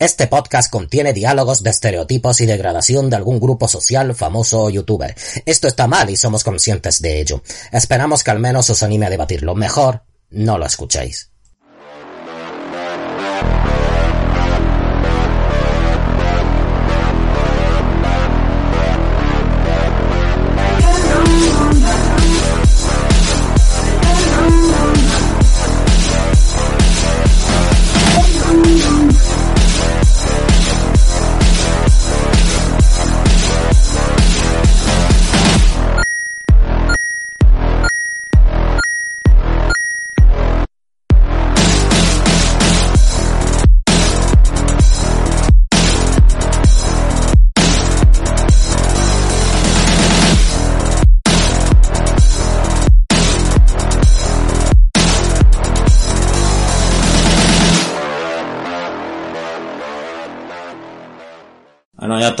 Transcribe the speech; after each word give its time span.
Este 0.00 0.28
podcast 0.28 0.72
contiene 0.72 1.12
diálogos 1.12 1.62
de 1.62 1.68
estereotipos 1.68 2.40
y 2.40 2.46
degradación 2.46 3.10
de 3.10 3.16
algún 3.16 3.38
grupo 3.38 3.68
social, 3.68 4.14
famoso 4.14 4.62
o 4.62 4.70
youtuber. 4.70 5.14
Esto 5.44 5.68
está 5.68 5.88
mal 5.88 6.08
y 6.08 6.16
somos 6.16 6.42
conscientes 6.42 7.02
de 7.02 7.20
ello. 7.20 7.42
Esperamos 7.70 8.24
que 8.24 8.30
al 8.30 8.38
menos 8.38 8.70
os 8.70 8.82
anime 8.82 9.04
a 9.04 9.10
debatirlo. 9.10 9.54
Mejor, 9.54 10.04
no 10.30 10.56
lo 10.56 10.64
escuchéis. 10.64 11.30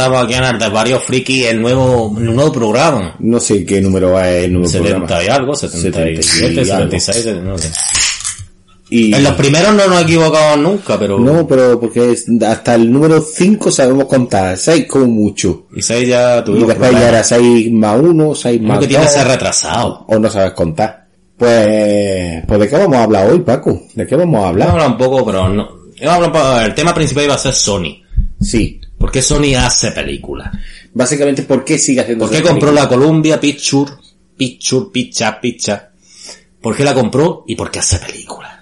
Ya 0.00 0.06
estamos 0.06 0.24
aquí 0.24 0.34
en 0.34 0.44
el 0.44 0.58
de 0.58 0.68
varios 0.70 1.02
friki, 1.04 1.44
el 1.44 1.60
nuevo, 1.60 2.14
el 2.16 2.34
nuevo 2.34 2.50
programa. 2.52 3.16
No 3.18 3.38
sé 3.38 3.66
qué 3.66 3.80
número 3.82 4.18
es 4.18 4.44
el 4.44 4.52
nuevo 4.52 4.66
70 4.68 4.96
programa. 4.96 5.24
y 5.24 5.28
algo, 5.28 5.54
77, 5.54 6.22
70 6.22 6.62
y 6.62 6.70
algo. 6.70 6.90
76, 6.90 7.26
no 7.42 7.58
sé. 7.58 7.70
Y, 8.92 9.14
En 9.14 9.22
los 9.22 9.34
primeros 9.34 9.68
no 9.70 9.76
nos 9.76 9.86
hemos 9.86 10.02
equivocado 10.02 10.56
nunca, 10.56 10.98
pero... 10.98 11.18
no, 11.18 11.46
pero 11.46 11.78
porque 11.78 12.16
hasta 12.44 12.74
el 12.74 12.90
número 12.90 13.20
5 13.20 13.70
sabemos 13.70 14.06
contar, 14.06 14.56
6 14.56 14.86
como 14.88 15.06
mucho. 15.06 15.66
Y 15.76 15.82
6 15.82 16.08
ya 16.08 16.38
Y 16.38 16.44
tuvimos 16.44 16.68
después 16.68 16.90
ya 16.90 16.96
problemas. 16.98 17.14
era 17.14 17.24
6 17.24 17.72
más 17.72 18.00
1, 18.00 18.34
6 18.34 18.58
Uno 18.58 18.68
más 18.68 18.78
que 18.80 18.86
tiene 18.88 19.04
2, 19.04 19.12
ese 19.14 19.24
retrasado. 19.24 20.04
o 20.08 20.18
no 20.18 20.28
sabes 20.30 20.52
contar. 20.54 21.06
Pues, 21.36 22.42
pues 22.48 22.60
¿de 22.60 22.68
qué 22.68 22.76
vamos 22.76 22.96
a 22.96 23.02
hablar 23.04 23.30
hoy, 23.30 23.38
Paco? 23.40 23.82
¿De 23.94 24.06
qué 24.06 24.16
vamos 24.16 24.34
a 24.36 24.38
Vamos 24.40 24.46
a 24.46 24.48
hablar? 24.48 24.70
hablar 24.70 24.88
un 24.88 24.98
poco, 24.98 25.24
pero 25.26 25.48
no... 25.50 25.68
Hablar 26.04 26.66
el 26.66 26.74
tema 26.74 26.92
principal 26.94 27.24
iba 27.24 27.34
a 27.34 27.38
ser 27.38 27.52
Sony. 27.54 28.02
Sí. 28.40 28.80
¿Por 29.00 29.10
qué 29.10 29.22
Sony 29.22 29.54
hace 29.56 29.92
películas? 29.92 30.50
Básicamente, 30.92 31.42
¿por 31.44 31.64
qué 31.64 31.78
sigue 31.78 32.02
haciendo 32.02 32.26
¿Por 32.26 32.36
qué 32.36 32.42
compró 32.42 32.70
la? 32.70 32.86
Columbia 32.86 33.40
Picture? 33.40 33.90
Picture, 34.36 34.86
Picture, 34.92 35.36
Picture. 35.40 35.80
¿Por 36.60 36.76
qué 36.76 36.84
la 36.84 36.92
compró 36.92 37.44
y 37.46 37.54
por 37.56 37.70
qué 37.70 37.78
hace 37.78 37.98
películas? 37.98 38.52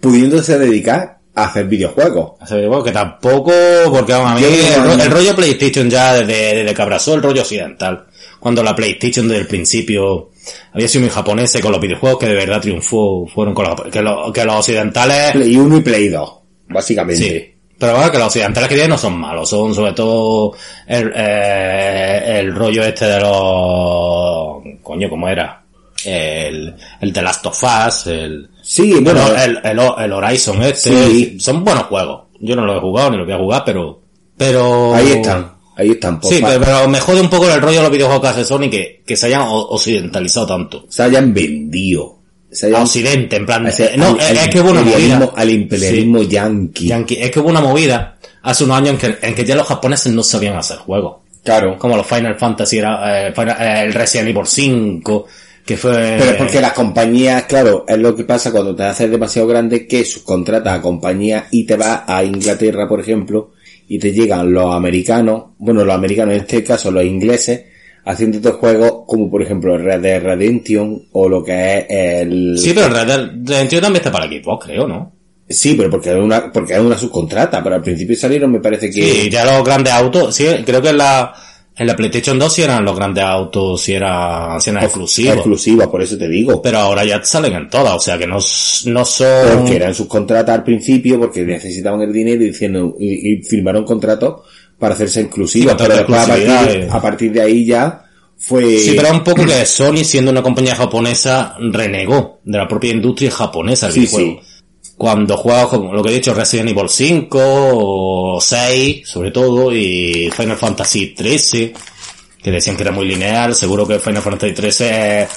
Pudiéndose 0.00 0.58
dedicar 0.58 1.18
a 1.34 1.44
hacer 1.44 1.66
videojuegos. 1.66 2.32
Hace 2.40 2.54
películas 2.54 2.84
que 2.84 2.92
tampoco, 2.92 3.52
porque 3.90 4.12
vamos, 4.12 4.30
a 4.30 4.34
mí 4.36 4.44
el, 4.44 4.82
ro- 4.82 4.96
no. 4.96 5.02
el 5.02 5.10
rollo 5.10 5.36
PlayStation 5.36 5.90
ya 5.90 6.14
desde, 6.14 6.54
desde 6.56 6.74
que 6.74 6.82
abrazó 6.82 7.14
el 7.14 7.22
rollo 7.22 7.42
occidental. 7.42 8.06
Cuando 8.40 8.62
la 8.62 8.74
PlayStation 8.74 9.28
desde 9.28 9.42
el 9.42 9.46
principio 9.46 10.30
había 10.72 10.88
sido 10.88 11.02
muy 11.02 11.10
japonesa 11.10 11.58
y 11.58 11.62
con 11.62 11.72
los 11.72 11.80
videojuegos 11.82 12.18
que 12.20 12.26
de 12.26 12.34
verdad 12.34 12.62
triunfó, 12.62 13.26
fueron 13.26 13.52
con 13.54 13.66
los, 13.66 13.80
que, 13.90 14.00
lo- 14.00 14.32
que 14.32 14.44
los 14.44 14.56
occidentales, 14.56 15.32
Play 15.32 15.54
1 15.56 15.76
y 15.76 15.80
Play 15.82 16.08
2, 16.08 16.30
básicamente. 16.68 17.22
sí. 17.22 17.52
Pero 17.78 17.94
bueno, 17.94 18.10
que 18.10 18.18
los 18.18 18.28
occidentales 18.28 18.68
que 18.68 18.74
tienen 18.74 18.90
no 18.90 18.98
son 18.98 19.18
malos, 19.18 19.50
son 19.50 19.74
sobre 19.74 19.92
todo 19.92 20.54
el, 20.86 21.12
eh, 21.14 22.38
el 22.40 22.54
rollo 22.54 22.82
este 22.84 23.04
de 23.04 23.20
los, 23.20 24.62
coño, 24.82 25.10
¿cómo 25.10 25.28
era? 25.28 25.62
El, 26.04 26.74
el 27.00 27.12
The 27.12 27.22
Last 27.22 27.44
of 27.46 27.62
Us, 27.62 28.06
el, 28.06 28.48
Sí, 28.62 28.94
bueno, 29.00 29.20
el, 29.28 29.60
el, 29.62 29.78
el 29.98 30.12
Horizon 30.12 30.62
este, 30.62 30.90
Sí. 31.08 31.36
son 31.40 31.64
buenos 31.64 31.84
juegos. 31.84 32.22
Yo 32.40 32.56
no 32.56 32.64
los 32.66 32.76
he 32.76 32.80
jugado 32.80 33.10
ni 33.10 33.16
los 33.18 33.26
voy 33.26 33.34
a 33.34 33.38
jugar, 33.38 33.62
pero, 33.64 34.00
pero... 34.36 34.94
ahí 34.94 35.12
están, 35.12 35.52
ahí 35.76 35.90
están. 35.90 36.20
pues, 36.20 36.34
Sí, 36.34 36.42
pero, 36.44 36.60
pero 36.60 36.88
me 36.88 37.00
jode 37.00 37.20
un 37.20 37.30
poco 37.30 37.48
el 37.48 37.60
rollo 37.60 37.76
de 37.78 37.82
los 37.82 37.92
videojuegos 37.92 38.22
que 38.22 38.28
hace 38.28 38.44
Sony 38.44 38.68
que, 38.70 39.02
que 39.06 39.16
se 39.16 39.26
hayan 39.26 39.42
occidentalizado 39.46 40.46
tanto. 40.46 40.84
se 40.88 41.02
hayan 41.02 41.32
vendido. 41.32 42.15
A 42.64 42.82
Occidente, 42.82 43.36
en 43.36 43.46
plan... 43.46 43.66
ese- 43.66 43.94
eh, 43.94 43.96
no, 43.96 44.08
al- 44.10 44.20
es, 44.20 44.38
al 44.42 44.50
que 44.50 44.60
hubo 44.60 44.70
una 44.70 44.82
movida. 44.82 45.32
Al 45.36 45.50
imperialismo 45.50 46.22
yankee. 46.22 46.86
Yankee, 46.88 47.18
es 47.20 47.30
que 47.30 47.40
hubo 47.40 47.48
una 47.48 47.60
movida 47.60 48.16
hace 48.42 48.64
unos 48.64 48.76
años 48.78 48.90
en 48.90 48.98
que, 48.98 49.26
en 49.26 49.34
que 49.34 49.44
ya 49.44 49.54
los 49.56 49.66
japoneses 49.66 50.12
no 50.12 50.22
sabían 50.22 50.56
hacer 50.56 50.76
juegos. 50.78 51.16
Claro. 51.44 51.78
Como 51.78 51.96
los 51.96 52.06
Final 52.06 52.36
Fantasy, 52.36 52.78
era, 52.78 53.28
eh, 53.28 53.32
Final- 53.32 53.56
eh, 53.60 53.82
el 53.86 53.92
Resident 53.94 54.28
Evil 54.30 54.46
5, 54.46 55.26
que 55.64 55.76
fue... 55.76 56.16
Pero 56.18 56.30
es 56.32 56.36
porque 56.36 56.60
las 56.60 56.72
compañías, 56.72 57.44
claro, 57.44 57.84
es 57.88 57.98
lo 57.98 58.14
que 58.16 58.24
pasa 58.24 58.50
cuando 58.52 58.74
te 58.74 58.84
haces 58.84 59.10
demasiado 59.10 59.46
grande 59.48 59.86
que 59.86 60.04
subcontratas 60.04 60.78
a 60.78 60.82
compañías 60.82 61.44
y 61.50 61.64
te 61.66 61.76
vas 61.76 62.02
a 62.06 62.22
Inglaterra, 62.24 62.88
por 62.88 63.00
ejemplo, 63.00 63.52
y 63.88 63.98
te 63.98 64.12
llegan 64.12 64.52
los 64.52 64.74
americanos, 64.74 65.44
bueno, 65.58 65.84
los 65.84 65.94
americanos 65.94 66.34
en 66.34 66.40
este 66.40 66.64
caso 66.64 66.90
los 66.90 67.04
ingleses, 67.04 67.62
haciendo 68.06 68.36
estos 68.36 68.54
juegos 68.54 69.02
como 69.06 69.28
por 69.28 69.42
ejemplo 69.42 69.76
Red 69.76 70.00
Dead 70.00 70.22
Redemption 70.22 71.08
o 71.12 71.28
lo 71.28 71.42
que 71.42 71.78
es 71.78 71.86
el... 71.88 72.56
Sí, 72.56 72.72
pero 72.72 72.88
Red 72.88 73.06
Dead 73.06 73.30
Redemption 73.44 73.82
también 73.82 73.96
está 73.96 74.12
para 74.12 74.26
Xbox, 74.26 74.66
creo, 74.66 74.86
¿no? 74.86 75.12
Sí, 75.48 75.74
pero 75.76 75.90
porque 75.90 76.10
es 76.10 76.16
una, 76.16 76.50
porque 76.52 76.74
es 76.74 76.80
una 76.80 76.96
subcontrata, 76.96 77.62
pero 77.62 77.76
al 77.76 77.82
principio 77.82 78.16
salieron 78.16 78.52
me 78.52 78.60
parece 78.60 78.90
que... 78.90 79.02
Sí, 79.02 79.28
ya 79.28 79.44
los 79.44 79.64
grandes 79.64 79.92
autos, 79.92 80.34
sí, 80.34 80.46
creo 80.64 80.80
que 80.80 80.90
en 80.90 80.98
la, 80.98 81.34
en 81.76 81.86
la 81.86 81.96
PlayStation 81.96 82.38
2 82.38 82.52
sí 82.52 82.62
eran 82.62 82.84
los 82.84 82.94
grandes 82.94 83.24
autos, 83.24 83.80
sí 83.80 83.94
eran, 83.94 84.60
sí 84.60 84.70
eran 84.70 84.84
exclusivos. 84.84 85.34
Exclusivas, 85.34 85.88
por 85.88 86.00
eso 86.00 86.16
te 86.16 86.28
digo. 86.28 86.62
Pero 86.62 86.78
ahora 86.78 87.04
ya 87.04 87.22
salen 87.24 87.54
en 87.54 87.68
todas, 87.68 87.94
o 87.94 88.00
sea 88.00 88.16
que 88.16 88.26
no, 88.26 88.38
no 88.86 89.04
son... 89.04 89.58
porque 89.58 89.76
eran 89.76 89.94
subcontratas 89.94 90.54
al 90.54 90.64
principio 90.64 91.18
porque 91.18 91.44
necesitaban 91.44 92.02
el 92.02 92.12
dinero 92.12 92.42
y 92.42 92.48
diciendo 92.48 92.96
y, 93.00 93.32
y 93.32 93.42
firmaron 93.42 93.84
contratos 93.84 94.42
para 94.78 94.94
hacerse 94.94 95.22
exclusivos 95.22 95.72
Sí, 95.72 95.78
pero 95.78 95.96
después 95.96 96.20
a 96.20 96.26
partir, 96.26 96.88
a 96.90 97.00
partir 97.02 97.32
de 97.32 97.42
ahí 97.42 97.64
ya 97.64 98.02
fue 98.38 98.78
Sí, 98.78 98.92
pero 98.96 99.10
un 99.10 99.24
poco 99.24 99.44
que 99.44 99.64
Sony, 99.64 100.04
siendo 100.04 100.30
una 100.30 100.42
compañía 100.42 100.76
japonesa, 100.76 101.56
renegó 101.58 102.40
de 102.44 102.58
la 102.58 102.68
propia 102.68 102.90
industria 102.92 103.30
japonesa 103.30 103.86
del 103.86 103.94
Sí, 103.94 104.00
videojuego. 104.00 104.42
Cuando 104.96 105.36
juegos 105.36 105.68
como 105.68 105.92
lo 105.92 106.02
que 106.02 106.10
he 106.10 106.14
dicho, 106.14 106.32
Resident 106.32 106.70
Evil 106.70 106.88
5 106.88 107.38
o 107.38 108.40
6, 108.40 109.06
sobre 109.06 109.30
todo, 109.30 109.70
y 109.70 110.30
Final 110.34 110.56
Fantasy 110.56 111.08
13, 111.08 111.72
que 112.42 112.50
decían 112.50 112.76
que 112.76 112.82
era 112.82 112.92
muy 112.92 113.06
lineal, 113.06 113.54
seguro 113.54 113.86
que 113.86 113.98
Final 113.98 114.22
Fantasy 114.22 114.54
13 114.54 115.22
es, 115.22 115.28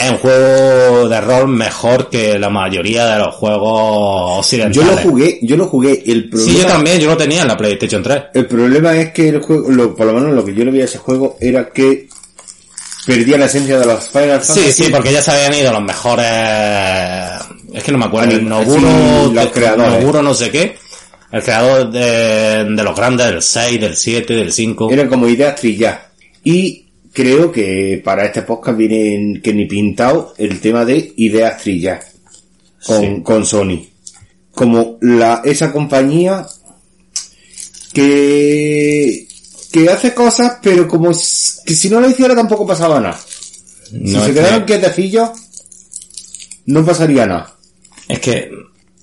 es 0.00 0.10
un 0.10 0.16
juego 0.18 1.08
de 1.08 1.20
rol 1.20 1.48
mejor 1.48 2.08
que 2.08 2.38
la 2.38 2.48
mayoría 2.50 3.06
de 3.06 3.18
los 3.18 3.34
juegos 3.34 3.70
yo 4.34 4.38
occidentales. 4.40 4.90
lo 4.90 4.96
jugué 5.10 5.38
yo 5.42 5.56
lo 5.56 5.66
jugué 5.66 6.02
el 6.06 6.28
problema 6.30 6.52
Sí, 6.52 6.58
yo 6.60 6.66
también, 6.66 6.98
yo 7.00 7.08
lo 7.08 7.16
tenía 7.16 7.42
en 7.42 7.48
la 7.48 7.56
PlayStation 7.56 8.02
3. 8.02 8.22
el 8.34 8.46
problema 8.46 8.96
es 8.96 9.12
que 9.12 9.28
el 9.28 9.40
juego 9.40 9.70
lo- 9.70 9.94
por 9.94 10.06
lo 10.06 10.14
menos 10.14 10.32
lo 10.34 10.44
que 10.44 10.54
yo 10.54 10.64
le 10.64 10.70
vi 10.70 10.80
a 10.80 10.84
ese 10.84 10.98
juego 10.98 11.36
era 11.40 11.68
que 11.68 12.08
perdía 13.06 13.38
la 13.38 13.46
esencia 13.46 13.78
de 13.78 13.86
los 13.86 14.08
Final 14.08 14.42
Sí, 14.42 14.52
Fantasy 14.60 14.84
sí, 14.84 14.90
porque 14.90 15.12
ya 15.12 15.22
se 15.22 15.30
habían 15.32 15.54
ido 15.54 15.72
los 15.72 15.82
mejores... 15.82 16.26
Es 17.72 17.82
que 17.84 17.92
no 17.92 17.98
me 17.98 18.04
acuerdo, 18.06 18.34
Ani- 18.36 18.44
Noguro, 18.44 18.80
sí, 19.28 19.34
los 19.34 19.46
creadores. 19.52 20.00
Noguro 20.00 20.22
no 20.22 20.34
sé 20.34 20.50
qué. 20.50 20.76
El 21.32 21.42
creador 21.42 21.90
de, 21.90 22.64
de 22.64 22.82
los 22.82 22.94
grandes, 22.96 23.26
del 23.26 23.40
6, 23.42 23.80
del 23.80 23.96
7, 23.96 24.34
del 24.34 24.52
5. 24.52 24.90
Eran 24.90 25.08
como 25.08 25.28
ideas 25.28 25.54
trilladas. 25.56 26.00
Y 26.42 26.89
creo 27.12 27.50
que 27.52 28.00
para 28.04 28.24
este 28.26 28.42
podcast 28.42 28.76
viene 28.78 29.40
que 29.42 29.52
ni 29.52 29.66
pintado 29.66 30.34
el 30.38 30.60
tema 30.60 30.84
de 30.84 31.12
ideas 31.16 31.60
trilladas 31.62 32.06
con, 32.86 33.00
Sí. 33.02 33.22
con 33.22 33.44
Sony. 33.46 33.86
Como 34.52 34.98
la, 35.00 35.42
esa 35.44 35.72
compañía 35.72 36.46
que, 37.92 39.26
que 39.72 39.88
hace 39.88 40.14
cosas, 40.14 40.58
pero 40.62 40.86
como 40.88 41.08
que 41.10 41.74
si 41.74 41.88
no 41.90 42.00
lo 42.00 42.08
hiciera 42.08 42.34
tampoco 42.34 42.66
pasaba 42.66 43.00
nada. 43.00 43.18
Si 43.18 43.96
No, 43.98 44.20
se 44.24 44.30
es 44.30 44.34
quedaran 44.36 44.66
que- 44.66 44.78
quietecillos, 44.78 45.30
no 46.66 46.84
pasaría 46.84 47.26
nada. 47.26 47.56
Es 48.08 48.20
que, 48.20 48.50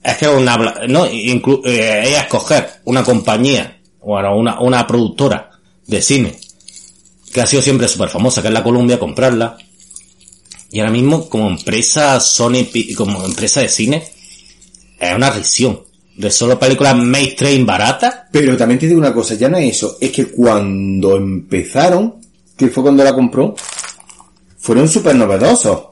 es 0.04 0.18
que 0.18 0.27
una, 0.27 0.57
no, 0.88 1.06
inclu- 1.07 1.62
eh, 1.65 2.04
ella 2.07 2.21
escoger 2.21 2.68
una 2.86 3.04
compañía, 3.04 3.80
bueno, 4.01 4.38
una, 4.38 4.59
una 4.62 4.86
productora 4.88 5.51
de 5.86 6.01
cine, 6.01 6.38
que 7.31 7.41
ha 7.41 7.47
sido 7.47 7.62
siempre 7.62 7.88
súper 7.88 8.09
famosa, 8.09 8.41
que 8.41 8.47
es 8.47 8.53
la 8.53 8.63
Columbia, 8.63 9.00
comprarla, 9.00 9.57
y 10.71 10.79
ahora 10.79 10.91
mismo 10.91 11.29
como 11.29 11.50
empresa 11.50 12.19
Sony, 12.19 12.68
como 12.95 13.24
empresa 13.25 13.62
de 13.62 13.69
cine, 13.69 14.03
es 15.00 15.15
una 15.15 15.29
risión. 15.29 15.81
De 16.15 16.31
solo 16.31 16.57
películas 16.57 16.95
mainstream 16.97 17.63
baratas, 17.63 18.24
Pero 18.31 18.57
también 18.57 18.79
te 18.79 18.88
digo 18.88 19.00
una 19.00 19.13
cosa, 19.13 19.35
ya 19.35 19.50
no 19.50 19.57
es 19.57 19.75
eso, 19.75 19.97
es 20.01 20.12
que 20.12 20.25
cuando 20.25 21.15
empezaron, 21.15 22.15
que 22.57 22.69
fue 22.69 22.81
cuando 22.81 23.03
la 23.03 23.13
compró, 23.13 23.56
fueron 24.57 24.89
súper 24.89 25.15
novedosos. 25.15 25.83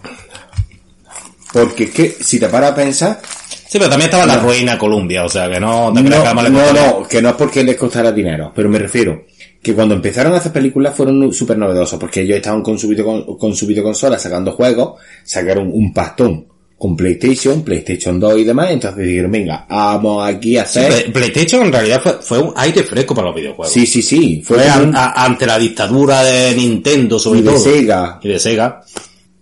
Porque 1.53 1.83
es 1.85 1.91
que, 1.91 2.17
si 2.19 2.39
te 2.39 2.49
paras 2.49 2.71
a 2.71 2.75
pensar, 2.75 3.21
sí, 3.23 3.77
pero 3.77 3.87
también 3.87 4.09
estaba 4.09 4.25
la 4.25 4.39
ruina 4.39 4.79
Columbia, 4.79 5.23
o 5.23 5.29
sea 5.29 5.47
que 5.49 5.59
no 5.59 5.93
te 5.93 6.01
no, 6.01 6.33
no, 6.33 6.73
no, 6.73 7.07
que 7.07 7.21
no 7.21 7.29
es 7.29 7.35
porque 7.35 7.63
les 7.63 7.77
costara 7.77 8.11
dinero, 8.11 8.51
pero 8.53 8.67
me 8.67 8.79
refiero 8.79 9.25
que 9.65 9.73
cuando 9.73 9.95
empezaron 9.95 10.31
a 10.33 10.37
hacer 10.37 10.51
películas 10.51 10.95
fueron 10.95 11.33
súper 11.33 11.57
novedosos, 11.57 11.99
porque 11.99 12.21
ellos 12.21 12.37
estaban 12.37 12.61
con 12.61 12.77
su, 12.77 12.87
video, 12.87 13.25
con 13.37 13.55
su 13.55 13.65
videoconsola 13.65 14.19
sacando 14.19 14.51
juegos, 14.51 14.99
sacaron 15.23 15.71
un 15.73 15.91
pastón 15.91 16.45
con 16.77 16.95
PlayStation, 16.95 17.63
PlayStation 17.63 18.19
2 18.19 18.37
y 18.39 18.43
demás, 18.43 18.69
entonces 18.69 19.07
dijeron, 19.07 19.31
venga, 19.31 19.65
vamos 19.67 20.27
aquí 20.27 20.57
a 20.57 20.61
hacer... 20.63 20.87
Play- 20.91 21.11
PlayStation 21.11 21.63
en 21.65 21.71
realidad 21.71 21.99
fue, 22.03 22.13
fue 22.21 22.37
un 22.39 22.53
aire 22.57 22.83
fresco 22.83 23.15
para 23.15 23.27
los 23.27 23.35
videojuegos. 23.35 23.73
Sí, 23.73 23.87
sí, 23.87 24.03
sí, 24.03 24.43
fue 24.45 24.57
a- 24.93 25.23
ante 25.25 25.47
la 25.47 25.57
dictadura 25.57 26.21
de 26.23 26.53
Nintendo, 26.53 27.17
sobre 27.17 27.39
y 27.39 27.41
de 27.43 27.49
todo. 27.49 27.59
Sega. 27.59 28.19
Y 28.21 28.27
de 28.27 28.39
Sega. 28.39 28.81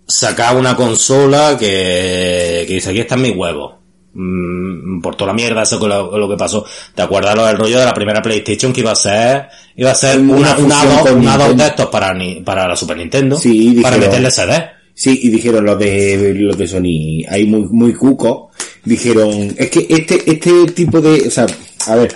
Sacaba 0.07 0.57
una 0.59 0.75
consola 0.75 1.57
que, 1.59 2.63
que 2.67 2.73
dice, 2.75 2.91
aquí 2.91 2.99
están 2.99 3.21
mis 3.21 3.35
huevos. 3.35 3.73
Mm, 4.15 5.01
por 5.01 5.15
toda 5.15 5.29
la 5.31 5.33
mierda, 5.33 5.63
eso 5.63 5.79
que 5.79 5.87
lo, 5.87 6.15
lo 6.17 6.29
que 6.29 6.37
pasó. 6.37 6.63
¿Te 6.93 7.01
acuerdas 7.01 7.35
lo 7.35 7.45
del 7.47 7.57
rollo 7.57 7.79
de 7.79 7.85
la 7.85 7.93
primera 7.93 8.21
PlayStation 8.21 8.71
que 8.71 8.81
iba 8.81 8.91
a 8.91 8.95
ser, 8.95 9.47
iba 9.75 9.89
a 9.91 9.95
ser 9.95 10.19
Una 10.19 10.33
una, 10.33 10.57
una, 10.57 10.75
fusión 10.75 10.89
dos- 10.97 11.01
con 11.09 11.17
una 11.19 11.31
dos 11.37 11.47
Nintendo. 11.47 11.63
de 11.63 11.69
estos 11.69 11.85
para, 11.87 12.13
ni- 12.13 12.41
para 12.41 12.67
la 12.67 12.75
Super 12.75 12.97
Nintendo? 12.97 13.39
Sí, 13.39 13.79
para 13.81 13.95
dijeron- 13.97 13.99
meterle 13.99 14.31
CD. 14.31 14.65
Sí, 14.95 15.19
y 15.23 15.29
dijeron 15.29 15.65
los 15.65 15.79
de 15.79 16.35
los 16.37 16.55
de 16.55 16.67
Sony, 16.67 17.25
ahí 17.27 17.47
muy 17.47 17.61
muy 17.71 17.95
cuco, 17.95 18.51
dijeron, 18.85 19.55
es 19.57 19.71
que 19.71 19.87
este 19.89 20.29
este 20.29 20.65
tipo 20.67 21.01
de, 21.01 21.27
o 21.27 21.31
sea, 21.31 21.47
a 21.87 21.95
ver, 21.95 22.13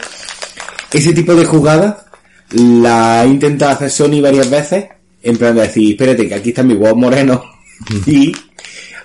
ese 0.94 1.12
tipo 1.14 1.34
de 1.34 1.44
jugada 1.46 2.06
la 2.52 3.22
ha 3.22 3.26
intentado 3.26 3.72
hacer 3.72 3.90
Sony 3.90 4.22
varias 4.22 4.48
veces, 4.52 4.86
en 5.24 5.38
plan 5.38 5.56
de 5.56 5.64
decir, 5.64 5.94
espérate 5.94 6.28
que 6.28 6.36
aquí 6.36 6.50
están 6.50 6.68
mis 6.68 6.78
huevos 6.78 6.98
morenos 7.00 7.42
y 8.06 8.32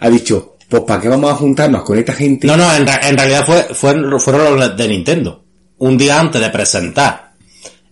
ha 0.01 0.11
dicho, 0.11 0.52
pues 0.73 0.85
para 0.85 1.03
qué 1.03 1.09
vamos 1.09 1.31
a 1.31 1.35
juntarnos 1.35 1.83
con 1.83 1.99
esta 1.99 2.15
gente. 2.15 2.47
No, 2.47 2.57
no, 2.57 2.75
en, 2.75 2.87
ra- 2.87 3.01
en 3.07 3.15
realidad 3.19 3.45
fue, 3.45 3.63
fue- 3.75 4.19
fueron 4.19 4.59
los 4.59 4.75
de 4.75 4.89
Nintendo. 4.89 5.45
Un 5.79 5.99
día 5.99 6.19
antes 6.19 6.41
de 6.41 6.49
presentar 6.49 7.33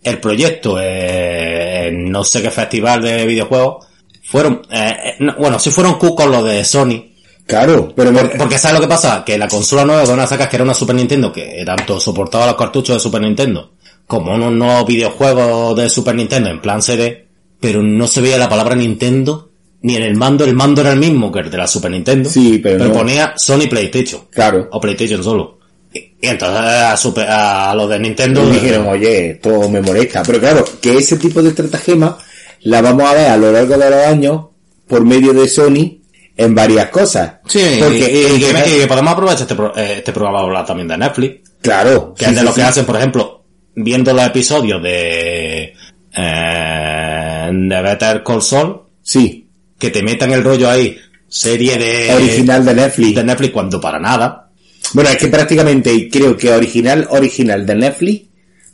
el 0.02 0.18
proyecto 0.18 0.78
eh, 0.80 1.88
en 1.88 2.10
no 2.10 2.24
sé 2.24 2.40
qué 2.40 2.50
festival 2.50 3.02
de 3.02 3.26
videojuegos, 3.26 3.86
fueron, 4.24 4.62
eh, 4.70 4.96
eh, 5.04 5.14
no, 5.20 5.34
bueno, 5.36 5.58
sí 5.58 5.70
fueron 5.70 5.98
cucos 5.98 6.26
los 6.26 6.42
de 6.44 6.64
Sony. 6.64 7.04
Claro, 7.46 7.92
pero 7.94 8.12
me- 8.12 8.20
Por- 8.24 8.38
porque 8.38 8.56
¿sabes 8.58 8.76
lo 8.76 8.80
que 8.80 8.88
pasa? 8.88 9.22
Que 9.26 9.36
la 9.36 9.46
consola 9.48 9.84
nueva 9.84 10.04
que 10.04 10.10
van 10.10 10.20
a 10.20 10.26
sacar, 10.26 10.48
que 10.48 10.56
era 10.56 10.64
una 10.64 10.72
Super 10.72 10.96
Nintendo, 10.96 11.30
que 11.30 11.62
tanto 11.66 12.00
soportaba 12.00 12.46
los 12.46 12.56
cartuchos 12.56 12.96
de 12.96 13.00
Super 13.00 13.20
Nintendo, 13.20 13.72
como 14.06 14.32
unos 14.34 14.52
nuevos 14.52 14.86
videojuegos 14.86 15.76
de 15.76 15.90
Super 15.90 16.14
Nintendo 16.14 16.48
en 16.48 16.62
plan 16.62 16.80
CD, 16.80 17.26
pero 17.60 17.82
no 17.82 18.06
se 18.06 18.22
veía 18.22 18.38
la 18.38 18.48
palabra 18.48 18.74
Nintendo, 18.74 19.49
ni 19.82 19.96
en 19.96 20.02
el 20.02 20.16
mando, 20.16 20.44
el 20.44 20.54
mando 20.54 20.80
era 20.82 20.92
el 20.92 20.98
mismo 20.98 21.32
que 21.32 21.40
el 21.40 21.50
de 21.50 21.56
la 21.56 21.66
Super 21.66 21.90
Nintendo. 21.90 22.28
Sí, 22.28 22.58
pero 22.62 22.86
no. 22.86 22.92
ponía 22.92 23.32
Sony 23.36 23.68
PlayStation 23.68 24.22
claro, 24.30 24.68
o 24.70 24.80
PlayStation 24.80 25.22
solo. 25.24 25.58
Y, 25.92 25.98
y 26.20 26.26
entonces 26.28 26.58
a, 26.60 26.96
Super- 26.96 27.28
a 27.28 27.74
los 27.74 27.88
de 27.90 27.98
Nintendo 27.98 28.46
y 28.48 28.52
dijeron, 28.52 28.86
oye, 28.88 29.30
esto 29.30 29.68
me 29.68 29.80
molesta. 29.80 30.22
Pero 30.24 30.38
claro, 30.38 30.64
que 30.80 30.94
ese 30.98 31.16
tipo 31.16 31.42
de 31.42 31.48
estratagema 31.50 32.16
la 32.62 32.82
vamos 32.82 33.04
a 33.08 33.14
ver 33.14 33.26
a 33.30 33.36
lo 33.36 33.50
largo 33.52 33.76
de 33.78 33.90
los 33.90 34.06
años 34.06 34.44
por 34.86 35.04
medio 35.04 35.32
de 35.32 35.48
Sony 35.48 35.98
en 36.36 36.54
varias 36.54 36.90
cosas. 36.90 37.34
Sí, 37.46 37.60
porque 37.80 38.36
y, 38.38 38.82
y- 38.82 38.86
podemos 38.86 39.12
aprovechar 39.12 39.42
este, 39.42 39.54
pro- 39.54 39.76
eh, 39.76 39.94
este 39.98 40.12
programa 40.12 40.40
hablar 40.40 40.64
también 40.66 40.88
de 40.88 40.98
Netflix, 40.98 41.50
claro, 41.62 42.14
que 42.16 42.24
sí, 42.26 42.30
es 42.30 42.36
de 42.36 42.40
sí, 42.42 42.46
lo 42.46 42.54
que 42.54 42.60
sí. 42.60 42.66
hacen, 42.66 42.84
por 42.84 42.96
ejemplo, 42.96 43.44
viendo 43.74 44.12
los 44.12 44.26
episodios 44.26 44.82
de, 44.82 45.74
eh, 46.16 47.50
de 47.52 47.82
Better 47.82 48.22
Call 48.22 48.42
Saul, 48.42 48.82
Sí, 49.02 49.39
que 49.80 49.90
te 49.90 50.02
metan 50.02 50.30
el 50.30 50.44
rollo 50.44 50.68
ahí, 50.70 50.96
serie 51.26 51.78
de, 51.78 52.14
original 52.14 52.64
de 52.64 52.74
Netflix. 52.74 53.14
de 53.14 53.24
Netflix 53.24 53.52
cuando 53.52 53.80
para 53.80 53.98
nada. 53.98 54.50
Bueno, 54.92 55.10
es 55.10 55.16
que 55.16 55.28
prácticamente 55.28 56.08
creo 56.10 56.36
que 56.36 56.52
original, 56.52 57.08
original 57.10 57.64
de 57.64 57.74
Netflix 57.74 58.22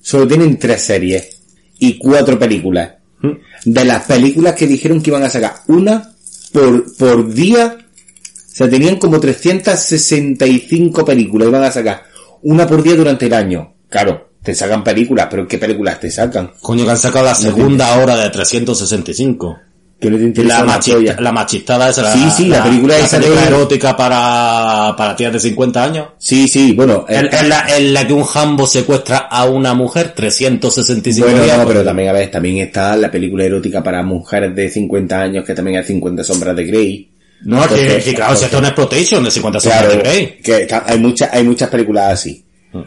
solo 0.02 0.26
tienen 0.26 0.58
tres 0.58 0.82
series 0.82 1.40
y 1.78 1.96
cuatro 1.96 2.38
películas. 2.38 2.92
¿Mm? 3.20 3.30
De 3.64 3.84
las 3.84 4.04
películas 4.04 4.54
que 4.54 4.66
dijeron 4.66 5.00
que 5.00 5.10
iban 5.10 5.22
a 5.22 5.30
sacar 5.30 5.54
una 5.68 6.12
por, 6.52 6.96
por 6.96 7.32
día, 7.32 7.78
o 7.78 8.54
sea, 8.54 8.68
tenían 8.68 8.96
como 8.96 9.20
365 9.20 11.04
películas, 11.04 11.48
iban 11.48 11.64
a 11.64 11.70
sacar 11.70 12.02
una 12.42 12.66
por 12.66 12.82
día 12.82 12.96
durante 12.96 13.26
el 13.26 13.34
año. 13.34 13.74
Claro, 13.88 14.30
te 14.42 14.54
sacan 14.54 14.82
películas, 14.82 15.28
pero 15.30 15.46
¿qué 15.46 15.58
películas 15.58 16.00
te 16.00 16.10
sacan? 16.10 16.52
Coño, 16.60 16.84
que 16.84 16.90
han 16.90 16.98
sacado 16.98 17.26
la 17.26 17.34
segunda 17.34 17.96
hora 17.98 18.16
de 18.16 18.30
365. 18.30 19.58
Que 19.98 20.10
no 20.10 20.18
te 20.18 20.24
interesa 20.24 20.58
La, 20.58 20.64
una 20.64 20.76
machi- 20.78 20.92
polla. 20.92 21.16
la 21.18 21.32
machistada 21.32 21.88
esa, 21.88 22.12
Sí, 22.12 22.30
sí, 22.36 22.46
la 22.48 22.62
película 22.62 22.98
esa 22.98 23.18
de- 23.18 23.26
erótica 23.46 23.96
para, 23.96 24.94
para 24.96 25.16
tías 25.16 25.32
de 25.32 25.40
50 25.40 25.82
años. 25.82 26.08
Sí, 26.18 26.46
sí, 26.48 26.72
bueno, 26.74 27.06
En, 27.08 27.24
eh, 27.24 27.30
en 27.32 27.48
la, 27.48 27.66
en 27.78 27.94
la 27.94 28.06
que 28.06 28.12
un 28.12 28.24
jambo 28.24 28.66
secuestra 28.66 29.16
a 29.30 29.46
una 29.46 29.72
mujer 29.72 30.12
365 30.14 31.26
Bueno, 31.28 31.42
días. 31.44 31.56
no, 31.58 31.66
pero 31.66 31.82
también, 31.82 32.10
a 32.10 32.12
ver, 32.12 32.30
también 32.30 32.58
está 32.58 32.94
la 32.96 33.10
película 33.10 33.44
erótica 33.44 33.82
para 33.82 34.02
mujeres 34.02 34.54
de 34.54 34.68
50 34.68 35.18
años, 35.20 35.44
que 35.46 35.54
también 35.54 35.78
es 35.80 35.86
50 35.86 36.22
sombras 36.24 36.54
de 36.54 36.64
Grey. 36.64 37.10
No, 37.44 37.62
que, 37.62 37.68
Porque- 37.68 38.02
que 38.04 38.14
claro, 38.14 38.36
si 38.36 38.44
esto 38.44 38.60
no 38.60 38.66
es 38.66 38.72
Protection 38.74 39.24
de 39.24 39.30
50 39.30 39.60
sombras 39.60 39.80
Claro, 39.82 39.96
de 39.96 40.02
Grey. 40.02 40.38
que 40.42 40.68
hay 40.86 40.98
muchas, 40.98 41.30
hay 41.32 41.42
muchas 41.44 41.70
películas 41.70 42.12
así. 42.12 42.42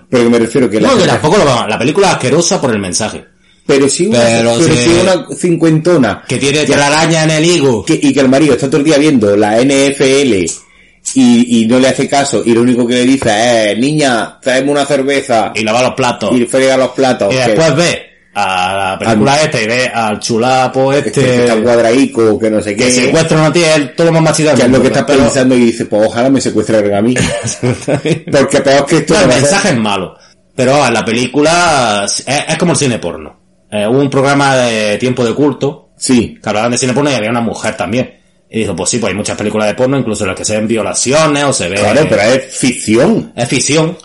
Pero 0.10 0.24
que 0.26 0.30
me 0.30 0.38
refiero 0.38 0.70
que 0.70 0.80
la 0.80 0.90
No, 0.90 0.98
que 0.98 1.06
tampoco 1.08 1.38
lo 1.38 1.46
va- 1.46 1.68
La 1.68 1.80
película 1.80 2.10
es 2.10 2.14
asquerosa 2.14 2.62
por 2.62 2.72
el 2.72 2.80
mensaje. 2.80 3.26
Pero 3.70 3.88
si 3.88 4.08
una, 4.08 4.20
pero 4.20 4.56
pero 4.60 4.74
sí. 4.76 5.00
una 5.02 5.28
cincuentona, 5.38 6.24
Que 6.28 6.38
tiene 6.38 6.66
telaraña 6.66 7.24
en 7.26 7.30
el 7.30 7.46
higo. 7.46 7.86
que, 7.86 8.00
y 8.02 8.12
que 8.14 8.20
el 8.20 8.28
marido 8.30 8.54
está 8.56 8.68
todo 8.68 8.78
el 8.78 8.84
día 8.84 8.98
viendo 8.98 9.38
la 9.38 9.62
NFL 9.62 10.34
y, 11.16 11.62
y 11.62 11.68
no 11.68 11.80
le 11.80 11.88
hace 11.88 12.10
caso, 12.10 12.42
y 12.46 12.54
lo 12.54 12.62
único 12.62 12.86
que 12.88 12.96
le 12.96 13.06
dice 13.06 13.72
es, 13.72 13.78
niña, 13.80 14.40
traeme 14.42 14.72
una 14.72 14.86
cerveza 14.86 15.52
Y 15.56 15.64
lava 15.64 15.84
los 15.84 15.94
platos. 15.94 16.32
y 16.36 16.46
frega 16.46 16.78
los 16.78 16.90
platos. 16.90 17.32
Y 17.34 17.38
que- 17.38 17.44
después 17.46 17.76
ve 17.76 18.06
a 18.34 18.76
la 18.92 19.00
película 19.00 19.42
esta 19.42 19.62
y 19.62 19.68
ve 19.68 19.88
al 19.88 20.20
chulapo 20.20 20.92
que, 20.92 20.98
este. 21.00 21.12
que 21.12 21.36
está 21.46 21.62
cuadraico, 21.62 22.40
que 22.40 22.50
no 22.50 22.62
sé 22.62 22.76
qué. 22.76 22.86
que 22.86 22.92
secuestra 22.92 23.38
una 23.38 23.52
tía, 23.54 23.76
es 23.76 23.96
todo 23.96 24.08
lo 24.08 24.14
más 24.14 24.22
machista 24.24 24.54
que 24.56 24.62
es 24.64 24.70
lo 24.70 24.82
que 24.82 24.88
está 24.88 25.06
pero- 25.06 25.20
pensando 25.24 25.56
y 25.56 25.60
dice, 25.62 25.86
pues 25.86 26.08
ojalá 26.08 26.30
me 26.30 26.42
secuestren 26.42 26.94
a 26.94 27.02
mí. 27.02 27.14
Porque 28.32 28.62
peor 28.62 28.86
que 28.86 28.98
esto 28.98 29.14
No, 29.14 29.22
el 29.22 29.28
mensaje 29.28 29.70
es 29.70 29.78
malo. 29.78 30.16
Pero 30.56 30.84
ah, 30.84 30.92
la 30.92 31.06
película 31.06 32.04
es, 32.06 32.24
es 32.28 32.58
como 32.58 32.74
el 32.74 32.78
cine 32.78 33.00
porno. 33.00 33.39
Eh, 33.72 33.88
hubo 33.88 34.00
un 34.00 34.10
programa 34.10 34.56
de 34.58 34.98
tiempo 34.98 35.24
de 35.24 35.34
culto 35.34 35.90
Sí, 36.00 36.40
que 36.42 36.50
hablaban 36.50 36.72
de 36.72 36.78
cine 36.78 36.94
porno 36.94 37.12
y 37.12 37.14
había 37.14 37.30
una 37.30 37.42
mujer 37.42 37.76
también. 37.76 38.16
Y 38.50 38.60
dijo, 38.60 38.76
pues 38.76 38.90
sí, 38.90 38.98
pues 39.00 39.12
hay 39.12 39.18
muchas 39.18 39.38
películas 39.38 39.68
de 39.68 39.76
porno, 39.76 39.98
incluso 39.98 40.24
en 40.24 40.30
las 40.30 40.38
que 40.38 40.46
se 40.46 40.56
ven 40.56 40.68
violaciones 40.68 41.44
o 41.44 41.54
se 41.54 41.68
ve... 41.68 41.76
claro, 41.76 42.06
pero 42.10 42.22
es 42.22 42.58
ficción. 42.58 43.34
es 43.36 43.48
ficción. 43.50 43.98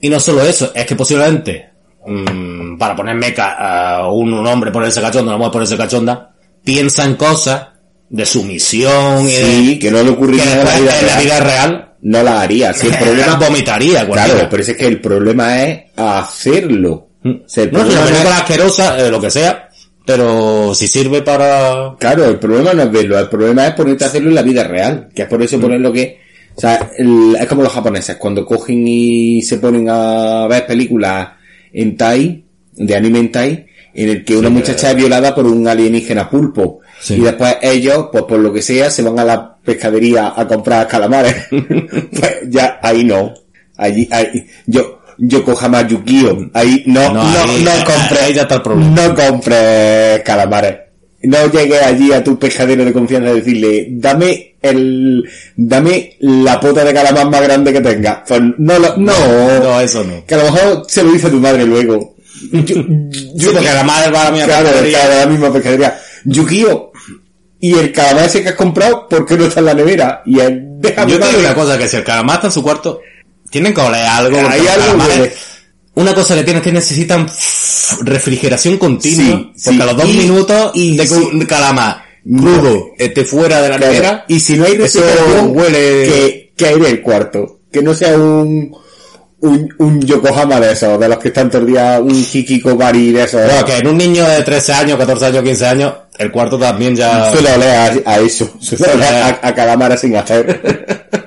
Y 0.00 0.08
no 0.08 0.18
solo 0.18 0.42
eso, 0.42 0.72
es 0.74 0.86
que 0.86 0.96
posiblemente, 0.96 1.68
mm, 2.06 2.78
para 2.78 2.96
poner 2.96 3.14
meca 3.14 3.52
a 3.98 4.10
un, 4.10 4.32
un 4.32 4.46
hombre 4.46 4.72
ponerse 4.72 5.00
cachonda, 5.02 5.30
una 5.32 5.36
mujer 5.38 5.52
ponerse 5.52 5.76
cachonda, 5.76 6.34
piensa 6.64 7.04
en 7.04 7.16
cosas 7.16 7.68
de 8.08 8.26
sumisión 8.26 9.28
y 9.28 9.32
Sí, 9.32 9.68
de, 9.74 9.78
que 9.78 9.90
no 9.90 10.02
le 10.02 10.10
ocurriría 10.10 10.44
en 10.60 10.64
la 10.64 10.78
vida 10.78 10.98
en 11.00 11.06
la 11.06 11.12
real. 11.12 11.22
vida 11.22 11.40
real 11.40 11.92
No 12.00 12.22
la 12.22 12.40
haría. 12.40 12.72
Si 12.72 12.86
el 12.88 12.94
problema 12.98 13.34
vomitaría 13.36 14.06
cualquiera. 14.06 14.34
Claro, 14.34 14.48
pero 14.50 14.62
es 14.62 14.74
que 14.74 14.86
el 14.86 15.00
problema 15.00 15.62
es 15.62 15.82
hacerlo. 15.96 17.08
No, 17.24 17.40
si 17.46 17.66
problema 17.68 17.88
la 17.88 17.94
no 17.94 18.04
es- 18.04 18.10
película 18.10 18.34
es 18.34 18.40
asquerosa, 18.40 18.98
eh, 19.06 19.10
lo 19.10 19.20
que 19.20 19.30
sea, 19.30 19.68
pero 20.04 20.74
si 20.74 20.88
sirve 20.88 21.22
para... 21.22 21.94
Claro, 21.98 22.24
el 22.26 22.38
problema 22.38 22.72
no 22.74 22.82
es 22.82 22.90
verlo, 22.90 23.18
el 23.18 23.28
problema 23.28 23.66
es 23.68 23.74
ponerte 23.74 24.04
a 24.04 24.08
hacerlo 24.08 24.28
en 24.30 24.34
la 24.34 24.42
vida 24.42 24.64
real, 24.64 25.08
que 25.14 25.22
es 25.22 25.28
por 25.28 25.42
eso 25.42 25.60
poner 25.60 25.80
lo 25.80 25.92
que... 25.92 26.20
O 26.56 26.60
sea, 26.60 26.90
el- 26.98 27.36
es 27.40 27.46
como 27.46 27.62
los 27.62 27.72
japoneses, 27.72 28.16
cuando 28.16 28.44
cogen 28.44 28.84
y 28.86 29.40
se 29.42 29.58
ponen 29.58 29.88
a 29.88 30.46
ver 30.48 30.66
películas 30.66 31.28
en 31.72 31.96
Tai, 31.96 32.44
de 32.74 32.94
anime 32.96 33.20
en 33.20 33.32
Tai, 33.32 33.66
en 33.94 34.08
el 34.08 34.24
que 34.24 34.36
una 34.36 34.48
Sí, 34.48 34.54
muchacha 34.54 34.90
es 34.90 34.96
violada 34.96 35.34
por 35.34 35.46
un 35.46 35.66
alienígena 35.68 36.28
pulpo. 36.28 36.80
Sí. 37.00 37.14
Y 37.14 37.20
después 37.20 37.56
ellos, 37.62 38.08
pues 38.12 38.24
por 38.24 38.38
lo 38.38 38.52
que 38.52 38.60
sea, 38.62 38.90
se 38.90 39.02
van 39.02 39.18
a 39.18 39.24
la 39.24 39.56
pescadería 39.56 40.32
a 40.36 40.46
comprar 40.46 40.86
calamares. 40.88 41.34
pues 41.50 42.38
ya, 42.48 42.78
ahí 42.82 43.04
no. 43.04 43.32
Allí, 43.76 44.06
ahí, 44.10 44.46
yo, 44.66 45.00
Yokohama 45.18 45.86
Yukio, 45.86 46.50
ahí 46.54 46.82
no, 46.86 47.02
no, 47.12 47.14
No, 47.14 47.22
no, 47.22 47.52
ahí- 47.52 47.66
ahí- 47.66 47.84
compres, 47.84 48.22
ahí 48.22 48.34
ya 48.34 48.42
está 48.42 48.56
el 48.56 48.62
problema. 48.62 48.90
no 49.08 49.14
compres 49.14 50.22
calamares. 50.24 50.76
No 51.24 51.46
llegues 51.52 51.80
allí 51.82 52.12
a 52.12 52.24
tu 52.24 52.36
pescadero 52.36 52.84
de 52.84 52.92
confianza 52.92 53.30
a 53.30 53.34
decirle, 53.34 53.86
dame 53.92 54.56
el, 54.60 55.22
dame 55.56 56.16
la 56.18 56.58
pota 56.58 56.84
de 56.84 56.92
calamar 56.92 57.30
más 57.30 57.42
grande 57.42 57.72
que 57.72 57.80
tengas. 57.80 58.18
Pues 58.26 58.40
no 58.58 58.78
lo, 58.78 58.96
no. 58.96 59.12
No, 59.62 59.80
eso 59.80 60.02
no. 60.02 60.24
Que 60.26 60.34
a 60.34 60.38
lo 60.38 60.44
mejor 60.50 60.84
se 60.88 61.04
lo 61.04 61.12
dice 61.12 61.30
tu 61.30 61.38
madre 61.38 61.64
luego. 61.64 62.16
Yo, 62.52 62.74
Sí, 62.74 63.46
porque 63.52 63.68
además 63.68 64.10
va 64.12 64.26
a 64.26 64.30
la 64.32 64.44
claro, 64.44 64.64
pescadería. 64.66 64.98
claro, 64.98 65.14
la 65.20 65.26
misma 65.26 65.52
pescadería. 65.52 66.00
Yukio, 66.24 66.90
y 67.60 67.74
el 67.74 67.92
calamar 67.92 68.24
ese 68.24 68.42
que 68.42 68.48
has 68.48 68.54
comprado, 68.56 69.06
¿por 69.08 69.24
qué 69.24 69.36
no 69.36 69.44
está 69.44 69.60
en 69.60 69.66
la 69.66 69.74
nevera? 69.74 70.22
Y 70.26 70.40
él, 70.40 70.60
déjame 70.80 71.12
Yo 71.12 71.20
te 71.20 71.26
digo 71.28 71.38
una 71.38 71.54
cosa, 71.54 71.78
que 71.78 71.86
si 71.86 71.96
el 71.98 72.02
calamar 72.04 72.36
está 72.36 72.48
en 72.48 72.52
su 72.52 72.62
cuarto, 72.64 73.00
tienen 73.52 73.72
que 73.72 73.80
oler 73.80 74.02
algo. 74.04 74.36
Hay 74.48 74.62
Una 75.94 76.14
cosa 76.14 76.34
que 76.34 76.42
tienen 76.42 76.62
que 76.62 76.72
necesitan 76.72 77.28
refrigeración 78.00 78.78
continua, 78.78 79.38
Sí, 79.38 79.52
sí. 79.56 79.64
porque 79.70 79.82
a 79.82 79.86
los 79.86 79.96
dos 79.96 80.08
Y- 80.08 80.16
minutos 80.18 80.70
y 80.74 80.96
de 80.96 81.06
sí. 81.06 81.16
calamar 81.46 82.02
crudo 82.24 82.86
esté 82.98 83.24
fuera 83.24 83.60
de 83.60 83.68
la 83.68 83.76
Claro, 83.76 83.92
nevera, 83.92 84.24
Y 84.28 84.40
si 84.40 84.56
no 84.56 84.64
hay 84.64 84.72
eso 84.74 85.00
refrigeración, 85.00 85.56
huele... 85.56 85.78
que, 86.06 86.52
que 86.56 86.66
aire 86.66 86.88
el 86.88 87.02
cuarto. 87.02 87.60
Que 87.70 87.82
no 87.82 87.94
sea 87.94 88.16
un, 88.16 88.74
un, 89.40 89.74
un 89.78 90.00
Yokohama 90.00 90.60
de 90.60 90.72
esos, 90.72 90.98
de 91.00 91.08
los 91.08 91.18
que 91.18 91.28
están 91.28 91.50
todo 91.50 91.62
el 91.62 91.66
día, 91.68 91.98
un 92.02 92.14
Hikikobari 92.14 93.12
de 93.12 93.24
esos. 93.24 93.42
Bueno, 93.44 93.64
que 93.64 93.76
en 93.78 93.86
un 93.88 93.98
niño 93.98 94.24
de 94.28 94.42
13 94.42 94.72
años, 94.72 94.98
14 94.98 95.26
años, 95.26 95.42
15 95.42 95.66
años, 95.66 95.94
el 96.18 96.30
cuarto 96.30 96.58
también 96.58 96.94
ya... 96.94 97.30
Suele 97.32 97.52
oler 97.52 98.02
a, 98.06 98.12
a 98.12 98.18
eso, 98.20 98.50
suele 98.60 98.84
oler 98.94 99.14
a, 99.14 99.40
a 99.42 99.54
calamar 99.54 99.98
sin 99.98 100.14
hacer. 100.16 101.21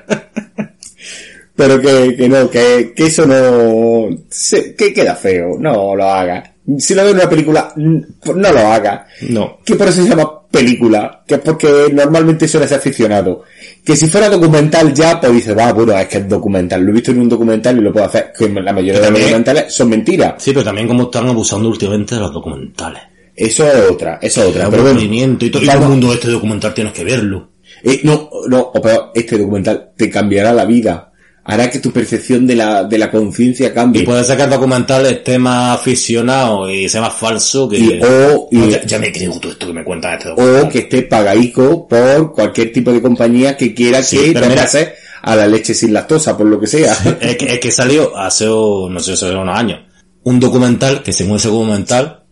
Pero 1.56 1.80
que, 1.80 2.14
que 2.16 2.28
no, 2.28 2.50
que, 2.50 2.92
que 2.94 3.06
eso 3.06 3.26
no, 3.26 4.08
se- 4.28 4.74
que 4.74 4.92
queda 4.92 5.14
feo, 5.14 5.56
no 5.58 5.96
lo 5.96 6.04
haga. 6.04 6.52
Si 6.78 6.94
lo 6.94 7.02
ves 7.02 7.12
en 7.12 7.18
una 7.20 7.28
película, 7.30 7.72
no 7.76 8.52
lo 8.52 8.58
haga. 8.58 9.06
No. 9.28 9.58
Que 9.64 9.74
por 9.76 9.88
eso 9.88 10.02
se 10.02 10.08
llama 10.08 10.42
película, 10.50 11.22
que 11.26 11.36
es 11.36 11.40
porque 11.40 11.88
normalmente 11.92 12.46
suele 12.48 12.66
ser 12.68 12.78
aficionado. 12.78 13.44
Que 13.84 13.94
si 13.96 14.06
fuera 14.08 14.28
documental 14.28 14.92
ya, 14.92 15.20
pues 15.20 15.32
dice, 15.32 15.54
va, 15.54 15.72
bueno, 15.72 15.96
es 15.98 16.08
que 16.08 16.18
es 16.18 16.28
documental, 16.28 16.82
lo 16.82 16.90
he 16.90 16.94
visto 16.94 17.12
en 17.12 17.20
un 17.20 17.28
documental 17.28 17.78
y 17.78 17.80
lo 17.80 17.92
puedo 17.92 18.06
hacer, 18.06 18.32
que 18.36 18.48
la 18.48 18.72
mayoría 18.72 19.00
de 19.00 19.10
los 19.10 19.20
documentales 19.20 19.72
son 19.72 19.88
mentiras. 19.90 20.34
Sí, 20.38 20.50
pero 20.52 20.64
también 20.64 20.88
como 20.88 21.04
están 21.04 21.26
abusando 21.28 21.68
últimamente 21.68 22.16
de 22.16 22.20
los 22.20 22.32
documentales. 22.32 23.02
Eso 23.34 23.66
es 23.70 23.90
otra, 23.90 24.18
eso 24.20 24.42
es 24.42 24.48
otra. 24.48 24.68
Pero 24.70 24.82
bueno, 24.82 25.00
y, 25.00 25.50
to- 25.50 25.58
y 25.62 25.66
todo 25.66 25.82
el 25.84 25.88
mundo 25.88 26.12
este 26.12 26.28
documental 26.28 26.74
tienes 26.74 26.92
que 26.92 27.04
verlo. 27.04 27.50
Eh, 27.84 28.00
no, 28.02 28.28
no, 28.48 28.60
o 28.74 28.80
peor, 28.82 29.10
este 29.14 29.38
documental 29.38 29.90
te 29.96 30.10
cambiará 30.10 30.52
la 30.52 30.64
vida. 30.64 31.12
Hará 31.48 31.70
que 31.70 31.78
tu 31.78 31.92
percepción 31.92 32.46
de 32.46 32.56
la, 32.56 32.82
de 32.84 32.98
la 32.98 33.10
conciencia 33.10 33.72
cambie. 33.72 34.02
Y 34.02 34.04
puede 34.04 34.24
ser 34.24 34.36
que 34.36 34.42
el 34.42 34.50
documental 34.50 35.06
esté 35.06 35.38
más 35.38 35.78
aficionado 35.78 36.68
y 36.68 36.88
sea 36.88 37.00
más 37.00 37.14
falso 37.14 37.68
que... 37.68 37.78
Y- 37.78 38.00
o- 38.02 38.48
y- 38.50 38.70
ya, 38.70 38.84
ya 38.84 38.98
me 38.98 39.12
creo 39.12 39.38
todo 39.38 39.52
esto 39.52 39.66
que 39.68 39.72
me 39.72 39.84
cuentas 39.84 40.18
este 40.18 40.30
o 40.42 40.68
que 40.68 40.80
esté 40.80 41.02
pagaico 41.02 41.86
por 41.86 42.32
cualquier 42.32 42.72
tipo 42.72 42.92
de 42.92 43.00
compañía 43.00 43.56
que 43.56 43.74
quiera 43.74 44.02
Sí, 44.02 44.18
que 44.18 44.40
te 44.40 44.92
a 45.22 45.34
la 45.34 45.46
leche 45.46 45.74
sin 45.74 45.92
lactosa, 45.92 46.36
por 46.36 46.46
lo 46.46 46.58
que 46.60 46.66
sea. 46.68 46.92
es, 47.20 47.36
que, 47.36 47.46
es 47.46 47.58
que 47.58 47.70
salió 47.72 48.16
hace, 48.16 48.44
no 48.46 48.98
sé, 49.00 49.12
hace 49.12 49.30
unos 49.34 49.58
años, 49.58 49.80
un 50.24 50.38
documental 50.38 51.02
que 51.02 51.12
según 51.12 51.36
ese 51.36 51.48
documental, 51.48 52.24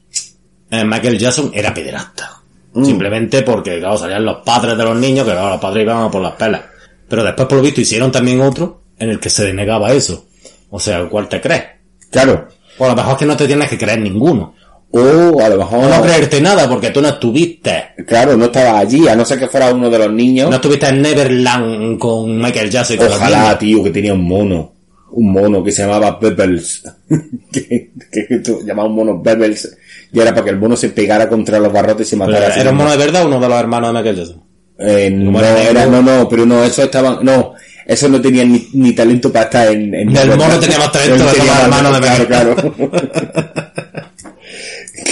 eh, 0.70 0.84
Michael 0.84 1.18
Jackson 1.18 1.50
era 1.54 1.72
pederasta. 1.74 2.40
Mm. 2.72 2.84
Simplemente 2.84 3.42
porque, 3.42 3.78
claro, 3.78 3.96
salían 3.98 4.24
los 4.24 4.38
padres 4.44 4.76
de 4.76 4.84
los 4.84 4.96
niños, 4.96 5.24
que 5.26 5.32
claro, 5.32 5.50
los 5.50 5.60
padres 5.60 5.82
iban 5.84 6.04
a 6.04 6.10
por 6.10 6.22
las 6.22 6.34
pelas. 6.34 6.62
Pero 7.08 7.22
después, 7.24 7.46
por 7.48 7.58
lo 7.58 7.62
visto, 7.64 7.80
hicieron 7.80 8.10
también 8.12 8.40
otro 8.40 8.83
en 8.98 9.10
el 9.10 9.20
que 9.20 9.30
se 9.30 9.44
denegaba 9.44 9.92
eso. 9.92 10.26
O 10.70 10.80
sea, 10.80 10.98
¿el 10.98 11.08
cual 11.08 11.28
te 11.28 11.40
crees? 11.40 11.64
claro. 12.10 12.48
O 12.78 12.84
a 12.84 12.88
lo 12.88 12.96
mejor 12.96 13.12
es 13.12 13.18
que 13.18 13.26
no 13.26 13.36
te 13.36 13.46
tienes 13.46 13.68
que 13.68 13.78
creer 13.78 14.00
ninguno. 14.00 14.54
O 14.90 15.40
a 15.40 15.48
lo 15.48 15.58
mejor, 15.58 15.88
no 15.88 16.02
creerte 16.02 16.40
nada 16.40 16.68
porque 16.68 16.90
tú 16.90 17.02
no 17.02 17.08
estuviste. 17.08 17.94
claro, 18.06 18.36
no 18.36 18.44
estaba 18.46 18.78
allí, 18.78 19.08
a 19.08 19.16
no 19.16 19.24
ser 19.24 19.40
que 19.40 19.48
fuera 19.48 19.72
uno 19.72 19.90
de 19.90 19.98
los 19.98 20.12
niños. 20.12 20.48
No 20.48 20.56
estuviste 20.56 20.86
en 20.86 21.02
Neverland 21.02 21.98
con 21.98 22.38
Michael 22.38 22.70
Jackson 22.70 22.96
y 23.00 23.02
Ojalá, 23.02 23.58
tío, 23.58 23.82
que 23.82 23.90
tenía 23.90 24.14
un 24.14 24.24
mono. 24.24 24.72
Un 25.10 25.32
mono 25.32 25.62
que 25.64 25.72
se 25.72 25.82
llamaba 25.82 26.18
Pebbles. 26.18 26.82
que, 27.52 27.90
que, 28.10 28.26
que 28.28 28.38
tú 28.38 28.60
llamaba 28.64 28.88
un 28.88 28.94
mono 28.94 29.22
Pebbles. 29.22 29.76
Y 30.12 30.20
era 30.20 30.30
para 30.30 30.44
que 30.44 30.50
el 30.50 30.58
mono 30.58 30.76
se 30.76 30.90
pegara 30.90 31.28
contra 31.28 31.58
los 31.58 31.72
barrotes 31.72 32.06
y 32.06 32.10
se 32.10 32.16
matara. 32.16 32.54
¿Era 32.54 32.70
un 32.70 32.76
mono 32.76 32.92
de 32.92 32.96
verdad 32.96 33.24
o 33.24 33.26
uno 33.26 33.40
de 33.40 33.48
los 33.48 33.58
hermanos 33.58 33.92
de 33.92 33.94
Michael 33.98 34.16
Jackson? 34.16 34.42
Eh, 34.78 35.10
no, 35.10 35.40
era 35.40 35.86
no, 35.86 36.02
no, 36.02 36.28
pero 36.28 36.46
no, 36.46 36.62
esos 36.64 36.84
estaban, 36.84 37.18
no, 37.22 37.54
esos 37.86 38.10
no 38.10 38.20
tenían 38.20 38.52
ni, 38.52 38.68
ni 38.72 38.92
talento 38.92 39.32
para 39.32 39.44
estar 39.44 39.68
en, 39.68 39.94
en 39.94 40.16
El 40.16 40.36
mono 40.36 40.58
tenía 40.58 40.78
más 40.78 40.92
talento 40.92 41.24
de 41.24 41.42
más 41.42 41.68
mano 41.68 41.92
de 41.92 42.26
Claro, 42.26 42.26
claro. 42.26 42.74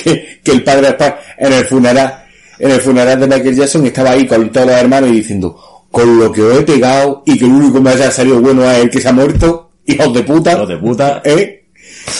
que, 0.04 0.40
que 0.42 0.52
el 0.52 0.64
padre 0.64 0.96
en 1.38 1.52
el 1.52 1.64
funeral, 1.66 2.24
en 2.58 2.70
el 2.70 2.80
funeral 2.80 3.20
de 3.20 3.26
Michael 3.26 3.56
Jackson 3.56 3.86
estaba 3.86 4.10
ahí 4.10 4.26
con 4.26 4.50
todos 4.50 4.66
los 4.68 4.76
hermanos 4.76 5.10
y 5.10 5.14
diciendo, 5.14 5.86
con 5.90 6.18
lo 6.18 6.32
que 6.32 6.42
os 6.42 6.58
he 6.58 6.62
pegado 6.62 7.22
y 7.26 7.38
que 7.38 7.44
el 7.44 7.52
único 7.52 7.74
que 7.74 7.80
me 7.80 7.90
haya 7.90 8.10
salido 8.10 8.40
bueno 8.40 8.68
es 8.70 8.78
el 8.78 8.90
que 8.90 9.00
se 9.00 9.08
ha 9.08 9.12
muerto, 9.12 9.72
hijos 9.86 10.14
de 10.14 10.22
puta. 10.22 10.52
Hijos 10.52 10.68
de 10.68 10.76
puta. 10.78 11.22
¿eh? 11.24 11.64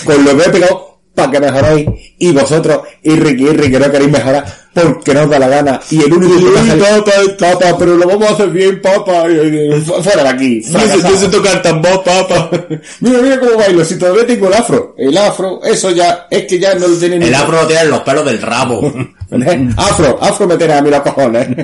Con 0.05 0.25
lo 0.25 0.37
que 0.37 0.43
he 0.45 0.51
pegado 0.51 0.92
para 1.15 1.31
que 1.31 1.41
mejoréis 1.41 1.89
y 2.19 2.33
vosotros, 2.33 2.81
irri 3.03 3.37
que 3.37 3.43
irri 3.45 3.71
que 3.71 3.79
no 3.79 3.91
queréis 3.91 4.11
mejorar 4.11 4.45
porque 4.73 5.13
no 5.13 5.25
os 5.25 5.29
da 5.31 5.39
la 5.39 5.49
gana 5.49 5.81
y 5.91 6.03
el 6.03 6.13
único 6.15 6.35
que 6.55 6.67
salido, 6.67 7.05
papá, 7.05 7.13
papá, 7.39 7.77
pero 7.79 7.97
lo 7.97 8.07
vamos 8.09 8.31
a 8.31 8.33
hacer 8.33 8.49
bien, 8.49 8.81
papá, 8.81 9.25
y- 9.29 9.75
y- 9.77 9.81
fu- 9.83 10.03
fuera 10.03 10.23
de 10.23 10.29
aquí. 10.31 10.63
fracasado. 10.63 11.31
tocar 11.31 11.61
tambor, 11.61 12.03
papá. 12.03 12.51
Mira, 13.01 13.19
mira 13.21 13.39
cómo 13.39 13.59
bailo, 13.59 13.85
si 13.85 13.99
todavía 13.99 14.27
tengo 14.27 14.49
el 14.49 14.55
afro. 14.55 14.95
El 14.97 15.17
afro, 15.19 15.61
eso 15.63 15.91
ya, 15.91 16.27
es 16.31 16.47
que 16.47 16.59
ya 16.59 16.75
no 16.75 16.89
lo 16.89 16.97
tienen 16.97 17.23
El 17.23 17.35
afro 17.35 17.61
lo 17.61 17.67
tiene 17.67 17.83
en 17.83 17.91
los 17.91 18.01
pelos 18.01 18.25
del 18.25 18.41
rabo. 18.41 18.91
Afro, 19.77 20.19
afro 20.23 20.47
me 20.47 20.57
tiene 20.57 20.75
a 20.75 20.83
mí 20.83 20.91
los 20.91 21.01
cojones. 21.01 21.49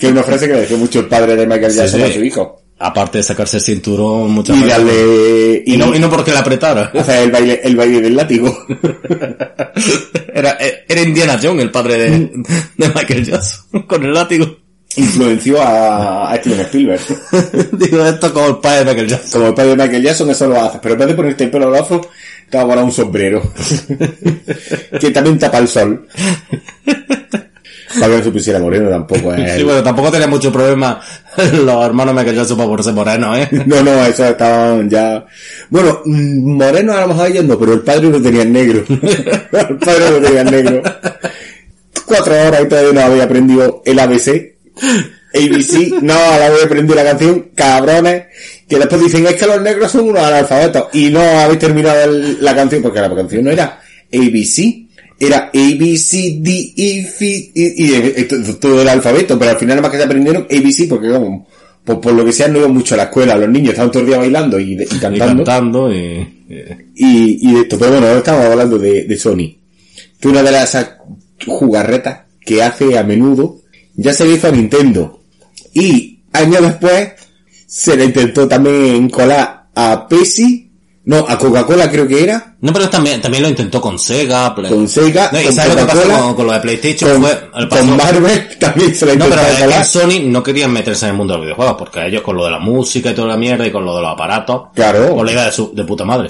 que 0.00 0.06
es 0.06 0.12
una 0.12 0.22
frase 0.24 0.46
que 0.48 0.54
le 0.54 0.60
decía 0.62 0.76
mucho 0.76 1.00
el 1.00 1.06
padre 1.06 1.36
de 1.36 1.46
Michael 1.46 1.70
Sí, 1.72 1.78
Jackson 1.78 2.00
sí. 2.00 2.06
a 2.10 2.12
su 2.14 2.24
hijo. 2.24 2.62
Aparte 2.80 3.18
de 3.18 3.24
sacarse 3.24 3.56
el 3.56 3.62
cinturón 3.62 4.30
muchas 4.30 4.56
Y 4.56 4.62
veces. 4.62 5.62
Y 5.66 5.76
no, 5.76 5.94
y 5.94 5.98
no 5.98 6.08
porque 6.08 6.32
la 6.32 6.40
apretara. 6.40 6.92
hacer 6.94 7.24
el 7.24 7.30
baile, 7.32 7.60
el 7.64 7.74
baile 7.76 8.00
del 8.00 8.14
látigo. 8.16 8.56
Era, 10.32 10.56
era 10.86 11.00
Indiana 11.02 11.38
Jones, 11.42 11.64
el 11.64 11.70
padre 11.72 11.98
de, 11.98 12.10
de 12.76 12.88
Michael 12.94 13.24
Jackson, 13.24 13.82
con 13.82 14.04
el 14.04 14.12
látigo. 14.12 14.56
Influenció 14.96 15.60
a, 15.60 16.30
a 16.30 16.36
Steven 16.36 16.60
Spielberg. 16.60 17.00
Digo, 17.72 18.04
esto 18.04 18.32
como 18.32 18.46
el 18.48 18.56
padre 18.58 18.78
de 18.78 18.84
Michael 18.84 19.08
Jackson. 19.08 19.30
Como 19.32 19.46
el 19.48 19.54
padre 19.54 19.70
de 19.70 19.76
Michael 19.76 20.02
Jackson 20.04 20.30
eso 20.30 20.46
lo 20.46 20.62
hace, 20.62 20.78
pero 20.80 20.94
en 20.94 20.98
vez 21.00 21.08
de 21.08 21.14
ponerte 21.14 21.44
el 21.44 21.50
pelo 21.50 21.66
al 21.68 21.74
afro, 21.74 22.08
te 22.48 22.56
va 22.56 22.62
a 22.62 22.66
poner 22.68 22.84
un 22.84 22.92
sombrero. 22.92 23.42
que 25.00 25.10
también 25.10 25.38
tapa 25.38 25.58
el 25.58 25.68
sol. 25.68 26.06
Para 27.94 28.06
que 28.12 28.18
no 28.18 28.24
se 28.24 28.30
pusiera 28.30 28.58
moreno 28.58 28.90
tampoco 28.90 29.32
es... 29.34 29.52
Sí, 29.56 29.62
bueno, 29.62 29.82
tampoco 29.82 30.10
tenía 30.10 30.26
mucho 30.26 30.52
problema 30.52 31.00
los 31.36 31.84
hermanos 31.86 32.14
Michael 32.14 32.36
Jackson 32.36 32.56
para 32.56 32.68
ponerse 32.68 32.92
moreno, 32.92 33.36
¿eh? 33.36 33.48
No, 33.66 33.82
no, 33.82 34.04
eso 34.06 34.24
estaban 34.26 34.88
ya... 34.90 35.24
Bueno, 35.70 36.00
mm, 36.04 36.52
morenos 36.56 36.96
a 36.96 37.00
lo 37.02 37.08
mejor 37.08 37.26
ellos 37.28 37.44
no, 37.44 37.58
pero 37.58 37.72
el 37.74 37.80
padre 37.80 38.10
lo 38.10 38.20
tenía 38.22 38.42
en 38.42 38.52
negro. 38.52 38.84
el 38.88 39.76
padre 39.78 40.10
lo 40.10 40.20
tenía 40.20 40.40
en 40.42 40.50
negro. 40.50 40.82
Cuatro 42.06 42.34
horas 42.34 42.62
y 42.64 42.68
todavía 42.68 42.92
no 42.92 43.00
había 43.00 43.24
aprendido 43.24 43.82
el 43.84 43.98
ABC. 43.98 44.54
ABC, 45.34 46.00
no, 46.02 46.14
ahora 46.14 46.46
había 46.46 46.64
aprendido 46.64 46.94
la 46.94 47.04
canción, 47.04 47.50
cabrones, 47.54 48.24
que 48.66 48.78
después 48.78 49.02
dicen, 49.02 49.26
es 49.26 49.34
que 49.34 49.46
los 49.46 49.60
negros 49.60 49.92
son 49.92 50.08
unos 50.08 50.22
analfabetos, 50.22 50.86
y 50.94 51.10
no 51.10 51.20
habéis 51.20 51.58
terminado 51.58 52.02
el- 52.04 52.42
la 52.42 52.54
canción, 52.54 52.80
porque 52.82 53.00
la 53.00 53.14
canción 53.14 53.44
no 53.44 53.50
era 53.50 53.78
ABC, 54.10 54.87
era 55.20 55.50
A, 55.52 55.74
B, 55.78 55.96
C, 55.98 56.38
D, 56.40 56.72
E, 56.76 56.98
F, 57.00 57.24
y, 57.26 57.84
y, 57.84 57.92
eh, 57.94 58.24
to- 58.24 58.56
todo 58.56 58.82
el 58.82 58.88
alfabeto, 58.88 59.38
pero 59.38 59.50
al 59.52 59.58
final 59.58 59.80
más 59.82 59.90
que 59.90 59.96
se 59.96 60.04
aprendieron 60.04 60.46
ABC, 60.50 60.88
porque 60.88 61.08
como, 61.08 61.46
por, 61.84 62.00
por 62.00 62.12
lo 62.12 62.24
que 62.24 62.32
sea 62.32 62.48
no 62.48 62.58
iban 62.58 62.72
mucho 62.74 62.94
a 62.94 62.98
la 62.98 63.04
escuela, 63.04 63.36
los 63.36 63.48
niños 63.48 63.70
estaban 63.70 63.90
todo 63.90 64.02
el 64.02 64.08
día 64.08 64.18
bailando 64.18 64.58
y, 64.60 64.74
de- 64.76 64.84
y 64.84 64.94
Y 64.96 64.98
cantando, 64.98 65.44
cantando 65.44 65.92
y... 65.92 65.96
y- 66.48 66.88
y, 66.94 67.48
y 67.50 67.52
de 67.54 67.60
esto, 67.62 67.78
pero 67.78 67.92
bueno, 67.92 68.06
ahora 68.06 68.18
estamos 68.18 68.44
hablando 68.46 68.78
de, 68.78 69.04
de 69.04 69.16
Sony, 69.18 69.56
que 70.20 70.28
una 70.28 70.42
de 70.42 70.52
las 70.52 70.76
jugarretas 71.46 72.20
que 72.44 72.62
hace 72.62 72.96
a 72.98 73.02
menudo, 73.04 73.60
ya 73.94 74.12
se 74.12 74.24
le 74.24 74.34
hizo 74.34 74.48
a 74.48 74.52
Nintendo, 74.52 75.20
y 75.74 76.20
años 76.32 76.62
después 76.62 77.10
se 77.66 77.96
le 77.96 78.04
intentó 78.06 78.48
también 78.48 79.08
colar 79.10 79.66
a 79.74 80.06
Pepsi, 80.08 80.67
no, 81.08 81.24
a 81.28 81.36
Coca-Cola 81.38 81.90
creo 81.90 82.06
que 82.06 82.22
era, 82.22 82.54
No, 82.60 82.72
pero 82.72 82.88
también, 82.90 83.20
también 83.20 83.42
lo 83.42 83.48
intentó 83.48 83.80
con 83.80 83.98
Sega, 83.98 84.54
Play- 84.54 84.70
con 84.70 84.86
Sega, 84.88 85.30
No, 85.32 85.40
y 85.40 85.44
con 85.44 85.52
¿sabes 85.54 85.74
lo 85.74 85.80
que 85.80 85.86
pasó 85.86 86.08
con, 86.08 86.34
con 86.34 86.46
lo 86.46 86.52
de 86.52 86.60
PlayStation? 86.60 87.10
con, 87.12 87.22
fue, 87.22 87.50
el 87.56 87.68
con 87.68 87.96
Marvel 87.96 88.48
también 88.60 88.94
se 88.94 89.06
No, 89.06 89.12
intentó 89.14 89.34
pero 89.36 89.48
es 89.48 89.56
que 89.56 89.64
colar. 89.64 89.84
Sony 89.86 90.20
no 90.24 90.42
querían 90.42 90.70
meterse 90.72 91.06
en 91.06 91.10
el 91.12 91.16
mundo 91.16 91.32
de 91.32 91.38
los 91.38 91.46
videojuegos, 91.46 91.76
porque 91.78 92.06
ellos 92.06 92.22
con 92.22 92.36
lo 92.36 92.44
de 92.44 92.50
la 92.50 92.58
música 92.58 93.10
y 93.10 93.14
toda 93.14 93.28
la 93.28 93.36
mierda 93.36 93.66
y 93.66 93.70
con 93.70 93.84
lo 93.84 93.96
de 93.96 94.02
los 94.02 94.10
aparatos, 94.12 94.62
Claro. 94.74 95.14
pues 95.14 95.26
le 95.26 95.32
iba 95.32 95.44
de, 95.46 95.52
su, 95.52 95.74
de 95.74 95.84
puta 95.84 96.04
madre. 96.04 96.28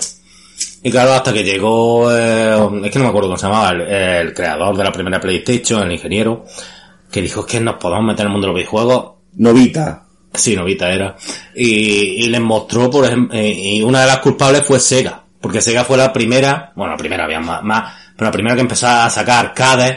Y 0.83 0.91
claro, 0.93 1.13
hasta 1.13 1.33
que 1.33 1.43
llegó, 1.43 2.11
eh, 2.17 2.55
es 2.85 2.91
que 2.93 2.99
no 2.99 3.05
me 3.05 3.09
acuerdo 3.11 3.29
cómo 3.29 3.37
se 3.39 3.47
llamaba, 3.47 3.71
el, 3.71 3.81
el 3.81 4.33
creador 4.35 4.77
de 4.77 4.85
la 4.85 4.93
primera 4.93 5.21
PlayStation, 5.21 5.83
el 5.83 5.93
ingeniero, 5.93 6.45
que 7.11 7.21
dijo 7.21 7.41
es 7.41 7.47
que 7.47 7.59
nos 7.61 7.75
podemos 7.77 8.05
meter 8.05 8.21
en 8.21 8.27
el 8.29 8.33
mundo 8.33 8.47
de 8.47 8.53
los 8.53 8.57
videojuegos. 8.61 9.13
Novita. 9.35 10.05
Sí, 10.35 10.55
Novita 10.55 10.91
era. 10.91 11.17
Y, 11.55 12.25
y 12.25 12.27
les 12.29 12.41
mostró, 12.41 12.91
por 12.91 13.05
ejemplo, 13.07 13.37
eh, 13.37 13.51
y 13.51 13.83
una 13.83 14.03
de 14.03 14.07
las 14.07 14.19
culpables 14.19 14.67
fue 14.67 14.79
Sega. 14.79 15.23
Porque 15.41 15.61
Sega 15.61 15.85
fue 15.85 15.97
la 15.97 16.13
primera, 16.13 16.73
bueno, 16.75 16.93
la 16.93 16.99
primera 16.99 17.25
había 17.25 17.41
más, 17.41 17.63
más 17.63 17.95
pero 18.19 18.27
la 18.27 18.33
primera 18.33 18.57
que 18.57 18.63
empezó 18.63 18.89
a 18.89 19.09
sacar 19.09 19.47
arcades, 19.47 19.97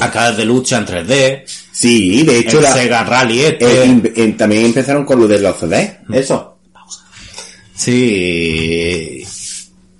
arcades 0.00 0.38
de 0.38 0.44
lucha 0.46 0.78
en 0.78 0.86
3D, 0.86 1.44
Sí, 1.70 2.24
de 2.24 2.38
hecho 2.38 2.56
el 2.56 2.64
la, 2.64 2.72
Sega 2.72 3.04
Rally 3.04 3.40
este. 3.44 4.32
también 4.38 4.64
empezaron 4.64 5.04
con 5.04 5.20
lo 5.20 5.28
de 5.28 5.38
los 5.38 5.56
CD. 5.58 5.98
Eso. 6.12 6.58
Sí. 7.74 9.22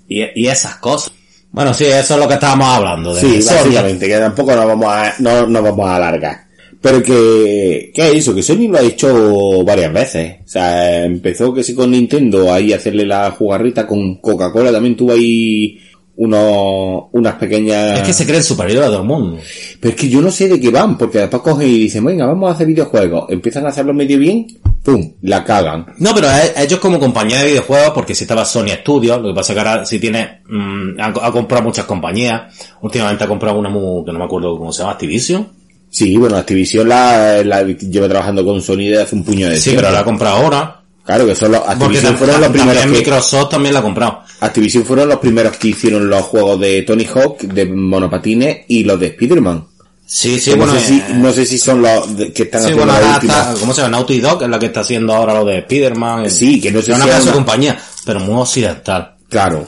Y, 0.09 0.43
y 0.43 0.49
esas 0.49 0.77
cosas. 0.77 1.13
Bueno, 1.53 1.73
sí, 1.73 1.85
eso 1.85 2.15
es 2.15 2.21
lo 2.21 2.27
que 2.27 2.35
estábamos 2.35 2.69
hablando. 2.69 3.15
De 3.15 3.21
Sí, 3.21 3.47
básicamente, 3.47 4.09
que 4.09 4.19
tampoco 4.19 4.57
nos 4.57 4.67
vamos 4.67 4.93
a, 4.93 5.15
no, 5.21 5.47
nos 5.47 5.63
vamos 5.63 5.89
a 5.89 5.97
alargar. 5.97 6.48
Pero 6.81 7.03
que, 7.03 7.91
¿qué 7.93 8.17
eso? 8.17 8.35
Que 8.35 8.43
Sony 8.43 8.69
lo 8.69 8.79
ha 8.79 8.83
hecho 8.83 9.65
varias 9.65 9.93
veces. 9.93 10.37
O 10.45 10.49
sea, 10.49 11.05
empezó 11.05 11.53
que 11.53 11.63
sí 11.65 11.75
con 11.75 11.91
Nintendo 11.91 12.53
ahí 12.53 12.73
a 12.73 12.77
hacerle 12.77 13.05
la 13.05 13.31
jugarrita 13.33 13.87
con 13.87 14.17
Coca-Cola, 14.17 14.71
también 14.71 14.97
tuvo 14.97 15.13
ahí 15.13 15.79
unos, 16.17 17.05
unas 17.13 17.35
pequeñas... 17.37 17.99
Es 18.01 18.07
que 18.07 18.13
se 18.13 18.27
creen 18.27 18.43
superior 18.43 18.83
a 18.85 18.87
todo 18.87 19.01
el 19.03 19.07
mundo. 19.07 19.39
Pero 19.81 19.95
es 19.95 20.01
que 20.01 20.09
yo 20.09 20.21
no 20.21 20.31
sé 20.31 20.49
de 20.49 20.61
qué 20.61 20.71
van, 20.71 20.99
porque 20.99 21.19
después 21.19 21.43
cogen 21.43 21.69
y 21.69 21.79
dicen, 21.79 22.05
venga, 22.05 22.27
vamos 22.27 22.51
a 22.51 22.55
hacer 22.55 22.67
videojuegos. 22.67 23.27
Empiezan 23.31 23.67
a 23.67 23.69
hacerlo 23.69 23.95
medio 23.95 24.19
bien, 24.19 24.47
pum, 24.83 25.13
la 25.23 25.45
cagan. 25.45 25.87
No, 25.99 26.15
pero 26.15 26.29
a- 26.29 26.35
a 26.57 26.63
ellos 26.65 26.81
como 26.81 26.99
compañía 26.99 27.41
de 27.41 27.49
videojuegos, 27.49 27.91
porque 27.95 28.15
si 28.17 28.25
estaba 28.25 28.45
Sony 28.45 28.71
Studios, 28.81 29.21
lo 29.23 29.29
que 29.29 29.35
pasa 29.35 29.53
es 29.53 29.55
que 29.63 29.69
ahora 29.69 29.85
sí 29.87 29.99
tiene, 30.01 30.41
mm, 30.49 31.01
ha, 31.01 31.07
ha 31.27 31.33
comprado 31.33 31.65
muchas 31.65 31.85
compañías. 31.87 32.53
Últimamente 32.83 33.23
ha 33.25 33.29
comprado 33.29 33.59
una 33.59 33.69
muy, 33.69 34.05
que 34.05 34.13
no 34.13 34.19
me 34.19 34.25
acuerdo 34.25 34.59
cómo 34.59 34.73
se 34.73 34.81
llama, 34.81 34.93
Activision. 34.93 35.58
Sí, 35.91 36.17
bueno, 36.17 36.37
Activision 36.37 36.89
la, 36.89 37.43
la 37.45 37.63
lleva 37.63 38.09
trabajando 38.09 38.45
con 38.45 38.61
Sony 38.63 38.77
desde 38.89 39.03
hace 39.03 39.15
un 39.17 39.25
puño 39.25 39.49
de 39.49 39.57
Sí, 39.57 39.65
tiempo. 39.71 39.81
pero 39.83 39.93
la 39.93 40.01
ha 40.01 40.05
comprado 40.05 40.37
ahora. 40.37 40.75
Claro, 41.05 41.27
que 41.27 41.35
son 41.35 41.53
los, 41.53 41.63
Activision 41.67 42.17
fueron 42.19 42.41
los 42.43 42.51
primeros 42.51 42.83
que, 42.83 42.89
Microsoft 42.91 43.49
también 43.49 43.73
la 43.73 43.81
ha 43.81 43.83
comprado. 43.83 44.21
Activision 44.41 44.85
fueron 44.85 45.09
los 45.09 45.19
primeros 45.19 45.57
que 45.57 45.69
hicieron 45.69 46.09
los 46.11 46.23
juegos 46.23 46.61
de 46.61 46.83
Tony 46.83 47.07
Hawk, 47.07 47.41
de 47.41 47.65
monopatines 47.65 48.59
y 48.69 48.85
los 48.85 49.01
de 49.01 49.07
Spider-Man. 49.07 49.65
Sí, 50.05 50.39
sí, 50.39 50.51
Que 50.53 50.57
bueno, 50.57 50.75
no, 50.75 50.81
sé 50.81 50.87
si, 50.87 50.99
eh, 50.99 51.05
no 51.17 51.33
sé 51.33 51.47
si 51.47 51.59
son 51.59 51.83
los 51.83 52.17
de- 52.17 52.33
que 52.33 52.45
están 52.45 52.61
sí, 52.63 52.67
haciendo 52.69 52.85
bueno, 52.87 53.01
la 53.07 53.15
última. 53.15 53.33
está, 53.41 53.55
¿cómo 53.61 53.75
se 53.75 53.81
llama? 53.83 53.97
Naughty 53.97 54.21
Dog 54.21 54.43
es 54.43 54.49
la 54.49 54.59
que 54.59 54.67
está 54.67 54.81
haciendo 54.81 55.15
ahora 55.15 55.35
lo 55.35 55.45
de 55.47 55.59
Spider-Man. 55.59 56.31
Sí, 56.31 56.61
que 56.61 56.71
no 56.73 56.81
sé 56.83 56.93
una 56.93 57.05
si 57.05 57.11
es 57.11 57.23
una- 57.25 57.33
compañía, 57.33 57.79
pero 58.05 58.21
muy 58.21 58.41
occidental. 58.41 59.17
Claro. 59.29 59.67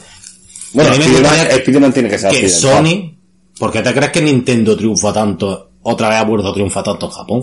Bueno, 0.73 0.93
Spider-Man, 0.93 1.47
Spider-Man 1.51 1.93
tiene 1.93 2.09
que 2.11 2.19
ser 2.19 2.31
que. 2.33 2.49
Sony, 2.49 3.17
¿por 3.59 3.73
qué 3.73 3.81
te 3.83 3.93
crees 3.93 4.13
que 4.13 4.23
Nintendo 4.23 4.77
triunfa 4.77 5.13
tanto, 5.13 5.70
otra 5.83 6.09
vez 6.09 6.19
ha 6.19 6.25
vuelto 6.25 6.49
a 6.49 6.55
triunfar 6.55 6.83
tanto 6.85 7.07
en 7.07 7.13
Japón? 7.13 7.43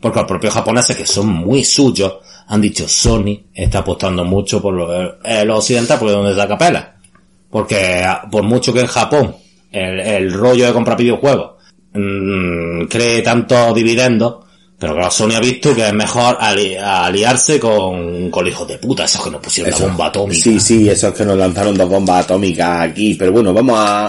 Porque 0.00 0.18
los 0.20 0.28
propios 0.28 0.54
japoneses, 0.54 0.96
que 0.96 1.06
son 1.06 1.26
muy 1.28 1.64
suyos, 1.64 2.14
han 2.46 2.60
dicho 2.60 2.86
Sony 2.88 3.36
está 3.52 3.80
apostando 3.80 4.24
mucho 4.24 4.62
por 4.62 4.72
lo, 4.74 4.88
lo 5.44 5.56
occidental, 5.58 5.98
porque 5.98 6.12
es 6.14 6.18
donde 6.18 6.34
saca 6.34 6.56
pela. 6.56 6.96
Porque 7.50 8.02
ah, 8.04 8.22
por 8.30 8.42
mucho 8.42 8.72
que 8.72 8.80
en 8.80 8.86
Japón 8.86 9.34
el, 9.72 10.00
el 10.00 10.32
rollo 10.32 10.66
de 10.66 10.72
comprar 10.72 10.96
videojuegos 10.96 11.52
mm, 11.94 12.84
cree 12.84 13.22
tantos 13.22 13.74
dividendos, 13.74 14.36
pero 14.78 14.94
claro, 14.94 15.10
Sony 15.10 15.32
ha 15.34 15.40
visto 15.40 15.74
que 15.74 15.86
es 15.88 15.92
mejor 15.92 16.36
ali- 16.40 16.76
aliarse 16.76 17.58
con, 17.58 18.30
con 18.30 18.46
hijos 18.46 18.68
de 18.68 18.78
puta, 18.78 19.04
esos 19.04 19.24
que 19.24 19.30
nos 19.30 19.40
pusieron 19.40 19.72
Eso. 19.72 19.82
la 19.82 19.88
bomba 19.88 20.06
atómica. 20.06 20.40
Sí, 20.40 20.60
sí, 20.60 20.88
esos 20.88 21.12
que 21.12 21.24
nos 21.24 21.36
lanzaron 21.36 21.76
dos 21.76 21.88
bombas 21.88 22.24
atómicas 22.24 22.88
aquí. 22.90 23.14
Pero 23.14 23.32
bueno, 23.32 23.52
vamos 23.52 23.74
a, 23.76 24.08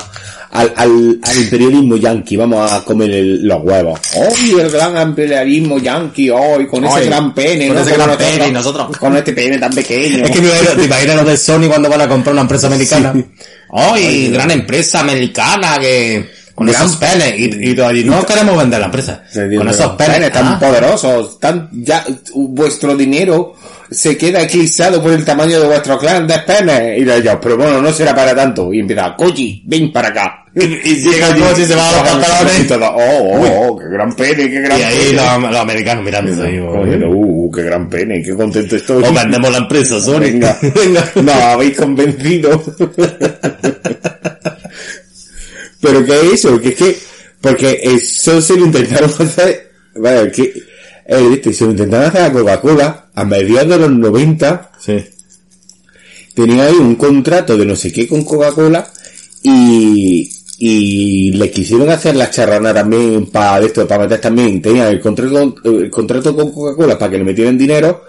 al, 0.51 0.73
al, 0.75 1.19
al 1.21 1.37
imperialismo 1.37 1.95
yanqui, 1.97 2.35
vamos 2.35 2.71
a 2.71 2.83
comer 2.83 3.11
el- 3.11 3.47
los 3.47 3.61
huevos. 3.63 3.99
¡Ay, 4.15 4.51
el 4.59 4.69
gran 4.71 5.09
imperialismo 5.09 5.77
yanqui! 5.77 6.29
¡Ay, 6.29 6.65
con 6.67 6.83
ese 6.85 6.99
Ay, 6.99 7.05
gran 7.07 7.33
pene! 7.35 7.67
con 7.67 7.77
ese 7.77 7.93
gran 7.93 8.17
pene, 8.17 8.47
y 8.47 8.51
nosotros- 8.51 8.97
Con 8.97 9.15
este 9.15 9.33
pene 9.33 9.57
tan 9.59 9.71
pequeño. 9.73 10.25
Es 10.25 10.31
que 10.31 10.41
me 10.41 10.47
imagino- 10.49 10.71
te 10.71 10.85
imaginas 10.85 11.15
los 11.17 11.25
de 11.27 11.37
Sony 11.37 11.67
cuando 11.67 11.89
van 11.89 12.01
a 12.01 12.07
comprar 12.07 12.33
una 12.33 12.41
empresa 12.41 12.67
americana. 12.67 13.13
¡Ay, 13.71 14.29
gran 14.31 14.49
empresa 14.51 15.01
americana 15.01 15.77
que... 15.79 16.39
Con 16.55 16.67
Gran- 16.67 16.83
esos 16.87 16.97
penes. 16.97 17.39
Y, 17.39 17.69
y 17.69 17.73
todavía 17.75 18.03
no 18.05 18.25
queremos 18.25 18.57
vender 18.57 18.79
la 18.81 18.87
empresa. 18.87 19.23
Con 19.33 19.69
esos 19.69 19.91
"Penes 19.95 20.15
penes. 20.17 20.31
tan 20.33 20.47
ah, 20.47 20.59
poderosos, 20.59 21.39
tan, 21.39 21.69
ya, 21.71 22.03
vuestro 22.35 22.97
dinero 22.97 23.53
se 23.91 24.17
queda 24.17 24.43
eclipsado 24.43 25.01
por 25.01 25.11
el 25.11 25.25
tamaño 25.25 25.59
de 25.59 25.67
vuestro 25.67 25.97
clan 25.97 26.27
de 26.27 26.37
penes. 26.39 26.99
Y 26.99 27.05
le 27.05 27.21
digo, 27.21 27.39
pero 27.41 27.57
bueno, 27.57 27.81
no 27.81 27.91
será 27.91 28.15
para 28.15 28.35
tanto. 28.35 28.73
Y 28.73 28.79
empieza, 28.79 29.15
Koji, 29.15 29.63
ven 29.65 29.91
para 29.91 30.09
acá. 30.09 30.45
Y 30.55 30.95
llega 30.95 31.35
Koji 31.35 31.61
y 31.61 31.65
se 31.65 31.75
va 31.75 31.89
a 31.89 31.91
los 31.93 32.01
pantalones. 32.09 32.59
Y 32.59 32.63
todo, 32.67 32.85
oh, 32.85 33.39
oh, 33.39 33.67
oh, 33.67 33.77
qué 33.79 33.85
gran 33.89 34.13
pene, 34.13 34.49
qué 34.49 34.61
gran 34.61 34.79
Y 34.79 34.83
ahí 34.83 34.97
pene. 34.97 35.13
los, 35.13 35.51
los 35.51 35.59
americanos 35.61 36.03
mirando. 36.03 36.43
ahí, 36.43 36.59
uh, 36.59 37.51
qué 37.51 37.63
gran 37.63 37.89
pene, 37.89 38.21
qué 38.21 38.35
contento 38.35 38.75
estoy. 38.75 39.03
O 39.03 39.13
vendemos 39.13 39.51
la 39.51 39.57
empresa, 39.57 39.99
Sony. 39.99 40.19
Venga, 40.19 40.57
Venga. 40.75 41.11
no, 41.23 41.31
habéis 41.33 41.77
convencido. 41.77 42.63
Pero 45.81 46.05
¿qué 46.05 46.19
es 46.19 46.33
eso? 46.33 46.59
Que 46.59 46.69
es 46.69 46.75
que, 46.75 46.97
porque 47.41 47.79
eso 47.81 48.41
se 48.41 48.57
lo 48.57 48.65
intentaron 48.65 49.09
hacer, 49.17 49.71
vale, 49.95 50.29
que, 50.31 50.53
eh, 51.05 51.27
viste, 51.29 51.53
se 51.53 51.65
lo 51.65 51.71
intentaron 51.71 52.07
hacer 52.07 52.21
a 52.23 52.31
Coca-Cola 52.31 53.08
a 53.19 53.25
mediados 53.25 53.69
de 53.69 53.77
los 53.79 53.91
90, 53.91 54.71
Sí. 54.79 54.97
tenían 56.33 56.59
ahí 56.61 56.73
un 56.73 56.95
contrato 56.95 57.57
de 57.57 57.65
no 57.65 57.75
sé 57.75 57.91
qué 57.91 58.07
con 58.07 58.23
Coca-Cola 58.23 58.87
y, 59.43 60.29
y 60.59 61.31
le 61.33 61.49
quisieron 61.51 61.89
hacer 61.89 62.15
la 62.15 62.29
charrana 62.29 62.73
también 62.73 63.25
para 63.27 63.63
esto, 63.65 63.87
para 63.87 64.03
meter 64.03 64.21
también, 64.21 64.61
tenían 64.61 64.87
el 64.87 64.99
contrato, 64.99 65.55
el 65.63 65.89
contrato 65.89 66.35
con 66.35 66.51
Coca-Cola 66.51 66.97
para 66.97 67.11
que 67.11 67.17
le 67.17 67.23
metieran 67.23 67.57
dinero, 67.57 68.03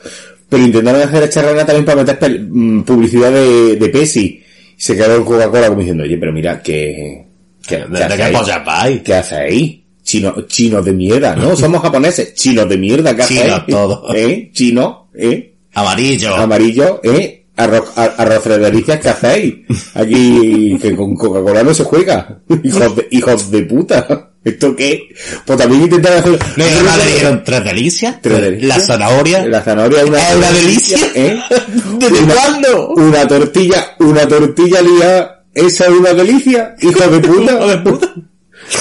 pero 0.48 0.64
intentaron 0.64 1.02
hacer 1.02 1.20
la 1.20 1.28
charrana 1.30 1.64
también 1.66 1.84
para 1.84 2.02
meter 2.02 2.40
mm, 2.48 2.82
publicidad 2.82 3.30
de, 3.32 3.76
de 3.76 3.88
Pepsi. 3.88 4.42
Y 4.76 4.82
se 4.82 4.96
quedó 4.96 5.24
Coca-Cola 5.24 5.68
como 5.68 5.80
diciendo, 5.80 6.02
oye, 6.04 6.16
pero 6.18 6.32
mira, 6.32 6.60
que, 6.62 7.26
¿De, 7.68 7.76
de 7.76 8.16
qué? 8.16 9.02
¿Qué 9.04 9.14
hace 9.14 9.34
ahí? 9.36 9.84
Chino, 10.02 10.34
chinos 10.48 10.84
de 10.84 10.92
mierda, 10.92 11.36
¿no? 11.36 11.54
Somos 11.54 11.82
japoneses, 11.82 12.34
chinos 12.34 12.68
de 12.68 12.78
mierda, 12.78 13.14
¿qué 13.14 13.22
hacéis? 13.22 13.40
Chinos 13.42 13.66
todos. 13.68 14.14
¿Eh? 14.16 14.50
Chino, 14.52 14.99
¿eh? 15.14 15.54
Amarillo. 15.74 16.34
amarillo, 16.36 17.00
¿eh? 17.04 17.46
Arroz, 17.56 17.92
ar- 17.96 18.14
arroz 18.16 18.44
de 18.44 18.58
delicias, 18.58 19.00
¿qué 19.00 19.08
hacéis? 19.10 19.54
Aquí, 19.94 20.78
que 20.80 20.96
con 20.96 21.14
Coca-Cola 21.14 21.62
no 21.62 21.74
se 21.74 21.84
juega. 21.84 22.40
Hijos 22.64 22.96
de, 22.96 23.08
hijos 23.10 23.50
de 23.50 23.62
puta. 23.62 24.26
¿Esto 24.42 24.74
qué? 24.74 25.08
Pues 25.44 25.58
también 25.58 25.82
intentar 25.82 26.14
hacer... 26.14 26.38
¿No 26.56 26.64
y 26.66 26.68
además 26.70 26.96
le 27.04 27.12
dijeron 27.12 27.42
tres 27.44 27.62
delicias? 27.64 28.22
Tres 28.22 28.40
delicias. 28.40 28.68
La 28.78 28.80
zanahoria. 28.82 29.46
La 29.46 29.60
zanahoria 29.62 30.00
es 30.00 30.08
una, 30.08 30.18
¿Es 30.30 30.36
una 30.36 30.50
delicia? 30.52 30.98
¿eh? 31.14 31.40
¿Desde 31.98 32.22
Una- 32.22 32.34
cuándo? 32.34 32.88
Una 32.94 33.28
tortilla, 33.28 33.94
una 33.98 34.26
tortilla 34.26 34.80
lía, 34.80 35.42
esa 35.52 35.84
es 35.84 35.90
una 35.90 36.14
delicia, 36.14 36.74
hijo 36.80 37.06
de 37.10 37.18
puta. 37.28 37.52
Hijo 37.56 37.66
de 37.68 37.78
puta. 37.78 38.14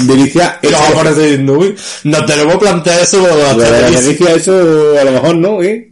Delicia, 0.01 0.59
diciendo, 0.61 1.53
uy, 1.59 1.75
nos 2.05 2.25
tenemos 2.25 2.53
que 2.53 2.59
plantear 2.59 3.01
eso 3.01 3.27
la 3.57 3.89
delicia, 3.89 4.35
eso 4.35 4.97
a 4.99 5.03
lo 5.03 5.11
mejor 5.11 5.35
no, 5.35 5.61
¿eh? 5.63 5.88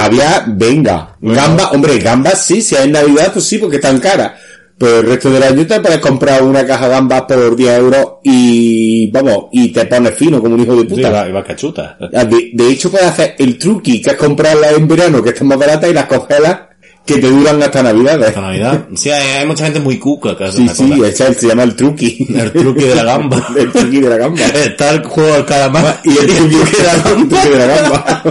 Había, 0.00 0.44
venga, 0.48 1.16
gamba, 1.20 1.70
hombre, 1.70 1.98
gambas 1.98 2.44
sí, 2.44 2.60
si 2.60 2.74
es 2.74 2.82
en 2.82 2.92
Navidad, 2.92 3.32
pues 3.32 3.44
sí, 3.44 3.58
porque 3.58 3.76
están 3.76 4.00
caras. 4.00 4.32
Pero 4.78 4.98
el 4.98 5.06
resto 5.06 5.30
del 5.30 5.42
año 5.44 5.64
te 5.64 5.78
puedes 5.78 6.00
comprar 6.00 6.42
una 6.42 6.66
caja 6.66 6.86
de 6.88 6.94
gambas 6.94 7.22
por 7.22 7.54
10 7.54 7.78
euros 7.78 8.06
y, 8.24 9.08
vamos, 9.12 9.44
y 9.52 9.68
te 9.68 9.86
pones 9.86 10.14
fino 10.14 10.40
como 10.40 10.56
un 10.56 10.62
hijo 10.62 10.74
de 10.74 10.84
puta. 10.86 11.28
iba 11.28 11.44
cachuta. 11.44 11.96
Ah, 12.12 12.24
De, 12.24 12.50
de 12.52 12.68
hecho, 12.68 12.90
puedes 12.90 13.06
hacer 13.06 13.36
el 13.38 13.56
truqui, 13.58 14.02
que 14.02 14.10
es 14.10 14.16
comprarlas 14.16 14.72
en 14.72 14.88
verano, 14.88 15.22
que 15.22 15.30
están 15.30 15.46
más 15.46 15.58
baratas, 15.58 15.88
y 15.88 15.92
las 15.94 16.06
congelas, 16.06 16.58
que 17.04 17.18
te 17.18 17.28
duran 17.28 17.62
hasta 17.62 17.82
Navidad. 17.82 18.22
Esta 18.22 18.40
Navidad. 18.40 18.86
Sí, 18.94 19.10
hay, 19.10 19.38
hay 19.38 19.46
mucha 19.46 19.64
gente 19.64 19.80
muy 19.80 19.98
cuca 19.98 20.36
que 20.36 20.44
hace 20.44 20.58
Sí, 20.58 20.68
sí, 20.68 21.02
ese 21.04 21.34
se 21.34 21.48
llama 21.48 21.64
el 21.64 21.74
truqui. 21.74 22.26
El 22.34 22.52
truqui 22.52 22.84
de 22.84 22.94
la 22.94 23.04
gamba. 23.04 23.44
el 23.56 23.72
truqui 23.72 24.00
de 24.00 24.08
la 24.08 24.16
gamba. 24.16 24.40
Está 24.54 24.90
el 24.90 25.04
juego 25.04 25.32
del 25.34 25.44
calamar 25.44 26.00
y 26.04 26.10
el 26.10 26.26
truqui 26.26 26.56
de 26.56 26.84
la 26.84 26.94
gamba. 26.94 27.20
el 27.20 27.28
truqui 27.28 27.48
de 27.48 27.58
la 27.58 27.66
gamba. 27.66 28.22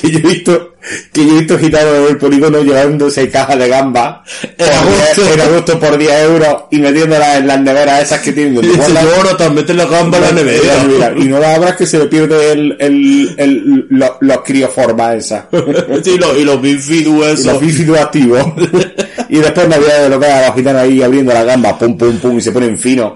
que 0.00 0.10
yo 0.10 0.18
he 0.18 0.22
visto, 0.22 0.74
que 1.12 1.24
yo 1.26 1.32
he 1.36 1.38
visto 1.40 1.58
gitanos 1.58 1.94
en 1.98 2.04
el 2.06 2.16
polígono 2.18 2.62
llevándose 2.62 3.28
cajas 3.30 3.58
de 3.58 3.68
gamba 3.68 4.24
En 4.58 4.68
agosto. 4.70 5.22
10 5.22 5.34
en 5.34 5.40
agosto 5.40 5.78
por 5.78 5.98
10 5.98 6.12
euros 6.24 6.56
y 6.70 6.78
metiéndolas 6.78 7.36
en 7.38 7.46
las 7.46 7.60
neveras 7.60 8.02
esas 8.02 8.20
que 8.20 8.32
tienen. 8.32 8.54
Y 8.64 8.68
dice, 8.68 8.92
no 8.92 9.36
te 9.36 9.50
metes 9.50 9.76
la 9.76 9.84
gamba 9.86 10.18
en 10.18 10.22
la 10.24 10.32
nevera. 10.32 10.84
Mira, 10.88 11.12
Y 11.16 11.24
no 11.28 11.38
la 11.38 11.54
abras 11.54 11.76
que 11.76 11.86
se 11.86 11.98
le 11.98 12.06
pierde 12.06 12.52
el, 12.52 12.76
el, 12.80 13.34
el, 13.36 13.86
lo- 13.90 14.16
los 14.20 14.40
crioformas 14.42 15.16
esas. 15.16 15.44
Sí, 16.04 16.16
lo- 16.18 16.38
y 16.38 16.44
los 16.44 16.60
bifidus 16.60 17.26
Y 17.26 17.30
esos. 17.32 17.46
los 17.46 17.60
bífidos 17.60 17.98
activos. 17.98 18.42
y 19.28 19.36
después 19.38 19.68
Navidad 19.68 20.02
de 20.04 20.08
lo 20.08 20.18
que 20.18 20.26
a 20.26 20.46
los 20.48 20.56
gitanos 20.56 20.82
ahí 20.82 21.02
abriendo 21.02 21.32
la 21.32 21.44
gamba, 21.44 21.78
pum, 21.78 21.96
pum, 21.96 22.16
pum, 22.18 22.38
y 22.38 22.40
se 22.40 22.52
ponen 22.52 22.78
finos, 22.78 23.14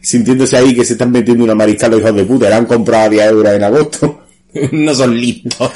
sintiéndose 0.00 0.56
ahí 0.56 0.74
que 0.74 0.84
se 0.84 0.92
están 0.92 1.10
metiendo 1.10 1.44
una 1.44 1.54
mariscal 1.54 1.90
los 1.90 2.00
hijos 2.00 2.14
de 2.14 2.24
puta, 2.24 2.48
la 2.50 2.56
han 2.58 2.66
comprado 2.66 3.04
a 3.04 3.08
10 3.08 3.26
euros 3.30 3.52
en 3.54 3.64
agosto. 3.64 4.20
no 4.72 4.94
son 4.94 5.16
listos. 5.20 5.70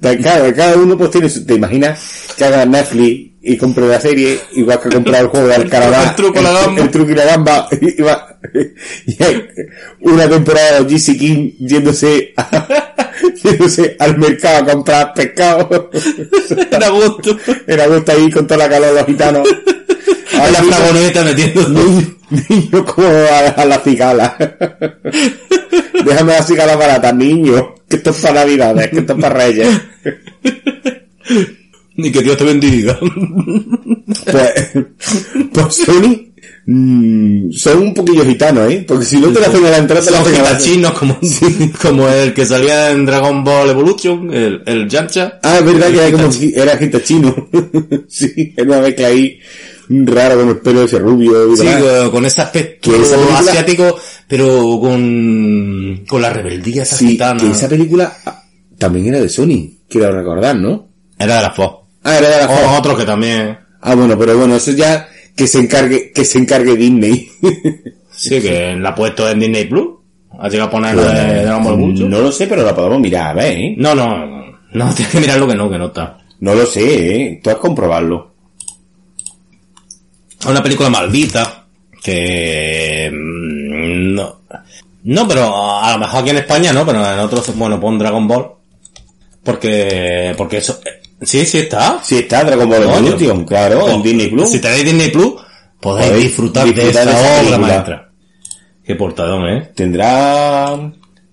Claro, 0.00 0.54
cada 0.54 0.76
uno 0.76 0.96
pues 0.96 1.10
tiene 1.10 1.28
su, 1.28 1.44
te 1.44 1.54
imaginas 1.54 1.98
que 2.36 2.44
haga 2.44 2.64
Netflix 2.66 3.32
y 3.42 3.56
compre 3.56 3.86
la 3.88 4.00
serie, 4.00 4.38
igual 4.54 4.80
que 4.80 4.88
ha 4.88 4.92
comprado 4.92 5.24
el 5.24 5.30
juego 5.30 5.46
de 5.48 5.54
Alcaraz, 5.54 6.10
El 6.10 6.14
truco 6.16 6.40
y 6.40 6.42
la 6.42 6.52
gamba. 6.52 6.82
el 6.82 6.90
truco 6.90 7.10
y 7.10 7.14
la 7.14 7.24
gamba, 7.24 7.68
y, 7.80 8.02
va- 8.02 8.38
y 9.06 9.22
hay 9.22 9.44
una 10.00 10.28
temporada 10.28 10.80
de 10.82 10.94
GC 10.96 11.16
King 11.18 11.52
yéndose, 11.60 12.34
a- 12.36 12.66
yéndose 13.42 13.96
al 13.98 14.18
mercado 14.18 14.58
a 14.58 14.72
comprar 14.72 15.14
pescado, 15.14 15.90
Era 16.70 16.88
gusto. 16.90 17.36
era 17.66 17.86
gusto 17.86 18.12
ahí 18.12 18.30
con 18.30 18.46
toda 18.46 18.58
la 18.58 18.68
calor 18.68 18.88
de 18.90 18.94
los 19.00 19.06
gitanos, 19.06 19.48
A 20.38 20.50
la 20.50 20.58
Ay, 20.58 20.66
fragoneta 20.66 21.24
metiendo. 21.24 21.68
niño, 21.68 22.16
niño 22.48 22.84
como 22.84 23.06
a, 23.08 23.48
a 23.62 23.64
la 23.64 23.78
cigala, 23.78 24.36
déjame 26.04 26.32
la 26.34 26.42
cigala 26.42 26.76
barata, 26.76 27.12
niño, 27.12 27.74
que 27.88 27.96
esto 27.96 28.10
es 28.10 28.16
para 28.16 28.34
navidades, 28.40 28.90
que 28.90 28.98
esto 29.00 29.12
es 29.14 29.20
para 29.20 29.34
reyes. 29.34 29.68
Ni 31.96 32.12
que 32.12 32.22
Dios 32.22 32.36
te 32.36 32.44
bendiga. 32.44 32.98
Pues, 34.30 34.52
pues 35.52 35.74
Sony 35.74 36.28
mm, 36.66 37.50
son 37.52 37.78
un 37.78 37.94
poquillo 37.94 38.24
gitanos, 38.24 38.70
¿eh? 38.70 38.84
Porque 38.86 39.04
si 39.06 39.16
no 39.18 39.28
te 39.32 39.40
la 39.40 39.46
hacen 39.46 39.64
a 39.64 39.70
la 39.70 39.78
entrada, 39.78 40.04
te 40.04 40.10
la 40.10 40.20
hacen 40.20 40.34
a 40.36 40.42
la 40.42 40.48
gitachinos 40.50 40.92
como, 40.92 41.18
como 41.82 42.08
el 42.08 42.34
que 42.34 42.44
salía 42.44 42.90
en 42.90 43.06
Dragon 43.06 43.42
Ball 43.42 43.70
Evolution, 43.70 44.32
el, 44.32 44.62
el 44.66 44.88
Yamcha. 44.88 45.38
Ah, 45.42 45.58
es 45.58 45.64
verdad 45.64 45.88
que 45.90 46.06
era 46.06 46.12
como 46.12 46.28
era 46.54 46.76
gitachino. 46.76 47.34
sí, 48.08 48.52
era 48.56 48.66
una 48.68 48.80
mezcla 48.80 49.06
ahí 49.08 49.38
raro 49.88 50.36
con 50.40 50.48
el 50.50 50.56
pelo 50.58 50.82
ese 50.82 50.98
rubio 50.98 51.52
y 51.52 51.56
Sí, 51.56 51.64
demás. 51.64 52.08
con- 52.10 52.26
ese 52.26 52.42
aspecto 52.42 52.94
esa 52.94 53.16
asiático, 53.38 53.96
pero 54.28 54.78
con, 54.80 56.04
con 56.08 56.22
la 56.22 56.30
rebeldía 56.30 56.82
esa 56.82 56.96
Sí, 56.96 57.10
gitana. 57.10 57.40
que 57.40 57.50
esa 57.50 57.68
película 57.68 58.12
ah, 58.26 58.42
también 58.78 59.06
era 59.08 59.20
de 59.20 59.28
Sony, 59.28 59.78
quiero 59.88 60.10
recordar, 60.12 60.56
¿no? 60.56 60.88
Era 61.18 61.36
de 61.36 61.42
la 61.42 61.50
Fox. 61.50 61.86
Ah, 62.04 62.18
era 62.18 62.28
de 62.28 62.36
la 62.38 62.46
O 62.46 62.56
Fox. 62.56 62.78
otro 62.78 62.96
que 62.96 63.04
también. 63.04 63.58
Ah, 63.80 63.94
bueno, 63.94 64.18
pero 64.18 64.36
bueno, 64.36 64.56
eso 64.56 64.72
ya 64.72 65.08
que 65.34 65.46
se 65.46 65.58
encargue, 65.60 66.12
que 66.12 66.24
se 66.24 66.38
encargue 66.38 66.76
Disney. 66.76 67.28
Sí, 68.18 68.40
que 68.40 68.74
la 68.76 68.88
ha 68.88 68.94
puesto 68.94 69.28
en 69.28 69.38
Disney 69.38 69.66
Plus. 69.66 69.88
Ha 70.38 70.48
llegado 70.48 70.68
a 70.68 70.70
poner 70.70 70.96
la 70.96 71.12
de 71.12 71.42
Dragon 71.42 71.62
Ball 71.64 71.74
Evolution. 71.74 72.08
no 72.10 72.20
lo 72.22 72.32
sé, 72.32 72.46
pero 72.46 72.62
la 72.64 72.74
podemos 72.74 72.98
mirar, 72.98 73.28
a 73.28 73.34
ver, 73.34 73.58
¿eh? 73.58 73.74
No, 73.76 73.94
no, 73.94 74.24
no, 74.26 74.58
no, 74.72 74.94
tienes 74.94 75.12
que 75.12 75.20
mirar 75.20 75.38
lo 75.38 75.46
que 75.46 75.54
no, 75.54 75.68
que 75.68 75.76
no 75.76 75.88
está. 75.88 76.16
No 76.40 76.54
lo 76.54 76.64
sé, 76.64 77.22
¿eh? 77.24 77.40
Tú 77.44 77.50
has 77.50 77.56
comprobarlo. 77.56 78.32
Es 80.40 80.46
una 80.46 80.62
película 80.62 80.88
maldita 80.88 81.66
que 82.02 83.10
no, 83.96 84.40
no, 85.04 85.28
pero 85.28 85.78
a 85.82 85.92
lo 85.92 85.98
mejor 85.98 86.20
aquí 86.20 86.30
en 86.30 86.38
España 86.38 86.72
no, 86.72 86.84
pero 86.86 86.98
en 87.12 87.18
otros, 87.20 87.54
bueno, 87.56 87.80
pon 87.80 87.98
Dragon 87.98 88.26
Ball. 88.26 88.52
Porque, 89.42 90.34
porque 90.36 90.56
eso, 90.58 90.80
eh, 90.84 91.00
sí, 91.22 91.46
sí 91.46 91.58
está. 91.58 92.00
Sí, 92.02 92.18
está 92.18 92.42
Dragon 92.44 92.68
Ball. 92.68 92.82
Evolution, 92.82 93.44
claro, 93.44 93.88
en 93.88 94.00
Oh, 94.00 94.02
Disney 94.02 94.28
Plus. 94.28 94.50
Si 94.50 94.58
tenéis 94.60 94.84
Disney 94.84 95.10
Plus, 95.10 95.34
podéis, 95.80 96.08
Podéis 96.08 96.24
disfrutar, 96.24 96.64
disfrutar 96.64 96.64
de 96.64 96.82
de 96.82 96.90
esa, 96.90 97.02
esa 97.10 97.20
obra 97.20 97.36
película. 97.38 97.58
maestra. 97.58 98.10
Qué 98.84 98.94
portadón, 98.96 99.48
eh. 99.48 99.70
Tendrá 99.74 100.76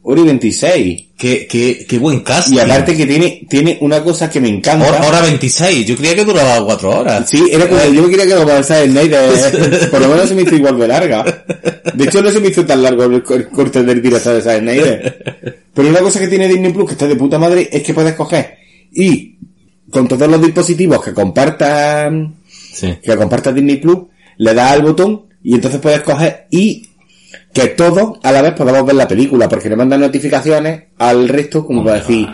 Ori 0.05 0.21
26. 0.23 1.05
Qué, 1.17 1.47
qué, 1.49 1.85
qué 1.87 1.97
buen 1.97 2.19
cast. 2.19 2.51
Y 2.51 2.59
aparte 2.59 2.95
que 2.97 3.05
tiene, 3.05 3.45
tiene 3.49 3.77
una 3.81 4.03
cosa 4.03 4.29
que 4.29 4.41
me 4.41 4.49
encanta. 4.49 4.87
Hora, 4.89 5.07
hora 5.07 5.21
26, 5.21 5.85
yo 5.85 5.95
creía 5.95 6.15
que 6.15 6.25
duraba 6.25 6.65
4 6.65 6.89
horas. 6.99 7.29
Sí, 7.29 7.41
era 7.49 7.67
como, 7.69 7.81
yo 7.85 8.09
quería 8.09 8.25
que 8.27 8.35
lo 8.35 8.45
pasara 8.45 8.81
el 8.81 8.91
Snyder, 8.91 9.89
por 9.89 10.01
lo 10.01 10.09
menos 10.09 10.27
se 10.27 10.35
me 10.35 10.41
hizo 10.41 10.55
igual 10.55 10.77
de 10.77 10.87
larga. 10.89 11.45
De 11.93 12.03
hecho 12.03 12.21
no 12.21 12.29
se 12.31 12.39
me 12.41 12.49
hizo 12.49 12.65
tan 12.65 12.83
largo 12.83 13.05
el, 13.05 13.23
co- 13.23 13.35
el 13.35 13.47
corte 13.47 13.81
del 13.83 14.01
director 14.01 14.33
de 14.35 14.41
Snyder. 14.59 15.63
Pero 15.73 15.87
una 15.89 15.99
cosa 15.99 16.19
que 16.19 16.27
tiene 16.27 16.47
Disney 16.49 16.73
Plus 16.73 16.85
que 16.87 16.91
está 16.93 17.07
de 17.07 17.15
puta 17.15 17.39
madre 17.39 17.69
es 17.71 17.81
que 17.83 17.93
puedes 17.93 18.13
coger 18.15 18.55
y 18.93 19.37
con 19.89 20.07
todos 20.07 20.27
los 20.29 20.41
dispositivos 20.41 21.01
que 21.03 21.13
compartan 21.13 22.35
Sí. 22.73 22.95
que 23.01 23.15
compartas 23.15 23.53
Disney 23.55 23.77
Plus, 23.77 23.99
le 24.37 24.53
das 24.53 24.71
al 24.73 24.81
botón 24.81 25.23
y 25.43 25.53
entonces 25.55 25.79
puedes 25.79 26.01
coger 26.01 26.47
y 26.51 26.87
que 27.53 27.67
todos 27.67 28.19
a 28.23 28.31
la 28.31 28.41
vez 28.41 28.53
podamos 28.53 28.85
ver 28.85 28.95
la 28.95 29.07
película, 29.07 29.47
porque 29.47 29.69
le 29.69 29.75
mandan 29.75 30.01
notificaciones 30.01 30.83
al 30.97 31.27
resto 31.27 31.65
como 31.65 31.83
para 31.83 31.99
decir, 31.99 32.27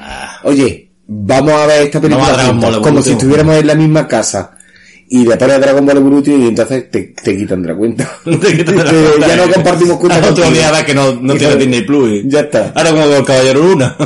oye, 0.44 0.92
vamos 1.08 1.54
a 1.54 1.66
ver 1.66 1.84
esta 1.84 2.00
película 2.00 2.34
Dragon 2.34 2.62
juntos", 2.62 2.78
como 2.80 3.02
si 3.02 3.12
estuviéramos 3.12 3.56
en 3.56 3.68
la 3.68 3.76
misma 3.76 4.08
casa. 4.08 4.56
Y 5.12 5.26
le 5.26 5.38
pones 5.38 5.60
Dragon 5.60 5.84
Ball 5.86 5.98
Evolution 5.98 6.44
y 6.44 6.48
entonces 6.50 6.92
te, 6.92 7.16
te 7.24 7.36
quitan 7.36 7.64
de 7.64 7.70
la 7.70 7.76
cuenta. 7.76 8.08
Te 8.24 8.58
quitan 8.58 8.78
de 8.78 8.84
la 8.84 8.92
cuenta. 8.92 9.28
ya 9.28 9.36
no 9.38 9.52
compartimos 9.54 9.98
cuenta 9.98 10.32
día 10.52 10.72
ves 10.72 10.84
que 10.84 10.94
no, 10.94 11.16
no 11.16 11.34
tiene. 11.34 11.56
Disney 11.56 11.82
Plus. 11.82 12.22
Ya 12.26 12.42
está. 12.42 12.72
Ahora 12.76 12.92
como 12.92 13.04
el 13.06 13.26
Caballero 13.26 13.60
Luna. 13.64 13.98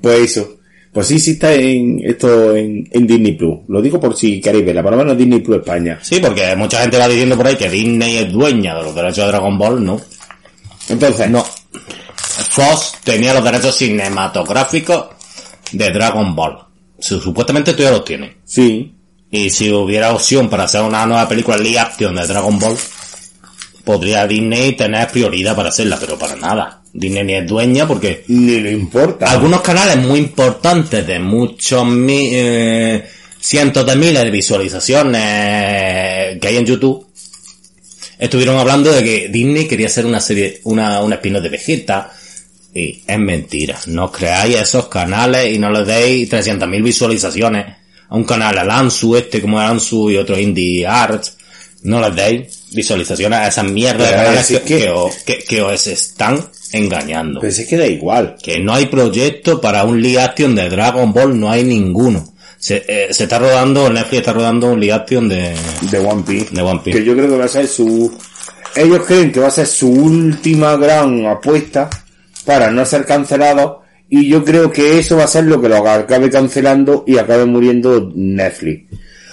Pues 0.00 0.18
eso. 0.18 0.56
Pues 0.92 1.06
sí, 1.06 1.18
sí 1.18 1.30
está 1.32 1.52
en 1.54 2.00
esto 2.04 2.54
en, 2.54 2.86
en 2.90 3.06
Disney 3.06 3.32
Plus. 3.32 3.60
Lo 3.68 3.80
digo 3.80 3.98
por 3.98 4.14
si 4.16 4.40
queréis 4.40 4.64
verla, 4.66 4.82
por 4.82 4.92
lo 4.92 4.98
menos 4.98 5.16
Disney 5.16 5.40
Plus 5.40 5.58
España. 5.58 5.98
Sí, 6.02 6.18
porque 6.20 6.54
mucha 6.54 6.82
gente 6.82 6.98
va 6.98 7.08
diciendo 7.08 7.34
por 7.36 7.46
ahí 7.46 7.56
que 7.56 7.70
Disney 7.70 8.18
es 8.18 8.30
dueña 8.32 8.74
de 8.74 8.82
los 8.82 8.94
derechos 8.94 9.24
de 9.24 9.26
Dragon 9.28 9.56
Ball, 9.56 9.82
no. 9.84 10.00
Entonces, 10.88 11.30
No. 11.30 11.44
Fox 12.50 12.92
tenía 13.04 13.32
los 13.34 13.44
derechos 13.44 13.74
cinematográficos 13.76 15.06
de 15.72 15.90
Dragon 15.90 16.34
Ball. 16.34 16.58
Su- 16.98 17.20
Supuestamente 17.20 17.74
ya 17.74 17.90
los 17.90 18.04
tienes. 18.04 18.32
Sí. 18.44 18.94
Y 19.30 19.48
si 19.48 19.70
hubiera 19.70 20.12
opción 20.12 20.50
para 20.50 20.64
hacer 20.64 20.82
una 20.82 21.06
nueva 21.06 21.26
película 21.26 21.56
live 21.56 21.78
action 21.78 22.14
de 22.14 22.26
Dragon 22.26 22.58
Ball, 22.58 22.76
podría 23.84 24.26
Disney 24.26 24.72
tener 24.76 25.08
prioridad 25.08 25.56
para 25.56 25.70
hacerla, 25.70 25.96
pero 25.98 26.18
para 26.18 26.36
nada. 26.36 26.81
Disney 26.94 27.24
ni 27.24 27.34
es 27.34 27.46
dueña 27.46 27.86
porque 27.88 28.24
Ni 28.28 28.60
le 28.60 28.72
importa. 28.72 29.30
algunos 29.30 29.60
canales 29.62 29.96
muy 29.98 30.18
importantes 30.18 31.06
de 31.06 31.18
muchos 31.18 31.84
mi- 31.86 32.30
eh, 32.32 33.02
cientos 33.40 33.86
de 33.86 33.96
miles 33.96 34.22
de 34.22 34.30
visualizaciones 34.30 36.38
que 36.40 36.48
hay 36.48 36.56
en 36.56 36.66
YouTube 36.66 37.06
estuvieron 38.18 38.58
hablando 38.58 38.92
de 38.92 39.02
que 39.02 39.28
Disney 39.28 39.66
quería 39.66 39.86
hacer 39.86 40.06
una 40.06 40.20
serie, 40.20 40.60
una, 40.64 41.00
una 41.02 41.16
spin-off 41.16 41.42
de 41.42 41.48
Vegeta. 41.48 42.12
Y 42.74 43.02
es 43.06 43.18
mentira. 43.18 43.78
No 43.86 44.10
creáis 44.10 44.56
esos 44.56 44.88
canales 44.88 45.54
y 45.54 45.58
no 45.58 45.70
les 45.70 45.86
deis 45.86 46.28
300.000 46.30 46.82
visualizaciones 46.82 47.66
a 48.08 48.14
un 48.16 48.24
canal, 48.24 48.56
al 48.58 48.70
Ansu 48.70 49.16
este 49.16 49.40
como 49.42 49.58
Ansu 49.60 50.10
y 50.10 50.16
otros 50.16 50.38
Indie 50.38 50.86
Arts. 50.86 51.36
No 51.82 52.00
les 52.00 52.14
deis 52.14 52.60
visualizaciones 52.70 53.38
a 53.40 53.48
esas 53.48 53.64
mierdas 53.64 54.08
de 54.08 54.16
canales 54.16 54.46
que, 54.46 54.60
que- 54.62 54.92
que- 55.26 55.44
que 55.44 55.60
os 55.62 55.86
están 55.86 56.48
engañando. 56.72 57.40
Pero 57.40 57.52
si 57.52 57.62
es 57.62 57.68
que 57.68 57.76
da 57.76 57.86
igual. 57.86 58.36
Que 58.42 58.58
no 58.60 58.72
hay 58.74 58.86
proyecto 58.86 59.60
para 59.60 59.84
un 59.84 60.00
live 60.00 60.20
action 60.20 60.54
de 60.54 60.68
Dragon 60.68 61.12
Ball, 61.12 61.38
no 61.38 61.50
hay 61.50 61.64
ninguno. 61.64 62.28
Se, 62.58 62.84
eh, 62.86 63.08
se 63.10 63.24
está 63.24 63.38
rodando, 63.38 63.90
Netflix 63.90 64.20
está 64.20 64.32
rodando 64.32 64.68
un 64.72 64.80
live 64.80 64.92
action 64.92 65.28
de... 65.28 65.52
De 65.90 65.98
One 65.98 66.22
Piece. 66.26 66.54
De 66.54 66.62
One 66.62 66.80
Piece. 66.84 66.98
Que 66.98 67.04
yo 67.04 67.14
creo 67.14 67.28
que 67.28 67.36
va 67.36 67.44
a 67.44 67.48
ser 67.48 67.66
su... 67.66 68.16
Ellos 68.76 69.00
creen 69.06 69.32
que 69.32 69.40
va 69.40 69.48
a 69.48 69.50
ser 69.50 69.66
su 69.66 69.90
última 69.90 70.76
gran 70.76 71.26
apuesta 71.26 71.90
para 72.46 72.70
no 72.70 72.84
ser 72.86 73.04
cancelados 73.04 73.78
y 74.08 74.28
yo 74.28 74.44
creo 74.44 74.70
que 74.70 74.98
eso 74.98 75.16
va 75.16 75.24
a 75.24 75.28
ser 75.28 75.44
lo 75.44 75.60
que 75.60 75.68
lo 75.68 75.76
acabe 75.86 76.30
cancelando 76.30 77.04
y 77.06 77.18
acabe 77.18 77.44
muriendo 77.46 78.10
Netflix. 78.14 78.84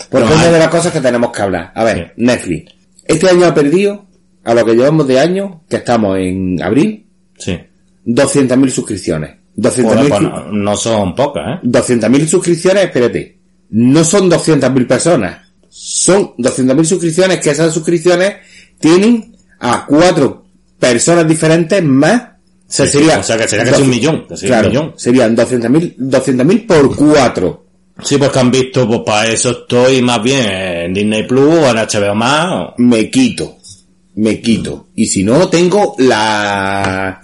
Porque 0.10 0.25
No, 0.28 0.32
es 0.32 0.38
una 0.38 0.47
hay- 0.47 0.54
de 0.54 0.60
las 0.60 0.67
cosas 0.69 0.91
que 0.91 1.02
tenemos 1.02 1.32
que 1.32 1.41
hablar. 1.41 1.71
A 1.75 1.84
ver. 1.84 2.13
Netflix. 2.17 2.73
Este 3.06 3.30
año 3.30 3.45
ha 3.45 3.54
perdido, 3.54 4.06
a 4.43 4.54
lo 4.54 4.65
que 4.65 4.73
llevamos 4.73 5.08
de 5.08 5.19
año, 5.19 5.63
que 5.69 5.78
estamos 5.78 6.17
en 6.17 6.62
abril, 6.62 7.06
Sí. 7.39 7.58
200.000 8.06 8.69
suscripciones. 8.69 9.32
200.000 9.56 9.84
Bueno, 9.84 10.10
pues 10.10 10.19
su- 10.21 10.23
no, 10.30 10.52
no 10.52 10.78
son 10.78 11.15
pocas, 11.15 11.43
¿eh? 11.47 11.60
200.000 11.63 12.28
suscripciones, 12.28 12.84
espérate. 12.86 13.38
No 13.71 14.04
son 14.04 14.30
200.000 14.30 14.88
personas. 14.88 15.38
Son 15.69 16.32
200.000 16.38 16.86
suscripciones 16.86 17.39
que 17.39 17.52
esas 17.52 17.73
suscripciones 17.73 18.36
tienen 18.80 19.36
a 19.60 19.86
cuatro 19.86 20.45
personas 20.80 21.28
diferentes 21.28 21.84
más. 21.84 22.21
O 22.21 22.71
sea, 22.71 22.86
Sí, 22.86 22.99
sería, 22.99 23.19
o 23.19 23.23
sea, 23.23 23.38
que 23.38 23.47
sería 23.47 23.65
casi 23.71 23.82
un 23.82 23.89
millón, 23.89 24.28
que 24.28 24.38
sería 24.38 24.56
un 24.58 24.62
claro, 24.62 24.69
millón. 24.69 24.93
serían 24.97 25.36
200.000 25.36 25.95
200.000 25.97 26.65
por 26.67 26.95
cuatro. 26.95 27.65
Sí, 28.02 28.17
pues 28.17 28.32
que 28.32 28.39
han 28.39 28.49
visto, 28.52 28.88
pues 28.88 29.02
para 29.06 29.28
eso 29.30 29.49
estoy 29.52 30.02
más 30.02 30.23
bien 30.23 30.45
en 30.49 30.93
Disney 30.93 31.23
Plus 31.28 31.54
o 31.56 31.69
en 31.69 31.78
HBO 31.78 32.15
más. 32.15 32.47
o- 32.52 32.73
Me 32.78 33.10
quito. 33.12 33.58
Me 34.19 34.41
quito. 34.41 34.89
Y 34.95 35.08
si 35.08 35.23
no, 35.23 35.47
tengo 35.47 35.95
la... 35.99 37.21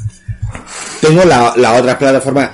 Tengo 1.01 1.25
la, 1.25 1.53
las 1.57 1.79
otras 1.79 1.97
plataformas... 1.97 2.51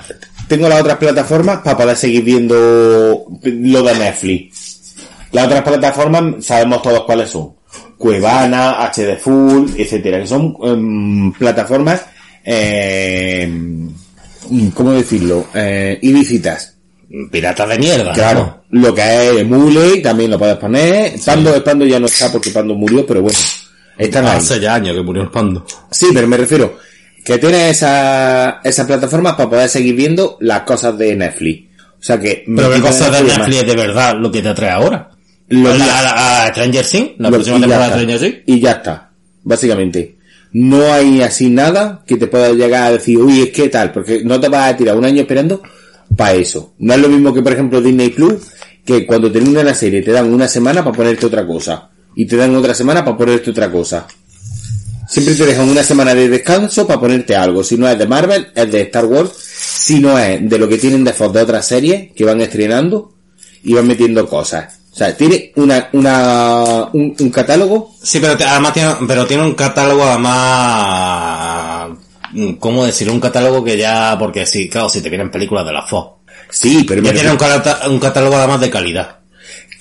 Tengo 0.48 0.68
las 0.68 0.80
otras 0.80 0.98
plataformas 0.98 1.60
para 1.60 1.76
poder 1.76 1.96
seguir 1.96 2.24
viendo 2.24 3.24
lo 3.42 3.82
de 3.82 3.94
Netflix. 3.94 4.96
Las 5.30 5.46
otras 5.46 5.62
plataformas 5.62 6.44
sabemos 6.44 6.82
todos 6.82 7.04
cuáles 7.04 7.30
son. 7.30 7.52
Cuevana, 7.96 8.84
HD 8.92 9.16
Full, 9.16 9.70
etcétera, 9.78 10.20
que 10.20 10.26
son 10.26 10.56
em, 10.64 11.32
plataformas, 11.32 12.02
eh, 12.44 13.48
¿cómo 14.74 14.90
decirlo? 14.92 15.46
Eh, 15.54 16.00
ilícitas. 16.02 16.74
Piratas 17.30 17.68
de 17.68 17.78
mierda. 17.78 18.12
Claro, 18.12 18.64
lo 18.70 18.92
que 18.92 19.40
es 19.40 19.46
Mule 19.46 19.98
también 19.98 20.32
lo 20.32 20.38
puedes 20.38 20.56
poner. 20.56 21.14
Pando, 21.24 21.62
Pando 21.62 21.86
ya 21.86 22.00
no 22.00 22.06
está 22.06 22.30
porque 22.32 22.50
Pando 22.50 22.74
murió, 22.74 23.06
pero 23.06 23.22
bueno, 23.22 23.38
están. 23.98 24.26
Hace 24.26 24.60
ya 24.60 24.74
años 24.74 24.94
que 24.96 25.02
murió 25.02 25.22
el 25.22 25.30
pando. 25.30 25.66
Sí, 25.90 26.06
pero 26.12 26.26
me 26.26 26.36
refiero 26.36 26.78
que 27.24 27.38
tienes 27.38 27.76
esa, 27.76 28.60
esas 28.64 28.86
plataformas 28.86 29.34
para 29.34 29.48
poder 29.50 29.68
seguir 29.68 29.94
viendo 29.94 30.36
las 30.40 30.62
cosas 30.62 30.96
de 30.98 31.14
Netflix. 31.14 31.68
O 32.00 32.02
sea 32.04 32.18
que... 32.18 32.42
Pero 32.46 32.68
qué 32.70 32.74
quito 32.76 32.86
cosa 32.88 33.10
de 33.10 33.22
Netflix 33.22 33.66
de 33.66 33.76
verdad 33.76 34.16
lo 34.18 34.32
que 34.32 34.42
te 34.42 34.48
atrae 34.48 34.70
ahora. 34.70 35.08
Lo 35.48 35.68
La, 35.68 35.74
mira- 35.74 36.02
la- 36.02 36.14
la 36.44 36.46
Stranger 36.48 36.84
Things, 36.86 37.10
la 37.18 37.30
próxima 37.30 37.60
temporada 37.60 37.96
de. 37.96 38.02
Stranger 38.02 38.20
Things. 38.20 38.42
Y 38.46 38.60
ya 38.60 38.72
está, 38.72 39.10
básicamente. 39.44 40.16
No 40.54 40.92
hay 40.92 41.22
así 41.22 41.48
nada 41.48 42.02
que 42.06 42.16
te 42.16 42.26
pueda 42.26 42.50
llegar 42.52 42.82
a 42.84 42.90
decir, 42.92 43.18
uy, 43.18 43.40
es 43.42 43.50
que 43.50 43.68
tal, 43.68 43.92
porque 43.92 44.22
no 44.24 44.40
te 44.40 44.48
vas 44.48 44.72
a 44.72 44.76
tirar 44.76 44.96
un 44.96 45.04
año 45.04 45.20
esperando 45.22 45.62
para 46.16 46.32
eso. 46.34 46.74
No 46.78 46.92
es 46.94 47.00
lo 47.00 47.08
mismo 47.08 47.32
que, 47.32 47.40
por 47.42 47.52
ejemplo, 47.52 47.80
Disney 47.80 48.10
Plus, 48.10 48.34
que 48.84 49.06
cuando 49.06 49.30
termina 49.30 49.62
la 49.62 49.74
serie 49.74 50.02
te 50.02 50.10
dan 50.10 50.32
una 50.32 50.48
semana 50.48 50.82
para 50.82 50.96
ponerte 50.96 51.24
otra 51.26 51.46
cosa. 51.46 51.88
Y 52.14 52.26
te 52.26 52.36
dan 52.36 52.54
otra 52.54 52.74
semana 52.74 53.04
para 53.04 53.16
ponerte 53.16 53.50
otra 53.50 53.70
cosa. 53.70 54.06
Siempre 55.08 55.34
te 55.34 55.46
dejan 55.46 55.68
una 55.68 55.82
semana 55.82 56.14
de 56.14 56.28
descanso 56.28 56.86
para 56.86 57.00
ponerte 57.00 57.34
algo. 57.36 57.62
Si 57.64 57.76
no 57.76 57.88
es 57.88 57.98
de 57.98 58.06
Marvel, 58.06 58.48
es 58.54 58.70
de 58.72 58.80
Star 58.82 59.04
Wars. 59.06 59.30
Si 59.34 60.00
no 60.00 60.18
es 60.18 60.48
de 60.48 60.58
lo 60.58 60.68
que 60.68 60.78
tienen 60.78 61.04
de 61.04 61.12
fondo 61.12 61.38
de 61.38 61.44
otras 61.44 61.66
series 61.66 62.12
que 62.14 62.24
van 62.24 62.40
estrenando 62.40 63.12
y 63.64 63.74
van 63.74 63.86
metiendo 63.86 64.26
cosas. 64.28 64.74
O 64.92 64.94
sea, 64.94 65.16
tiene 65.16 65.52
una, 65.56 65.88
una, 65.92 66.88
un, 66.92 67.14
un 67.18 67.30
catálogo 67.30 67.94
Sí, 68.02 68.18
pero 68.20 68.36
te- 68.36 68.44
además 68.44 68.74
tiene, 68.74 68.90
pero 69.08 69.26
tiene 69.26 69.42
un 69.42 69.54
catálogo 69.54 70.02
además, 70.04 71.98
¿cómo 72.58 72.84
decir? 72.84 73.08
Un 73.10 73.20
catálogo 73.20 73.64
que 73.64 73.76
ya, 73.78 74.16
porque 74.18 74.44
sí, 74.46 74.68
claro, 74.68 74.88
si 74.88 75.00
te 75.00 75.08
vienen 75.08 75.30
películas 75.30 75.64
de 75.66 75.72
la 75.72 75.82
Fox. 75.86 76.20
Sí, 76.50 76.84
pero 76.86 77.02
Ya 77.02 77.08
me 77.12 77.14
tiene 77.18 77.30
un, 77.32 77.38
un 77.92 77.98
catálogo 78.00 78.36
además 78.36 78.60
de 78.60 78.70
calidad. 78.70 79.16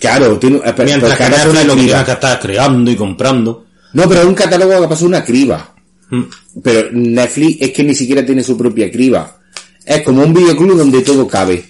Claro, 0.02 0.38
tiene, 0.40 0.58
eh, 0.58 0.74
pero- 0.76 0.84
Mientras 0.90 1.12
porque 1.18 1.24
que 1.24 1.30
Netflix 1.38 1.66
lo 1.66 1.76
que 1.76 1.82
tienes 1.84 2.04
que 2.04 2.12
estar 2.12 2.40
creando 2.40 2.92
y 2.92 2.96
comprando. 2.98 3.66
No, 3.94 4.08
pero 4.10 4.22
es 4.22 4.28
un 4.28 4.34
catálogo 4.36 4.82
que 4.82 4.88
pasado 4.88 5.08
una 5.08 5.24
criba. 5.24 5.74
Mm. 6.10 6.22
Pero 6.64 6.90
Netflix 6.92 7.62
es 7.62 7.72
que 7.72 7.84
ni 7.84 7.96
siquiera 7.96 8.26
tiene 8.26 8.44
su 8.44 8.58
propia 8.58 8.92
criba. 8.92 9.38
Es 9.86 10.02
como 10.02 10.24
un 10.24 10.34
videoclub 10.34 10.78
donde 10.78 11.02
todo 11.02 11.26
cabe. 11.28 11.64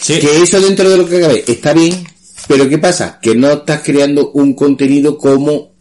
Sí, 0.00 0.18
Que 0.18 0.42
eso 0.42 0.60
dentro 0.60 0.88
de 0.90 0.96
lo 0.96 1.06
que 1.08 1.20
cabe 1.20 1.44
está 1.46 1.72
bien, 1.72 2.04
pero 2.48 2.68
¿qué 2.68 2.78
pasa? 2.78 3.18
Que 3.20 3.34
no 3.36 3.50
estás 3.52 3.82
creando 3.82 4.30
un 4.32 4.54
contenido 4.54 5.16
como... 5.16 5.72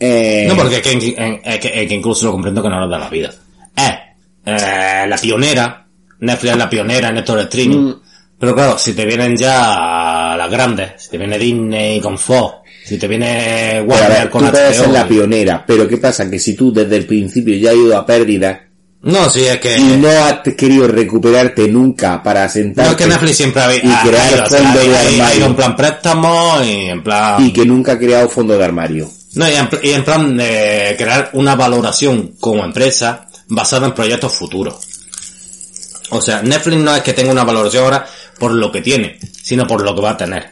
Eh, 0.00 0.46
no, 0.48 0.56
porque 0.56 0.76
es 0.78 0.82
que, 0.82 0.92
en- 0.92 1.40
es 1.44 1.58
que- 1.60 1.82
es 1.82 1.88
que 1.88 1.94
incluso 1.94 2.26
lo 2.26 2.32
comprendo 2.32 2.62
que 2.62 2.68
no 2.68 2.80
nos 2.80 2.90
da 2.90 2.98
la 2.98 3.08
vida. 3.08 3.32
Es 3.76 3.92
eh, 4.46 5.06
la 5.08 5.16
pionera, 5.16 5.86
Netflix 6.20 6.52
es 6.52 6.58
la 6.58 6.68
pionera 6.68 7.08
en 7.10 7.18
estos 7.18 7.40
streaming. 7.42 7.78
Mm. 7.78 7.94
Pero 8.38 8.54
claro, 8.54 8.76
si 8.76 8.92
te 8.92 9.06
vienen 9.06 9.36
ya 9.36 10.13
las 10.44 10.50
grandes, 10.50 10.92
si 10.98 11.08
te 11.10 11.18
viene 11.18 11.38
Disney 11.38 12.00
con 12.00 12.18
Fox, 12.18 12.56
si 12.84 12.98
te 12.98 13.08
viene 13.08 13.82
Warner 13.86 14.24
tú 14.24 14.30
con 14.30 14.52
ser 14.52 14.86
HBO. 14.86 14.92
la 14.92 15.08
pionera, 15.08 15.64
pero 15.66 15.88
¿qué 15.88 15.96
pasa? 15.98 16.28
Que 16.30 16.38
si 16.38 16.54
tú 16.54 16.72
desde 16.72 16.96
el 16.96 17.06
principio 17.06 17.56
ya 17.56 17.70
has 17.70 17.76
ido 17.76 17.96
a 17.96 18.04
pérdida 18.04 18.60
No, 19.02 19.28
sí, 19.30 19.44
es 19.46 19.58
que... 19.58 19.76
y 19.78 19.96
no 19.98 20.08
has 20.08 20.40
querido 20.56 20.86
recuperarte 20.88 21.66
nunca 21.68 22.22
para 22.22 22.48
sentarte 22.48 22.82
No, 22.90 22.96
es 22.96 22.96
que 23.02 23.06
Netflix 23.06 23.36
siempre 23.36 23.62
ha, 23.62 23.74
y 23.74 23.80
ha- 23.90 24.02
crear 24.02 24.32
ido 24.32 24.42
así, 24.42 24.54
fondo 24.56 24.80
ha 24.80 24.82
de 24.82 24.96
armario. 24.98 25.46
en 25.46 25.56
plan 25.56 25.76
préstamo 25.76 26.62
y 26.62 26.70
en 26.90 27.02
plan... 27.02 27.44
y 27.46 27.52
que 27.52 27.64
nunca 27.64 27.92
ha 27.92 27.98
creado 27.98 28.28
fondo 28.28 28.56
de 28.58 28.64
armario. 28.64 29.10
No, 29.34 29.48
y 29.48 29.52
en, 29.54 29.68
y 29.82 29.90
en 29.90 30.04
plan 30.04 30.36
de 30.36 30.94
crear 30.98 31.30
una 31.32 31.54
valoración 31.56 32.34
como 32.38 32.64
empresa 32.64 33.26
basada 33.48 33.86
en 33.86 33.92
proyectos 33.94 34.32
futuros. 34.32 34.76
O 36.10 36.20
sea, 36.20 36.42
Netflix 36.42 36.78
no 36.82 36.94
es 36.94 37.02
que 37.02 37.12
tenga 37.14 37.32
una 37.32 37.44
valoración 37.44 37.82
ahora 37.84 38.06
por 38.38 38.52
lo 38.52 38.70
que 38.72 38.80
tiene, 38.82 39.18
sino 39.42 39.66
por 39.66 39.82
lo 39.82 39.94
que 39.94 40.00
va 40.02 40.10
a 40.10 40.16
tener. 40.16 40.44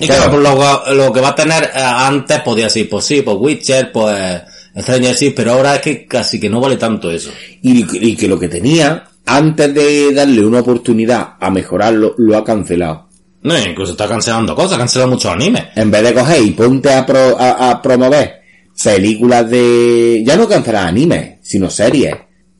Y 0.00 0.06
Claro. 0.06 0.30
por 0.30 0.40
lo, 0.40 0.94
lo 0.94 1.12
que 1.12 1.20
va 1.20 1.28
a 1.30 1.34
tener 1.34 1.64
eh, 1.64 1.70
antes 1.74 2.40
podía 2.40 2.64
decir, 2.64 2.88
pues 2.88 3.04
sí, 3.04 3.22
pues 3.22 3.36
Witcher, 3.38 3.92
pues 3.92 4.42
Stranger 4.78 5.16
Things, 5.16 5.34
pero 5.36 5.52
ahora 5.52 5.76
es 5.76 5.82
que 5.82 6.06
casi 6.06 6.40
que 6.40 6.48
no 6.48 6.60
vale 6.60 6.76
tanto 6.76 7.10
eso. 7.10 7.30
y, 7.60 7.84
y 8.10 8.16
que 8.16 8.26
lo 8.28 8.38
que 8.38 8.48
tenía, 8.48 9.04
antes 9.26 9.74
de 9.74 10.12
darle 10.14 10.44
una 10.44 10.60
oportunidad 10.60 11.34
a 11.38 11.50
mejorarlo, 11.50 12.14
lo 12.18 12.36
ha 12.38 12.44
cancelado. 12.44 13.08
No, 13.42 13.58
incluso 13.58 13.92
está 13.92 14.08
cancelando 14.08 14.54
cosas, 14.54 14.74
ha 14.74 14.78
cancelado 14.78 15.10
muchos 15.10 15.30
animes. 15.32 15.64
En 15.76 15.90
vez 15.90 16.02
de 16.04 16.14
coger 16.14 16.42
y 16.42 16.50
ponte 16.52 16.92
a, 16.92 17.04
pro- 17.04 17.36
a, 17.38 17.70
a 17.70 17.82
promover 17.82 18.40
películas 18.82 19.50
de... 19.50 20.22
Ya 20.24 20.36
no 20.36 20.48
cancelar 20.48 20.86
animes, 20.86 21.38
sino 21.42 21.68
series. 21.68 22.14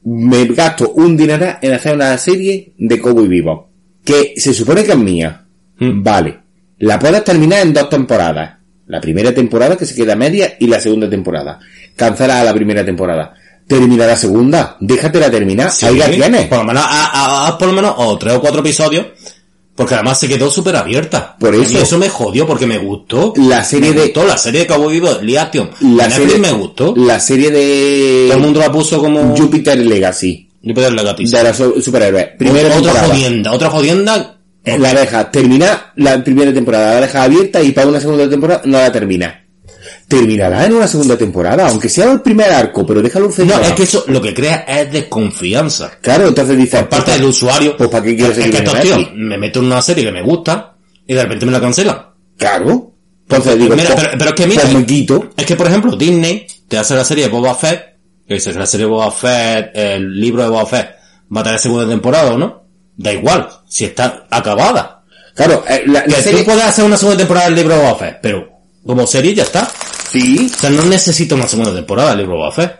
Me 0.04 0.44
gasto 0.46 0.90
un 0.90 1.16
dinero 1.16 1.56
en 1.62 1.72
hacer 1.72 1.94
una 1.94 2.18
serie 2.18 2.74
de 2.76 3.00
Cowboy 3.00 3.28
Vivo. 3.28 3.70
Que 4.04 4.34
se 4.36 4.52
supone 4.54 4.84
que 4.84 4.92
es 4.92 4.98
mía. 4.98 5.44
Mm. 5.78 6.02
Vale. 6.02 6.38
La 6.78 6.98
puedes 6.98 7.22
terminar 7.24 7.60
en 7.60 7.72
dos 7.72 7.88
temporadas. 7.88 8.54
La 8.86 9.00
primera 9.00 9.32
temporada 9.32 9.76
que 9.76 9.86
se 9.86 9.94
queda 9.94 10.16
media 10.16 10.54
y 10.58 10.66
la 10.66 10.80
segunda 10.80 11.08
temporada. 11.08 11.58
Cancela 11.96 12.42
la 12.42 12.52
primera 12.52 12.84
temporada. 12.84 13.34
Termina 13.66 14.06
la 14.06 14.16
segunda. 14.16 14.76
Déjatela 14.80 15.30
terminar. 15.30 15.70
Sí, 15.70 15.86
Ahí 15.86 15.96
la 15.96 16.10
tienes. 16.10 16.46
Por 16.48 16.58
lo 16.58 16.64
menos, 16.64 16.82
haz- 16.84 17.10
haz- 17.12 17.48
haz 17.48 17.52
por 17.52 17.68
lo 17.68 17.74
menos 17.74 17.94
o 17.96 18.18
tres 18.18 18.34
o 18.34 18.40
cuatro 18.40 18.60
episodios, 18.60 19.06
porque 19.76 19.94
además 19.94 20.18
se 20.18 20.28
quedó 20.28 20.50
súper 20.50 20.74
abierta. 20.76 21.36
Por 21.38 21.54
A 21.54 21.56
mí 21.56 21.62
eso. 21.62 21.78
eso 21.78 21.98
me 21.98 22.08
jodió, 22.08 22.44
porque 22.46 22.66
me 22.66 22.78
gustó. 22.78 23.32
La 23.36 23.62
serie 23.64 23.90
me 23.90 23.96
de- 23.96 24.02
gustó, 24.06 24.26
la 24.26 24.36
serie 24.36 24.60
de 24.62 24.66
Cowboy 24.66 24.94
Vivo, 24.94 25.10
Liation. 25.22 25.70
La 25.96 26.10
serie, 26.10 26.38
me 26.38 26.50
gustó. 26.52 26.92
La 26.96 27.20
serie 27.20 27.50
de... 27.52 28.24
Todo 28.26 28.36
el 28.38 28.42
mundo 28.42 28.60
la 28.60 28.72
puso 28.72 29.00
como... 29.00 29.34
Jupiter 29.36 29.78
Legacy. 29.78 30.48
Jupiter 30.64 30.92
Legacy. 30.92 31.24
De 31.26 31.42
los 31.44 31.56
su- 31.56 31.80
superhéroes. 31.82 32.26
Primera 32.38 32.68
otra 32.68 32.76
temporada. 32.80 33.08
jodienda, 33.08 33.52
otra 33.52 33.70
jodienda. 33.70 34.38
Eh, 34.64 34.78
La 34.78 34.94
deja, 34.94 35.28
termina 35.30 35.92
la 35.96 36.22
primera 36.22 36.54
temporada, 36.54 36.94
la 36.94 37.00
deja 37.00 37.24
abierta 37.24 37.60
y 37.60 37.72
para 37.72 37.88
una 37.88 37.98
segunda 38.00 38.30
temporada 38.30 38.62
no 38.64 38.78
la 38.78 38.92
termina. 38.92 39.44
Terminará 40.06 40.66
en 40.66 40.74
una 40.74 40.86
segunda 40.86 41.16
temporada, 41.16 41.68
aunque 41.68 41.88
sea 41.88 42.12
el 42.12 42.20
primer 42.20 42.50
arco, 42.52 42.86
pero 42.86 43.02
déjalo 43.02 43.26
No, 43.26 43.32
cerrado. 43.32 43.62
es 43.62 43.72
que 43.72 43.82
eso 43.84 44.04
lo 44.08 44.20
que 44.20 44.32
crea 44.34 44.64
es 44.68 44.92
desconfianza. 44.92 45.92
Claro, 46.00 46.28
entonces 46.28 46.56
dices, 46.56 46.80
Por 46.80 46.88
parte 46.90 47.04
pues, 47.06 47.16
del 47.18 47.28
usuario. 47.28 47.76
pues, 47.76 47.88
¿para 47.90 48.04
qué 48.04 48.14
quiero 48.16 48.30
Es 48.32 48.36
seguir 48.38 48.52
que 48.52 49.10
me 49.16 49.38
meto 49.38 49.58
en 49.60 49.64
una 49.66 49.82
serie 49.82 50.04
que 50.04 50.12
me 50.12 50.22
gusta 50.22 50.74
y 51.06 51.14
de 51.14 51.22
repente 51.22 51.46
me 51.46 51.52
la 51.52 51.60
cancelan. 51.60 51.98
Claro. 52.36 52.92
Entonces 53.22 53.58
digo, 53.58 53.74
Mira, 53.74 53.88
pues, 53.94 54.00
pero, 54.06 54.18
pero 54.18 54.30
es 54.30 54.36
que 54.36 54.46
mira, 54.46 54.62
pues 54.70 54.84
quito. 54.84 55.30
es 55.36 55.46
que 55.46 55.56
por 55.56 55.66
ejemplo 55.66 55.96
Disney 55.96 56.46
te 56.68 56.76
hace 56.78 56.94
la 56.94 57.04
serie 57.04 57.24
de 57.24 57.30
Boba 57.30 57.54
Fett, 57.54 57.91
que 58.32 58.36
dices 58.40 58.56
la 58.56 58.66
serie 58.66 58.86
de 58.86 58.92
Boba 58.92 59.10
Fett, 59.10 59.70
el 59.74 60.18
libro 60.20 60.42
de 60.42 60.48
Boba 60.48 60.66
Fett, 60.66 60.90
va 61.34 61.40
a 61.40 61.44
tener 61.44 61.58
segunda 61.58 61.88
temporada 61.88 62.32
o 62.34 62.38
no, 62.38 62.62
da 62.96 63.12
igual, 63.12 63.48
si 63.68 63.84
está 63.84 64.26
acabada. 64.30 65.02
Claro, 65.34 65.64
eh, 65.68 65.82
la, 65.86 66.04
la 66.06 66.16
serie... 66.16 66.40
tú 66.40 66.46
puedes 66.46 66.64
hacer 66.64 66.84
una 66.84 66.96
segunda 66.96 67.18
temporada 67.18 67.46
del 67.46 67.54
libro 67.56 67.74
de 67.74 67.80
Boba 67.82 67.94
Fett, 67.96 68.18
pero 68.22 68.48
como 68.84 69.06
serie 69.06 69.34
ya 69.34 69.44
está. 69.44 69.68
Sí. 70.10 70.50
O 70.54 70.58
sea, 70.60 70.70
no 70.70 70.84
necesita 70.84 71.34
una 71.34 71.48
segunda 71.48 71.74
temporada 71.74 72.10
del 72.10 72.18
libro 72.18 72.34
de 72.34 72.38
Boba 72.40 72.52
Fett. 72.52 72.76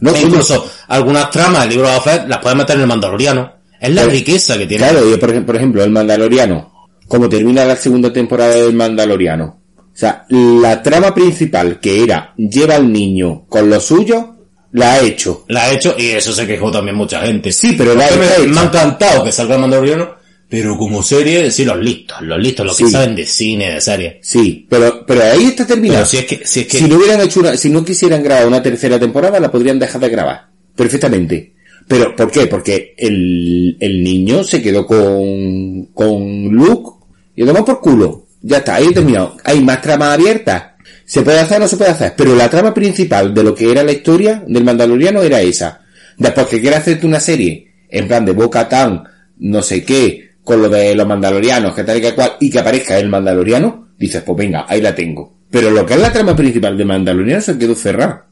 No, 0.00 0.14
E 0.14 0.20
incluso 0.20 0.70
algunas 0.88 1.28
tramas 1.30 1.62
del 1.62 1.70
libro 1.70 1.86
de 1.88 1.94
Boba 1.94 2.04
Fett 2.04 2.28
las 2.28 2.38
puedes 2.38 2.56
meter 2.58 2.76
en 2.76 2.82
el 2.82 2.86
Mandaloriano. 2.88 3.52
Es 3.80 3.90
la 3.94 4.02
Pero- 4.02 4.12
riqueza 4.12 4.56
que 4.58 4.66
tiene. 4.66 4.88
Claro, 4.88 5.08
y 5.12 5.16
por, 5.16 5.44
por 5.44 5.56
ejemplo, 5.56 5.82
el 5.82 5.90
Mandaloriano, 5.90 6.88
como 7.08 7.28
termina 7.28 7.64
la 7.64 7.74
segunda 7.76 8.12
temporada 8.12 8.54
del 8.54 8.74
Mandaloriano. 8.74 9.60
O 9.76 10.00
sea, 10.00 10.24
la 10.28 10.80
trama 10.80 11.12
principal 11.12 11.80
que 11.80 12.04
era 12.04 12.32
lleva 12.36 12.76
al 12.76 12.92
niño 12.92 13.46
con 13.48 13.68
lo 13.68 13.80
suyo, 13.80 14.36
la 14.78 14.94
ha 14.94 15.00
hecho. 15.00 15.44
La 15.48 15.64
ha 15.64 15.72
hecho 15.72 15.94
y 15.98 16.06
eso 16.08 16.32
se 16.32 16.46
quejó 16.46 16.70
también 16.70 16.96
mucha 16.96 17.20
gente. 17.20 17.52
Sí, 17.52 17.74
pero 17.76 17.94
la 17.94 18.04
ha 18.04 18.08
hecho. 18.08 18.18
me 18.48 18.60
ha 18.60 18.64
encantado 18.64 19.24
que 19.24 19.32
salga 19.32 19.56
el 19.56 19.60
Mandaloriano, 19.60 20.16
pero 20.48 20.78
como 20.78 21.02
serie, 21.02 21.50
sí, 21.50 21.64
los 21.64 21.78
listos, 21.78 22.22
los 22.22 22.38
listos, 22.38 22.64
los 22.64 22.76
que 22.76 22.88
saben 22.88 23.14
de 23.14 23.26
cine, 23.26 23.74
de 23.74 23.80
serie. 23.80 24.18
Sí, 24.22 24.66
pero, 24.68 25.04
pero 25.06 25.22
ahí 25.22 25.44
está 25.44 25.66
terminado. 25.66 26.00
Pero 26.00 26.06
si 26.06 26.16
es 26.16 26.24
que, 26.24 26.46
si 26.46 26.60
es 26.60 26.66
que, 26.66 26.78
Si 26.78 26.84
no 26.84 26.96
hubieran 26.96 27.20
hecho 27.20 27.40
una, 27.40 27.56
si 27.56 27.68
no 27.68 27.84
quisieran 27.84 28.22
grabar 28.22 28.46
una 28.46 28.62
tercera 28.62 28.98
temporada, 28.98 29.38
la 29.40 29.50
podrían 29.50 29.78
dejar 29.78 30.00
de 30.00 30.08
grabar. 30.08 30.48
Perfectamente. 30.74 31.54
Pero, 31.86 32.14
¿por 32.16 32.30
qué? 32.30 32.46
Porque 32.46 32.94
el, 32.96 33.76
el 33.80 34.02
niño 34.02 34.44
se 34.44 34.62
quedó 34.62 34.86
con, 34.86 35.86
con 35.86 36.48
Luke 36.48 37.04
y 37.34 37.42
lo 37.42 37.52
tomó 37.52 37.64
por 37.64 37.80
culo. 37.80 38.26
Ya 38.40 38.58
está, 38.58 38.76
ahí 38.76 38.86
he 38.86 38.92
terminado. 38.92 39.36
Hay 39.44 39.60
más 39.60 39.82
tramas 39.82 40.14
abiertas. 40.14 40.62
Se 41.08 41.22
puede 41.22 41.40
hacer 41.40 41.56
o 41.56 41.60
no 41.60 41.68
se 41.68 41.78
puede 41.78 41.90
hacer. 41.90 42.12
Pero 42.14 42.34
la 42.34 42.50
trama 42.50 42.74
principal 42.74 43.32
de 43.32 43.42
lo 43.42 43.54
que 43.54 43.72
era 43.72 43.82
la 43.82 43.92
historia 43.92 44.44
del 44.46 44.62
Mandaloriano 44.62 45.22
era 45.22 45.40
esa. 45.40 45.80
Después 46.18 46.46
que 46.48 46.60
quieras 46.60 46.80
hacerte 46.80 47.06
una 47.06 47.18
serie, 47.18 47.72
en 47.88 48.06
plan 48.06 48.26
de 48.26 48.32
Boca 48.32 48.68
Tan, 48.68 49.04
no 49.38 49.62
sé 49.62 49.82
qué, 49.84 50.32
con 50.44 50.60
lo 50.60 50.68
de 50.68 50.94
los 50.94 51.06
Mandalorianos, 51.06 51.74
que 51.74 51.82
tal 51.82 51.96
y 51.96 52.02
que 52.02 52.14
cual, 52.14 52.32
y 52.40 52.50
que 52.50 52.58
aparezca 52.58 52.98
el 52.98 53.08
Mandaloriano, 53.08 53.88
dices, 53.98 54.22
pues 54.22 54.36
venga, 54.36 54.66
ahí 54.68 54.82
la 54.82 54.94
tengo. 54.94 55.38
Pero 55.50 55.70
lo 55.70 55.86
que 55.86 55.94
es 55.94 56.00
la 56.00 56.12
trama 56.12 56.36
principal 56.36 56.76
de 56.76 56.84
Mandaloriano 56.84 57.40
se 57.40 57.56
quedó 57.56 57.74
cerrada. 57.74 58.26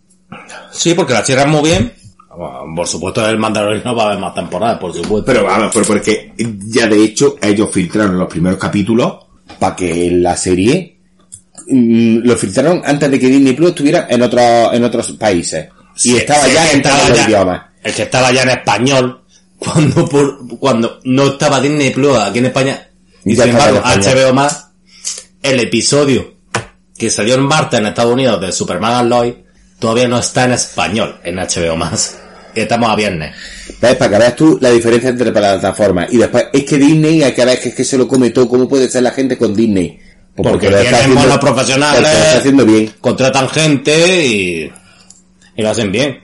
sí, 0.71 0.93
porque 0.93 1.15
la 1.15 1.25
cierran 1.25 1.49
muy 1.49 1.71
bien. 1.71 1.91
Por 2.77 2.87
supuesto, 2.87 3.27
el 3.27 3.39
Mandaloriano 3.39 3.97
va 3.97 4.03
a 4.03 4.07
haber 4.09 4.19
más 4.19 4.35
temporadas, 4.35 4.79
por 4.79 4.93
supuesto. 4.93 5.25
Pero 5.25 5.45
vamos, 5.45 5.71
pero 5.73 5.87
porque 5.87 6.35
ya 6.37 6.87
de 6.87 7.03
hecho 7.03 7.37
ellos 7.41 7.71
filtraron 7.73 8.19
los 8.19 8.29
primeros 8.29 8.59
capítulos 8.59 9.15
para 9.59 9.75
que 9.75 10.11
la 10.11 10.37
serie 10.37 10.96
mm, 11.69 12.19
lo 12.25 12.37
filtraron 12.37 12.83
antes 12.85 13.11
de 13.11 13.19
que 13.19 13.29
Disney 13.29 13.55
Plus 13.55 13.71
estuviera 13.71 14.07
en 14.09 14.23
otros 14.23 14.73
en 14.73 14.85
otros 14.85 15.13
países 15.13 15.69
y 16.05 16.17
estaba 16.17 16.45
sí, 16.45 16.53
ya 16.53 16.73
en 16.73 16.83
todos 16.83 17.09
los 17.09 17.27
idiomas. 17.27 17.63
El 17.83 17.95
que 17.95 18.03
estaba 18.03 18.33
ya 18.33 18.43
en 18.43 18.51
español, 18.51 19.23
cuando 19.59 20.09
por, 20.09 20.59
cuando 20.59 21.01
no 21.05 21.29
estaba 21.29 21.61
Disney 21.61 21.91
Plus 21.91 22.17
aquí 22.19 22.39
en 22.41 22.47
España, 22.47 22.89
y 23.25 23.35
Ya 23.35 23.45
sin 23.45 23.53
embargo. 23.53 23.83
HBO 23.85 24.35
más, 24.35 24.69
el 25.43 25.61
episodio 25.61 26.35
que 26.97 27.11
salió 27.11 27.35
en 27.35 27.43
martes 27.43 27.79
en 27.79 27.87
Estados 27.87 28.13
Unidos 28.13 28.41
de 28.41 28.53
Superman 28.53 28.95
and 28.95 29.11
Lois, 29.11 29.35
todavía 29.79 30.09
no 30.09 30.19
está 30.19 30.45
en 30.45 30.53
español 30.53 31.21
en 31.25 31.37
HBO 31.37 31.77
más. 31.77 32.19
Y 32.55 32.61
estamos 32.61 32.89
a 32.89 32.97
viernes. 32.97 33.35
¿Ves? 33.83 33.97
Para 33.97 34.11
que 34.11 34.19
veas 34.19 34.37
tú 34.37 34.59
la 34.63 34.71
diferencia 34.71 35.11
entre 35.11 35.31
plataformas. 35.31 36.11
Y 36.11 36.17
después, 36.17 36.47
es 36.55 36.65
que 36.65 36.79
Disney, 36.79 37.23
hay 37.23 37.35
que 37.35 37.45
ver 37.45 37.61
que 37.61 37.69
es 37.69 37.75
que 37.75 37.85
se 37.85 37.99
lo 37.99 38.09
come 38.09 38.31
todo. 38.31 38.49
¿Cómo 38.49 38.67
puede 38.67 38.89
ser 38.89 39.03
la 39.03 39.11
gente 39.11 39.37
con 39.37 39.55
Disney? 39.55 40.01
Porque, 40.37 40.71
lo 40.71 40.77
está 40.77 40.81
tienen 40.83 40.95
haciendo- 40.95 41.15
buenos 41.21 41.39
porque 41.39 41.47
lo 41.51 41.55
profesionales, 41.55 42.09
está 42.09 42.39
haciendo 42.39 42.65
bien. 42.67 42.93
contratan 43.01 43.49
gente 43.49 44.27
y, 44.27 44.71
y 45.57 45.63
lo 45.63 45.71
hacen 45.71 45.91
bien. 45.93 46.21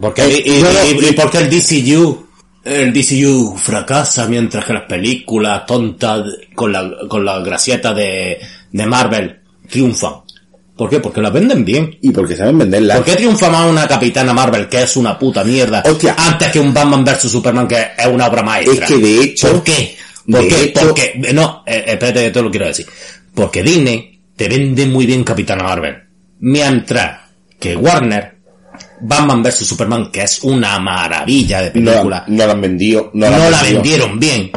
Porque, 0.00 0.22
Eh, 0.22 0.42
y, 0.46 0.50
y- 0.58 0.62
no, 0.62 0.68
y- 1.08 1.12
porque 1.12 1.38
el 1.38 1.50
DCU, 1.50 2.26
el 2.64 2.92
DCU 2.92 3.56
fracasa 3.56 4.26
mientras 4.28 4.64
que 4.64 4.72
las 4.72 4.84
películas 4.84 5.66
tontas 5.66 6.22
con 6.54 6.72
la, 6.72 6.88
con 7.08 7.24
la 7.24 7.40
gracieta 7.40 7.92
de, 7.92 8.38
de 8.70 8.86
Marvel 8.86 9.40
triunfan. 9.68 10.12
¿Por 10.76 10.88
qué? 10.88 10.98
Porque 11.00 11.20
las 11.20 11.32
venden 11.32 11.62
bien. 11.64 11.98
Y 12.00 12.10
porque 12.10 12.34
saben 12.36 12.56
venderla. 12.56 12.94
¿Por 12.96 13.04
qué 13.04 13.16
triunfa 13.16 13.50
más 13.50 13.68
una 13.68 13.86
Capitana 13.86 14.32
Marvel 14.32 14.66
que 14.68 14.82
es 14.84 14.96
una 14.96 15.18
puta 15.18 15.44
mierda 15.44 15.82
Hostia. 15.84 16.14
antes 16.16 16.50
que 16.50 16.58
un 16.60 16.72
Batman 16.72 17.04
vs 17.04 17.30
Superman 17.30 17.68
que 17.68 17.76
es 17.98 18.06
una 18.06 18.26
obra 18.28 18.42
maestra? 18.42 18.86
Es 18.86 18.92
que 18.92 18.98
de 18.98 19.20
hecho- 19.24 19.50
¿Por 19.50 19.62
qué? 19.64 19.96
¿Por 20.30 20.48
qué? 20.48 20.64
hecho- 20.64 20.80
Porque, 20.86 21.20
no, 21.32 21.62
eh, 21.66 21.84
espérate 21.86 22.24
que 22.24 22.30
te 22.30 22.42
lo 22.42 22.50
quiero 22.50 22.66
decir. 22.66 22.86
Porque 23.34 23.62
Disney 23.62 24.20
te 24.36 24.48
vende 24.48 24.86
muy 24.86 25.06
bien 25.06 25.24
Capitana 25.24 25.62
Marvel. 25.64 25.96
Mientras 26.40 27.20
que 27.58 27.76
Warner, 27.76 28.36
Batman 29.00 29.42
vs 29.42 29.66
Superman, 29.66 30.10
que 30.10 30.22
es 30.22 30.40
una 30.42 30.78
maravilla 30.78 31.62
de 31.62 31.70
película, 31.70 32.24
no 32.26 32.46
la 32.46 32.52
han 32.52 32.60
vendido. 32.60 33.10
No, 33.14 33.28
la, 33.30 33.50
la 33.50 33.62
vendieron 33.62 34.18
bien. 34.18 34.50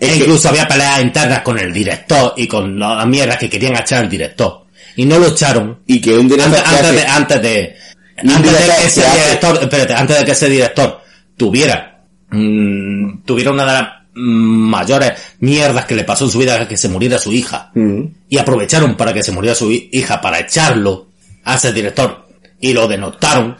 Es 0.00 0.08
E 0.08 0.12
que- 0.12 0.16
incluso 0.18 0.48
había 0.48 0.66
peleas 0.68 1.02
internas 1.02 1.40
con 1.42 1.58
el 1.58 1.72
director 1.72 2.34
y 2.36 2.46
con 2.46 2.78
las 2.78 3.06
mierdas 3.06 3.36
que 3.38 3.48
querían 3.50 3.76
echar 3.76 4.04
al 4.04 4.08
director. 4.10 4.64
Y 4.96 5.04
no 5.04 5.18
lo 5.18 5.28
echaron 5.28 5.80
Y 5.86 6.00
que 6.00 6.16
un 6.16 6.28
director 6.28 6.60
antes, 6.64 6.92
de, 6.94 7.06
antes 7.06 7.42
de, 7.42 7.76
antes 8.18 8.52
de 8.52 8.58
que 8.80 8.86
ese 8.86 9.00
director, 9.10 9.58
espérate, 9.62 9.94
antes 9.94 10.18
de 10.18 10.24
que 10.24 10.30
ese 10.32 10.48
director 10.48 11.00
tuviera, 11.36 12.04
mm, 12.30 13.22
tuviera 13.24 13.50
una 13.52 13.64
de 13.64 13.72
las 13.72 13.88
mayores 14.14 15.12
mierdas 15.40 15.84
que 15.86 15.94
le 15.94 16.04
pasó 16.04 16.24
en 16.24 16.30
su 16.30 16.38
vida, 16.38 16.66
que 16.66 16.76
se 16.76 16.88
muriera 16.88 17.18
su 17.18 17.32
hija. 17.32 17.70
Mm. 17.74 18.02
Y 18.28 18.38
aprovecharon 18.38 18.96
para 18.96 19.12
que 19.12 19.22
se 19.22 19.32
muriera 19.32 19.54
su 19.54 19.70
hi- 19.70 19.88
hija 19.92 20.20
para 20.20 20.40
echarlo 20.40 21.06
a 21.44 21.54
ese 21.56 21.72
director. 21.72 22.26
Y 22.60 22.72
lo 22.72 22.88
denotaron. 22.88 23.56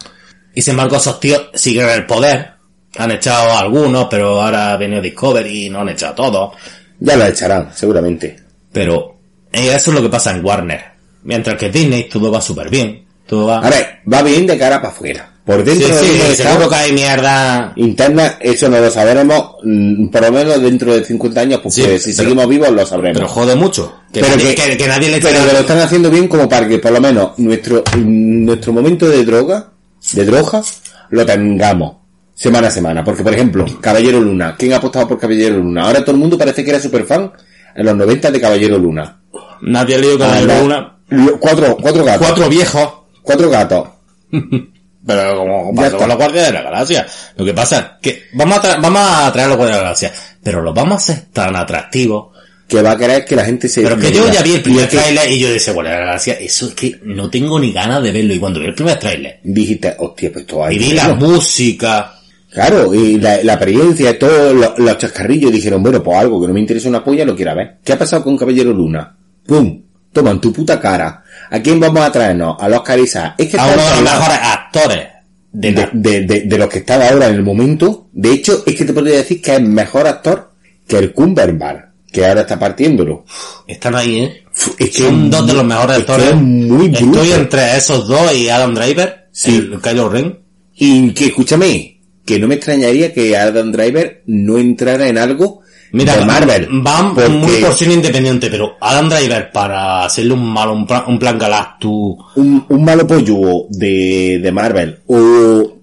Y 0.55 0.63
sin 0.63 0.73
embargo 0.73 0.97
esos 0.97 1.21
tíos 1.21 1.49
siguen 1.55 1.87
en 1.89 1.95
el 1.95 2.07
poder. 2.07 2.53
Han 2.97 3.13
echado 3.13 3.51
a 3.53 3.61
algunos, 3.61 4.07
pero 4.11 4.41
ahora 4.43 4.73
ha 4.73 4.77
venido 4.77 5.01
Discovery 5.01 5.67
y 5.67 5.71
no 5.71 5.81
han 5.83 5.91
echado 5.91 6.13
a 6.13 6.17
todos. 6.17 6.53
Ya 6.99 7.17
la 7.17 7.29
echarán, 7.29 7.71
seguramente. 7.75 8.41
Pero 8.73 9.17
eh, 9.53 9.73
eso 9.75 9.91
es 9.91 9.95
lo 9.97 10.03
que 10.03 10.09
pasa 10.09 10.33
en 10.33 10.45
Warner. 10.45 10.85
Mientras 11.23 11.57
que 11.57 11.71
Disney 11.71 12.09
todo 12.09 12.33
va 12.33 12.41
súper 12.41 12.71
bien. 12.71 13.05
Todo 13.27 13.47
va... 13.47 13.59
A 13.59 13.71
ver, 13.71 14.01
va 14.11 14.23
bien 14.23 14.47
de 14.47 14.59
cara 14.59 14.81
para 14.81 14.93
afuera. 14.93 15.33
Por 15.49 15.61
Sí, 15.61 15.71
dentro 15.71 15.89
de 15.97 16.03
sí, 16.37 16.43
que 16.69 16.75
hay 16.75 16.93
mierda. 16.93 17.73
interna, 17.77 18.37
eso 18.39 18.69
no 18.69 18.79
lo 18.81 18.91
sabremos, 18.91 19.53
mm, 19.65 20.09
por 20.09 20.21
lo 20.21 20.33
menos 20.33 20.61
dentro 20.61 20.93
de 20.95 21.03
50 21.03 21.41
años, 21.41 21.61
porque 21.63 21.75
Sí, 21.75 21.83
si 21.99 22.11
pero- 22.11 22.17
seguimos 22.29 22.49
vivos 22.51 22.71
lo 22.71 22.85
sabremos. 22.85 23.17
Pero 23.17 23.29
jode 23.29 23.57
mucho. 23.57 23.95
Que, 24.13 24.21
Pero 24.21 24.37
nadie, 24.37 24.55
que- 24.55 24.63
que, 24.73 24.77
que 24.77 24.87
nadie 24.87 25.09
le 25.09 25.21
Pero 25.23 25.47
que 25.47 25.53
lo 25.55 25.59
están 25.61 25.79
haciendo 25.79 26.11
bien 26.11 26.29
como 26.29 26.47
para 26.47 26.69
que 26.69 26.79
por 26.79 26.93
lo 26.93 27.01
menos 27.01 27.31
nuestro, 27.39 27.83
mm, 27.97 28.45
nuestro 28.45 28.75
momento 28.75 29.09
de 29.09 29.25
droga, 29.25 29.71
de 30.13 30.25
droga, 30.27 30.63
lo 31.09 31.25
tengamos 31.25 31.97
semana 32.35 32.69
a 32.69 32.71
semana. 32.71 33.03
Porque, 33.03 33.23
por 33.23 33.33
ejemplo, 33.33 33.65
Caballero 33.81 34.21
Luna. 34.21 34.55
¿Quién 34.59 34.75
ha 34.75 34.77
apostado 34.77 35.09
por 35.09 35.19
Caballero 35.19 35.57
Luna? 35.57 35.85
Ahora 35.85 36.01
todo 36.03 36.13
el 36.13 36.19
mundo 36.19 36.37
parece 36.37 36.63
que 36.63 36.69
era 36.73 36.79
super 36.79 37.05
fan 37.07 37.33
en 37.75 37.87
los 37.87 37.97
90 37.97 38.31
de 38.31 38.39
Caballero 38.39 38.77
Luna. 38.77 39.19
Nadie 39.63 39.95
ha 39.95 39.99
leído 39.99 40.19
que 40.19 40.25
Ah, 40.25 40.35
hay 40.35 40.45
no. 40.45 40.63
una... 40.65 40.99
Lo- 41.09 41.41
Cuatro, 41.41 41.75
cuatro 41.81 42.05
gatos. 42.05 42.27
Cuatro 42.27 42.49
viejos. 42.51 42.89
Cuatro 43.23 43.49
gatos. 43.49 43.89
Pero 45.07 45.39
como 45.39 45.75
pasó 45.75 45.97
con 45.97 46.09
la 46.09 46.15
Guardia 46.17 46.43
de 46.45 46.53
la 46.53 46.63
Galaxia. 46.63 47.07
Lo 47.37 47.45
que 47.45 47.55
pasa 47.55 47.79
es 47.79 47.85
que 48.03 48.23
vamos 48.35 48.59
a, 48.59 48.63
tra- 48.63 48.83
vamos 48.83 49.03
a 49.03 49.33
traer 49.33 49.47
a 49.47 49.51
la 49.51 49.57
Guardia 49.57 49.75
de 49.77 49.81
la 49.81 49.85
Galaxia. 49.85 50.13
Pero 50.43 50.63
los 50.63 50.75
vamos 50.75 50.93
a 51.09 51.13
hacer 51.13 51.25
tan 51.33 51.57
atractivos. 51.57 52.37
Que 52.69 52.83
va 52.83 52.91
a 52.91 52.97
querer 52.99 53.25
que 53.25 53.35
la 53.35 53.47
gente 53.47 53.67
se... 53.67 53.81
Pero 53.81 53.99
que 53.99 54.13
yo 54.13 54.31
ya 54.31 54.43
vi 54.43 54.53
el 54.57 54.61
primer 54.63 54.87
tráiler 54.91 55.31
y 55.33 55.39
yo 55.39 55.49
decía, 55.51 55.73
de 55.73 55.83
la 55.85 55.91
Galaxia, 56.01 56.35
eso 56.35 56.69
es 56.69 56.75
que 56.75 57.01
no 57.03 57.31
tengo 57.31 57.59
ni 57.59 57.73
ganas 57.73 58.03
de 58.03 58.13
verlo. 58.13 58.35
Y 58.35 58.39
cuando 58.39 58.61
vi 58.61 58.67
el 58.67 58.75
primer 58.75 58.99
tráiler 58.99 59.41
Dijiste, 59.43 59.97
hostia, 59.99 60.31
pues 60.31 60.45
todo 60.47 60.65
hay 60.67 60.77
y 60.77 60.79
vi 60.79 60.93
la 60.93 61.15
música, 61.15 62.13
Claro, 62.53 62.95
y 62.95 63.19
la, 63.19 63.43
la 63.43 63.55
apariencia, 63.55 64.19
todos 64.19 64.55
los, 64.55 64.79
los 64.79 64.99
chascarrillos 64.99 65.51
dijeron, 65.53 65.83
bueno, 65.83 66.03
pues 66.03 66.19
algo 66.19 66.41
que 66.41 66.49
no 66.49 66.53
me 66.55 66.61
interesa 66.61 66.89
una 66.91 67.03
polla 67.05 67.25
lo 67.25 67.35
quiero 67.37 67.55
ver. 67.55 67.79
¿Qué 67.85 67.93
ha 67.95 67.99
pasado 67.99 68.23
con 68.23 68.37
Caballero 68.37 68.73
Luna? 68.73 69.17
¡Pum! 69.47 69.83
Toma 70.13 70.31
en 70.33 70.41
tu 70.41 70.53
puta 70.53 70.79
cara. 70.81 71.23
¿A 71.51 71.61
quién 71.61 71.81
vamos 71.81 72.03
a 72.03 72.13
traernos? 72.13 72.57
A 72.61 72.69
los 72.69 72.83
Isaac. 73.03 73.35
Es 73.39 73.49
que 73.49 73.59
a 73.59 73.65
uno 73.67 73.83
de 73.83 73.91
los 73.91 74.03
mejores 74.03 74.39
actores 74.43 75.09
de 75.53 75.73
de, 75.73 75.81
la... 75.81 75.91
de, 75.93 76.21
de- 76.23 76.41
de 76.43 76.59
los 76.59 76.69
que 76.69 76.79
están 76.79 77.03
ahora 77.03 77.29
en 77.29 77.35
el 77.35 77.43
momento. 77.43 78.09
De 78.13 78.33
hecho, 78.33 78.63
es 78.67 78.75
que 78.77 78.85
te 78.85 78.93
podría 78.93 79.17
decir 79.17 79.41
que 79.41 79.55
es 79.57 79.63
mejor 79.63 80.07
actor 80.07 80.53
que 80.87 80.99
el 80.99 81.13
Cumberbatch, 81.13 81.85
que 82.13 82.27
ahora 82.27 82.43
está 82.43 82.59
partiéndolo. 82.59 83.25
Están 83.67 83.95
ahí, 83.95 84.19
¿eh? 84.21 84.43
Es 84.79 84.91
que 84.91 85.03
Son 85.05 85.31
dos 85.31 85.47
de 85.47 85.53
los 85.55 85.65
mejores 85.65 85.99
es 85.99 86.05
que 86.05 86.13
actores. 86.13 86.31
es 86.31 86.37
muy 86.37 86.87
Estoy 86.95 87.33
entre 87.33 87.77
esos 87.77 88.09
dos 88.09 88.35
y 88.35 88.49
Adam 88.49 88.75
Driver, 88.75 89.29
Sí. 89.33 89.57
el 89.57 89.81
Kylo 89.81 90.09
Ren. 90.09 90.39
Y 90.75 91.11
que, 91.13 91.27
escúchame, 91.27 92.01
que 92.25 92.39
no 92.39 92.47
me 92.49 92.55
extrañaría 92.57 93.13
que 93.13 93.37
Adam 93.37 93.71
Driver 93.73 94.23
no 94.27 94.59
entrara 94.59 95.09
en 95.09 95.19
algo 95.19 95.61
Mira, 95.93 96.17
de 96.17 96.25
Marvel. 96.25 96.69
van 96.71 97.15
porque 97.15 97.29
muy 97.31 97.57
por 97.57 97.73
cine 97.75 97.95
independiente, 97.95 98.51
pero 98.51 98.77
Adam 98.81 99.09
Driver 99.09 99.51
para 99.51 100.05
hacerle 100.05 100.35
un 100.35 100.45
malo, 100.53 100.73
un 100.75 100.87
plan, 100.87 101.05
un 101.07 101.19
plan 101.19 101.39
Galactus, 101.39 102.17
un, 102.37 102.65
un 102.69 102.85
malo 102.85 103.07
pollo 103.07 103.67
de, 103.71 104.39
de 104.43 104.53
Marvel 104.53 104.99
o, 105.07 105.75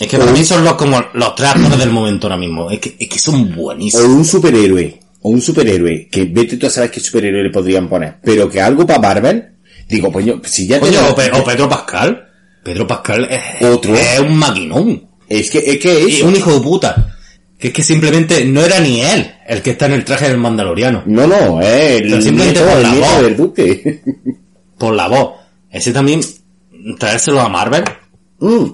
es 0.00 0.06
que 0.08 0.16
para 0.18 0.32
mí 0.32 0.44
son 0.44 0.64
los 0.64 0.74
como 0.74 0.98
los 1.14 1.34
tres 1.34 1.50
actores 1.50 1.78
del 1.78 1.90
momento 1.90 2.26
ahora 2.26 2.38
mismo. 2.38 2.70
Es 2.70 2.78
que, 2.78 2.96
es 2.98 3.08
que 3.08 3.18
son 3.18 3.52
o 3.52 3.56
buenísimos. 3.56 4.06
un 4.06 4.24
superhéroe 4.24 4.98
o 5.22 5.28
un 5.28 5.40
superhéroe 5.42 6.08
que 6.10 6.24
vete 6.24 6.56
tú 6.56 6.66
a 6.66 6.70
saber 6.70 6.90
qué 6.90 7.00
superhéroe 7.00 7.42
le 7.42 7.50
podrían 7.50 7.88
poner, 7.88 8.16
pero 8.22 8.48
que 8.48 8.60
algo 8.62 8.86
para 8.86 8.98
Marvel, 9.00 9.44
digo, 9.88 10.10
pues 10.10 10.24
yo, 10.24 10.40
si 10.44 10.66
ya 10.66 10.80
Coño, 10.80 11.00
o, 11.10 11.14
Pe- 11.14 11.30
o 11.32 11.44
Pedro 11.44 11.68
Pascal. 11.68 12.26
Pedro 12.64 12.86
Pascal 12.86 13.28
es, 13.30 13.66
Otro. 13.68 13.94
es 13.94 14.20
un 14.20 14.36
maquinón. 14.36 15.06
es 15.28 15.50
que 15.50 15.58
es 15.58 15.78
que 15.78 16.00
Y 16.08 16.16
eso. 16.16 16.26
un 16.28 16.36
hijo 16.36 16.54
de 16.54 16.60
puta. 16.60 17.16
Que 17.60 17.68
es 17.68 17.74
que 17.74 17.82
simplemente 17.82 18.42
no 18.46 18.64
era 18.64 18.80
ni 18.80 19.02
él 19.02 19.34
el 19.46 19.60
que 19.60 19.72
está 19.72 19.84
en 19.84 19.92
el 19.92 20.04
traje 20.04 20.28
del 20.28 20.38
mandaloriano. 20.38 21.02
No, 21.04 21.26
no, 21.26 21.60
es 21.60 22.00
el 22.00 22.22
simplemente 22.22 22.60
nieto, 22.60 22.72
por 22.72 22.78
el 22.78 22.82
la 22.82 22.94
voz. 22.94 23.22
del 23.22 23.36
duque. 23.36 24.00
Por 24.78 24.94
la 24.94 25.08
voz. 25.08 25.32
Ese 25.70 25.92
también, 25.92 26.22
traérselo 26.98 27.40
a 27.40 27.50
Marvel. 27.50 27.84
Mm. 28.38 28.64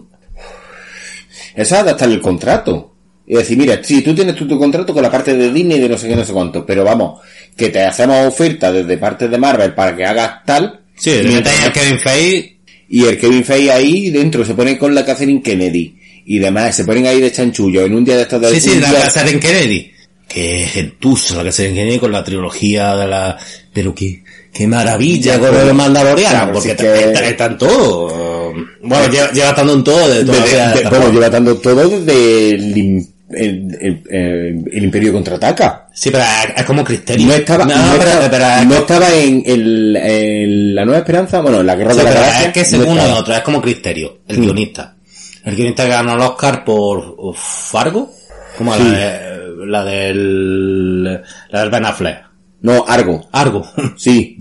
Eso 1.56 1.74
es 1.74 1.80
adaptar 1.80 2.08
el 2.08 2.20
contrato. 2.20 2.94
Y 3.26 3.34
decir, 3.34 3.58
mira, 3.58 3.82
si 3.82 4.02
tú 4.02 4.14
tienes 4.14 4.36
tu, 4.36 4.46
tu 4.46 4.56
contrato 4.56 4.94
con 4.94 5.02
la 5.02 5.10
parte 5.10 5.36
de 5.36 5.52
Disney 5.52 5.80
de 5.80 5.88
no 5.88 5.98
sé 5.98 6.06
qué, 6.06 6.14
no 6.14 6.24
sé 6.24 6.32
cuánto, 6.32 6.64
pero 6.64 6.84
vamos, 6.84 7.20
que 7.56 7.70
te 7.70 7.82
hacemos 7.82 8.24
oferta 8.24 8.70
desde 8.70 8.98
parte 8.98 9.28
de 9.28 9.36
Marvel 9.36 9.74
para 9.74 9.96
que 9.96 10.04
hagas 10.04 10.44
tal. 10.44 10.82
Sí, 10.94 11.10
y 11.10 11.34
a 11.34 11.72
Kevin 11.72 11.98
Feige 11.98 12.58
Y 12.88 13.04
el 13.04 13.18
Kevin 13.18 13.44
Feige 13.44 13.72
ahí 13.72 14.10
dentro 14.10 14.44
se 14.44 14.54
pone 14.54 14.78
con 14.78 14.94
la 14.94 15.04
Catherine 15.04 15.42
Kennedy 15.42 16.05
y 16.26 16.38
demás, 16.38 16.74
se 16.76 16.84
ponen 16.84 17.06
ahí 17.06 17.20
de 17.20 17.30
chanchullo 17.32 17.84
en 17.86 17.94
un 17.94 18.04
día 18.04 18.16
de 18.16 18.22
estos 18.22 18.40
de 18.40 18.50
Sí, 18.50 18.60
sí, 18.60 18.80
la 18.80 18.92
casa 18.92 19.26
en 19.28 19.38
Kennedy. 19.40 19.92
Qué 20.28 20.66
gentuza 20.66 21.36
la 21.36 21.44
casa 21.44 21.64
en 21.64 21.74
Kennedy 21.74 21.98
con 21.98 22.10
la 22.12 22.24
trilogía 22.24 22.96
de 22.96 23.06
la... 23.06 23.38
Pero 23.72 23.94
qué, 23.94 24.24
qué 24.52 24.66
maravilla 24.66 25.38
con 25.38 25.54
el 25.54 25.72
Mandaloriano, 25.72 26.30
Claro, 26.34 26.52
porque 26.52 26.74
que- 26.74 27.04
está- 27.04 27.24
está 27.28 27.46
en 27.46 27.58
todo. 27.58 28.52
Bueno, 28.82 29.08
lleva, 29.12 29.30
lleva 29.32 29.48
estando 29.50 29.74
en 29.74 29.84
todo 29.84 30.08
de 30.08 30.24
toda 30.24 30.40
de- 30.44 30.78
de- 30.78 30.82
de 30.82 30.88
bueno, 30.90 31.12
lleva 31.12 31.30
dando 31.30 31.56
todo 31.58 31.88
desde 31.88 32.50
el, 32.50 33.06
el, 33.30 33.76
el- 33.80 34.02
el- 34.10 34.64
el 34.72 34.84
Imperio 34.84 35.12
contraataca. 35.12 35.86
Sí, 35.94 36.10
pero 36.10 36.24
es, 36.24 36.58
es 36.60 36.64
como 36.64 36.82
Cristerio. 36.82 37.26
No 37.28 37.34
estaba, 37.34 37.64
no, 37.64 37.74
pero- 37.98 38.10
estaba, 38.10 38.30
pero 38.30 38.44
es 38.46 38.64
no 38.64 38.70
que- 38.70 38.78
estaba 38.78 39.14
en, 39.14 39.42
el- 39.46 39.96
en 39.96 40.74
la 40.74 40.84
Nueva 40.84 40.98
Esperanza, 40.98 41.40
bueno, 41.40 41.60
en 41.60 41.66
la 41.66 41.76
Guerra 41.76 41.92
Sí, 41.92 41.98
de 41.98 42.04
la 42.04 42.10
pero 42.10 42.20
Galaxia. 42.22 42.46
es 42.48 42.52
que 42.52 42.60
no 42.60 42.66
según 42.66 42.88
estaba. 42.96 43.08
nosotros, 43.10 43.36
es 43.36 43.42
como 43.44 43.62
Cristerio, 43.62 44.18
el 44.26 44.38
Mm. 44.38 44.42
guionista. 44.42 44.95
El 45.46 45.56
guionista 45.56 45.84
que 45.84 45.90
ganó 45.90 46.14
el 46.14 46.20
Oscar 46.20 46.64
por 46.64 47.16
Fargo, 47.34 48.10
como 48.58 48.74
Sí. 48.74 48.82
la, 48.82 48.90
de, 48.98 49.66
la 49.66 49.84
del, 49.84 51.04
la 51.04 51.60
del 51.60 51.70
Ben 51.70 51.86
Affleck. 51.86 52.18
No, 52.62 52.84
Argo. 52.86 53.26
Argo. 53.32 53.64
Sí. 53.96 54.36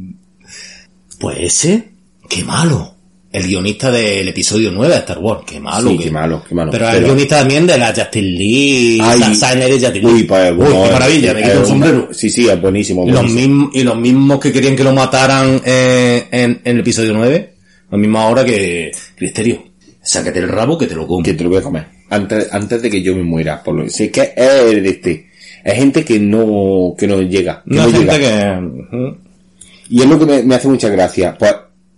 Pues 1.20 1.38
ese, 1.40 1.90
qué 2.28 2.44
malo. 2.44 2.92
El 3.32 3.48
guionista 3.48 3.92
del 3.92 4.30
episodio 4.30 4.72
9 4.72 4.94
de 4.94 5.00
Star 5.02 5.18
Wars, 5.20 5.42
qué 5.46 5.60
malo. 5.60 5.90
Sí, 5.90 5.98
que- 5.98 6.04
qué 6.06 6.12
malo, 6.12 6.42
qué 6.48 6.56
malo. 6.56 6.72
Pero, 6.72 6.88
el 6.88 6.94
Pero- 6.96 7.06
guionista 7.08 7.40
también 7.40 7.68
de 7.68 7.78
la 7.78 7.94
Justin 7.94 8.24
Lee, 8.38 9.00
Ay. 9.04 9.36
Sa- 9.36 9.50
Signer 9.52 9.70
y 9.72 9.84
Justin 9.84 10.02
Lee. 10.08 10.14
Uy, 10.14 10.24
pues, 10.24 10.54
Uy, 10.58 10.66
qué 10.66 10.92
maravilla, 10.92 11.34
me 11.34 11.44
quito 11.44 11.60
el 11.60 11.66
sombrero. 11.66 12.08
Sí, 12.14 12.30
sí, 12.30 12.48
es 12.48 12.62
buenísimo. 12.62 13.06
Y 13.08 13.12
los, 13.12 13.30
mismos, 13.30 13.70
y 13.74 13.84
los 13.84 13.98
mismos 13.98 14.40
que 14.40 14.54
querían 14.54 14.76
que 14.76 14.84
lo 14.86 14.94
mataran 14.94 15.62
eh, 15.66 16.28
en, 16.32 16.62
en 16.64 16.76
el 16.76 16.80
episodio 16.80 17.14
9, 17.14 17.54
los 17.92 18.00
mismos 18.00 18.22
ahora 18.22 18.46
que 18.46 18.92
Cristerio. 19.18 19.64
Sácate 20.06 20.40
el 20.40 20.48
rabo 20.48 20.78
que 20.78 20.86
te 20.88 20.96
lo 20.96 21.06
como. 21.08 21.24
Que 21.24 21.34
te 21.34 21.44
lo 21.44 21.50
voy 21.50 21.60
a 21.60 21.64
comer. 21.64 21.86
Antes, 22.10 22.48
antes 22.54 22.82
de 22.82 22.90
que 22.90 23.02
yo 23.02 23.16
me 23.16 23.24
muera. 23.24 23.62
Por 23.64 23.76
lo, 23.76 23.90
si 23.90 24.06
es 24.06 24.12
que 24.12 24.34
es 24.36 24.84
de 24.84 24.90
este. 24.90 25.30
Es 25.64 25.74
gente 25.76 26.06
que 26.06 26.20
no, 26.20 26.94
que 26.98 27.08
no 27.08 27.22
llega. 27.24 27.64
Que 27.68 27.74
Una 27.74 27.86
no 27.88 27.92
gente 27.92 28.18
llega. 28.20 28.60
que... 28.92 29.16
Y 29.90 30.02
es 30.02 30.08
lo 30.08 30.20
que 30.20 30.26
me, 30.26 30.44
me 30.44 30.56
hace 30.56 30.68
mucha 30.68 30.90
gracia. 30.90 31.36
Pues 31.38 31.54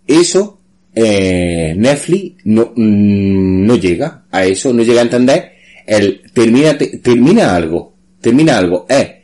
eso, 0.07 0.61
eh, 0.95 1.73
Netflix 1.77 2.37
no, 2.45 2.71
mm, 2.75 3.65
no 3.65 3.75
llega 3.75 4.23
a 4.31 4.45
eso, 4.45 4.73
no 4.73 4.83
llega 4.83 5.01
a 5.01 5.03
entender 5.03 5.51
el 5.85 6.21
termina, 6.33 6.77
te- 6.77 6.97
termina 6.99 7.55
algo, 7.55 7.93
termina 8.21 8.57
algo. 8.57 8.85
Eh, 8.89 9.21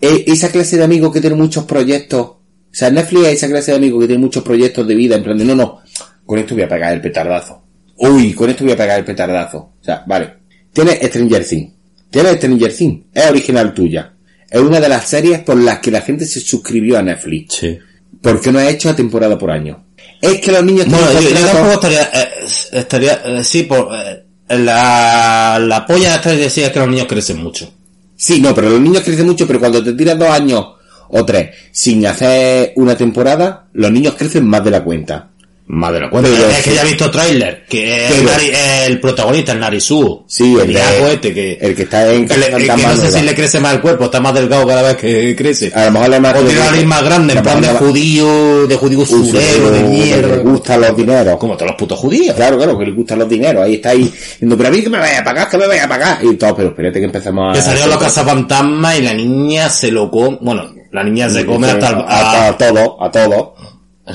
eh, 0.00 0.24
esa 0.26 0.50
clase 0.50 0.76
de 0.78 0.84
amigos 0.84 1.12
que 1.12 1.20
tienen 1.20 1.38
muchos 1.38 1.64
proyectos 1.64 2.20
O 2.20 2.38
sea, 2.70 2.90
Netflix 2.90 3.26
es 3.26 3.32
esa 3.34 3.48
clase 3.48 3.70
de 3.72 3.76
amigo 3.78 3.98
que 4.00 4.06
tiene 4.06 4.22
muchos 4.22 4.42
proyectos 4.42 4.86
de 4.86 4.94
vida, 4.94 5.16
en 5.16 5.22
plan 5.22 5.36
de, 5.38 5.44
no, 5.44 5.54
no, 5.54 5.80
con 6.24 6.38
esto 6.38 6.54
voy 6.54 6.64
a 6.64 6.68
pegar 6.68 6.92
el 6.94 7.00
petardazo. 7.02 7.61
Uy, 8.02 8.32
con 8.34 8.50
esto 8.50 8.64
voy 8.64 8.72
a 8.72 8.76
pegar 8.76 8.98
el 8.98 9.04
petardazo. 9.04 9.58
O 9.80 9.84
sea, 9.84 10.02
vale. 10.06 10.34
Tienes 10.72 10.98
Stranger 11.06 11.44
Things. 11.44 11.72
Tienes 12.10 12.36
Stranger 12.36 12.72
Things. 12.74 13.04
Es 13.14 13.30
original 13.30 13.72
tuya. 13.72 14.12
Es 14.50 14.60
una 14.60 14.80
de 14.80 14.88
las 14.88 15.08
series 15.08 15.38
por 15.40 15.56
las 15.56 15.78
que 15.78 15.92
la 15.92 16.00
gente 16.00 16.26
se 16.26 16.40
suscribió 16.40 16.98
a 16.98 17.02
Netflix. 17.02 17.54
Sí. 17.54 17.78
¿Por 18.20 18.40
qué 18.40 18.50
no 18.50 18.58
ha 18.58 18.68
hecho 18.68 18.92
temporada 18.94 19.38
por 19.38 19.50
año? 19.52 19.84
Es 20.20 20.40
que 20.40 20.50
los 20.50 20.64
niños 20.64 20.86
Bueno, 20.88 21.12
yo, 21.12 21.30
yo 21.30 21.46
tampoco 21.46 21.72
estaría, 21.74 22.02
eh, 22.02 22.28
estaría, 22.72 23.12
eh, 23.24 23.44
sí, 23.44 23.62
por, 23.62 23.88
eh, 23.94 24.24
la, 24.48 25.60
la 25.60 25.86
polla 25.86 26.10
de 26.10 26.16
esta 26.16 26.30
decía 26.34 26.66
es 26.66 26.72
que 26.72 26.80
los 26.80 26.88
niños 26.88 27.06
crecen 27.08 27.42
mucho. 27.42 27.72
Sí, 28.16 28.40
no, 28.40 28.54
pero 28.54 28.68
los 28.70 28.80
niños 28.80 29.02
crecen 29.02 29.26
mucho, 29.26 29.46
pero 29.46 29.60
cuando 29.60 29.82
te 29.82 29.92
tiras 29.92 30.18
dos 30.18 30.28
años 30.28 30.66
o 31.08 31.24
tres 31.24 31.54
sin 31.70 32.04
hacer 32.06 32.72
una 32.76 32.96
temporada, 32.96 33.68
los 33.72 33.90
niños 33.92 34.14
crecen 34.14 34.46
más 34.46 34.64
de 34.64 34.70
la 34.70 34.82
cuenta. 34.84 35.30
Más 35.64 35.92
de 35.92 36.00
la 36.00 36.10
cuenta. 36.10 36.28
Pero 36.30 36.50
es 36.50 36.60
que 36.62 36.74
ya 36.74 36.82
he 36.82 36.86
visto 36.86 37.10
tráiler, 37.10 37.64
que 37.66 38.06
es 38.06 38.12
Pero- 38.12 38.28
Nari- 38.30 38.52
el 38.86 39.00
protagonista, 39.00 39.52
el 39.52 39.60
Narisu. 39.60 40.24
Sí, 40.26 40.54
el 40.54 40.60
el 40.68 40.74
de- 40.74 41.12
este 41.14 41.32
que, 41.32 41.58
el 41.60 41.74
que 41.74 41.82
está 41.84 42.12
en 42.12 42.26
que, 42.28 42.36
le- 42.36 42.50
Casa 42.50 42.76
que 42.76 42.82
no 42.82 42.96
sé 42.96 43.10
si 43.12 43.22
le 43.24 43.34
crece 43.34 43.60
más 43.60 43.74
el 43.74 43.80
cuerpo, 43.80 44.04
está 44.06 44.20
más 44.20 44.34
delgado 44.34 44.66
cada 44.66 44.82
vez 44.82 44.96
que 44.96 45.34
crece. 45.36 45.72
A 45.74 45.86
lo 45.86 45.92
mejor 45.92 46.08
le 46.10 46.20
más 46.20 46.34
tiene 46.34 46.54
nariz 46.54 46.84
más 46.84 47.02
grande, 47.04 47.32
en 47.34 47.42
plan 47.42 47.60
de 47.62 47.68
judío, 47.68 48.66
de 48.66 48.76
judío 48.76 48.98
usurero, 48.98 49.70
de 49.70 49.82
Le 49.82 49.88
mierda. 49.88 50.36
gustan 50.38 50.80
los 50.80 50.96
dineros. 50.96 51.36
Como 51.38 51.54
todos 51.56 51.68
los 51.70 51.76
putos 51.78 51.98
judíos. 51.98 52.34
Claro, 52.36 52.56
claro, 52.56 52.78
que 52.78 52.84
le 52.86 52.92
gustan 52.92 53.20
los 53.20 53.28
dineros. 53.28 53.62
Ahí 53.64 53.74
está 53.76 53.90
ahí 53.90 54.02
diciendo, 54.04 54.56
pero 54.56 54.68
a 54.68 54.72
mí 54.72 54.82
que 54.82 54.90
me 54.90 54.98
vaya 54.98 55.20
a 55.20 55.24
pagar, 55.24 55.48
que 55.48 55.58
me 55.58 55.66
vaya 55.68 55.84
a 55.84 55.88
pagar. 55.88 56.18
Y 56.24 56.34
todo, 56.34 56.54
pero 56.56 56.68
espérate 56.70 56.98
que 56.98 57.06
empezamos 57.06 57.50
a... 57.50 57.52
Que 57.58 57.62
salió 57.64 57.84
a 57.84 57.86
la 57.86 57.98
casa 57.98 58.24
fantasma 58.24 58.96
y 58.96 59.02
la 59.02 59.14
niña 59.14 59.70
se 59.70 59.90
lo 59.92 60.10
come, 60.10 60.38
bueno, 60.40 60.70
la 60.90 61.04
niña 61.04 61.30
se 61.30 61.46
come 61.46 61.68
hasta 61.70 61.88
el, 61.88 61.94
a, 61.94 62.00
a- 62.00 62.48
a 62.48 62.58
todo, 62.58 63.02
a 63.02 63.10
todo. 63.10 63.54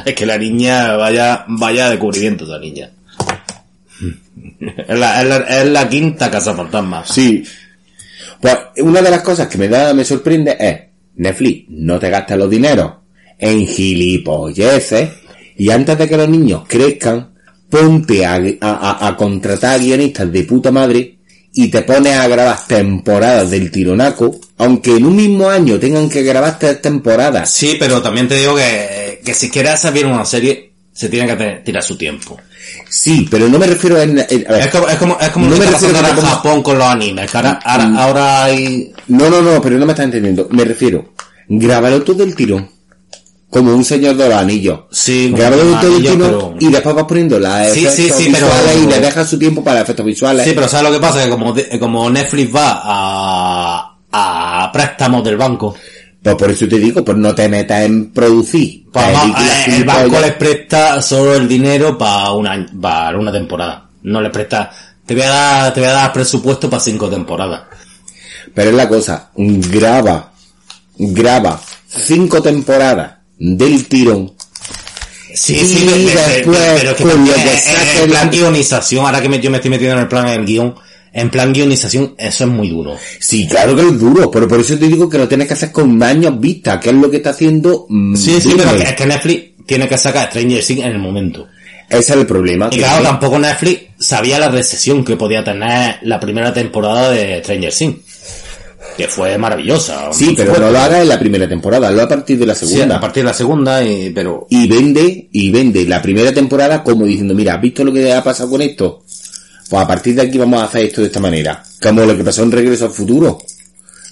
Es 0.06 0.14
que 0.16 0.26
la 0.26 0.38
niña 0.38 0.96
vaya, 0.96 1.46
vaya 1.48 1.90
de 1.90 2.00
cubrimiento 2.00 2.46
esa 2.46 2.60
niña. 2.60 2.90
es, 4.88 5.00
la, 5.00 5.22
es, 5.22 5.28
la, 5.28 5.38
es 5.38 5.66
la 5.70 5.90
quinta 5.90 6.30
casa 6.30 6.54
fantasma. 6.56 7.04
Sí. 7.06 7.44
Pues 8.40 8.56
una 8.82 9.02
de 9.02 9.10
las 9.12 9.22
cosas 9.22 9.48
que 9.48 9.58
me 9.58 9.68
da, 9.68 9.94
me 9.94 10.06
sorprende 10.06 10.56
es, 10.60 10.80
Netflix, 11.16 11.66
no 11.70 11.98
te 12.00 12.10
gastas 12.10 12.38
los 12.38 12.50
dineros 12.50 12.92
en 13.40 13.66
gilipolleces 13.68 15.10
y 15.58 15.70
antes 15.72 15.98
de 15.98 16.08
que 16.08 16.18
los 16.18 16.30
niños 16.30 16.64
crezcan, 16.68 17.32
ponte 17.70 18.26
a, 18.26 18.36
a, 18.36 18.40
a- 18.62 19.08
a 19.08 19.18
contratar 19.18 19.80
guionistas 19.80 20.32
de 20.32 20.44
puta 20.44 20.72
madre 20.72 21.17
y 21.60 21.70
te 21.70 21.82
pones 21.82 22.16
a 22.16 22.28
grabar 22.28 22.66
temporadas 22.68 23.50
del 23.50 23.72
tironaco, 23.72 24.40
aunque 24.60 24.96
en 24.96 25.06
un 25.08 25.16
mismo 25.16 25.50
año 25.50 25.80
tengan 25.80 26.08
que 26.08 26.22
grabar 26.22 26.60
tres 26.60 26.82
temporadas. 26.82 27.50
Sí, 27.50 27.78
pero 27.80 28.00
también 28.02 28.28
te 28.28 28.36
digo 28.36 28.56
que, 28.56 29.22
que 29.26 29.34
si 29.34 29.50
quieres 29.50 29.74
hacer 29.74 29.92
bien 29.92 30.06
una 30.06 30.24
serie, 30.24 30.72
se 30.94 31.10
tiene 31.10 31.36
que 31.36 31.62
tirar 31.66 31.82
su 31.84 31.98
tiempo. 31.98 32.38
Sí, 32.90 33.28
pero 33.30 33.48
no 33.50 33.58
me 33.58 33.66
refiero 33.68 34.00
en... 34.00 34.20
en- 34.20 34.46
a 34.48 34.52
ver, 34.54 34.62
Es 34.62 34.68
como, 34.68 34.88
es 34.88 34.98
como, 34.98 35.18
es 35.20 35.30
como 35.30 35.48
No 35.48 35.58
me 35.58 35.66
refiero 35.66 35.94
te 36.00 36.06
pongas- 36.06 36.26
Japón 36.36 36.62
con 36.64 36.78
los 36.78 36.88
animes, 36.88 37.30
que 37.32 37.38
ahora, 37.38 37.60
ahora, 37.64 37.92
ahora 38.04 38.44
hay... 38.46 38.94
No, 39.08 39.30
no, 39.30 39.42
no, 39.42 39.60
pero 39.62 39.78
no 39.80 39.86
me 39.86 39.94
estás 39.94 40.06
entendiendo. 40.06 40.48
Me 40.52 40.64
refiero, 40.64 41.14
grábalo 41.48 42.04
todo 42.04 42.24
el 42.24 42.36
tirón. 42.36 42.70
Como 43.50 43.74
un 43.74 43.84
señor 43.86 44.18
de 44.18 44.28
los 44.28 44.38
anillos. 44.38 44.82
Sí, 44.92 45.32
Grábalo 45.34 45.68
un 45.68 45.74
anillo, 45.76 46.12
pero- 46.18 46.54
y 46.60 46.68
después 46.70 46.94
vas 46.96 47.06
poniendo 47.06 47.40
las 47.40 47.72
Sí, 47.72 47.80
sí, 47.82 47.86
efectos 48.08 48.18
sí, 48.18 48.30
pero- 48.34 48.48
visuales 48.48 48.78
y 48.84 48.88
le 48.88 49.00
dejas 49.00 49.30
su 49.30 49.40
tiempo 49.40 49.64
para 49.64 49.82
efectos 49.82 50.06
visuales. 50.06 50.46
Sí, 50.46 50.52
pero 50.54 50.68
¿sabes 50.68 50.92
lo 50.92 50.96
que 50.98 51.02
pasa? 51.02 51.24
Que 51.24 51.30
como, 51.30 51.54
de- 51.54 51.80
como 51.80 52.10
Netflix 52.10 52.54
va 52.54 52.82
a, 52.84 53.98
a 54.12 54.72
préstamos 54.72 55.24
del 55.24 55.38
banco, 55.38 55.76
Pues 56.22 56.36
por 56.36 56.52
eso 56.52 56.68
te 56.68 56.78
digo, 56.78 57.06
pues 57.06 57.18
no 57.18 57.34
te 57.34 57.48
metas 57.48 57.84
en 57.84 58.12
producir. 58.12 58.84
pues 58.92 59.06
eh, 59.06 59.12
el 59.78 59.84
banco 59.86 60.00
gilipollas. 60.02 60.22
les 60.24 60.34
presta 60.34 61.02
solo 61.02 61.36
el 61.36 61.48
dinero 61.48 61.98
para 61.98 62.32
una, 62.32 62.66
para 62.82 63.18
una 63.18 63.32
temporada. 63.32 63.90
No 64.04 64.20
les 64.20 64.32
presta, 64.32 64.70
te 65.06 65.14
voy 65.14 65.24
a 65.24 65.30
dar, 65.30 65.74
te 65.74 65.80
voy 65.80 65.90
a 65.90 65.94
dar 65.94 66.12
presupuesto 66.14 66.70
para 66.70 66.82
cinco 66.82 67.10
temporadas. 67.10 67.62
Pero 68.54 68.72
es 68.72 68.76
la 68.76 68.90
cosa, 68.90 69.30
graba, 69.38 70.34
graba 70.98 71.62
cinco 71.88 72.42
temporadas 72.42 73.14
del 73.40 73.88
tirón. 73.88 74.34
Sí, 75.34 75.56
sí, 75.56 75.86
pe- 75.86 76.32
después, 76.34 76.58
pero 76.78 76.92
es 76.92 76.98
que 76.98 77.04
con 77.04 77.26
lo 77.26 77.34
que 77.34 77.42
eh, 77.42 77.54
eh, 77.68 78.00
en 78.04 78.10
plan 78.10 78.26
la- 78.26 78.32
guionización, 78.32 79.06
ahora 79.06 79.22
que 79.22 79.30
me- 79.30 79.40
yo 79.40 79.52
me 79.52 79.58
estoy 79.58 79.70
metiendo 79.72 79.96
en 79.96 80.02
el 80.02 80.08
plan 80.08 80.26
del 80.26 80.46
guion, 80.46 80.74
en 81.14 81.30
plan 81.30 81.54
guionización, 81.54 82.16
eso 82.18 82.44
es 82.46 82.50
muy 82.50 82.70
duro. 82.70 82.96
Sí, 83.20 83.48
claro 83.48 83.76
que 83.76 83.82
es 83.84 84.00
duro, 84.00 84.32
pero 84.32 84.48
por 84.48 84.60
eso 84.60 84.78
te 84.78 84.88
digo 84.88 85.08
que 85.10 85.18
lo 85.18 85.28
tienes 85.28 85.48
que 85.48 85.54
hacer 85.54 85.72
con 85.72 86.02
años 86.02 86.40
vista, 86.40 86.80
que 86.80 86.90
es 86.90 86.96
lo 86.96 87.10
que 87.12 87.18
está 87.18 87.32
haciendo 87.32 87.86
mm, 87.90 88.16
Sí, 88.16 88.40
sí, 88.42 88.54
pero 88.58 88.72
es 88.72 88.94
que 88.94 89.06
Netflix 89.06 89.44
tiene 89.66 89.88
que 89.88 89.98
sacar 89.98 90.30
Stranger 90.30 90.64
Things 90.64 90.82
en 90.86 90.92
el 90.94 91.00
momento. 91.00 91.48
Ese 91.90 92.00
es 92.00 92.10
el 92.20 92.26
problema. 92.26 92.70
Y 92.72 92.78
claro, 92.78 93.04
tampoco 93.04 93.38
Netflix 93.40 93.82
sabía 94.00 94.40
la 94.40 94.50
recesión 94.50 95.06
que 95.06 95.16
podía 95.16 95.44
tener 95.44 95.98
la 96.02 96.20
primera 96.20 96.54
temporada 96.54 97.12
de 97.12 97.40
Stranger 97.44 97.74
Things. 97.74 97.98
Que 98.98 99.08
fue 99.08 99.38
maravillosa. 99.38 100.12
Sí, 100.12 100.34
pero 100.36 100.58
no 100.60 100.72
lo 100.72 100.80
haga 100.80 101.02
en 101.02 101.08
la 101.10 101.20
primera 101.20 101.48
temporada, 101.48 101.92
lo 101.92 102.02
a 102.02 102.08
partir 102.08 102.38
de 102.40 102.46
la 102.48 102.56
Sí, 102.56 102.66
segunda. 102.68 102.98
a 102.98 103.00
partir 103.00 103.22
de 103.24 103.28
la 103.30 103.34
segunda, 103.34 103.84
y, 103.84 104.10
pero... 104.10 104.48
y 104.50 104.68
vende, 104.68 105.30
y 105.32 105.52
vende 105.52 105.86
la 105.86 106.02
primera 106.02 106.34
temporada 106.34 106.84
como 106.84 107.06
diciendo, 107.06 107.36
mira, 107.36 107.54
¿has 107.56 107.62
visto 107.62 107.84
lo 107.84 107.94
que 107.94 108.12
ha 108.12 108.24
pasado 108.24 108.50
con 108.50 108.62
esto? 108.62 109.04
Pues 109.70 109.84
a 109.84 109.88
partir 109.88 110.16
de 110.16 110.24
aquí 110.24 110.38
vamos 110.38 110.62
a 110.62 110.66
hacer 110.66 110.86
esto 110.86 111.02
de 111.02 111.08
esta 111.08 111.20
manera. 111.20 111.64
Como 111.82 112.02
lo 112.06 112.18
que 112.18 112.24
pasó 112.24 112.42
en 112.44 112.52
Regreso 112.52 112.86
al 112.86 112.92
Futuro. 112.92 113.38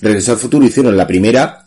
Regreso 0.02 0.34
al 0.34 0.38
Futuro 0.38 0.66
hicieron 0.66 0.96
la 0.96 1.08
primera, 1.08 1.64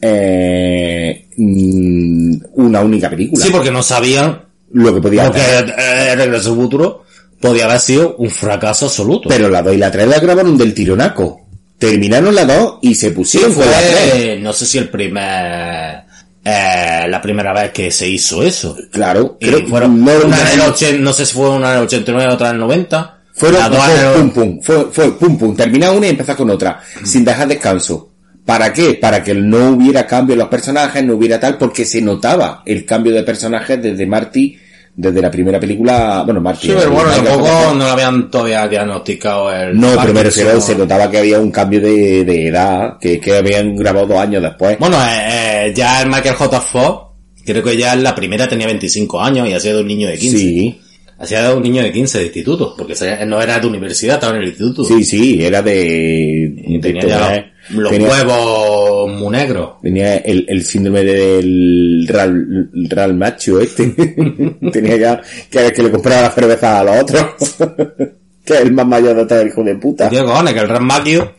eh, 0.00 1.28
mm, 1.36 2.34
una 2.54 2.80
única 2.80 3.10
película. 3.10 3.44
Sí, 3.44 3.50
porque 3.50 3.70
no 3.70 3.82
sabían 3.82 4.40
lo 4.72 4.94
que 4.94 5.00
podía 5.00 5.24
porque 5.24 5.40
hacer. 5.40 5.74
eh, 5.76 6.16
Regreso 6.16 6.50
al 6.50 6.56
Futuro 6.56 7.02
podía 7.40 7.64
haber 7.66 7.80
sido 7.80 8.16
un 8.16 8.30
fracaso 8.30 8.86
absoluto. 8.86 9.28
Pero 9.28 9.48
la 9.50 9.62
2 9.62 9.74
y 9.74 9.78
la 9.78 9.90
3 9.90 10.08
la 10.08 10.20
grabaron 10.20 10.56
del 10.56 10.72
tironaco. 10.72 11.43
Terminaron 11.78 12.34
la 12.34 12.44
2 12.44 12.78
y 12.82 12.94
se 12.94 13.08
Sí, 13.08 13.14
pusieron 13.14 13.52
con 13.52 13.66
la 13.66 13.78
3. 13.78 14.10
fue, 14.12 14.38
no 14.40 14.52
sé 14.52 14.64
si 14.66 14.78
el 14.78 14.88
primer, 14.88 16.02
eh, 16.44 17.06
la 17.08 17.20
primera 17.20 17.52
vez 17.52 17.72
que 17.72 17.90
se 17.90 18.08
hizo 18.08 18.42
eso. 18.42 18.76
Claro, 18.90 19.36
Y 19.40 19.46
creo- 19.48 19.66
fueron, 19.68 20.04
no, 20.04 20.12
una 20.24 20.36
no, 20.36 20.42
en 20.48 20.60
el 20.60 20.60
80, 20.68 20.98
no 21.02 21.12
sé 21.12 21.26
si 21.26 21.34
fue 21.34 21.50
una 21.50 21.72
en 21.72 21.78
el 21.78 21.84
89, 21.84 22.32
otra 22.32 22.48
en 22.50 22.54
el 22.54 22.60
90. 22.60 23.18
Fueron 23.34 23.68
dos 23.70 23.78
fue 23.82 24.12
pum 24.14 24.30
pum, 24.30 24.60
fue, 24.62 24.88
fue 24.92 25.18
pum 25.18 25.36
pum, 25.36 25.56
termina 25.56 25.90
una 25.90 26.06
y 26.06 26.10
empezar 26.10 26.36
con 26.36 26.48
otra, 26.50 26.80
sin 27.04 27.24
dejar 27.24 27.48
descanso. 27.48 28.10
¿Para 28.46 28.72
qué? 28.72 28.94
Para 28.94 29.24
que 29.24 29.34
no 29.34 29.70
hubiera 29.70 30.06
cambio 30.06 30.34
en 30.34 30.38
los 30.40 30.48
personajes, 30.48 31.02
no 31.02 31.14
hubiera 31.14 31.40
tal, 31.40 31.58
porque 31.58 31.84
se 31.84 32.00
notaba 32.00 32.62
el 32.64 32.84
cambio 32.84 33.12
de 33.12 33.24
personajes 33.24 33.82
desde 33.82 34.06
Marty, 34.06 34.56
desde 34.96 35.20
la 35.20 35.30
primera 35.30 35.58
película, 35.58 36.22
bueno, 36.24 36.40
Marty. 36.40 36.68
Sí, 36.68 36.74
pero 36.76 36.90
bueno, 36.92 37.10
tampoco 37.10 37.48
no 37.74 37.84
lo 37.84 37.90
habían 37.90 38.30
todavía 38.30 38.68
diagnosticado 38.68 39.52
el... 39.52 39.78
No, 39.78 39.88
pero 40.00 40.14
me 40.14 40.22
refiero, 40.22 40.60
se 40.60 40.76
notaba 40.76 41.10
que 41.10 41.18
había 41.18 41.40
un 41.40 41.50
cambio 41.50 41.80
de, 41.80 42.24
de 42.24 42.48
edad, 42.48 42.96
que, 43.00 43.18
que 43.18 43.36
habían 43.36 43.74
grabado 43.74 44.06
dos 44.06 44.18
años 44.18 44.42
después. 44.42 44.78
Bueno, 44.78 44.96
eh, 45.02 45.66
eh, 45.66 45.72
ya 45.74 46.00
el 46.02 46.08
Michael 46.08 46.36
J. 46.36 46.60
Fox, 46.60 47.12
creo 47.44 47.62
que 47.62 47.76
ya 47.76 47.94
en 47.94 48.04
la 48.04 48.14
primera 48.14 48.48
tenía 48.48 48.66
25 48.66 49.20
años 49.20 49.48
y 49.48 49.52
hacía 49.54 49.74
de 49.74 49.80
un 49.80 49.88
niño 49.88 50.08
de 50.08 50.16
15. 50.16 50.38
sí, 50.38 50.80
Hacía 51.18 51.54
un 51.54 51.62
niño 51.62 51.82
de 51.82 51.92
15 51.92 52.18
de 52.18 52.24
instituto, 52.24 52.74
porque 52.76 52.94
no 53.26 53.40
era 53.40 53.58
de 53.60 53.66
universidad, 53.66 54.14
estaba 54.16 54.34
en 54.36 54.42
el 54.42 54.48
instituto. 54.48 54.84
sí, 54.84 55.04
sí, 55.04 55.44
era 55.44 55.62
de... 55.62 56.52
De 56.68 56.78
tenía 56.80 57.06
ya 57.06 57.52
los, 57.70 57.82
los 57.82 57.92
tenía- 57.92 58.08
huevos 58.10 59.12
muy 59.12 59.30
negros. 59.30 59.74
Tenía 59.82 60.16
el, 60.16 60.44
el 60.48 60.64
síndrome 60.64 61.02
del 61.04 62.06
real, 62.08 62.68
real 62.72 63.14
macho 63.14 63.60
este. 63.60 63.86
Tenía 64.72 64.96
ya 64.96 65.22
que, 65.50 65.72
que 65.72 65.82
le 65.82 65.90
compraba 65.90 66.22
la 66.22 66.30
cerveza 66.30 66.80
a 66.80 66.84
los 66.84 67.02
otros. 67.02 67.24
que 68.44 68.54
es 68.54 68.60
el 68.60 68.72
más 68.72 68.86
mayor 68.86 69.16
de 69.16 69.24
todo 69.26 69.40
el 69.40 69.48
hijo 69.48 69.62
de 69.62 69.76
puta. 69.76 70.08
Tío, 70.10 70.24
cojones, 70.26 70.52
que 70.52 70.60
el 70.60 70.68
Rasmaquio 70.68 71.32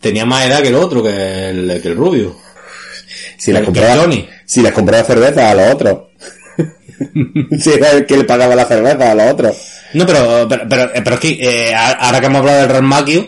tenía 0.00 0.24
más 0.24 0.46
edad 0.46 0.62
que 0.62 0.68
el 0.68 0.76
otro, 0.76 1.02
que 1.02 1.48
el, 1.50 1.80
que 1.82 1.88
el 1.88 1.96
rubio. 1.96 2.36
Si 3.38 3.52
que 3.52 3.62
compraba, 3.62 4.08
si 4.44 4.62
les 4.62 4.72
compraba 4.72 5.04
cerveza 5.04 5.50
a 5.50 5.54
los 5.54 5.74
otros. 5.74 5.98
Si 7.58 7.70
era 7.72 7.92
el 7.92 8.06
que 8.06 8.16
le 8.16 8.24
pagaba 8.24 8.54
la 8.54 8.64
cerveza 8.66 9.10
a 9.10 9.14
los 9.14 9.32
otros. 9.32 9.56
No, 9.94 10.06
pero, 10.06 10.46
pero, 10.48 10.62
pero, 10.68 10.90
pero 10.92 11.14
es 11.14 11.20
que, 11.20 11.30
eh, 11.70 11.74
ahora 11.74 12.20
que 12.20 12.26
hemos 12.26 12.40
hablado 12.40 12.60
del 12.60 12.68
Rasmaquio, 12.70 13.26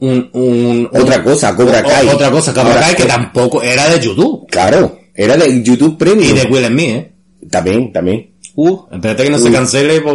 un, 0.00 0.30
un, 0.32 0.88
Otra 0.92 1.22
cosa, 1.22 1.54
Cobra 1.54 1.80
o- 1.84 1.88
Kai. 1.88 2.08
Otra 2.08 2.30
cosa, 2.30 2.52
Cobra 2.52 2.80
Kai, 2.80 2.94
que 2.96 3.04
tampoco 3.04 3.62
era 3.62 3.88
de 3.88 4.00
YouTube. 4.00 4.46
Claro, 4.50 4.98
era 5.14 5.36
de 5.36 5.62
YouTube 5.62 5.96
Premium. 5.96 6.30
Y 6.30 6.38
de 6.38 6.46
Will 6.46 6.64
and 6.64 6.74
Me, 6.74 6.90
eh. 6.90 7.12
También, 7.50 7.92
también. 7.92 8.30
Uh, 8.54 8.80
espérate 8.92 9.24
que 9.24 9.30
no 9.30 9.38
se 9.38 9.50
cancele, 9.52 10.00
pues... 10.00 10.14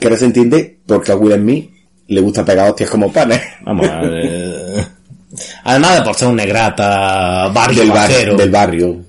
Que 0.00 0.16
se 0.16 0.24
entiende 0.26 0.80
porque 0.86 1.12
a 1.12 1.16
Will 1.16 1.34
Smith 1.34 1.70
le 2.08 2.20
gusta 2.20 2.44
pegar 2.44 2.70
hostias 2.70 2.90
como 2.90 3.12
panes. 3.12 3.40
Vamos 3.64 3.88
a 3.88 4.00
ver. 4.02 4.86
Además 5.64 5.96
de 5.96 6.02
por 6.02 6.14
ser 6.14 6.28
un 6.28 6.36
negrata, 6.36 7.48
barrio 7.48 7.80
del, 7.82 7.90
bar- 7.90 8.36
del 8.36 8.50
barrio. 8.50 9.04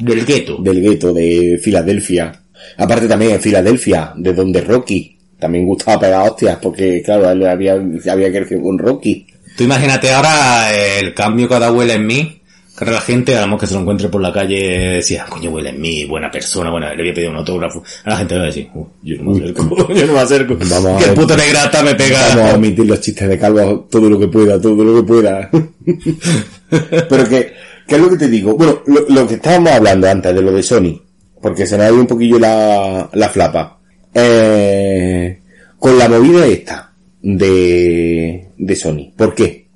Del 0.00 0.24
gueto. 0.24 0.56
del 0.58 0.80
gueto 0.80 1.12
de 1.12 1.60
Filadelfia. 1.62 2.32
Aparte 2.76 3.06
también 3.08 3.32
en 3.32 3.40
Filadelfia, 3.40 4.12
de 4.16 4.32
donde 4.32 4.60
Rocky 4.60 5.16
también 5.38 5.64
gustaba 5.66 5.98
pegar 6.00 6.28
hostias, 6.28 6.58
porque 6.60 7.02
claro, 7.02 7.30
él 7.30 7.46
había, 7.46 7.74
había 8.10 8.30
crecido 8.30 8.62
con 8.62 8.78
Rocky. 8.78 9.26
Tú 9.56 9.64
imagínate 9.64 10.12
ahora 10.12 10.70
el 11.00 11.14
cambio 11.14 11.48
que 11.48 11.54
ha 11.54 11.58
dado 11.58 11.74
Will 11.74 11.90
en 11.90 12.06
mí 12.06 12.40
Que 12.78 12.84
ahora 12.84 12.92
la 12.92 13.00
gente, 13.00 13.36
además 13.36 13.58
que 13.60 13.66
se 13.66 13.74
lo 13.74 13.80
encuentre 13.80 14.08
por 14.08 14.20
la 14.22 14.32
calle, 14.32 14.94
decía, 14.96 15.26
coño, 15.28 15.50
huele 15.50 15.70
en 15.70 15.80
mí, 15.80 16.04
buena 16.04 16.30
persona, 16.30 16.70
bueno, 16.70 16.88
le 16.94 17.02
voy 17.02 17.10
a 17.10 17.14
pedir 17.14 17.28
un 17.30 17.36
autógrafo. 17.36 17.82
A 18.04 18.10
la 18.10 18.16
gente 18.18 18.34
le 18.34 18.38
va 18.40 18.44
a 18.44 18.46
decir, 18.48 18.68
"Uh, 18.74 18.86
yo 19.02 19.16
no 19.22 19.30
me 19.32 19.38
acerco, 19.40 19.92
yo 19.94 20.06
no 20.06 20.12
me 20.12 20.18
acerco. 20.20 20.56
Vamos 20.58 20.86
a 21.02 21.06
ver. 21.06 21.14
puto 21.14 21.36
negrata 21.36 21.82
me 21.82 21.94
pega. 21.94 22.28
Vamos 22.28 22.52
a 22.52 22.56
omitir 22.56 22.86
los 22.86 23.00
chistes 23.00 23.28
de 23.28 23.38
calvo 23.38 23.88
todo 23.90 24.08
lo 24.08 24.18
que 24.18 24.28
pueda, 24.28 24.60
todo 24.60 24.84
lo 24.84 24.96
que 24.96 25.06
pueda. 25.06 25.50
Pero 27.08 27.28
que, 27.28 27.52
¿qué 27.90 27.96
es 27.96 28.00
lo 28.02 28.08
que 28.08 28.16
te 28.16 28.28
digo? 28.28 28.54
Bueno, 28.54 28.80
lo, 28.86 29.00
lo 29.08 29.26
que 29.26 29.34
estábamos 29.34 29.72
hablando 29.72 30.08
antes 30.08 30.32
de 30.32 30.40
lo 30.40 30.52
de 30.52 30.62
Sony, 30.62 31.02
porque 31.42 31.66
se 31.66 31.76
me 31.76 31.82
ha 31.84 31.88
ido 31.90 32.00
un 32.00 32.06
poquillo 32.06 32.38
la, 32.38 33.10
la 33.12 33.28
flapa. 33.28 33.80
Eh, 34.14 35.40
con 35.78 35.98
la 35.98 36.08
movida 36.08 36.46
esta 36.46 36.92
de, 37.22 38.48
de 38.56 38.76
Sony. 38.76 39.12
¿Por 39.16 39.34
qué? 39.34 39.68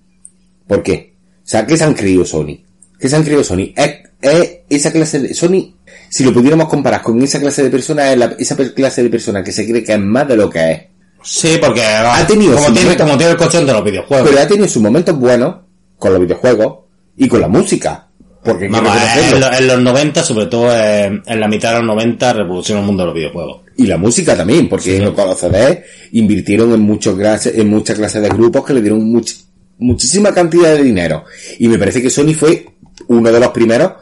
¿Por 0.67 0.83
qué? 0.83 1.15
O 1.39 1.47
sea, 1.47 1.67
¿qué 1.67 1.77
se 1.77 1.85
han 1.85 1.95
creído 1.95 2.25
Sony? 2.25 2.59
¿Qué 2.99 3.09
se 3.09 3.17
han 3.17 3.23
creído 3.25 3.43
Sony? 3.45 3.73
Es, 3.77 3.91
es 4.23 4.59
esa 4.71 4.93
clase 4.93 5.19
de, 5.21 5.35
Sony, 5.35 5.75
si 6.09 6.25
lo 6.25 6.33
pudiéramos 6.33 6.69
comparar 6.69 7.03
con 7.03 7.21
esa 7.23 7.41
clase 7.41 7.63
de 7.65 7.71
persona, 7.71 8.13
es 8.13 8.19
la- 8.19 8.37
esa 8.39 8.57
clase 8.57 9.03
de 9.03 9.11
persona 9.11 9.43
que 9.43 9.53
se 9.53 9.67
cree 9.69 9.83
que 9.85 9.93
es 9.93 9.99
más 10.01 10.27
de 10.29 10.37
lo 10.37 10.49
que 10.49 10.71
es. 10.73 10.83
Sí, 11.23 11.59
porque 11.61 11.83
Ha 11.83 12.27
tenido 12.27 12.55
como, 12.55 12.67
tiene, 12.67 12.83
momento. 12.83 13.05
como 13.05 13.17
tiene 13.17 13.33
el 13.33 13.39
colchón 13.39 13.67
de 13.67 13.73
los 13.73 13.85
videojuegos. 13.85 14.29
Pero 14.29 14.43
ha 14.43 14.47
tenido 14.47 14.69
sus 14.69 14.83
momentos 14.83 15.19
buenos 15.19 15.57
con 15.99 16.13
los 16.13 16.21
videojuegos 16.21 16.84
y 17.17 17.29
con 17.29 17.41
la 17.41 17.49
música. 17.49 18.09
Porque 18.43 18.67
en, 18.67 18.75
reconocerlo. 18.75 19.39
lo- 19.41 19.53
en 19.57 19.67
los 19.69 19.81
90, 19.81 20.23
sobre 20.23 20.47
todo 20.47 20.71
en, 20.77 21.23
en 21.25 21.41
la 21.41 21.49
mitad 21.49 21.71
de 21.73 21.79
los 21.79 21.87
90, 21.87 22.33
revolucionó 22.35 22.81
el 22.81 22.87
mundo 22.87 23.03
de 23.03 23.07
los 23.07 23.15
videojuegos. 23.15 23.63
Y 23.79 23.87
la 23.87 23.97
música 23.97 24.37
también, 24.37 24.69
porque 24.69 24.99
Sí. 24.99 25.05
con 25.15 25.27
los 25.29 25.39
CDs 25.39 25.79
invirtieron 26.13 26.73
en 26.75 26.81
muchos 26.81 27.17
clases, 27.17 27.57
en 27.57 27.69
muchas 27.71 27.97
clases 27.97 28.21
de 28.23 28.29
grupos 28.29 28.65
que 28.65 28.75
le 28.75 28.83
dieron 28.83 29.01
much- 29.11 29.45
muchísima 29.79 30.33
cantidad 30.35 30.75
de 30.77 30.83
dinero. 30.83 31.25
Y 31.59 31.69
me 31.69 31.79
parece 31.79 32.03
que 32.03 32.11
Sony 32.11 32.35
fue 32.35 32.67
uno 33.09 33.33
de 33.33 33.41
los 33.41 33.49
primeros 33.49 33.93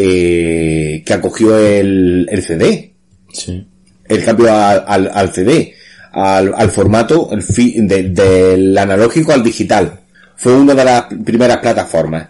que, 0.00 1.02
que 1.04 1.12
acogió 1.12 1.56
el, 1.58 2.26
el 2.30 2.42
CD. 2.42 2.92
Sí. 3.32 3.66
el 4.08 4.24
cambio 4.24 4.50
al, 4.54 4.84
al, 4.86 5.10
al 5.12 5.32
CD, 5.34 5.74
al, 6.12 6.54
al 6.56 6.70
formato 6.70 7.28
el 7.32 7.42
fi- 7.42 7.74
de- 7.86 8.04
del 8.08 8.76
analógico 8.78 9.32
al 9.32 9.42
digital. 9.42 10.00
Fue 10.36 10.54
una 10.54 10.74
de 10.74 10.84
las 10.84 11.04
primeras 11.24 11.58
plataformas. 11.58 12.28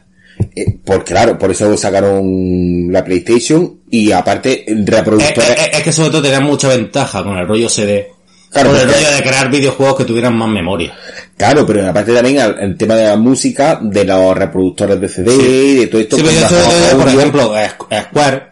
Eh, 0.54 0.78
por 0.84 1.04
claro, 1.04 1.38
por 1.38 1.50
eso 1.50 1.76
sacaron 1.76 2.88
la 2.92 3.04
PlayStation 3.04 3.80
y 3.90 4.12
aparte 4.12 4.70
Es, 4.70 4.86
reproductores. 4.86 5.50
es- 5.50 5.78
es 5.78 5.82
que 5.82 5.92
sobre 5.92 6.10
todo 6.10 6.22
tenían 6.22 6.44
mucha 6.44 6.68
ventaja 6.68 7.22
con 7.22 7.36
el 7.38 7.46
rollo 7.46 7.68
CD. 7.68 8.10
Claro, 8.50 8.70
con 8.70 8.78
el 8.80 8.86
rollo 8.88 9.10
de 9.16 9.22
crear 9.22 9.50
videojuegos 9.50 9.96
que 9.96 10.04
tuvieran 10.04 10.36
más 10.36 10.48
memoria. 10.48 10.94
Claro, 11.36 11.66
pero 11.66 11.86
aparte 11.86 12.12
también 12.14 12.38
el, 12.38 12.58
el 12.58 12.76
tema 12.76 12.94
de 12.94 13.04
la 13.06 13.16
música, 13.16 13.78
de 13.82 14.04
los 14.04 14.36
reproductores 14.36 15.00
de 15.00 15.08
CD, 15.08 15.74
de 15.80 15.86
todo 15.88 16.00
esto. 16.00 16.16
Sí, 16.16 16.22
pero 16.24 16.90
yo 16.90 16.98
por 16.98 17.08
ejemplo, 17.08 17.54
Squ- 17.54 18.02
Square, 18.08 18.42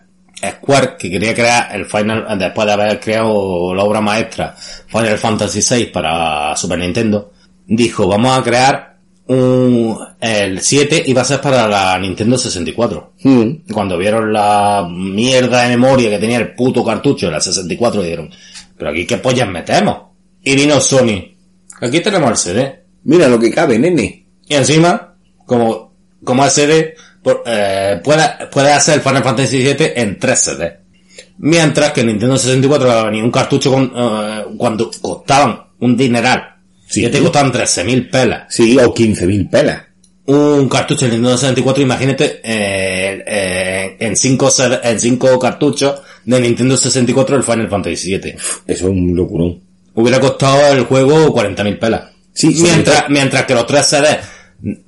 Square, 0.61 0.97
que 0.99 1.11
quería 1.11 1.35
crear 1.35 1.69
el 1.75 1.87
Final, 1.87 2.27
después 2.39 2.67
de 2.67 2.73
haber 2.73 3.01
creado 3.01 3.75
la 3.75 3.83
obra 3.85 4.01
maestra 4.03 4.55
Final 4.89 5.17
Fantasy 5.17 5.61
VI 5.75 5.87
para 5.87 6.55
Super 6.57 6.79
Nintendo, 6.79 7.33
dijo, 7.67 8.07
vamos 8.07 8.37
a 8.39 8.43
crear 8.43 8.94
un, 9.27 9.99
el 10.21 10.61
7 10.61 11.05
y 11.07 11.13
va 11.13 11.23
a 11.23 11.27
ser 11.27 11.41
para 11.41 11.67
la 11.67 11.99
Nintendo 11.99 12.37
64. 12.37 13.15
Mm. 13.23 13.73
Cuando 13.73 13.97
vieron 13.97 14.33
la 14.33 14.87
mierda 14.91 15.63
de 15.63 15.69
memoria 15.69 16.11
que 16.11 16.19
tenía 16.19 16.39
el 16.39 16.55
puto 16.55 16.85
cartucho 16.85 17.27
de 17.27 17.33
la 17.33 17.41
64, 17.41 18.03
dijeron, 18.03 18.31
pero 18.77 18.91
aquí 18.91 19.07
qué 19.07 19.19
pollas 19.19 19.49
metemos. 19.49 19.99
Y 20.43 20.55
vino 20.55 20.81
Sony. 20.81 21.37
Aquí 21.81 22.01
tenemos 22.01 22.31
el 22.31 22.37
CD. 22.37 22.85
Mira 23.05 23.29
lo 23.29 23.39
que 23.39 23.51
cabe, 23.51 23.79
nene. 23.79 24.27
Y 24.47 24.55
encima, 24.55 25.17
como, 25.47 25.95
como 26.23 26.45
el 26.45 26.51
CD, 26.51 26.95
eh, 27.47 28.01
puede, 28.05 28.23
puede 28.53 28.73
hacer 28.73 28.97
el 28.97 29.01
Final 29.01 29.23
Fantasy 29.23 29.59
VII 29.63 29.93
en 29.97 30.19
3 30.19 30.39
CD. 30.39 30.81
Mientras 31.39 31.93
que 31.93 32.03
el 32.03 32.09
Nintendo 32.09 32.37
64 32.37 33.05
venía 33.07 33.25
un 33.25 33.31
cartucho 33.31 33.73
con, 33.73 33.93
eh, 33.95 34.45
cuando 34.57 34.91
costaban 35.01 35.65
un 35.81 35.97
dineral. 35.97 36.54
Sí. 36.95 37.03
ya 37.03 37.11
te 37.11 37.21
costaban 37.21 37.53
13.000 37.53 38.11
pelas. 38.11 38.43
Sí, 38.55 38.77
o 38.79 38.95
15.000 38.95 39.51
pelas. 39.51 39.83
Un 40.27 40.69
cartucho 40.71 41.05
del 41.05 41.13
Nintendo 41.17 41.37
64, 41.37 41.83
imagínate, 41.83 42.41
eh, 42.43 43.23
eh, 43.27 43.97
en 44.01 44.17
5 44.17 44.49
en 44.83 44.99
cinco 45.01 45.39
cartuchos 45.39 46.01
de 46.25 46.41
Nintendo 46.41 46.77
64 46.79 47.37
el 47.37 47.43
Final 47.43 47.69
Fantasy 47.69 48.17
VII. 48.17 48.31
Eso 48.31 48.39
es 48.67 48.83
un 48.83 49.15
locurón. 49.15 49.61
Hubiera 49.95 50.19
costado 50.21 50.73
el 50.73 50.85
juego 50.85 51.31
40.000 51.35 51.79
pelas. 51.79 52.05
Sí, 52.33 52.57
mientras, 52.63 53.01
todo- 53.01 53.11
mientras 53.11 53.45
que 53.45 53.55
los 53.55 53.67
3 53.67 53.87
CD, 53.87 54.19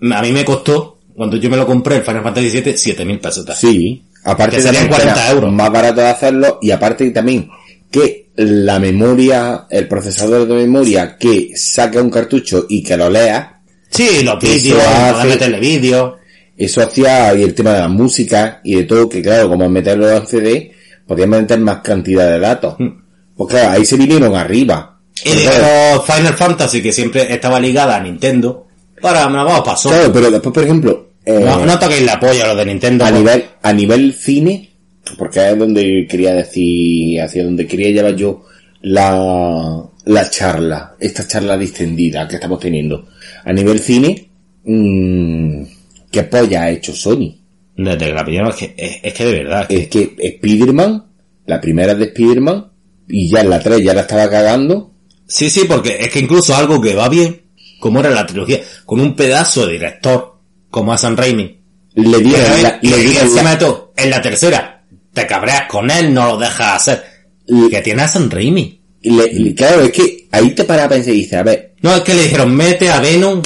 mm, 0.00 0.12
a 0.12 0.22
mí 0.22 0.32
me 0.32 0.44
costó, 0.44 0.98
cuando 1.14 1.36
yo 1.36 1.50
me 1.50 1.56
lo 1.58 1.66
compré, 1.66 1.96
el 1.96 2.02
Final 2.02 2.22
Fantasy 2.22 2.48
VII, 2.62 2.72
7.000 2.76 3.20
pesetas. 3.20 3.58
Sí, 3.60 4.02
aparte 4.24 4.56
Que 4.56 4.62
serían 4.62 4.84
también 4.88 5.02
40 5.02 5.22
era 5.26 5.30
euros. 5.32 5.52
Más 5.52 5.70
barato 5.70 6.00
de 6.00 6.08
hacerlo 6.08 6.58
y 6.62 6.70
aparte 6.70 7.10
también 7.10 7.48
que 7.90 8.25
la 8.36 8.78
memoria, 8.78 9.66
el 9.70 9.88
procesador 9.88 10.46
de 10.46 10.54
memoria 10.54 11.16
que 11.16 11.50
saca 11.56 12.02
un 12.02 12.10
cartucho 12.10 12.66
y 12.68 12.82
que 12.82 12.96
lo 12.96 13.10
lea, 13.10 13.52
Sí, 13.90 14.22
los 14.22 14.38
vídeos, 14.40 14.78
meterle 15.24 15.58
vídeos. 15.60 16.14
eso 16.56 16.82
hacía 16.82 17.34
y 17.34 17.42
el 17.42 17.54
tema 17.54 17.72
de 17.72 17.80
la 17.80 17.88
música 17.88 18.60
y 18.64 18.74
de 18.74 18.84
todo, 18.84 19.08
que 19.08 19.22
claro, 19.22 19.48
como 19.48 19.68
meterlo 19.68 20.10
en 20.10 20.26
CD, 20.26 20.72
podían 21.06 21.30
meter 21.30 21.58
más 21.60 21.78
cantidad 21.80 22.28
de 22.30 22.38
datos. 22.38 22.76
Pues 23.36 23.50
claro, 23.50 23.70
ahí 23.70 23.84
se 23.84 23.96
vinieron 23.96 24.34
arriba. 24.34 24.98
Y 25.24 25.30
claro, 25.30 26.02
Final 26.02 26.34
Fantasy, 26.34 26.82
que 26.82 26.92
siempre 26.92 27.32
estaba 27.32 27.58
ligada 27.58 27.96
a 27.96 28.00
Nintendo, 28.00 28.66
para, 29.00 29.28
me 29.28 29.36
la 29.42 29.62
pasar. 29.62 29.92
claro, 29.92 30.12
pero 30.12 30.30
después, 30.30 30.52
por 30.52 30.64
ejemplo, 30.64 31.10
eh, 31.24 31.40
no, 31.42 31.64
no 31.64 31.78
toquéis 31.78 32.02
la 32.02 32.20
polla 32.20 32.54
de 32.54 32.66
Nintendo. 32.66 33.04
a 33.04 33.10
nivel, 33.10 33.44
a 33.62 33.72
nivel 33.72 34.12
cine, 34.14 34.75
porque 35.16 35.48
es 35.50 35.58
donde 35.58 36.06
quería 36.08 36.34
decir, 36.34 37.20
hacia 37.20 37.44
donde 37.44 37.66
quería 37.66 37.90
llevar 37.90 38.16
yo 38.16 38.44
la, 38.82 39.82
la 40.04 40.30
charla, 40.30 40.96
esta 41.00 41.26
charla 41.26 41.56
distendida 41.56 42.26
que 42.28 42.36
estamos 42.36 42.58
teniendo. 42.60 43.06
A 43.44 43.52
nivel 43.52 43.78
cine, 43.80 44.28
mm, 44.64 45.62
¿qué 46.10 46.22
polla 46.24 46.62
ha 46.62 46.70
hecho 46.70 46.92
Sony? 46.94 47.34
Desde 47.76 47.98
que 48.06 48.12
la 48.12 48.24
primera 48.24 48.48
es 48.48 48.54
que, 48.56 48.74
es, 48.76 48.98
es 49.02 49.12
que 49.14 49.24
de 49.24 49.32
verdad, 49.44 49.66
que- 49.68 49.76
Es 49.76 49.88
que 49.88 50.14
Spider-Man, 50.18 51.04
la 51.46 51.60
primera 51.60 51.94
de 51.94 52.04
Spider-man, 52.06 52.66
y 53.08 53.28
ya 53.30 53.40
en 53.42 53.50
la 53.50 53.60
3 53.60 53.82
ya 53.84 53.94
la 53.94 54.02
estaba 54.02 54.28
cagando, 54.30 54.92
Sí, 55.28 55.50
sí, 55.50 55.62
porque 55.66 55.96
es 55.98 56.08
que 56.10 56.20
incluso 56.20 56.54
algo 56.54 56.80
que 56.80 56.94
va 56.94 57.08
bien, 57.08 57.42
como 57.80 57.98
era 57.98 58.10
la 58.10 58.24
trilogía, 58.24 58.60
con 58.84 59.00
un 59.00 59.16
pedazo 59.16 59.66
de 59.66 59.72
director, 59.72 60.36
como 60.70 60.92
a 60.92 60.98
San 60.98 61.16
Raimi, 61.16 61.58
le 61.96 62.18
dieron 62.20 62.62
la, 62.62 62.78
le 62.80 62.96
dieron 62.98 63.24
encima 63.26 63.42
la- 63.42 63.50
de 63.50 63.56
todo, 63.56 63.92
en 63.96 64.10
la 64.10 64.22
tercera, 64.22 64.75
te 65.16 65.26
cabreas 65.26 65.62
con 65.68 65.90
él, 65.90 66.12
no 66.12 66.26
lo 66.26 66.36
dejas 66.38 66.76
hacer. 66.88 67.02
Y- 67.48 67.70
Que 67.70 67.80
tiene 67.80 68.02
a 68.02 68.08
San 68.08 68.30
Raimi. 68.30 68.80
le- 69.02 69.32
le- 69.32 69.54
claro, 69.54 69.82
es 69.82 69.92
que 69.92 70.28
ahí 70.32 70.50
te 70.50 70.64
para 70.64 70.84
a 70.84 70.88
pensar 70.88 71.14
y 71.14 71.18
dices, 71.18 71.34
a 71.38 71.42
ver, 71.42 71.74
No, 71.82 71.94
es 71.96 72.02
que 72.02 72.12
le 72.14 72.24
dijeron, 72.24 72.54
mete 72.54 72.88
a 72.90 73.00
Venom 73.00 73.40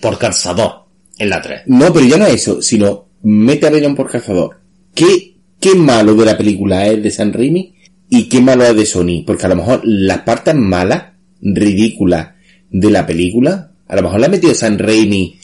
por 0.00 0.18
calzador, 0.18 0.86
en 1.18 1.28
la 1.30 1.40
3. 1.42 1.62
No, 1.66 1.92
pero 1.92 2.04
ya 2.06 2.16
no 2.16 2.26
es 2.26 2.34
eso, 2.34 2.60
sino 2.62 3.08
mete 3.22 3.66
a 3.66 3.70
Venom 3.70 3.94
por 3.94 4.10
cazador. 4.10 4.58
¿Qué, 4.94 5.36
qué 5.60 5.74
malo 5.74 6.14
de 6.14 6.24
la 6.24 6.36
película 6.36 6.86
es 6.88 7.02
de 7.02 7.10
San 7.10 7.32
Raimi 7.32 7.74
y 8.10 8.28
qué 8.28 8.40
malo 8.40 8.64
es 8.64 8.74
de 8.76 8.86
Sony? 8.86 9.22
Porque 9.26 9.44
a 9.46 9.48
lo 9.50 9.56
mejor 9.56 9.80
las 9.84 10.20
partes 10.20 10.54
malas, 10.54 11.04
ridículas 11.42 12.30
de 12.70 12.90
la 12.90 13.06
película, 13.06 13.72
a 13.86 13.96
lo 13.96 14.02
mejor 14.02 14.20
la 14.20 14.26
ha 14.26 14.30
metido 14.30 14.54
San 14.54 14.78
Raimi. 14.78 15.38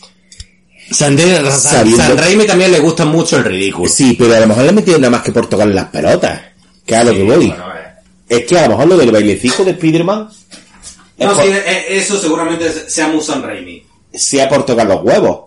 San, 0.91 1.17
San- 1.19 1.53
Sabiendo- 1.61 2.03
San 2.03 2.19
Raimi 2.19 2.47
también 2.47 2.73
le 2.73 2.81
gusta 2.81 3.05
mucho 3.05 3.37
el 3.37 3.45
ridículo. 3.45 3.89
Sí, 3.89 4.17
pero 4.19 4.35
a 4.35 4.41
lo 4.41 4.47
mejor 4.49 4.69
ha 4.69 4.73
metido 4.73 4.99
nada 4.99 5.11
más 5.11 5.23
que 5.23 5.33
por 5.33 5.47
tocar 5.49 5.69
las 5.69 5.87
pelotas. 5.87 6.41
Que 6.85 6.95
es 6.95 7.01
a 7.01 7.05
lo 7.05 7.13
que 7.13 7.23
voy. 7.23 7.47
Bueno, 7.49 7.65
eh. 7.75 7.81
Es 8.29 8.45
que 8.47 8.59
a 8.59 8.63
lo 8.63 8.71
mejor 8.71 8.89
lo 8.89 8.97
del 8.97 9.11
bailecico 9.13 9.65
de 9.65 9.71
Spider-Man 9.73 10.29
es 11.19 11.27
No, 11.27 11.35
por- 11.35 11.45
sí, 11.45 11.51
eh, 11.53 11.85
eso 11.91 12.19
seguramente 12.21 12.71
sea 12.91 13.09
muy 13.09 13.21
San 13.23 13.43
Raimi. 13.43 13.83
sea 14.13 14.49
por 14.49 14.65
tocar 14.67 14.87
los 14.87 15.03
huevos. 15.05 15.41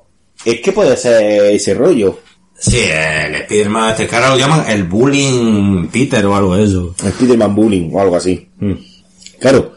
Es 0.45 0.61
que 0.61 0.71
puede 0.71 0.95
ser 0.97 1.53
ese 1.53 1.73
rollo. 1.73 2.19
Sí, 2.57 2.77
el 2.79 3.35
Spider-Man, 3.35 3.91
este 3.91 4.07
cara 4.07 4.29
lo 4.29 4.37
llaman 4.37 4.65
el 4.69 4.83
Bullying 4.83 5.87
Peter 5.89 6.25
o 6.25 6.35
algo 6.35 6.55
de 6.55 6.63
eso. 6.63 6.95
Spider-Man 7.03 7.53
Bullying 7.55 7.89
o 7.91 7.99
algo 8.01 8.15
así. 8.15 8.47
Mm. 8.59 8.73
Claro, 9.39 9.73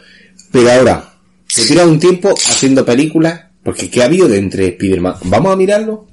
pero 0.52 0.70
ahora, 0.70 1.12
se 1.48 1.64
tira 1.66 1.84
un 1.84 1.98
tiempo 1.98 2.30
haciendo 2.32 2.84
películas, 2.84 3.45
porque 3.66 3.90
¿qué 3.90 4.00
ha 4.02 4.04
habido 4.04 4.28
de 4.28 4.38
entre 4.38 4.68
Spider-Man? 4.68 5.16
¿Vamos 5.24 5.52
a 5.52 5.56
mirarlo? 5.56 6.06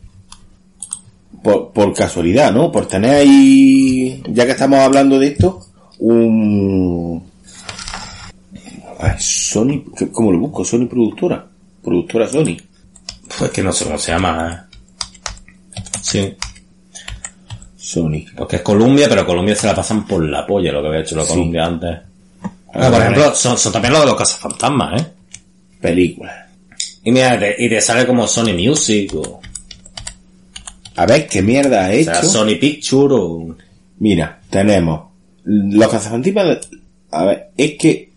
Por, 1.43 1.72
por 1.72 1.93
casualidad, 1.93 2.51
¿no? 2.51 2.72
Por 2.72 2.88
tener 2.88 3.12
ahí, 3.12 4.24
ya 4.30 4.45
que 4.47 4.54
estamos 4.54 4.80
hablando 4.80 5.20
de 5.20 5.28
esto, 5.28 5.60
un... 5.99 7.24
Ay, 8.99 9.12
Sony, 9.20 9.84
¿qué- 9.95 10.10
¿cómo 10.12 10.32
lo 10.32 10.39
busco? 10.39 10.66
Sony 10.66 10.88
Productora. 10.88 11.45
Productora 11.84 12.28
Sony. 12.28 12.58
Pues 13.38 13.51
que 13.51 13.62
no 13.62 13.72
sé 13.72 13.86
cómo 13.86 13.99
se 13.99 14.14
llama. 14.14 14.68
eh. 14.72 15.82
Sí, 16.01 16.36
Sony. 17.78 18.26
porque 18.36 18.56
es 18.58 18.62
Columbia, 18.64 19.08
pero 19.10 19.26
Columbia 19.26 19.56
se 19.56 19.68
la 19.68 19.76
pasan 19.76 20.08
por 20.08 20.24
la 20.28 20.45
polla 20.47 20.72
lo 20.72 20.82
que 20.82 20.88
había 20.88 21.01
hecho 21.01 21.16
la 21.18 21.24
Sí. 21.24 21.30
Columbia 21.34 21.66
antes. 21.66 21.99
Ah, 22.74 22.89
por 22.89 23.01
ejemplo, 23.01 23.36
son, 23.36 23.58
son 23.58 23.72
también 23.74 23.91
los 23.93 24.01
de 24.01 24.08
los 24.08 24.16
cazafantasmas, 24.16 25.01
¿eh? 25.01 25.06
Película. 25.82 26.43
Y 27.04 27.12
mira, 27.12 27.38
te, 27.39 27.56
y 27.58 27.70
te 27.70 27.82
sale 27.82 28.06
como 28.08 28.28
Sony 28.28 28.54
Music 28.58 29.14
o... 29.16 29.41
A 30.95 31.06
ver 31.06 31.28
qué 31.28 31.41
mierda 31.41 31.86
ha 31.86 31.89
O 31.89 31.91
hecho. 31.91 32.12
sea, 32.14 32.24
Sony 32.24 32.56
Picture 32.60 33.14
o... 33.16 33.56
Mira, 33.99 34.39
tenemos 34.49 35.12
los 35.45 35.89
cazafantasmas. 35.89 36.70
A 37.12 37.26
ver, 37.26 37.49
es 37.58 37.72
que 37.80 38.12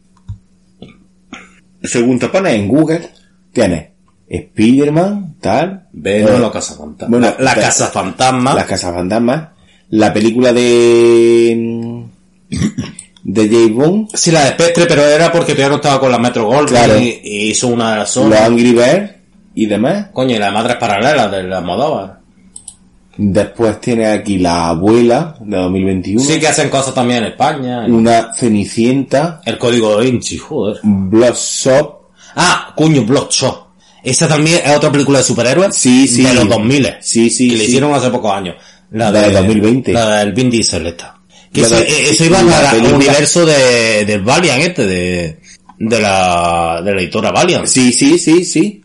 según 1.82 2.18
te 2.18 2.28
pones 2.28 2.54
en 2.54 2.68
Google, 2.68 3.08
tienes 3.52 3.88
Spider-Man, 4.28 5.36
tal. 5.40 5.86
Ve, 5.92 6.22
no 6.22 6.38
los 6.38 6.50
cazafantasmas. 6.52 7.08
bueno, 7.20 7.34
la, 7.38 7.44
la 7.44 7.54
te- 7.54 7.60
cazafantasma. 7.60 8.54
Las 8.54 8.66
cazafantasmas, 8.66 9.48
la 9.90 10.12
película 10.12 10.52
de 10.52 12.04
de 13.28 13.48
James 13.48 13.74
Bond, 13.74 14.08
Sí, 14.14 14.30
la 14.30 14.44
de 14.44 14.50
Spectre, 14.52 14.86
pero 14.86 15.02
era 15.02 15.32
porque 15.32 15.52
todavía 15.54 15.70
no 15.70 15.76
estaba 15.76 15.98
con 15.98 16.12
la 16.12 16.18
Metro 16.18 16.44
Goldwyn 16.46 16.66
Claro. 16.68 16.98
y, 17.00 17.20
y 17.24 17.50
hizo 17.50 17.66
una 17.68 17.90
de 17.92 17.96
las 17.98 18.10
Sony. 18.10 18.28
los 18.30 18.38
Angry 18.40 18.72
Birds 18.72 19.10
y 19.56 19.66
demás. 19.66 20.06
Coño, 20.12 20.36
y 20.36 20.38
la 20.38 20.50
madre 20.52 20.76
paralela 20.76 21.28
de 21.28 21.42
la 21.42 21.60
Modova. 21.60 22.20
Después 23.18 23.80
tiene 23.80 24.06
aquí 24.08 24.38
La 24.38 24.68
Abuela 24.68 25.36
de 25.40 25.56
2021, 25.56 26.20
Sí 26.22 26.38
que 26.38 26.48
hacen 26.48 26.68
cosas 26.68 26.92
también 26.94 27.20
en 27.24 27.30
España. 27.30 27.86
una 27.88 28.34
Cenicienta, 28.34 29.40
El 29.44 29.56
código 29.58 29.96
de 29.98 30.10
Vinci, 30.10 30.36
joder. 30.36 30.78
Bloodshot, 30.82 31.94
Ah, 32.36 32.74
coño, 32.76 33.02
Bloodshot. 33.04 33.66
Esa 34.04 34.28
también 34.28 34.60
es 34.64 34.76
otra 34.76 34.92
película 34.92 35.18
de 35.18 35.24
superhéroes. 35.24 35.74
Sí, 35.74 36.06
sí. 36.06 36.22
De 36.22 36.34
los 36.34 36.46
2000. 36.48 36.96
Sí, 37.00 37.30
sí, 37.30 37.48
Que 37.48 37.54
le 37.56 37.60
sí. 37.62 37.66
hicieron 37.68 37.94
hace 37.94 38.10
pocos 38.10 38.30
años. 38.30 38.54
La, 38.90 39.10
La 39.10 39.22
de 39.22 39.32
2020. 39.32 39.92
La 39.94 40.18
del 40.18 40.32
Vin 40.34 40.50
Diesel 40.50 40.86
esta. 40.86 41.15
Que 41.56 41.66
eso, 41.66 41.78
eh, 41.78 42.10
eso 42.10 42.24
iba 42.24 42.38
al 42.40 42.70
película- 42.70 42.96
universo 42.96 43.44
de, 43.46 44.04
del 44.06 44.22
Valiant 44.22 44.62
este, 44.62 44.86
de, 44.86 45.38
de 45.78 46.00
la, 46.00 46.80
de 46.84 46.94
la 46.94 47.00
editora 47.00 47.30
Valiant. 47.32 47.66
Sí, 47.66 47.92
sí, 47.92 48.18
sí, 48.18 48.44
sí. 48.44 48.82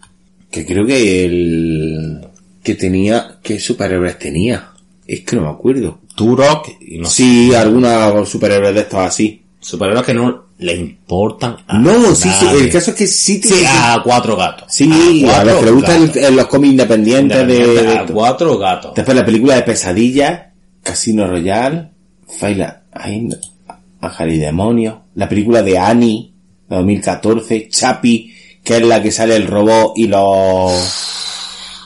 Que 0.50 0.66
creo 0.66 0.86
que 0.86 1.26
el... 1.26 2.28
Que 2.64 2.76
tenía... 2.76 3.38
¿Qué 3.42 3.60
superhéroes 3.60 4.20
tenía? 4.20 4.70
Es 5.08 5.22
que 5.22 5.36
no 5.36 5.44
me 5.44 5.50
acuerdo. 5.50 6.00
Turok 6.16 6.68
y 6.82 6.98
no 7.00 7.08
sé. 7.08 7.16
Sí, 7.24 7.54
algunos 7.56 8.30
superhéroes 8.30 8.74
de 8.76 8.82
estos 8.82 9.00
así. 9.00 9.42
Superhéroes 9.60 10.06
que 10.06 10.14
no 10.14 10.46
le 10.60 10.76
importan 10.76 11.58
a 11.68 11.78
No, 11.80 12.14
sí, 12.14 12.30
sí. 12.40 12.46
El 12.60 12.70
caso 12.70 12.92
es 12.92 12.98
que 12.98 13.08
sí 13.08 13.36
Sí, 13.36 13.42
tiene... 13.42 13.68
a 13.68 14.02
cuatro 14.04 14.36
gatos. 14.36 14.68
Sí, 14.70 15.26
a, 15.28 15.44
los 15.44 15.60
que 15.60 15.66
le 15.66 15.72
gustan 15.72 16.12
el- 16.16 16.36
los 16.36 16.48
cómics 16.48 16.72
independientes 16.72 17.38
de... 17.48 17.54
Independiente, 17.56 17.84
de 17.92 17.98
a 17.98 18.06
cuatro 18.06 18.58
gatos. 18.58 18.94
Después 18.96 19.18
la 19.18 19.26
película 19.26 19.56
de 19.56 19.62
Pesadilla, 19.64 20.52
Casino 20.84 21.26
Royale, 21.28 21.91
Faila, 22.38 22.82
Demonio, 24.40 25.02
la 25.16 25.30
película 25.30 25.62
de 25.62 25.78
Annie, 25.78 26.34
de 26.68 26.76
2014, 26.76 27.68
Chapi, 27.70 28.34
que 28.64 28.78
es 28.78 28.84
la 28.84 29.02
que 29.02 29.12
sale 29.12 29.36
el 29.36 29.48
robot 29.48 29.94
y 29.96 30.08
los 30.08 31.08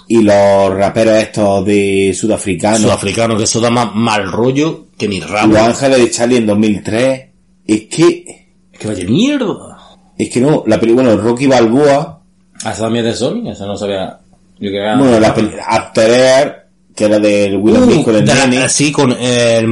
y 0.07 0.21
los 0.21 0.69
raperos 0.75 1.15
estos 1.15 1.65
de 1.65 2.15
sudafricanos, 2.15 2.81
Sudafricano, 2.81 3.35
que 3.37 3.43
eso 3.45 3.59
da 3.59 3.71
más 3.71 3.93
mal 3.95 4.31
rollo 4.31 4.87
que 4.97 5.07
ni 5.07 5.19
rabo. 5.19 5.53
Los 5.53 5.61
Ángeles 5.61 5.97
de 5.97 6.11
Charlie 6.11 6.37
en 6.37 6.45
2003, 6.45 7.25
es 7.65 7.81
que, 7.83 8.45
Es 8.71 8.79
que 8.79 8.87
vaya 8.87 9.05
mierda. 9.07 9.77
es 10.17 10.29
que 10.29 10.39
no, 10.41 10.63
la 10.67 10.79
película, 10.79 11.05
bueno, 11.07 11.21
Rocky 11.21 11.47
Balboa, 11.47 12.21
Ah, 12.63 12.71
esa 12.71 12.83
también 12.83 13.03
de 13.05 13.13
Sony, 13.13 13.49
esa 13.51 13.65
no 13.65 13.75
sabía. 13.75 14.17
Yo 14.59 14.69
creía. 14.69 14.95
bueno, 14.97 15.19
la 15.19 15.33
película 15.33 15.63
After 15.67 16.09
Air, 16.09 16.64
que 16.95 17.05
era 17.05 17.19
del 17.19 17.57
Will 17.57 17.75
Uh, 17.77 18.03
con 18.03 18.15
el 18.15 18.25
de 18.25 18.33
nene, 18.33 18.69
sí, 18.69 18.91
con 18.91 19.11
el, 19.11 19.19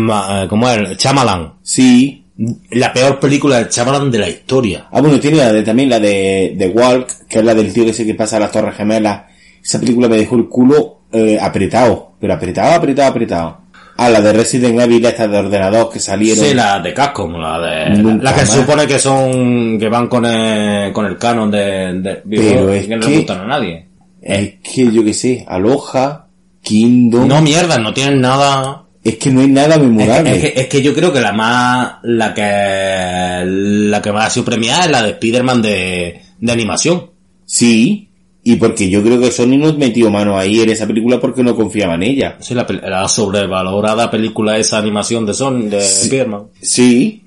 eh, 0.10 0.46
¿cómo 0.50 0.70
es? 0.70 0.78
El 0.78 0.98
Chamalan. 0.98 1.54
sí, 1.62 2.26
La 2.72 2.92
peor 2.92 3.20
película 3.20 3.58
del 3.58 3.70
Chamalan 3.70 4.12
de 4.12 4.18
la 4.20 4.30
historia. 4.30 4.88
Ah, 4.92 5.00
bueno, 5.02 5.20
tiene 5.20 5.38
la 5.38 5.54
de, 5.54 5.64
también 5.64 5.90
la 5.90 6.00
de, 6.00 6.54
de 6.58 6.68
Walk, 6.68 7.28
que 7.30 7.40
es 7.40 7.46
la 7.46 7.54
del 7.56 7.72
tío 7.72 7.86
ese 7.86 8.06
que 8.06 8.16
pasa 8.16 8.38
a 8.38 8.40
las 8.42 8.52
Torres 8.52 8.76
Gemelas. 8.76 9.24
Esa 9.64 9.80
película 9.80 10.08
me 10.10 10.18
dejó 10.18 10.36
el 10.36 10.50
culo 10.50 11.04
eh, 11.12 11.38
apretado, 11.42 12.14
pero 12.20 12.34
apretado, 12.34 12.74
apretado, 12.74 13.10
apretado. 13.10 13.58
Ah, 13.96 14.10
la 14.10 14.20
de 14.22 14.34
Resident 14.34 14.80
Evil, 14.82 15.06
esta 15.06 15.28
de 15.28 15.38
ordenador 15.38 15.90
que 15.92 16.00
salieron. 16.00 16.44
Sí, 16.44 16.54
la 16.56 16.80
de 16.80 16.94
Capcom, 16.96 17.34
la 17.40 17.60
de. 17.60 17.90
Nunca 18.02 18.24
La 18.24 18.34
que 18.34 18.42
más. 18.42 18.50
supone 18.50 18.88
que 18.88 18.98
son. 18.98 19.78
que 19.80 19.88
van 19.88 20.08
con 20.08 20.26
el, 20.26 20.92
con 20.92 21.06
el 21.06 21.16
canon 21.20 21.52
de. 21.52 21.94
de 22.02 22.22
videojuegos 22.26 22.76
es 22.76 22.88
que 22.88 22.96
no 22.98 23.06
que- 23.06 23.12
le 23.12 23.18
gustan 23.18 23.40
a 23.42 23.46
nadie. 23.46 23.86
Es 24.20 24.54
que 24.64 24.92
yo 24.92 25.04
que 25.04 25.14
sé, 25.14 25.46
Aloha, 25.48 26.23
Kingdom. 26.64 27.28
No 27.28 27.42
mierda, 27.42 27.78
no 27.78 27.94
tienen 27.94 28.22
nada. 28.22 28.86
Es 29.04 29.18
que 29.18 29.30
no 29.32 29.42
hay 29.42 29.48
nada 29.48 29.76
Es 29.76 29.82
que, 29.82 29.88
memorable. 29.88 30.36
es 30.36 30.42
que- 30.54 30.62
es 30.62 30.68
que 30.68 30.82
yo 30.82 30.94
creo 30.96 31.12
que 31.14 31.20
la 31.22 31.34
más. 31.34 31.96
la 32.04 32.34
que. 32.34 33.44
la 33.46 34.02
que 34.02 34.12
más 34.12 34.28
ha 34.28 34.30
sido 34.30 34.46
premiada 34.46 34.86
es 34.86 34.92
la 34.92 35.04
de 35.04 35.10
Spider-Man 35.12 35.62
de, 35.62 36.22
de 36.40 36.52
animación. 36.52 37.10
Sí, 37.46 38.10
y 38.44 38.56
porque 38.56 38.90
yo 38.90 39.04
creo 39.04 39.20
que 39.20 39.32
Sony 39.32 39.58
no 39.58 39.74
metió 39.74 40.10
mano 40.10 40.38
ahí 40.38 40.62
en 40.62 40.70
esa 40.70 40.88
película 40.88 41.20
porque 41.20 41.44
no 41.44 41.56
confiaba 41.56 41.96
en 41.96 42.04
ella. 42.04 42.38
Sí, 42.40 42.54
la, 42.54 42.66
la 42.84 43.08
sobrevalorada 43.10 44.10
película 44.10 44.58
esa 44.58 44.78
animación 44.78 45.26
de 45.26 45.34
Son, 45.34 45.70
de 45.70 45.80
Spider-Man. 45.80 46.44
Sí, 46.62 47.24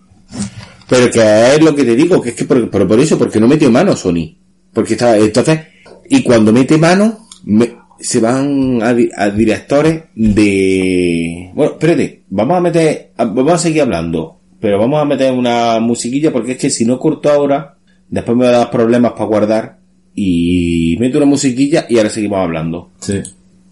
pero 0.89 1.11
que 1.11 1.21
es 1.55 1.63
lo 1.63 1.75
que 1.75 1.85
te 1.85 1.95
digo, 1.95 2.21
que 2.23 2.31
es 2.31 2.35
que 2.35 2.45
por, 2.45 2.71
pero 2.71 2.89
por 2.89 2.99
eso, 3.01 3.19
porque 3.19 3.39
no 3.41 3.49
metió 3.49 3.71
mano 3.71 3.95
Sony. 3.97 4.35
Porque 4.73 4.95
está, 4.95 5.17
entonces, 5.17 5.61
y 6.09 6.23
cuando 6.23 6.53
mete 6.53 6.77
mano, 6.79 7.27
me- 7.45 7.77
se 7.99 8.21
van 8.21 8.83
a, 8.83 8.93
di- 8.95 9.11
a 9.17 9.31
directores 9.31 10.05
de... 10.15 11.51
Bueno, 11.55 11.73
espérate, 11.73 12.23
vamos 12.29 12.57
a 12.57 12.61
meter, 12.61 13.11
vamos 13.17 13.53
a 13.53 13.59
seguir 13.59 13.83
hablando, 13.83 14.39
pero 14.61 14.79
vamos 14.79 15.01
a 15.01 15.05
meter 15.05 15.33
una 15.33 15.79
musiquilla 15.81 16.33
porque 16.33 16.53
es 16.53 16.59
que 16.59 16.71
si 16.71 16.85
no 16.85 16.99
corto 16.99 17.31
ahora, 17.31 17.77
después 18.09 18.37
me 18.37 18.45
va 18.45 18.51
a 18.51 18.59
dar 18.59 18.71
problemas 18.71 19.13
para 19.13 19.25
guardar 19.25 19.79
y 20.15 20.97
meto 20.99 21.19
una 21.19 21.27
musiquilla 21.27 21.87
y 21.89 21.99
ahora 21.99 22.11
seguimos 22.11 22.39
hablando. 22.39 22.91
Sí. 23.01 23.21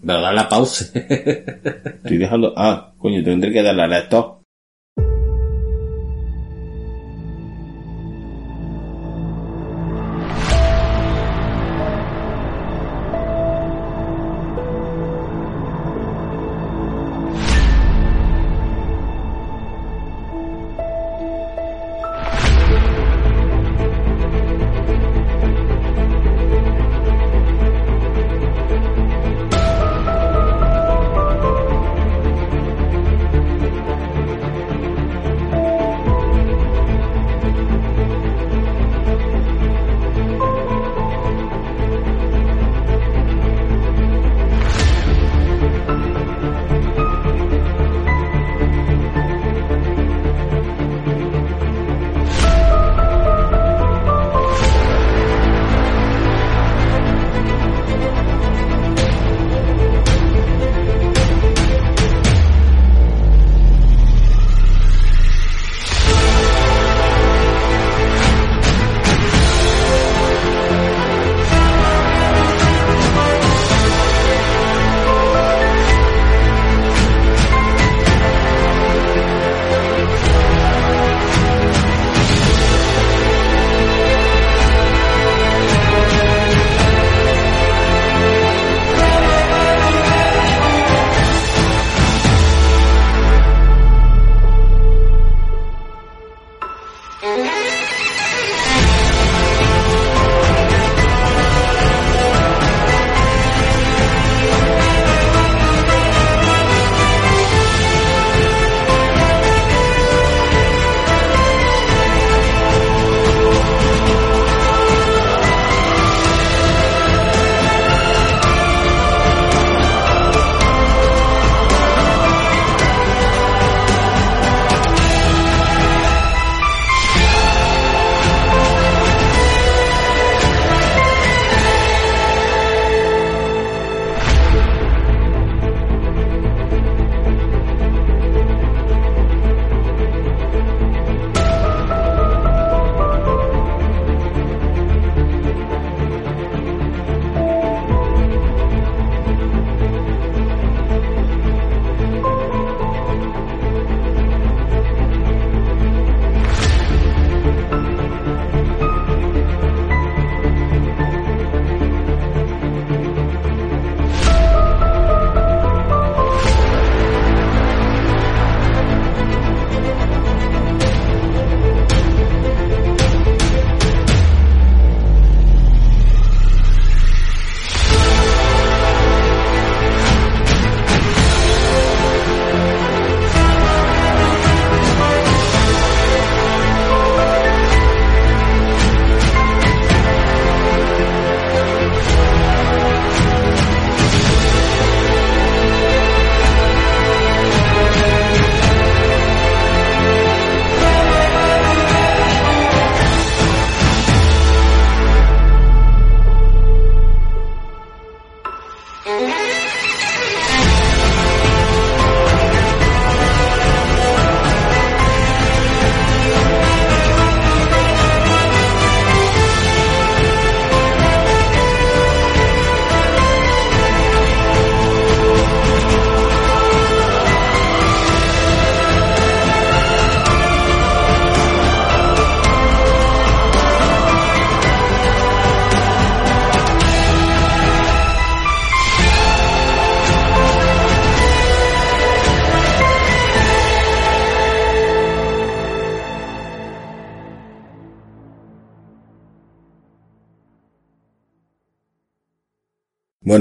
Pero 0.07 0.21
da 0.21 0.33
la 0.33 0.49
pausa. 0.49 0.87
Estoy 0.95 2.19
dejando, 2.19 2.53
ah, 2.57 2.93
coño, 2.99 3.25
tendré 3.25 3.53
que 3.53 3.63
darle 3.63 3.83
a 3.95 3.99
esto. 3.99 4.43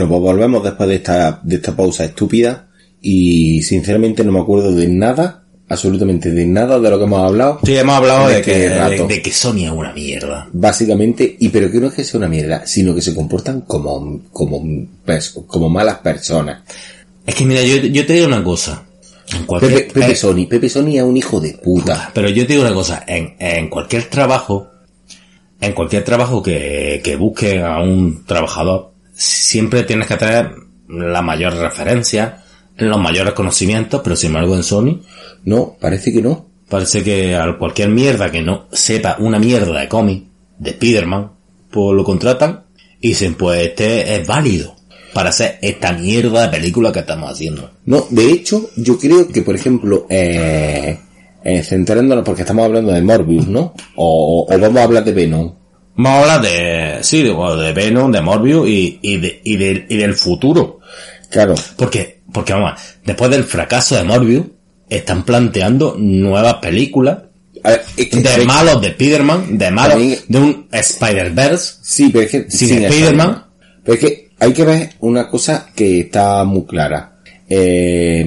Bueno, 0.05 0.21
pues 0.21 0.33
volvemos 0.33 0.63
después 0.63 0.89
de 0.89 0.95
esta, 0.95 1.39
de 1.43 1.55
esta 1.55 1.75
pausa 1.75 2.03
estúpida 2.05 2.67
y 3.01 3.61
sinceramente 3.61 4.23
no 4.23 4.31
me 4.33 4.39
acuerdo 4.41 4.73
de 4.73 4.87
nada, 4.89 5.43
absolutamente 5.69 6.29
de 6.31 6.45
nada 6.45 6.77
de 6.79 6.89
lo 6.89 6.97
que 6.97 7.05
hemos 7.05 7.21
hablado. 7.23 7.59
Sí, 7.63 7.75
hemos 7.77 7.95
hablado 7.95 8.27
de 8.27 8.41
que, 8.41 8.69
rato. 8.69 9.07
de 9.07 9.21
que 9.21 9.31
Sony 9.31 9.65
es 9.65 9.71
una 9.71 9.93
mierda. 9.93 10.49
Básicamente, 10.51 11.37
y 11.39 11.49
pero 11.49 11.71
que 11.71 11.79
no 11.79 11.87
es 11.87 11.93
que 11.93 12.03
sea 12.03 12.17
una 12.17 12.27
mierda, 12.27 12.65
sino 12.65 12.93
que 12.93 13.01
se 13.01 13.15
comportan 13.15 13.61
como, 13.61 14.21
como, 14.31 14.61
pers- 15.05 15.45
como 15.47 15.69
malas 15.69 15.99
personas. 15.99 16.63
Es 17.25 17.35
que 17.35 17.45
mira, 17.45 17.61
yo, 17.63 17.77
yo 17.77 18.05
te 18.05 18.13
digo 18.13 18.27
una 18.27 18.43
cosa. 18.43 18.83
En 19.33 19.45
cualquier, 19.45 19.87
Pepe, 19.87 20.01
Pepe 20.01 20.11
eh, 20.11 20.15
Sony, 20.15 20.45
Pepe 20.49 20.67
Sony 20.69 20.97
es 20.97 21.03
un 21.03 21.15
hijo 21.15 21.39
de 21.39 21.53
puta. 21.53 22.11
Pero 22.13 22.27
yo 22.29 22.45
te 22.45 22.53
digo 22.53 22.65
una 22.65 22.73
cosa, 22.73 23.05
en, 23.07 23.35
en 23.39 23.69
cualquier 23.69 24.03
trabajo, 24.09 24.67
en 25.61 25.71
cualquier 25.71 26.03
trabajo 26.03 26.43
que, 26.43 26.99
que 27.01 27.15
busque 27.15 27.61
a 27.61 27.81
un 27.81 28.25
trabajador, 28.25 28.91
siempre 29.13 29.83
tienes 29.83 30.07
que 30.07 30.17
tener 30.17 30.51
la 30.89 31.21
mayor 31.21 31.55
referencia, 31.55 32.43
los 32.77 32.99
mayores 32.99 33.33
conocimientos, 33.33 34.01
pero 34.03 34.15
sin 34.15 34.27
embargo 34.29 34.55
en 34.55 34.63
Sony, 34.63 35.01
No, 35.45 35.75
parece 35.79 36.11
que 36.13 36.21
no. 36.21 36.45
parece 36.69 37.03
que 37.03 37.35
a 37.35 37.57
cualquier 37.57 37.89
mierda 37.89 38.31
que 38.31 38.41
no 38.41 38.65
sepa 38.71 39.17
una 39.19 39.37
mierda 39.39 39.79
de 39.79 39.87
cómic, 39.87 40.23
de 40.57 40.71
Spider-Man, 40.71 41.31
pues 41.69 41.95
lo 41.95 42.03
contratan 42.03 42.63
y 43.01 43.09
dicen, 43.09 43.35
pues 43.35 43.61
este 43.67 44.15
es 44.15 44.25
válido 44.27 44.75
para 45.13 45.29
hacer 45.29 45.59
esta 45.61 45.91
mierda 45.93 46.43
de 46.47 46.57
película 46.57 46.91
que 46.91 46.99
estamos 46.99 47.29
haciendo. 47.31 47.69
No, 47.85 48.07
de 48.09 48.31
hecho, 48.31 48.69
yo 48.77 48.97
creo 48.97 49.27
que, 49.27 49.41
por 49.43 49.55
ejemplo, 49.55 50.07
eh, 50.09 50.97
eh, 51.43 51.63
centrándonos, 51.63 52.23
porque 52.25 52.41
estamos 52.41 52.65
hablando 52.65 52.91
de 52.93 53.01
Morbius, 53.01 53.47
¿no? 53.47 53.73
O, 53.95 54.47
o 54.49 54.57
vamos 54.59 54.77
a 54.79 54.83
hablar 54.83 55.03
de 55.03 55.11
Venom. 55.11 55.53
Vamos 55.95 56.11
a 56.11 56.21
hablar 56.35 56.41
de, 56.41 57.03
sí, 57.03 57.21
de, 57.21 57.29
de 57.33 57.73
Venom, 57.73 58.11
de 58.11 58.21
Morbius 58.21 58.67
y, 58.67 58.99
y, 59.01 59.17
de, 59.17 59.41
y, 59.43 59.57
del- 59.57 59.85
y 59.89 59.97
del 59.97 60.13
futuro. 60.15 60.79
Claro, 61.29 61.55
Porque, 61.77 62.21
porque 62.31 62.53
vamos, 62.53 62.73
después 63.05 63.29
del 63.31 63.43
fracaso 63.43 63.95
de 63.95 64.03
Morbius, 64.03 64.45
están 64.89 65.23
planteando 65.23 65.95
nuevas 65.97 66.55
películas 66.55 67.19
a 67.63 67.69
ver, 67.71 67.81
es 67.95 68.07
que- 68.09 68.21
de 68.21 68.45
malos 68.45 68.81
de 68.81 68.87
Spider-Man, 68.89 69.57
de 69.57 69.71
malos 69.71 69.93
También- 69.97 70.19
de 70.27 70.39
un 70.39 70.67
Spider-Verse. 70.71 71.73
Sí, 71.81 72.09
pero 72.11 72.25
es 72.25 72.31
que... 72.31 72.51
Sin 72.51 72.67
sin 72.69 72.83
Spider-Man. 72.85 73.43
Pero 73.83 73.93
es 73.93 73.99
que 73.99 74.29
hay 74.39 74.51
que 74.53 74.63
ver 74.65 74.89
una 74.99 75.29
cosa 75.29 75.67
que 75.75 76.01
está 76.01 76.43
muy 76.43 76.65
clara. 76.65 77.17
Eh, 77.49 78.25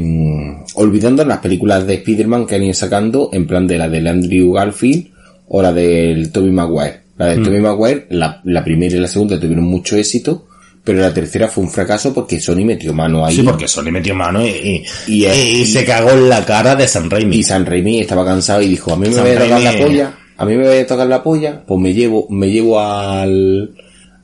olvidando 0.75 1.25
las 1.25 1.39
películas 1.39 1.87
de 1.87 1.95
Spider-Man 1.95 2.47
que 2.47 2.55
han 2.55 2.63
ido 2.63 2.75
sacando, 2.75 3.31
en 3.33 3.47
plan 3.47 3.67
de 3.67 3.77
la 3.79 3.89
del 3.89 4.07
Andrew 4.07 4.53
Garfield 4.53 5.09
o 5.49 5.61
la 5.63 5.73
del 5.73 6.31
Tobey 6.33 6.51
Maguire. 6.53 7.01
La 7.19 7.27
Mm. 7.27 7.29
del 7.31 7.43
Tobey 7.45 7.61
Maguire, 7.61 8.07
la, 8.11 8.41
la 8.45 8.63
primera 8.65 8.97
y 8.97 9.01
la 9.01 9.09
segunda 9.09 9.39
tuvieron 9.41 9.65
mucho 9.65 9.97
éxito, 9.97 10.47
pero 10.85 11.01
la 11.01 11.13
tercera 11.13 11.49
fue 11.49 11.65
un 11.65 11.71
fracaso 11.71 12.13
porque 12.15 12.39
Sony 12.41 12.65
metió 12.65 12.93
mano 12.93 13.25
ahí. 13.25 13.37
Sí, 13.37 13.43
porque 13.43 13.67
Sony 13.69 13.91
metió 13.91 14.15
mano 14.15 14.47
y, 14.47 14.85
y, 15.09 15.67
se 15.67 15.85
cagó 15.85 16.11
en 16.11 16.29
la 16.29 16.45
cara 16.45 16.77
de 16.77 16.87
Sam 16.87 17.09
Raimi. 17.11 17.37
Y 17.39 17.43
San 17.43 17.67
Raimi 17.67 18.01
estaba 18.01 18.25
cansado 18.25 18.63
y 18.63 18.69
dijo, 18.69 18.93
a 18.93 18.97
mí 18.97 19.09
me 19.09 19.21
voy 19.21 19.31
a 19.31 19.39
tocar 19.39 19.61
la 19.63 19.73
polla, 19.79 20.19
a 20.37 20.45
mí 20.45 20.57
me 20.57 20.67
voy 20.69 20.77
a 20.79 20.87
tocar 20.87 21.07
la 21.07 21.23
polla, 21.23 21.65
pues 21.67 21.81
me 21.81 21.93
llevo, 21.95 22.27
me 22.31 22.51
llevo 22.51 22.79
al, 22.81 23.71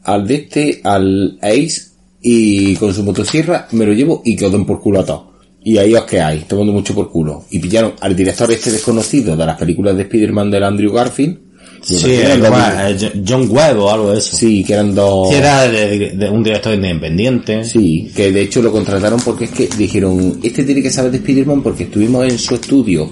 al 0.05 0.27
de 0.27 0.35
este, 0.35 0.81
al 0.85 1.39
Ace, 1.43 1.93
y 2.21 2.77
con 2.77 2.95
su 2.95 3.03
motosierra 3.03 3.67
me 3.73 3.85
lo 3.85 3.93
llevo 3.93 4.23
y 4.25 4.37
que 4.37 4.47
os 4.47 4.53
den 4.53 4.65
por 4.65 4.81
culo 4.81 5.01
a 5.01 5.05
todos. 5.05 5.33
Y 5.65 5.79
ahí 5.79 5.95
os 5.95 6.05
quedáis, 6.05 6.47
tomando 6.47 6.73
mucho 6.73 6.95
por 6.95 7.11
culo. 7.11 7.45
Y 7.51 7.59
pillaron 7.59 7.95
al 8.01 8.15
director 8.15 8.51
este 8.53 8.71
desconocido 8.71 9.37
de 9.37 9.47
las 9.47 9.57
películas 9.59 9.97
de 9.97 10.03
Spider-Man 10.03 10.51
del 10.51 10.65
Andrew 10.65 10.93
Garfield. 10.93 11.39
Sí, 11.83 11.97
eh, 12.07 13.13
John 13.27 13.49
Webb 13.51 13.79
o 13.79 13.91
algo 13.91 14.13
de 14.13 14.19
eso. 14.19 14.37
sí, 14.37 14.65
que 14.65 14.75
eran 14.75 14.95
dos... 14.95 15.29
Sí, 15.31 15.35
era 15.35 15.69
de, 15.69 16.11
de 16.11 16.29
un 16.29 16.43
director 16.43 16.75
independiente. 16.75 17.65
Sí, 17.65 18.11
que 18.15 18.31
de 18.33 18.43
hecho 18.43 18.63
lo 18.63 18.71
contrataron 18.71 19.21
porque 19.21 19.45
es 19.47 19.51
que 19.51 19.69
dijeron, 19.77 20.39
este 20.43 20.65
tiene 20.65 20.83
que 20.83 20.91
saber 20.91 21.11
de 21.11 21.19
Spider-Man 21.19 21.63
porque 21.63 21.85
estuvimos 21.85 22.25
en 22.25 22.39
su 22.39 22.55
estudio 22.55 23.11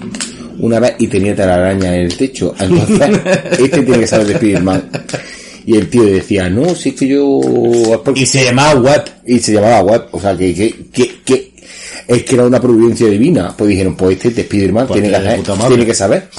una 0.59 0.79
vez 0.79 0.95
y 0.99 1.07
tenía 1.07 1.35
telaraña 1.35 1.95
en 1.95 2.01
el 2.05 2.15
techo. 2.15 2.55
Entonces, 2.59 3.19
este 3.51 3.81
tiene 3.81 3.99
que 3.99 4.07
saber 4.07 4.27
de 4.27 4.33
Spider-Man. 4.33 4.89
Y 5.65 5.75
el 5.75 5.89
tío 5.89 6.03
decía, 6.03 6.49
no, 6.49 6.73
si 6.73 6.89
es 6.89 6.95
que 6.95 7.07
yo... 7.07 7.39
Y 8.15 8.25
se 8.25 8.45
llamaba 8.45 8.79
Webb. 8.79 9.03
Y 9.27 9.39
se 9.39 9.53
llamaba 9.53 9.81
Web, 9.81 10.07
o 10.11 10.19
sea, 10.19 10.35
que, 10.35 10.53
que, 10.53 10.75
que, 10.91 11.21
que 11.23 11.51
es 12.07 12.23
que 12.23 12.35
era 12.35 12.45
una 12.45 12.59
providencia 12.59 13.07
divina. 13.07 13.53
Pues 13.55 13.69
dijeron, 13.69 13.95
pues 13.95 14.17
este 14.17 14.31
de 14.31 14.41
Spider-Man 14.41 14.87
Pues 14.87 15.01
que 15.01 15.09
tiene 15.67 15.85
que 15.85 15.93
saber. 15.93 16.29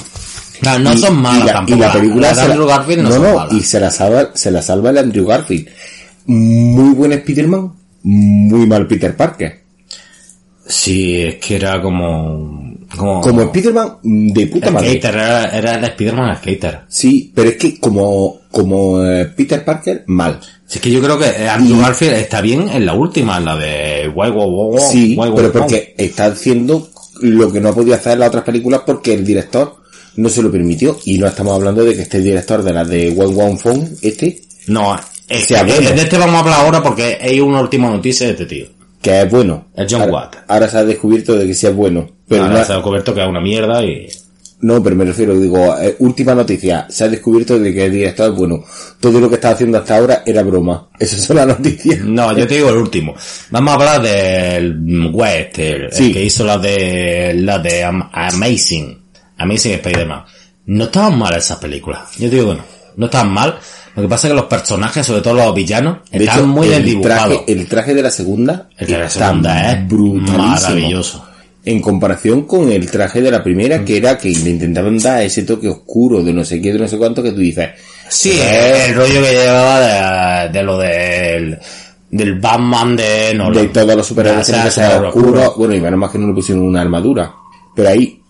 No, 0.63 0.79
no 0.79 0.93
Y- 0.93 0.97
son 0.97 1.15
malas 1.21 1.41
y 1.43 1.45
la, 1.47 1.53
tampoco. 1.53 1.77
Y 1.77 1.79
la 1.81 1.91
película 1.93 2.29
se 2.29 2.35
la- 2.35 2.43
Andrew 2.43 2.67
Garfield 2.67 3.01
no, 3.03 3.11
son 3.11 3.21
malas. 3.35 3.53
y 3.53 3.61
se 3.61 3.79
la 3.79 3.89
salva, 3.91 4.29
se 4.33 4.51
la 4.51 4.61
salva 4.61 4.89
el 4.91 4.97
Andrew 4.97 5.25
Garfield. 5.25 5.67
Muy 6.25 6.93
buen 6.93 7.11
Spider-Man, 7.13 7.71
muy 8.03 8.65
mal 8.67 8.87
Peter 8.87 9.15
Parker. 9.15 9.61
Sí, 10.65 11.21
es 11.21 11.35
que 11.35 11.55
era 11.57 11.81
como... 11.81 12.61
Como, 12.95 13.21
Como 13.21 13.41
Spider-Man 13.41 13.97
de 14.03 14.47
puta 14.47 14.67
el 14.67 14.73
madre. 14.75 14.89
skater, 14.91 15.15
era, 15.15 15.45
era 15.45 15.75
el 15.75 15.83
Spider-Man 15.83 16.37
skater. 16.37 16.81
Sí, 16.87 17.31
pero 17.33 17.49
es 17.49 17.57
que 17.57 17.79
como, 17.79 18.41
como 18.51 19.03
eh, 19.03 19.25
Peter 19.35 19.65
Parker, 19.65 20.03
mal. 20.07 20.39
Si 20.67 20.77
es 20.77 20.81
que 20.81 20.91
yo 20.91 21.01
creo 21.01 21.17
que 21.17 21.25
eh, 21.25 21.49
Andrew 21.49 21.75
Y- 21.77 21.81
Garfield 21.81 22.13
está 22.13 22.39
bien 22.39 22.69
en 22.69 22.85
la 22.85 22.93
última, 22.93 23.37
en 23.39 23.45
la 23.45 23.55
de 23.57 24.07
Guay, 24.13 24.29
guay, 24.31 24.47
guay, 24.47 24.83
Sí, 24.91 25.15
guay, 25.15 25.31
guay, 25.31 25.41
pero 25.41 25.51
guay. 25.51 25.61
porque 25.63 25.95
está 25.97 26.25
haciendo 26.25 26.87
lo 27.21 27.51
que 27.51 27.59
no 27.59 27.69
ha 27.69 27.73
podido 27.75 27.95
hacer 27.95 28.13
en 28.13 28.19
las 28.19 28.29
otras 28.29 28.43
películas 28.43 28.81
porque 28.85 29.13
el 29.13 29.25
director 29.25 29.75
no 30.15 30.29
se 30.29 30.41
lo 30.41 30.51
permitió. 30.51 30.97
Y 31.05 31.17
no 31.17 31.27
estamos 31.27 31.55
hablando 31.55 31.83
de 31.83 31.95
que 31.95 32.01
este 32.03 32.19
director 32.21 32.63
de 32.63 32.73
las 32.73 32.87
de 32.87 33.09
One 33.17 33.41
One 33.43 33.57
Phone, 33.57 33.89
este, 34.01 34.41
No, 34.67 34.95
es, 35.29 35.45
sea 35.45 35.63
bueno. 35.63 35.89
de 35.91 36.01
este 36.01 36.17
vamos 36.17 36.35
a 36.35 36.39
hablar 36.39 36.59
ahora 36.61 36.83
porque 36.83 37.17
hay 37.21 37.39
una 37.39 37.61
última 37.61 37.89
noticia 37.89 38.27
de 38.27 38.33
este 38.33 38.45
tío. 38.45 38.65
que 39.01 39.21
es 39.21 39.29
bueno. 39.29 39.65
Es 39.75 39.87
John 39.91 40.01
ahora, 40.01 40.13
Watt. 40.13 40.35
Ahora 40.47 40.69
se 40.69 40.77
ha 40.77 40.83
descubierto 40.85 41.35
de 41.37 41.45
que 41.47 41.53
sí 41.53 41.67
es 41.67 41.75
bueno. 41.75 42.09
Pero 42.27 42.43
Ahora 42.43 42.59
no, 42.59 42.65
se 42.65 42.71
ha 42.71 42.75
descubierto 42.75 43.13
que 43.13 43.21
es 43.21 43.27
una 43.27 43.41
mierda 43.41 43.83
y... 43.83 44.07
no, 44.61 44.81
pero 44.81 44.95
me 44.95 45.03
refiero, 45.03 45.37
digo, 45.37 45.77
eh, 45.77 45.95
última 45.99 46.33
noticia. 46.33 46.87
Se 46.89 47.03
ha 47.03 47.09
descubierto 47.09 47.59
de 47.59 47.73
que 47.73 47.85
el 47.85 47.91
director 47.91 48.31
es 48.31 48.37
bueno. 48.37 48.63
Todo 49.01 49.19
lo 49.19 49.27
que 49.27 49.35
estaba 49.35 49.55
haciendo 49.55 49.77
hasta 49.77 49.97
ahora 49.97 50.23
era 50.25 50.41
broma. 50.43 50.87
Esas 50.97 51.19
son 51.21 51.35
las 51.35 51.47
noticias. 51.47 51.99
No, 52.05 52.35
yo 52.37 52.47
te 52.47 52.55
digo 52.55 52.69
el 52.69 52.77
último. 52.77 53.13
Vamos 53.51 53.71
a 53.71 53.75
hablar 53.75 54.01
del 54.01 55.09
West, 55.13 55.59
el, 55.59 55.83
el 55.83 55.91
Sí. 55.91 56.13
que 56.13 56.23
hizo 56.23 56.45
la 56.45 56.57
de 56.57 57.33
la 57.35 57.59
de 57.59 57.83
Am- 57.83 58.09
Amazing, 58.13 59.02
Amazing 59.43 59.73
Spider-Man. 59.73 60.23
No 60.65 60.85
estaban 60.85 61.17
mal 61.17 61.35
esas 61.35 61.57
películas. 61.57 62.01
Yo 62.17 62.29
te 62.29 62.35
digo 62.35 62.51
que 62.51 62.57
no. 62.57 62.63
No 62.95 63.05
estaban 63.05 63.31
mal. 63.31 63.57
Lo 63.95 64.01
que 64.01 64.07
pasa 64.07 64.27
es 64.27 64.31
que 64.31 64.35
los 64.37 64.45
personajes, 64.45 65.05
sobre 65.05 65.21
todo 65.21 65.33
los 65.35 65.53
villanos, 65.53 65.97
De 66.11 66.19
están 66.23 66.39
hecho, 66.39 66.47
muy 66.47 66.67
bien 66.67 66.79
el 66.81 66.85
dibujados. 66.85 67.27
traje, 67.45 67.51
el 67.51 67.67
traje 67.67 67.93
de 67.93 68.01
la 68.03 68.11
segunda 68.11 68.69
El 68.77 68.87
de 68.87 68.97
la 68.97 69.05
está 69.05 69.27
segunda 69.27 69.71
es 69.71 69.91
maravilloso. 69.91 71.25
En 71.65 71.79
comparación 71.79 72.41
con 72.43 72.71
el 72.71 72.89
traje 72.91 73.21
de 73.21 73.31
la 73.31 73.43
primera, 73.43 73.85
que 73.85 73.97
era 73.97 74.17
que 74.17 74.29
le 74.29 74.49
intentaban 74.49 74.97
dar 74.99 75.21
ese 75.21 75.43
toque 75.43 75.69
oscuro 75.69 76.21
de 76.23 76.33
no 76.33 76.43
sé 76.43 76.61
qué, 76.61 76.73
de 76.73 76.79
no 76.79 76.87
sé 76.87 76.97
cuánto, 76.97 77.23
que 77.23 77.31
tú 77.31 77.39
dices. 77.39 77.69
Sí, 78.09 78.31
eh, 78.33 78.87
el 78.87 78.95
rollo 78.95 79.21
que 79.21 79.31
llevaba 79.31 79.79
de, 79.79 80.49
de 80.49 80.63
lo 80.63 80.77
del, 80.77 81.57
del 82.11 82.39
Batman 82.39 82.95
de 82.95 83.33
Nolan. 83.33 83.63
de 83.63 83.69
todos 83.69 83.95
los 83.95 84.05
superhéroes 84.07 84.47
que 84.47 84.83
oscuro. 85.07 85.53
Bueno, 85.57 85.75
y 85.75 85.79
menos 85.81 85.99
más 85.99 86.11
que 86.11 86.17
no 86.19 86.27
le 86.27 86.33
pusieron 86.33 86.63
una 86.65 86.81
armadura. 86.81 87.33
Pero 87.75 87.89
ahí, 87.89 88.21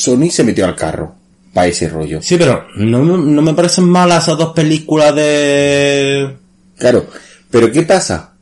Sony 0.00 0.30
se 0.30 0.44
metió 0.44 0.64
al 0.64 0.74
carro. 0.74 1.14
Para 1.52 1.66
ese 1.66 1.88
rollo. 1.88 2.22
Sí, 2.22 2.36
pero 2.38 2.68
no, 2.76 3.04
no 3.04 3.42
me 3.42 3.54
parecen 3.54 3.84
malas 3.84 4.22
esas 4.22 4.38
dos 4.38 4.52
películas 4.54 5.14
de... 5.16 6.36
Claro. 6.78 7.06
Pero 7.50 7.72
¿qué 7.72 7.82
pasa? 7.82 8.34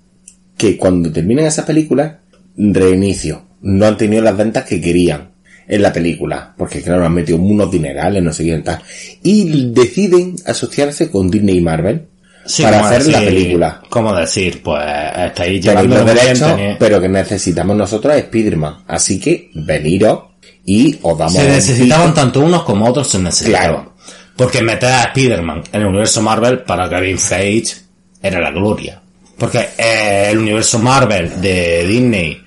Que 0.57 0.77
cuando 0.77 1.11
terminan 1.11 1.47
esas 1.47 1.65
películas, 1.65 2.17
reinicio. 2.57 3.45
No 3.63 3.87
han 3.87 3.97
tenido 3.97 4.23
las 4.23 4.37
ventas 4.37 4.65
que 4.65 4.79
querían 4.79 5.31
en 5.67 5.81
la 5.81 5.91
película. 5.91 6.55
Porque 6.57 6.83
claro, 6.83 7.07
han 7.07 7.15
metido 7.15 7.39
unos 7.39 7.71
dinerales, 7.71 8.23
no 8.23 8.33
sé 8.33 8.45
qué 8.45 8.59
tal. 8.59 8.83
Y 9.23 9.71
deciden 9.73 10.37
asociarse 10.45 11.11
con 11.11 11.31
Disney 11.31 11.57
y 11.57 11.63
Marvel. 11.63 12.09
Sí, 12.45 12.63
para 12.63 12.89
hacer 12.89 13.07
la 13.07 13.21
película. 13.21 13.83
¿Cómo 13.89 14.15
decir? 14.15 14.63
Pues 14.63 14.85
estáis 15.17 15.65
llevando 15.65 15.97
los 15.97 16.07
derechos, 16.07 16.53
pero 16.79 17.01
que 17.01 17.09
necesitamos 17.09 17.75
nosotros 17.75 18.15
es 18.15 18.25
Spider-Man. 18.25 18.85
Así 18.87 19.19
que 19.19 19.51
veniros 19.55 20.21
y 20.71 20.99
os 21.03 21.17
damos 21.17 21.33
Se 21.35 21.49
necesitaban 21.49 22.13
tanto 22.15 22.41
unos 22.41 22.63
como 22.65 22.87
otros 22.89 23.09
se 23.09 23.19
necesitaban. 23.19 23.71
Claro. 23.71 23.93
Porque 24.37 24.61
meter 24.63 24.91
a 24.93 25.03
Spider-Man 25.05 25.63
en 25.73 25.81
el 25.81 25.87
universo 25.89 26.21
Marvel 26.23 26.61
para 26.61 26.89
Kevin 26.91 27.19
Feige 27.19 27.75
era 28.23 28.39
la 28.41 28.51
gloria. 28.51 29.01
Porque 29.39 29.61
eh, 29.79 30.29
el 30.31 30.39
universo 30.39 30.79
Marvel 30.79 31.41
de 31.41 31.87
Disney 31.87 32.39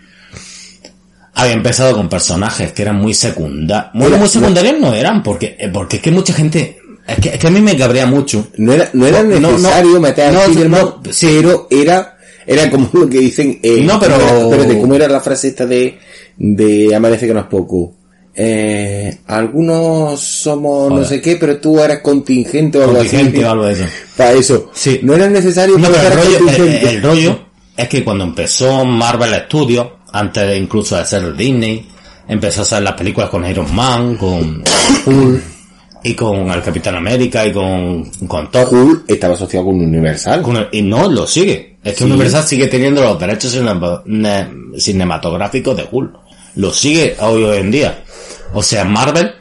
había 1.33 1.53
empezado 1.53 1.95
con 1.95 2.07
personajes 2.09 2.71
que 2.73 2.81
eran 2.83 2.97
muy 2.97 3.13
secundarios. 3.13 3.91
Era- 4.07 4.17
muy 4.17 4.27
secundarios 4.27 4.79
no 4.79 4.93
eran, 4.93 5.23
porque, 5.23 5.55
eh, 5.59 5.69
porque 5.73 5.95
es 5.97 6.01
que 6.01 6.11
mucha 6.11 6.33
gente... 6.33 6.77
Es 7.07 7.17
que, 7.19 7.29
es 7.29 7.39
que 7.39 7.47
a 7.47 7.51
mí 7.51 7.59
me 7.61 7.75
cabrea 7.75 8.05
mucho. 8.05 8.49
No 8.57 8.73
era, 8.73 8.89
no 8.93 9.07
era 9.07 9.23
No, 9.23 9.51
necesario 9.51 9.93
no, 9.93 9.99
meter 10.01 10.35
a 10.35 10.43
Spider-Man, 10.45 10.93
pero 11.19 11.67
era, 11.71 12.17
era 12.45 12.69
como 12.69 12.89
lo 12.93 13.09
que 13.09 13.19
dicen, 13.19 13.59
eh, 13.63 13.81
No, 13.81 13.99
pero- 13.99 14.17
¿cómo 14.17 14.29
era? 14.29 14.39
espérate, 14.61 14.81
¿cómo 14.81 14.93
era 14.95 15.07
la 15.07 15.19
frase 15.21 15.47
esta 15.49 15.65
de, 15.65 15.97
de 16.37 16.95
Amanece 16.95 17.25
que 17.27 17.33
no 17.33 17.39
es 17.41 17.47
poco? 17.47 17.95
Eh, 18.33 19.17
algunos 19.27 20.19
somos 20.21 20.89
no 20.91 21.03
sé 21.03 21.21
qué, 21.21 21.35
pero 21.35 21.57
tú 21.57 21.79
eres 21.79 21.99
contingente 21.99 22.77
o 22.77 22.83
algo 22.83 22.95
Contingente 22.95 23.37
así. 23.39 23.43
o 23.45 23.51
algo 23.51 23.65
de 23.65 23.73
eso. 23.73 23.83
Para 24.15 24.31
eso. 24.31 24.71
Sí. 24.73 24.99
No 25.03 25.15
era 25.15 25.29
necesario 25.29 25.77
No, 25.77 25.87
pero 25.89 26.07
el 26.07 26.13
rollo, 26.13 26.37
el, 26.37 26.43
contingente. 26.45 26.89
el 26.89 27.01
rollo 27.03 27.39
es 27.75 27.87
que 27.89 28.03
cuando 28.03 28.23
empezó 28.23 28.85
Marvel 28.85 29.33
Studios, 29.47 29.87
antes 30.13 30.47
de 30.47 30.57
incluso 30.57 30.97
de 30.97 31.05
ser 31.05 31.35
Disney, 31.35 31.87
empezó 32.27 32.61
a 32.61 32.63
hacer 32.63 32.81
las 32.83 32.93
películas 32.93 33.29
con 33.29 33.45
Iron 33.49 33.73
Man, 33.75 34.15
con 34.15 34.63
Hulk, 35.05 35.43
y 36.03 36.13
con 36.13 36.49
el 36.49 36.61
Capitán 36.61 36.95
América, 36.95 37.45
y 37.45 37.51
con, 37.53 38.05
con 38.27 38.49
Thor. 38.49 38.67
Hulk 38.71 39.03
estaba 39.09 39.33
asociado 39.33 39.65
con 39.65 39.75
Universal. 39.81 40.41
Con 40.41 40.55
el- 40.57 40.67
y 40.71 40.81
no 40.81 41.09
lo 41.09 41.27
sigue. 41.27 41.77
Es 41.83 41.93
que 41.93 41.99
Sí. 41.99 42.03
Universal 42.05 42.43
sigue 42.43 42.67
teniendo 42.67 43.01
los 43.03 43.19
derechos 43.19 43.51
cinema- 43.51 44.01
ne- 44.05 44.47
cinematográficos 44.77 45.75
de 45.75 45.85
Hulk. 45.91 46.11
Lo 46.55 46.71
sigue 46.73 47.15
hoy, 47.19 47.43
hoy 47.43 47.57
en 47.57 47.71
día. 47.71 48.03
O 48.53 48.61
sea, 48.63 48.83
Marvel 48.85 49.31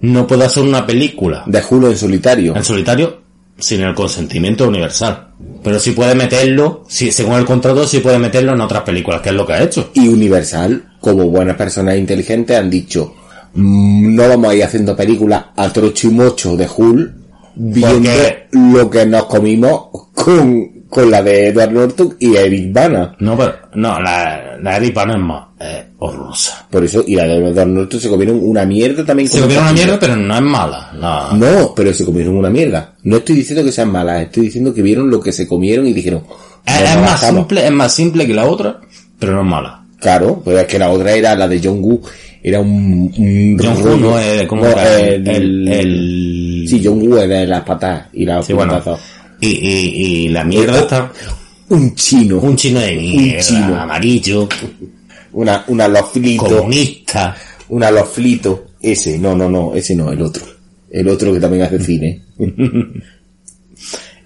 no 0.00 0.26
puede 0.26 0.44
hacer 0.44 0.62
una 0.62 0.86
película 0.86 1.42
De 1.46 1.62
Hulk 1.68 1.84
en 1.90 1.96
solitario. 1.96 2.56
en 2.56 2.64
solitario 2.64 3.20
sin 3.58 3.82
el 3.82 3.94
consentimiento 3.94 4.66
Universal. 4.66 5.28
Pero 5.62 5.78
sí 5.78 5.90
puede 5.92 6.14
meterlo, 6.14 6.84
sí, 6.88 7.12
según 7.12 7.34
el 7.34 7.44
contrato, 7.44 7.86
sí 7.86 7.98
puede 7.98 8.18
meterlo 8.18 8.54
en 8.54 8.60
otras 8.62 8.82
películas, 8.82 9.20
que 9.20 9.28
es 9.28 9.34
lo 9.34 9.46
que 9.46 9.52
ha 9.52 9.62
hecho. 9.62 9.90
Y 9.94 10.08
Universal, 10.08 10.94
como 11.00 11.24
buenas 11.28 11.56
personas 11.56 11.98
inteligentes, 11.98 12.56
han 12.58 12.70
dicho, 12.70 13.14
"Mm, 13.54 14.14
no 14.14 14.28
vamos 14.28 14.50
a 14.50 14.54
ir 14.54 14.64
haciendo 14.64 14.96
películas 14.96 15.44
a 15.56 15.68
trocho 15.70 16.08
y 16.08 16.10
mocho 16.12 16.56
de 16.56 16.66
Hulk, 16.74 17.10
viendo 17.56 18.10
Porque- 18.10 18.46
lo 18.52 18.88
que 18.88 19.04
nos 19.06 19.24
comimos 19.26 19.82
con, 20.14 20.79
con 20.90 21.10
la 21.10 21.22
de 21.22 21.46
Edward 21.48 21.72
Norton 21.72 22.16
y 22.18 22.34
Eric 22.36 22.72
Bana. 22.72 23.14
No, 23.20 23.36
pero, 23.38 23.54
no, 23.76 24.00
la, 24.00 24.58
la 24.60 24.76
Eric 24.76 24.92
Bana 24.94 25.14
es 25.14 25.20
más, 25.20 25.46
eh, 25.60 25.84
horrorosa. 25.98 26.66
Por 26.70 26.84
eso, 26.84 27.02
y 27.06 27.14
la 27.14 27.24
de 27.24 27.36
Edward 27.36 27.68
Norton 27.68 28.00
se 28.00 28.08
comieron 28.08 28.40
una 28.42 28.64
mierda 28.66 29.04
también. 29.04 29.28
Se 29.28 29.40
comieron 29.40 29.64
una 29.64 29.72
mierda, 29.72 29.98
pero 30.00 30.16
no 30.16 30.34
es 30.34 30.42
mala. 30.42 30.90
No. 31.00 31.32
No, 31.36 31.72
pero 31.74 31.94
se 31.94 32.04
comieron 32.04 32.36
una 32.36 32.50
mierda. 32.50 32.94
No 33.04 33.16
estoy 33.18 33.36
diciendo 33.36 33.64
que 33.64 33.72
sean 33.72 33.90
malas, 33.90 34.22
estoy 34.22 34.44
diciendo 34.44 34.74
que 34.74 34.82
vieron 34.82 35.08
lo 35.08 35.20
que 35.20 35.32
se 35.32 35.46
comieron 35.48 35.86
y 35.86 35.92
dijeron. 35.92 36.24
Es, 36.66 36.80
"Nos 36.80 36.90
es 36.90 36.96
más 36.96 37.04
bajamos". 37.12 37.40
simple, 37.40 37.64
es 37.66 37.72
más 37.72 37.94
simple 37.94 38.26
que 38.26 38.34
la 38.34 38.44
otra, 38.46 38.80
pero 39.18 39.32
no 39.32 39.40
es 39.40 39.46
mala. 39.46 39.84
Claro, 39.98 40.42
pero 40.44 40.58
es 40.60 40.66
que 40.66 40.78
la 40.78 40.90
otra 40.90 41.12
era 41.12 41.34
la 41.36 41.46
de 41.46 41.60
John 41.62 41.78
Woo, 41.82 42.00
era 42.42 42.58
un, 42.58 43.12
un 43.18 43.58
John 43.62 43.82
Woo 43.86 43.96
no 43.98 44.18
es, 44.18 44.46
¿cómo 44.48 44.62
No, 44.64 44.70
era? 44.70 44.98
el, 44.98 45.28
El, 45.28 45.68
el, 45.68 46.64
Sí, 46.68 46.80
John 46.82 47.00
Woo 47.02 47.18
era 47.18 47.40
de 47.40 47.46
las 47.46 47.62
patas 47.64 48.06
y 48.14 48.24
la 48.24 48.42
Sí, 48.42 48.52
bueno. 48.54 48.80
Y, 49.40 49.48
y, 49.48 50.26
y 50.26 50.28
la 50.28 50.44
mierda 50.44 50.80
está, 50.80 51.12
Un 51.68 51.94
chino, 51.94 52.38
un 52.38 52.56
chino 52.56 52.80
de 52.80 52.94
mierda, 52.94 53.40
chino. 53.40 53.80
amarillo, 53.80 54.48
una, 55.32 55.64
una 55.68 55.88
loflito, 55.88 56.44
comunista. 56.46 57.36
una 57.68 57.90
loflito. 57.90 58.66
Ese, 58.82 59.18
no, 59.18 59.34
no, 59.36 59.48
no, 59.50 59.74
ese 59.74 59.94
no, 59.94 60.10
el 60.12 60.20
otro. 60.22 60.44
El 60.90 61.08
otro 61.08 61.32
que 61.32 61.40
también 61.40 61.62
hace 61.64 61.78
cine. 61.84 62.22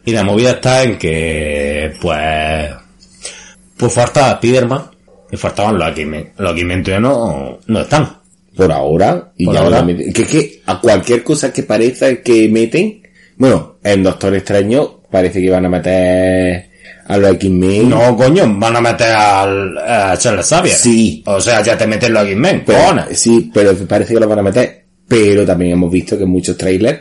Y 0.07 0.13
la 0.13 0.23
movida 0.25 0.53
está 0.53 0.83
en 0.83 0.99
que, 0.99 1.93
pues, 2.01 2.71
pues 3.77 3.93
falta 3.93 4.37
Spiderman 4.37 4.83
y 5.31 5.37
faltaban 5.37 5.79
los 5.79 5.89
X-Men. 5.91 6.33
Los 6.39 6.55
todavía 6.55 7.01
no, 7.01 7.59
no 7.67 7.81
están. 7.81 8.19
Por 8.57 8.71
ahora, 8.71 9.33
y 9.37 9.47
Por 9.47 9.55
ya 9.55 9.61
ahora. 9.63 9.85
que, 9.87 10.13
que 10.25 10.63
a 10.67 10.81
cualquier 10.81 11.25
cosa 11.25 11.53
que 11.53 11.65
parezca 11.65 12.23
que 12.23 12.49
meten, 12.49 13.03
bueno, 13.37 13.79
en 13.83 14.03
Doctor 14.05 14.33
Extraño 14.37 15.01
parece 15.15 15.41
que 15.41 15.49
van 15.49 15.65
a 15.65 15.69
meter 15.69 16.71
a 17.07 17.17
los 17.17 17.35
X-Men. 17.35 17.89
No, 17.89 18.17
coño, 18.17 18.53
van 18.59 18.75
a 18.75 18.81
meter 18.81 19.13
al, 19.13 19.79
a 19.79 20.17
Charles 20.19 20.49
Xavier. 20.49 20.75
Sí. 20.75 21.23
O 21.25 21.41
sea, 21.41 21.63
ya 21.63 21.79
te 21.79 21.87
meten 21.87 22.13
los 22.13 22.25
X-Men, 22.25 22.65
sí, 23.13 23.49
pero 23.55 23.77
parece 23.87 24.15
que 24.15 24.19
lo 24.19 24.29
van 24.29 24.41
a 24.41 24.43
meter. 24.43 24.87
Pero 25.07 25.47
también 25.47 25.73
hemos 25.73 25.89
visto 25.89 26.19
que 26.19 26.25
muchos 26.25 26.57
trailers 26.57 26.99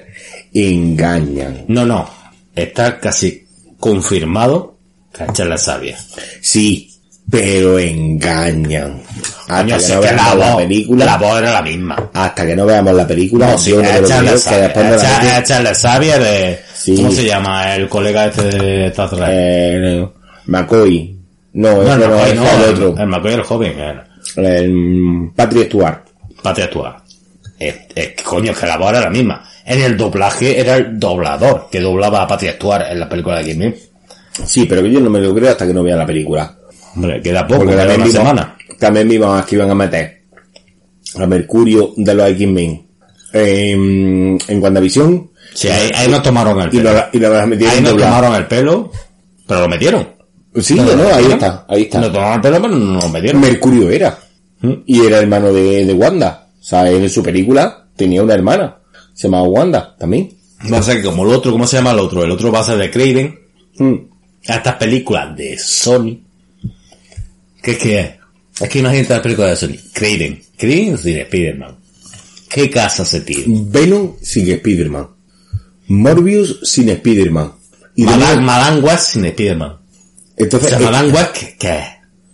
engañan. 0.54 1.66
No, 1.70 1.88
no. 1.88 2.08
Está 2.54 3.00
casi 3.00 3.48
confirmado 3.80 4.78
que 5.12 5.24
es 5.24 5.34
Charles 5.34 5.64
Xavier. 5.64 5.96
Sí, 6.40 6.93
pero 7.34 7.80
engañan. 7.80 9.02
Coño, 9.48 9.76
Hasta 9.76 9.80
si 9.80 9.88
que 9.92 9.96
no 9.96 10.02
que 10.02 10.08
la 10.08 10.14
veamos 10.14 10.38
la 10.40 10.46
voz, 10.54 10.62
película, 10.64 11.06
la 11.06 11.18
voz 11.18 11.38
era 11.42 11.52
la 11.54 11.62
misma. 11.64 12.10
hasta 12.14 12.46
que 12.46 12.56
no 12.56 12.66
veamos 12.68 12.94
la 12.94 13.08
película, 13.08 13.48
No, 13.52 13.58
sí, 13.58 13.72
no 13.72 13.78
me 13.78 13.84
lo 13.84 13.90
es 13.90 13.96
creo, 13.98 14.08
Charles 14.10 14.44
que 14.48 14.56
después 14.56 14.86
Es 14.86 14.92
la 14.92 14.98
Cha- 15.02 15.22
meten. 15.24 15.42
es 15.42 15.50
Charles 15.50 15.82
Xavier 15.82 16.20
de... 16.24 16.60
Sí. 16.76 16.96
¿Cómo 16.96 17.12
se 17.12 17.26
llama? 17.26 17.76
El 17.76 17.90
colega 17.90 18.26
este 18.28 18.42
de 18.44 18.88
Star 18.88 19.10
Trek. 19.10 19.28
Eh, 19.32 20.08
McCoy. 20.46 21.18
No, 21.54 21.72
no, 21.72 21.82
ese 21.84 21.94
el 21.94 22.00
no, 22.10 22.26
ese 22.26 22.36
no, 22.36 22.44
es 22.46 22.54
el 22.54 22.62
el, 22.64 22.84
otro. 22.84 23.02
el 23.04 23.08
McCoy 23.10 23.34
el 23.34 23.42
joven. 23.44 23.80
era. 23.80 24.08
El 24.36 25.32
Patrick 25.36 25.66
Stewart. 25.68 26.00
Patria 26.42 26.66
Actual. 26.66 26.96
Es, 27.60 27.76
es 27.96 28.22
coño, 28.24 28.52
es 28.52 28.58
que 28.60 28.66
la 28.68 28.78
voz 28.78 28.90
era 28.92 29.02
la 29.02 29.10
misma. 29.10 29.44
En 29.66 29.82
el 29.82 29.96
doblaje 29.98 30.60
era 30.60 30.76
el 30.76 31.00
doblador 31.00 31.68
que 31.72 31.80
doblaba 31.80 32.22
a 32.22 32.28
Patria 32.28 32.52
Actual 32.52 32.86
en 32.92 33.00
la 33.00 33.08
película 33.10 33.38
de 33.38 33.42
X-Men. 33.52 33.76
Sí, 34.46 34.66
pero 34.66 34.82
que 34.84 34.92
yo 34.92 35.00
no 35.00 35.10
me 35.10 35.20
lo 35.22 35.34
creo 35.34 35.52
hasta 35.52 35.66
que 35.68 35.74
no 35.74 35.84
vea 35.84 35.96
la 35.96 36.06
película. 36.06 36.54
Hombre, 36.96 37.22
queda 37.22 37.48
poco, 37.48 37.60
Porque 37.62 37.74
queda 37.76 37.82
también 37.88 38.02
una 38.02 38.08
vimos, 38.08 38.22
semana. 38.30 38.58
también 38.80 39.08
vimos 39.10 39.46
que 39.46 39.56
iban 39.56 39.70
a 39.72 39.76
meter 39.76 40.22
a 41.18 41.26
Mercurio 41.28 41.94
de 41.98 42.14
los 42.14 42.30
X-Men 42.30 42.88
en, 43.34 44.40
en 44.48 44.64
WandaVision 44.64 45.30
Sí, 45.54 45.68
ahí, 45.68 45.92
ahí 45.96 46.08
nos 46.10 46.24
tomaron 46.24 46.60
el 46.62 46.68
y 46.68 46.78
pelo. 46.78 46.94
lo, 46.94 47.04
y 47.12 47.20
lo 47.20 47.48
metieron 47.48 47.76
Ahí 47.76 47.82
nos 47.84 47.98
tomaron 47.98 48.36
el 48.36 48.48
pelo, 48.48 48.92
pero 49.48 49.62
lo 49.62 49.70
metieron. 49.70 50.08
Sí, 50.60 50.74
No, 50.76 50.96
no, 50.96 51.08
ahí 51.14 51.26
está, 51.32 51.66
ahí 51.68 51.82
está. 51.84 52.00
Nos 52.00 52.12
tomaron 52.12 52.34
el 52.36 52.42
pelo, 52.42 52.62
pero 52.62 52.76
no 52.76 53.00
lo 53.00 53.10
metieron. 53.10 53.42
Mercurio 53.42 53.90
era. 53.92 54.18
¿Mm? 54.62 54.74
Y 54.88 55.06
era 55.06 55.20
hermano 55.20 55.54
de, 55.54 55.86
de 55.86 55.94
Wanda. 55.94 56.48
O 56.60 56.64
sea, 56.64 56.90
en 56.90 57.08
su 57.10 57.22
película 57.22 57.86
tenía 57.96 58.24
una 58.24 58.34
hermana. 58.34 58.78
Se 59.14 59.28
llamaba 59.28 59.44
Wanda 59.48 59.96
también. 60.00 60.32
Va 60.72 60.78
a 60.80 60.84
ser 60.84 60.98
que 60.98 61.04
como 61.04 61.24
el 61.24 61.34
otro, 61.36 61.52
¿cómo 61.52 61.68
se 61.68 61.78
llama 61.78 61.92
el 61.92 62.00
otro? 62.00 62.24
El 62.24 62.32
otro 62.32 62.52
va 62.52 62.62
a 62.62 62.64
ser 62.64 62.78
de 62.78 62.90
Craven. 62.90 63.40
Mm. 63.78 63.94
A 64.48 64.56
estas 64.56 64.76
películas 64.78 65.36
de 65.38 65.58
Sony. 65.60 66.18
¿Qué 67.64 67.72
es 67.72 67.78
que 67.80 68.24
que 68.70 68.80
imagínate 68.80 69.14
las 69.14 69.22
películas 69.22 69.60
de 69.62 69.68
Sony. 69.68 69.80
Craven. 69.94 70.44
Craven 70.58 70.98
sin 70.98 71.18
Spider-Man. 71.18 71.76
¿Qué 72.50 72.70
casa 72.70 73.04
se 73.04 73.22
tira? 73.22 73.42
Venom 73.48 74.14
sin 74.22 74.50
Spider-Man. 74.52 75.08
Morbius 75.88 76.60
sin 76.64 76.90
Spider-Man. 76.90 77.52
Y 77.96 78.04
Madame, 78.04 78.80
West 78.82 79.12
sin 79.14 79.26
Spider-Man. 79.26 79.72
O 79.72 79.80
entonces, 80.38 80.70
sea, 80.70 80.80
eh, 80.80 80.84
Madame 80.84 81.12
West, 81.12 81.36
¿qué, 81.60 81.78
es? 81.78 81.86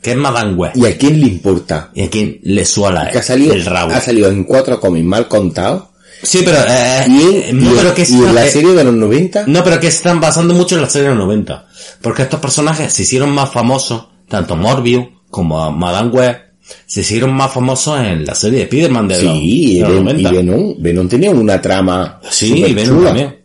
¿Qué 0.01 0.11
es 0.11 0.17
Madame 0.17 0.53
West? 0.55 0.77
¿y 0.77 0.85
a 0.85 0.97
quién 0.97 1.19
le 1.19 1.27
importa? 1.27 1.91
¿Y 1.93 2.03
a 2.03 2.09
quién 2.09 2.39
le 2.43 2.65
suela 2.65 3.01
ha 3.01 3.21
salido, 3.21 3.53
el 3.53 3.65
rabo? 3.65 3.91
ha 3.91 3.99
salido 4.01 4.29
en 4.29 4.43
cuatro 4.43 4.79
cómics 4.79 5.05
mal 5.05 5.27
contados. 5.27 5.83
Sí, 6.21 6.41
pero, 6.43 6.57
eh, 6.67 7.05
Y, 7.07 7.49
en, 7.49 7.59
no, 7.63 7.71
y- 7.73 7.77
pero 7.77 7.93
que 7.93 8.03
y 8.03 8.13
en 8.13 8.35
la 8.35 8.45
eh, 8.45 8.51
serie 8.51 8.73
de 8.73 8.83
los 8.83 8.93
90, 8.93 9.45
No, 9.47 9.63
pero 9.63 9.79
que 9.79 9.87
están 9.87 10.19
basando 10.19 10.53
mucho 10.53 10.75
en 10.75 10.81
la 10.81 10.89
serie 10.89 11.09
de 11.09 11.15
los 11.15 11.25
90. 11.25 11.67
Porque 12.01 12.23
estos 12.23 12.39
personajes 12.41 12.91
se 12.91 13.03
hicieron 13.03 13.31
más 13.31 13.51
famosos, 13.51 14.07
tanto 14.27 14.55
Morbius 14.57 15.07
como 15.29 15.71
Madame 15.71 16.09
Web, 16.11 16.37
se 16.85 17.01
hicieron 17.01 17.33
más 17.33 17.51
famosos 17.51 17.99
en 17.99 18.25
la 18.25 18.35
serie 18.35 18.59
de 18.59 18.63
Spider-Man 18.65 19.07
de, 19.07 19.21
los, 19.23 19.33
sí, 19.39 19.75
de 19.79 19.81
los 19.81 19.89
Ven- 19.91 20.03
90. 20.05 20.21
y 20.21 20.35
Venom, 20.35 20.75
Venom 20.79 21.07
tenía 21.09 21.31
una 21.31 21.59
trama 21.61 22.19
sí. 22.29 22.73
Venom 22.73 23.03
también. 23.03 23.35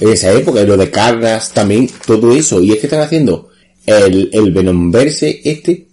En 0.00 0.08
esa 0.12 0.32
época, 0.32 0.60
y 0.60 0.66
lo 0.66 0.76
de 0.76 0.90
Carnas 0.90 1.52
también, 1.52 1.90
todo 2.06 2.32
eso. 2.32 2.62
Y 2.62 2.72
es 2.72 2.78
que 2.78 2.86
están 2.86 3.00
haciendo 3.00 3.48
el, 3.86 4.30
el 4.32 4.52
Venomverse 4.52 5.40
este, 5.44 5.88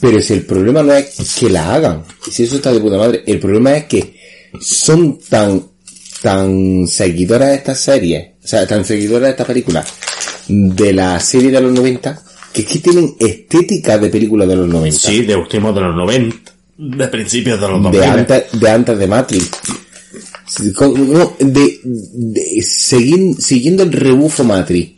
pero 0.00 0.20
si 0.22 0.32
el 0.34 0.42
problema 0.46 0.82
no 0.82 0.94
es 0.94 1.34
que 1.38 1.50
la 1.50 1.74
hagan, 1.74 2.04
si 2.30 2.44
eso 2.44 2.56
está 2.56 2.72
de 2.72 2.80
puta 2.80 2.96
madre, 2.96 3.22
el 3.26 3.38
problema 3.38 3.76
es 3.76 3.84
que 3.84 4.16
son 4.60 5.18
tan, 5.28 5.62
tan 6.22 6.86
seguidoras 6.88 7.48
de 7.50 7.54
estas 7.56 7.78
series, 7.80 8.28
o 8.42 8.48
sea, 8.48 8.66
tan 8.66 8.84
seguidoras 8.84 9.24
de 9.24 9.30
esta 9.30 9.44
película, 9.44 9.84
de 10.48 10.92
la 10.94 11.20
serie 11.20 11.50
de 11.50 11.60
los 11.60 11.72
90, 11.72 12.22
que 12.52 12.62
es 12.62 12.66
que 12.66 12.78
tienen 12.80 13.14
estética 13.18 13.98
de 13.98 14.08
películas 14.10 14.48
de 14.48 14.56
los 14.56 14.68
90. 14.68 14.98
Sí, 14.98 15.22
de 15.22 15.36
últimos 15.36 15.74
de 15.74 15.80
los 15.80 15.94
90, 15.96 16.52
de 16.78 17.08
principios 17.08 17.60
de 17.60 17.68
los 17.68 17.82
2000. 17.82 18.00
de 18.00 18.06
antes, 18.06 18.44
de 18.60 18.70
antes 18.70 18.98
de 18.98 19.06
Matrix. 19.06 19.50
No, 20.80 21.36
de, 21.38 21.80
de 21.84 22.62
siguiendo 22.62 23.82
el 23.84 23.92
rebufo 23.92 24.42
Matrix. 24.44 24.92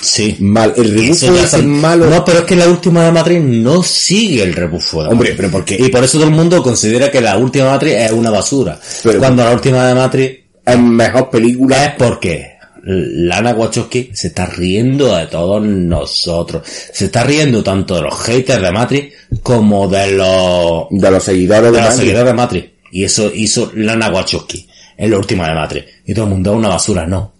Sí. 0.00 0.36
Mal, 0.40 0.72
el 0.76 0.94
rebufo 0.94 1.34
es 1.34 1.50
son- 1.50 1.68
malo. 1.80 2.08
No, 2.08 2.24
pero 2.24 2.38
es 2.38 2.44
que 2.46 2.56
la 2.56 2.68
última 2.68 3.04
de 3.04 3.12
Matrix 3.12 3.42
no 3.44 3.82
sigue 3.82 4.42
el 4.42 4.54
rebufo 4.54 5.02
de 5.02 5.10
Hombre, 5.10 5.34
pero 5.36 5.50
¿por 5.50 5.64
qué? 5.64 5.76
Y 5.78 5.88
por 5.90 6.02
eso 6.04 6.18
todo 6.18 6.28
el 6.28 6.34
mundo 6.34 6.62
considera 6.62 7.10
que 7.10 7.20
la 7.20 7.36
última 7.36 7.66
de 7.66 7.70
Matrix 7.72 7.96
es 7.96 8.12
una 8.12 8.30
basura. 8.30 8.80
Pero- 9.02 9.18
cuando 9.18 9.44
la 9.44 9.52
última 9.52 9.86
de 9.86 9.94
Matrix 9.94 10.38
es 10.64 10.78
mejor 10.78 11.28
película. 11.30 11.84
es 11.84 11.94
porque 11.96 12.46
Lana 12.84 13.52
Wachowski 13.54 14.10
se 14.14 14.28
está 14.28 14.46
riendo 14.46 15.14
de 15.16 15.26
todos 15.26 15.62
nosotros. 15.62 16.62
Se 16.66 17.06
está 17.06 17.24
riendo 17.24 17.62
tanto 17.62 17.96
de 17.96 18.02
los 18.02 18.14
haters 18.20 18.62
de 18.62 18.72
Matrix 18.72 19.14
como 19.42 19.88
de 19.88 20.12
los, 20.12 20.86
de 20.90 21.10
los 21.10 21.22
seguidores 21.22 21.64
de, 21.64 21.70
de 21.70 21.76
los 21.76 21.80
Matrix. 21.82 21.98
seguidores 21.98 22.26
de 22.26 22.34
Matrix. 22.34 22.68
Y 22.90 23.04
eso 23.04 23.30
hizo 23.34 23.70
Lana 23.74 24.10
Wachowski 24.10 24.66
en 24.96 25.10
la 25.10 25.18
última 25.18 25.48
de 25.48 25.54
Matrix. 25.54 25.86
Y 26.06 26.14
todo 26.14 26.24
el 26.24 26.30
mundo 26.30 26.52
una 26.54 26.68
basura, 26.68 27.06
no. 27.06 27.32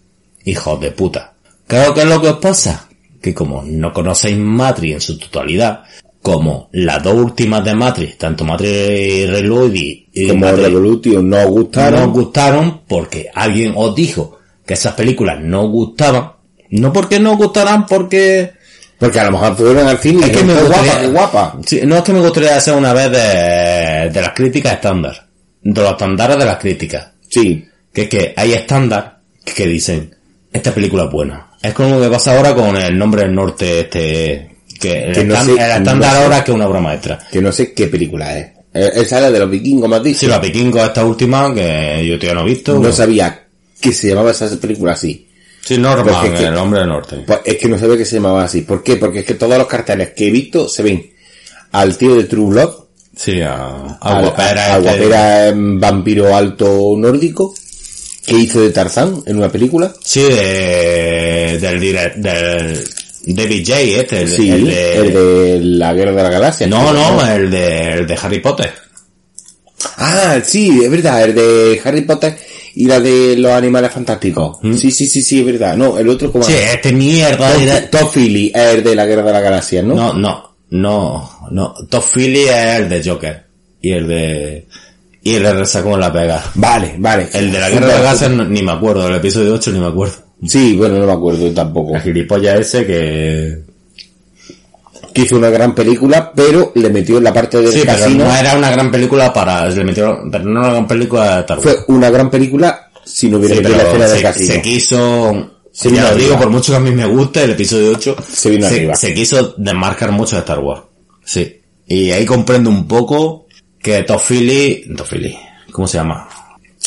Hijos 0.44 0.80
de 0.80 0.90
puta. 0.90 1.34
Creo 1.66 1.94
que 1.94 2.00
es 2.02 2.06
lo 2.06 2.20
que 2.20 2.28
os 2.28 2.38
pasa. 2.38 2.88
Que 3.20 3.34
como 3.34 3.62
no 3.62 3.92
conocéis 3.92 4.36
Matrix 4.38 4.94
en 4.94 5.00
su 5.00 5.18
totalidad, 5.18 5.82
como 6.22 6.68
las 6.72 7.02
dos 7.02 7.14
últimas 7.14 7.64
de 7.64 7.74
Matrix, 7.74 8.18
tanto 8.18 8.44
Matrix 8.44 9.30
Reloaded 9.30 9.74
y, 9.74 10.28
Como 10.28 10.40
Matrix 10.46 10.64
Revolution 10.68 11.28
no 11.28 11.48
gustaron. 11.48 12.00
no 12.00 12.06
os 12.06 12.12
gustaron 12.12 12.80
porque 12.86 13.28
alguien 13.34 13.72
os 13.76 13.94
dijo 13.94 14.37
que 14.68 14.74
esas 14.74 14.94
películas 14.94 15.38
no 15.40 15.66
gustaban. 15.68 16.32
No 16.70 16.92
porque 16.92 17.18
no 17.18 17.36
gustaran 17.36 17.86
porque 17.86 18.52
Porque 18.98 19.18
a 19.18 19.24
lo 19.24 19.32
mejor 19.32 19.56
fueron 19.56 19.88
al 19.88 19.98
cine 19.98 20.26
Es 20.26 20.28
y 20.28 20.32
que 20.32 20.44
me 20.44 20.54
gustaría, 20.54 21.08
guapa. 21.08 21.58
Sí, 21.66 21.80
no 21.86 21.96
es 21.96 22.02
que 22.02 22.12
me 22.12 22.20
gustaría 22.20 22.54
hacer 22.56 22.74
una 22.74 22.92
vez 22.92 23.10
de, 23.10 24.10
de 24.12 24.20
las 24.20 24.32
críticas 24.34 24.74
estándar. 24.74 25.26
De 25.62 25.80
los 25.82 25.92
estándares 25.92 26.36
de 26.38 26.44
las 26.44 26.58
críticas. 26.58 27.08
Sí. 27.28 27.64
Que 27.92 28.02
es 28.02 28.08
que 28.08 28.34
hay 28.36 28.52
estándar 28.52 29.20
que 29.44 29.66
dicen, 29.66 30.14
esta 30.52 30.72
película 30.74 31.04
es 31.04 31.10
buena. 31.10 31.46
Es 31.62 31.72
como 31.72 31.96
lo 31.96 32.00
que 32.02 32.08
pasa 32.10 32.36
ahora 32.36 32.54
con 32.54 32.76
el 32.76 32.96
nombre 32.98 33.22
del 33.22 33.34
norte, 33.34 33.80
este, 33.80 34.56
que 34.78 35.04
el, 35.04 35.12
Que 35.14 35.24
no 35.24 35.34
estándar- 35.34 35.44
sé- 35.44 35.52
el 35.64 35.78
estándar 35.78 35.96
no 35.96 36.02
sé. 36.18 36.24
ahora 36.24 36.38
es 36.38 36.44
que 36.44 36.50
es 36.50 36.54
una 36.54 36.66
obra 36.68 36.80
maestra. 36.80 37.18
Que 37.32 37.40
no 37.40 37.50
sé 37.52 37.72
qué 37.72 37.86
película 37.86 38.36
es. 38.38 38.46
Eh, 38.74 38.90
Esa 38.96 39.18
era 39.18 39.30
de 39.30 39.38
los 39.38 39.50
vikingos, 39.50 39.90
has 39.90 40.02
dicho. 40.02 40.18
Sí, 40.20 40.26
la 40.26 40.40
Piquingo 40.40 40.84
esta 40.84 41.04
última, 41.04 41.52
que 41.54 42.06
yo 42.06 42.18
todavía 42.18 42.40
no 42.42 42.46
he 42.46 42.50
visto. 42.52 42.78
No 42.78 42.92
sabía 42.92 43.46
que 43.80 43.92
se 43.92 44.08
llamaba 44.08 44.30
esa 44.30 44.48
película 44.60 44.92
así. 44.92 45.26
Sí, 45.64 45.76
Norman, 45.78 46.32
es 46.32 46.38
que- 46.40 46.46
el 46.46 46.56
hombre 46.56 46.80
del 46.80 46.88
norte. 46.88 47.16
Pues 47.26 47.40
es 47.44 47.56
que 47.58 47.68
no 47.68 47.78
sabía 47.78 47.96
que 47.98 48.04
se 48.04 48.16
llamaba 48.16 48.44
así. 48.44 48.62
¿Por 48.62 48.82
qué? 48.82 48.96
Porque 48.96 49.20
es 49.20 49.24
que 49.26 49.34
todos 49.34 49.58
los 49.58 49.66
carteles 49.66 50.10
que 50.10 50.28
he 50.28 50.30
visto 50.30 50.68
se 50.68 50.82
ven 50.82 51.10
al 51.72 51.96
tío 51.98 52.14
de 52.14 52.24
True 52.24 52.46
Blood, 52.46 52.70
Sí, 53.16 53.40
a, 53.42 53.98
a 54.00 54.20
Guapera 54.22 54.74
al 54.74 54.86
este- 54.86 54.98
guapera, 54.98 55.48
em, 55.48 55.80
vampiro 55.80 56.34
alto 56.34 56.94
nórdico, 56.96 57.52
que 58.24 58.36
hizo 58.36 58.60
de 58.60 58.70
Tarzán 58.70 59.22
en 59.26 59.36
una 59.36 59.50
película. 59.50 59.92
Sí, 60.02 60.22
de, 60.22 61.58
del, 61.60 61.80
del 61.80 62.84
David 63.26 63.64
J. 63.66 63.80
este, 63.80 64.20
el, 64.22 64.28
Sí, 64.30 64.50
el 64.50 64.64
de... 64.66 64.96
el 64.98 65.12
de 65.12 65.60
la 65.62 65.92
Guerra 65.92 66.12
de 66.12 66.22
la 66.22 66.30
Galaxia. 66.30 66.66
No, 66.68 66.92
no, 66.92 67.26
el 67.26 67.50
de, 67.50 67.92
el 67.94 68.06
de 68.06 68.18
Harry 68.22 68.38
Potter. 68.40 68.72
Ah, 69.96 70.38
sí, 70.44 70.80
es 70.84 70.90
verdad, 70.90 71.24
el 71.24 71.34
de 71.34 71.80
Harry 71.84 72.02
Potter 72.02 72.36
y 72.74 72.86
la 72.86 73.00
de 73.00 73.36
los 73.36 73.52
animales 73.52 73.90
fantásticos. 73.92 74.58
Sí, 74.78 74.90
sí, 74.90 75.06
sí, 75.06 75.22
sí, 75.22 75.40
es 75.40 75.46
verdad. 75.46 75.76
No, 75.76 75.98
el 75.98 76.08
otro 76.08 76.30
como... 76.32 76.44
Mm. 76.44 76.48
Sí, 76.48 76.54
este 76.74 76.92
mierda. 76.92 77.50
Philly 78.12 78.52
es 78.54 78.74
el 78.74 78.84
de 78.84 78.94
la 78.94 79.06
Guerra 79.06 79.22
de 79.22 79.32
la 79.32 79.40
Galaxia, 79.40 79.82
¿no? 79.82 79.94
No, 79.94 80.12
no, 80.14 80.56
no, 80.70 81.30
no. 81.50 81.74
Top 81.88 82.04
Philly 82.14 82.42
es 82.42 82.76
el 82.80 82.88
de 82.88 83.02
Joker. 83.08 83.44
Y 83.80 83.90
el 83.92 84.06
de... 84.08 84.66
Y 85.22 85.34
el 85.34 85.42
de 85.42 85.52
Resacón 85.52 85.94
en 85.94 86.00
la 86.00 86.12
pega. 86.12 86.42
Vale, 86.54 86.94
vale. 86.98 87.28
El 87.32 87.52
de 87.52 87.58
la 87.58 87.68
Guerra 87.70 87.86
de 87.86 87.92
la 87.92 87.98
Galaxia 88.00 88.28
no- 88.28 88.44
ni 88.44 88.62
me 88.62 88.72
acuerdo, 88.72 89.04
del 89.04 89.16
episodio 89.16 89.54
8 89.54 89.72
ni 89.72 89.80
me 89.80 89.86
acuerdo. 89.88 90.14
Sí, 90.46 90.76
bueno, 90.76 90.96
no 90.98 91.06
me 91.06 91.12
acuerdo 91.12 91.50
tampoco. 91.50 91.94
El 91.96 92.02
gilipollas 92.02 92.60
ese 92.60 92.86
que... 92.86 93.58
Que 95.14 95.22
hizo 95.22 95.36
una 95.36 95.50
gran 95.50 95.74
película, 95.74 96.32
pero 96.34 96.72
le 96.74 96.90
metió 96.90 97.18
en 97.18 97.24
la 97.24 97.32
parte 97.32 97.58
del 97.58 97.72
Sí, 97.72 97.80
pero 97.84 97.98
casino. 97.98 98.24
no 98.24 98.36
era 98.36 98.56
una 98.56 98.70
gran 98.70 98.90
película 98.90 99.32
para... 99.32 99.68
Le 99.68 99.84
metieron, 99.84 100.30
pero 100.30 100.44
no 100.44 100.50
era 100.60 100.60
una 100.60 100.72
gran 100.72 100.86
película 100.88 101.34
de 101.36 101.40
Star 101.40 101.58
Wars. 101.58 101.70
Fue 101.86 101.94
una 101.94 102.10
gran 102.10 102.30
película 102.30 102.90
si 103.04 103.28
no 103.28 103.38
hubiera 103.38 103.56
Sí, 103.56 103.62
metido 103.62 103.76
la 103.78 103.84
pero 103.84 103.88
escena 104.04 104.08
del 104.08 104.16
se, 104.18 104.22
casino. 104.22 104.52
se 104.54 104.62
quiso... 104.62 105.50
Se 105.72 105.90
ya 105.92 106.02
lo 106.02 106.08
arriba. 106.08 106.22
digo, 106.24 106.38
por 106.38 106.50
mucho 106.50 106.72
que 106.72 106.76
a 106.76 106.80
mí 106.80 106.90
me 106.90 107.06
guste, 107.06 107.44
el 107.44 107.50
episodio 107.52 107.92
8 107.92 108.16
Se 108.28 108.50
vino 108.50 108.66
arriba. 108.66 108.94
se 108.96 109.14
quiso 109.14 109.54
desmarcar 109.56 110.10
mucho 110.12 110.34
de 110.36 110.40
Star 110.40 110.58
Wars. 110.58 110.82
Sí. 111.24 111.60
Y 111.86 112.10
ahí 112.10 112.24
comprendo 112.26 112.68
un 112.70 112.86
poco 112.88 113.46
que 113.80 114.02
Toffili... 114.02 114.84
Toffili... 114.96 115.36
¿Cómo 115.70 115.86
se 115.86 115.98
llama? 115.98 116.28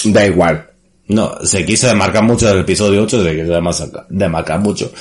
Da 0.05 0.25
igual. 0.25 0.67
No, 1.07 1.35
se 1.43 1.65
quiso 1.65 1.87
desmarcar 1.87 2.23
mucho 2.23 2.47
del 2.47 2.59
episodio 2.59 3.03
8, 3.03 3.23
se 3.23 3.35
quiso 3.35 4.05
demarcar, 4.09 4.59
mucho, 4.59 4.91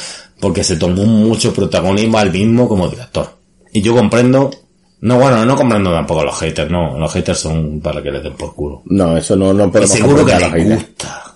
porque 0.41 0.65
se 0.65 0.77
tomó 0.77 1.05
mucho 1.05 1.53
protagonismo 1.53 2.19
al 2.19 2.33
mismo 2.33 2.69
como 2.69 2.89
director. 2.89 3.29
Y 3.73 3.83
yo 3.83 3.95
comprendo... 3.95 4.51
No, 5.03 5.19
bueno, 5.19 5.45
no 5.47 5.57
comprendo 5.57 5.91
tampoco 5.93 6.21
a 6.21 6.25
los 6.25 6.39
haters, 6.39 6.71
no. 6.71 6.99
Los 6.99 7.11
haters 7.13 7.39
son 7.39 7.81
para 7.81 8.03
que 8.03 8.11
les 8.11 8.23
den 8.23 8.35
por 8.35 8.55
culo. 8.55 8.83
No, 8.87 9.17
eso 9.17 9.35
no, 9.35 9.53
no 9.55 9.67
Y 9.67 9.71
podemos 9.71 9.91
seguro 9.91 10.27
que 10.27 10.33
les 10.35 10.43
haters. 10.43 10.75
gusta. 10.75 11.35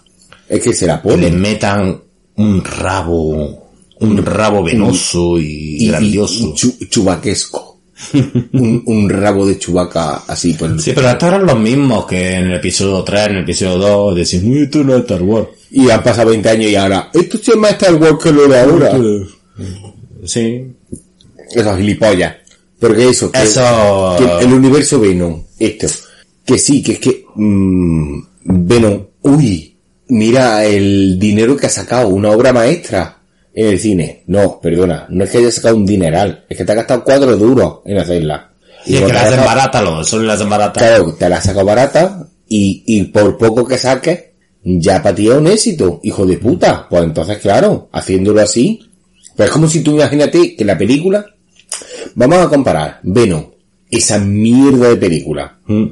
Es 0.49 0.63
que 0.63 0.75
se 0.75 0.87
la 0.87 1.01
que 1.01 1.09
le 1.09 1.15
ponen. 1.15 1.41
metan 1.41 2.01
un 2.37 2.63
rabo, 2.63 3.65
un 4.01 4.17
rabo 4.25 4.63
venoso 4.63 5.39
y, 5.39 5.77
Y- 5.85 5.89
grandioso. 5.89 6.35
y 6.35 6.53
chu- 6.53 6.89
chubaquesco. 6.91 7.79
un, 8.53 8.83
un 8.87 9.09
rabo 9.09 9.47
de 9.47 9.59
chubaca 9.59 10.25
así, 10.27 10.53
pues. 10.55 10.83
sí, 10.83 10.93
pero 10.95 11.09
estos 11.09 11.29
eran 11.29 11.47
los 11.47 11.59
mismos 11.59 12.05
que 12.07 12.33
en 12.35 12.49
el 12.51 12.57
episodio 12.57 13.03
3, 13.03 13.27
en 13.29 13.37
el 13.37 13.43
episodio 13.45 13.79
2, 13.79 14.17
decían, 14.17 14.47
"Uy, 14.51 14.63
esto 14.65 14.83
no 14.85 14.95
es 14.97 15.01
Star 15.03 15.23
Wars. 15.23 15.49
Y 15.77 15.91
han 15.91 16.05
pasado 16.05 16.31
20 16.31 16.49
años 16.49 16.71
y 16.71 16.77
ahora, 16.77 17.11
esto 17.13 17.37
se 17.37 17.51
llama 17.51 17.71
Star 17.71 17.97
Wars 17.97 18.19
que 18.23 18.31
lo 18.31 18.47
de 18.47 18.61
ahora. 18.61 18.93
Sí. 20.25 20.73
Esos 21.51 21.77
gilipollas. 21.77 22.37
Pero 22.79 22.95
que 22.95 23.09
eso, 23.09 23.33
que, 23.33 23.43
Eso... 23.43 24.15
que 24.17 24.45
el 24.45 24.53
universo 24.53 25.01
Venom, 25.01 25.43
esto. 25.59 25.89
Que 26.47 26.59
sí, 26.59 26.81
que 26.81 26.93
es 26.93 26.99
que, 27.01 27.25
mm, 27.35 28.23
Venom, 28.45 29.05
uy, 29.23 29.77
mira 30.09 30.65
el 30.65 31.19
dinero 31.19 31.57
que 31.57 31.67
ha 31.67 31.71
sacado, 31.71 32.07
una 32.07 32.31
obra 32.31 32.53
maestra 32.53 33.19
en 33.53 33.67
el 33.67 33.81
cine. 33.81 34.23
No, 34.29 34.61
perdona, 34.61 35.07
no 35.09 35.25
es 35.25 35.31
que 35.31 35.39
haya 35.39 35.51
sacado 35.51 35.75
un 35.75 35.87
dineral, 35.87 36.45
es 36.49 36.57
que 36.57 36.65
te 36.65 36.71
ha 36.71 36.77
gastado 36.77 37.03
cuatro 37.03 37.37
duros 37.37 37.81
en 37.85 37.99
hacerla. 37.99 38.53
Y 38.87 38.95
es 38.95 39.03
que 39.03 39.13
la 39.13 39.23
ha 39.23 39.25
hacen 39.25 39.45
barata, 39.45 39.83
lo, 39.83 40.05
son 40.05 40.25
las 40.25 40.37
hacen 40.37 40.51
barata. 40.51 40.79
Claro, 40.79 41.15
te 41.15 41.29
la 41.29 41.39
has 41.39 41.45
sacado 41.45 41.67
barata 41.67 42.29
y, 42.49 42.85
y 42.87 43.03
por 43.05 43.37
poco 43.37 43.67
que 43.67 43.77
saques, 43.77 44.34
ya 44.65 45.03
para 45.03 45.15
ti 45.15 45.29
es 45.29 45.35
un 45.35 45.47
éxito, 45.47 46.01
hijo 46.03 46.25
de 46.27 46.39
puta. 46.39 46.87
Pues 46.89 47.05
entonces, 47.05 47.39
claro, 47.39 47.89
haciéndolo 47.93 48.41
así, 48.41 48.81
pues 49.37 49.49
es 49.49 49.53
como 49.53 49.69
si 49.69 49.83
tú 49.83 49.93
imagínate 49.97 50.57
que 50.57 50.65
la 50.65 50.79
película, 50.79 51.27
vamos 52.15 52.39
a 52.39 52.49
comparar, 52.49 53.01
Venom, 53.03 53.45
esa 53.91 54.19
mierda 54.19 54.89
de 54.89 54.97
película, 54.97 55.59
Mm. 55.67 55.85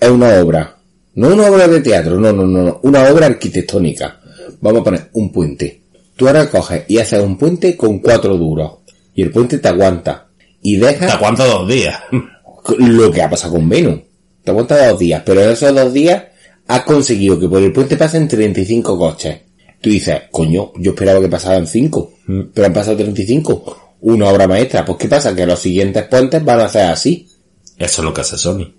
es 0.00 0.08
una 0.08 0.40
obra, 0.40 0.76
no 1.14 1.28
una 1.28 1.50
obra 1.50 1.66
de 1.68 1.80
teatro, 1.80 2.18
no, 2.18 2.32
no, 2.32 2.46
no, 2.46 2.62
no, 2.62 2.80
una 2.82 3.04
obra 3.10 3.26
arquitectónica. 3.26 4.20
Vamos 4.60 4.80
a 4.80 4.84
poner 4.84 5.08
un 5.12 5.30
puente. 5.32 5.82
Tú 6.16 6.26
ahora 6.26 6.50
coges 6.50 6.84
y 6.88 6.98
haces 6.98 7.22
un 7.22 7.36
puente 7.38 7.76
con 7.76 8.00
cuatro 8.00 8.36
duros 8.36 8.78
y 9.14 9.22
el 9.22 9.30
puente 9.30 9.58
te 9.58 9.68
aguanta 9.68 10.26
y 10.62 10.76
dejas 10.76 11.02
¿Hasta 11.02 11.18
cuánto 11.18 11.44
dos 11.44 11.68
días? 11.68 11.96
lo 12.78 13.10
que 13.10 13.22
ha 13.22 13.30
pasado 13.30 13.54
con 13.54 13.68
Venom. 13.68 14.00
Te 14.42 14.50
aguanta 14.50 14.88
dos 14.88 14.98
días, 14.98 15.22
pero 15.24 15.42
en 15.42 15.50
esos 15.50 15.74
dos 15.74 15.92
días 15.92 16.24
has 16.68 16.82
conseguido 16.82 17.40
que 17.40 17.48
por 17.48 17.62
el 17.62 17.72
puente 17.72 17.96
pasen 17.96 18.28
35 18.28 18.98
coches. 18.98 19.40
Tú 19.80 19.90
dices, 19.90 20.22
coño, 20.30 20.72
yo 20.76 20.90
esperaba 20.90 21.20
que 21.20 21.28
pasaran 21.28 21.66
5, 21.66 22.12
pero 22.52 22.66
han 22.66 22.72
pasado 22.72 22.96
35. 22.96 23.96
Una 24.00 24.28
obra 24.28 24.46
maestra. 24.46 24.84
Pues 24.84 24.98
¿qué 24.98 25.08
pasa? 25.08 25.34
Que 25.34 25.46
los 25.46 25.58
siguientes 25.58 26.04
puentes 26.04 26.44
van 26.44 26.60
a 26.60 26.68
ser 26.68 26.90
así. 26.90 27.28
Eso 27.76 28.02
es 28.02 28.04
lo 28.04 28.12
que 28.12 28.20
hace 28.20 28.36
Sony. 28.36 28.72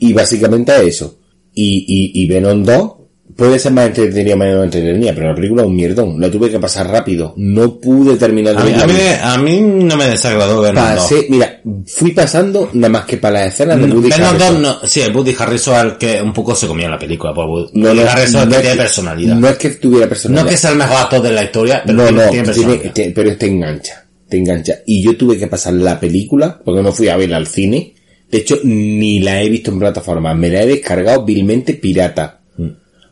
Y 0.00 0.12
básicamente 0.12 0.72
es 0.76 0.96
eso. 0.96 1.18
Y, 1.54 1.84
y, 1.86 2.22
y 2.22 2.26
Venom 2.28 2.64
2 2.64 2.92
puede 3.38 3.60
ser 3.60 3.70
más 3.70 3.86
entretenida, 3.86 4.34
menos 4.34 4.64
entretenida, 4.64 5.12
pero 5.14 5.28
la 5.28 5.34
película 5.36 5.62
es 5.62 5.68
un 5.68 5.76
mierdón. 5.76 6.20
La 6.20 6.28
tuve 6.28 6.50
que 6.50 6.58
pasar 6.58 6.88
rápido. 6.88 7.34
No 7.36 7.78
pude 7.78 8.16
terminar 8.16 8.56
de 8.56 8.60
A 8.60 8.64
mí, 8.64 8.72
a 8.82 8.86
mí, 8.88 8.94
a 9.22 9.38
mí 9.38 9.60
no 9.60 9.96
me 9.96 10.06
desagradó 10.08 10.60
Venom 10.60 10.84
2. 10.84 10.94
Pasé, 10.96 11.26
mira, 11.30 11.60
fui 11.86 12.10
pasando 12.10 12.68
nada 12.72 12.88
más 12.88 13.04
que 13.04 13.16
para 13.16 13.38
las 13.44 13.54
escenas 13.54 13.78
de 13.78 13.84
Woody 13.84 14.10
Venom 14.10 14.32
2 14.32 14.42
Harrelson. 14.42 14.62
no, 14.62 14.76
sí, 14.82 15.02
el 15.02 15.14
Woody 15.14 15.36
Harrison 15.38 15.74
es 15.76 15.82
el 15.84 15.98
que 15.98 16.20
un 16.20 16.32
poco 16.32 16.56
se 16.56 16.66
comía 16.66 16.88
la 16.88 16.98
película. 16.98 17.32
Por 17.32 17.46
Woody 17.46 17.70
No, 17.74 17.94
no, 17.94 18.02
Harrison 18.02 18.40
es 18.42 18.46
no 18.46 18.50
que 18.50 18.56
es 18.56 18.62
tiene 18.62 18.76
personalidad. 18.76 19.34
No 19.36 19.40
No, 19.40 19.48
es 19.50 19.56
que 19.56 19.70
tuviera 19.70 20.08
personalidad. 20.08 20.50
que 20.50 20.56
sea 20.56 20.70
el 20.72 20.76
mejor 20.78 20.96
actor 20.96 21.22
de 21.22 21.30
la 21.30 21.44
historia, 21.44 21.82
pero 21.86 21.96
no, 21.96 22.10
no, 22.10 22.30
tiene 22.30 22.44
personalidad. 22.44 22.92
pero 23.14 23.36
te 23.36 23.46
engancha, 23.46 24.04
te 24.28 24.36
engancha. 24.36 24.78
Y 24.84 25.00
yo 25.00 25.16
tuve 25.16 25.38
que 25.38 25.46
pasar 25.46 25.74
la 25.74 26.00
película, 26.00 26.60
porque 26.64 26.82
no 26.82 26.90
fui 26.90 27.06
a 27.08 27.16
verla 27.16 27.36
al 27.36 27.46
cine. 27.46 27.94
De 28.28 28.38
hecho, 28.38 28.58
ni 28.64 29.20
la 29.20 29.40
he 29.40 29.48
visto 29.48 29.70
en 29.70 29.78
plataforma. 29.78 30.34
Me 30.34 30.50
la 30.50 30.64
he 30.64 30.66
descargado 30.66 31.24
vilmente 31.24 31.74
pirata. 31.74 32.34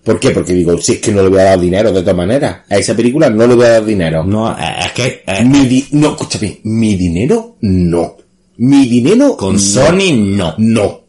¿Por 0.06 0.20
qué? 0.20 0.30
Porque 0.30 0.54
digo, 0.54 0.78
si 0.80 0.92
es 0.92 0.98
que 1.00 1.10
no 1.10 1.20
le 1.22 1.28
voy 1.28 1.40
a 1.40 1.44
dar 1.44 1.60
dinero 1.60 1.90
de 1.92 2.00
todas 2.00 2.16
maneras. 2.16 2.58
A 2.70 2.78
esa 2.78 2.94
película 2.94 3.28
no 3.28 3.44
le 3.46 3.54
voy 3.56 3.66
a 3.66 3.70
dar 3.70 3.84
dinero. 3.84 4.22
No, 4.24 4.56
es 4.56 4.92
que 4.92 5.22
eh, 5.26 5.44
Mi 5.44 5.66
di- 5.66 5.86
no, 5.92 6.12
escúchame, 6.12 6.60
mi 6.62 6.94
dinero 6.94 7.56
no. 7.62 8.16
Mi 8.58 8.86
dinero 8.86 9.36
con 9.36 9.54
no. 9.54 9.58
Sony 9.58 10.12
no. 10.16 10.54
No. 10.58 11.00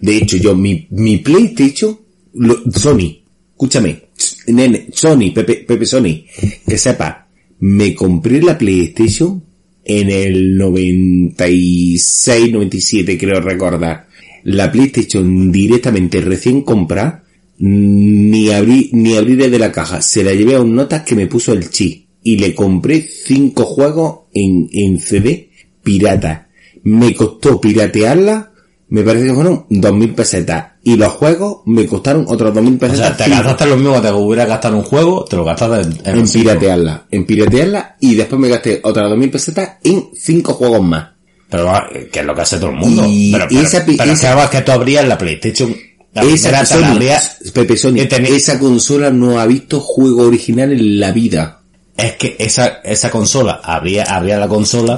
De 0.00 0.16
hecho, 0.18 0.36
yo, 0.36 0.54
mi, 0.54 0.86
mi 0.90 1.18
PlayStation, 1.18 1.98
lo- 2.34 2.62
Sony, 2.72 3.18
escúchame, 3.50 4.04
nene, 4.46 4.86
Sony, 4.92 5.32
Pepe, 5.34 5.64
Pepe 5.66 5.84
Sony, 5.84 6.24
que 6.66 6.78
sepa, 6.78 7.26
me 7.58 7.92
compré 7.92 8.40
la 8.40 8.56
PlayStation 8.56 9.42
en 9.84 10.10
el 10.10 10.56
96, 10.56 12.52
97, 12.52 13.18
creo 13.18 13.40
recordar. 13.40 14.06
La 14.44 14.70
PlayStation 14.70 15.50
directamente 15.50 16.20
recién 16.20 16.62
comprada, 16.62 17.24
ni 17.58 18.50
abrí, 18.50 18.90
ni 18.92 19.16
abrí 19.16 19.34
desde 19.36 19.58
la 19.58 19.72
caja. 19.72 20.00
Se 20.02 20.22
la 20.24 20.32
llevé 20.32 20.54
a 20.56 20.60
un 20.60 20.74
notas 20.74 21.02
que 21.02 21.14
me 21.14 21.26
puso 21.26 21.52
el 21.52 21.70
chi. 21.70 22.06
Y 22.22 22.36
le 22.38 22.54
compré 22.54 23.00
cinco 23.02 23.64
juegos 23.64 24.20
en, 24.34 24.68
en 24.72 24.98
CD 25.00 25.50
pirata. 25.82 26.48
Me 26.82 27.14
costó 27.14 27.60
piratearla, 27.60 28.52
me 28.88 29.02
parece 29.02 29.26
que 29.26 29.34
fueron 29.34 29.66
dos 29.70 29.92
mil 29.94 30.14
pesetas. 30.14 30.72
Y 30.82 30.96
los 30.96 31.12
juegos 31.12 31.58
me 31.66 31.86
costaron 31.86 32.24
otros 32.28 32.52
dos 32.54 32.62
mil 32.62 32.74
O 32.74 32.78
pesetas. 32.78 33.16
sea, 33.16 33.26
te 33.26 33.30
gastaste 33.30 33.66
lo 33.66 33.76
mismo 33.76 33.94
que 33.94 34.08
te 34.08 34.12
hubiera 34.12 34.44
gastado 34.46 34.76
un 34.76 34.82
juego, 34.84 35.24
te 35.24 35.36
lo 35.36 35.44
gastaste 35.44 35.88
en, 36.10 36.16
en 36.16 36.20
en 36.22 36.28
piratearla, 36.30 37.06
en 37.10 37.26
piratearla 37.26 37.96
y 38.00 38.14
después 38.14 38.40
me 38.40 38.48
gasté 38.48 38.80
otras 38.82 39.08
dos 39.08 39.18
mil 39.18 39.30
pesetas 39.30 39.76
en 39.84 40.08
cinco 40.14 40.54
juegos 40.54 40.82
más. 40.82 41.10
Pero 41.50 41.64
va, 41.64 41.88
que 42.12 42.20
es 42.20 42.26
lo 42.26 42.34
que 42.34 42.40
hace 42.42 42.58
todo 42.58 42.70
el 42.70 42.76
mundo. 42.76 43.04
Y 43.08 43.32
pero 43.32 43.46
pero, 43.48 43.60
esa 43.62 43.84
pero 43.86 44.12
esa- 44.12 44.44
es 44.44 44.50
que 44.50 44.60
tú 44.60 44.72
abrías 44.72 45.06
la 45.08 45.16
PlayStation. 45.16 45.74
La 46.14 46.22
Esa, 46.22 46.48
primera 46.48 46.50
te 46.50 46.52
la 46.52 46.66
Sony, 46.66 46.92
abrías- 46.94 47.36
Pepe 47.52 47.76
Sony, 47.76 47.96
esa 48.34 48.58
consola 48.58 49.10
no 49.10 49.38
ha 49.38 49.46
visto 49.46 49.80
juego 49.80 50.22
original 50.26 50.72
en 50.72 51.00
la 51.00 51.12
vida. 51.12 51.54
es 51.96 52.12
que 52.16 52.36
esa, 52.38 52.80
esa 52.84 53.10
consola, 53.10 53.60
abría, 53.62 54.04
abría 54.04 54.38
la 54.38 54.46
consola 54.48 54.94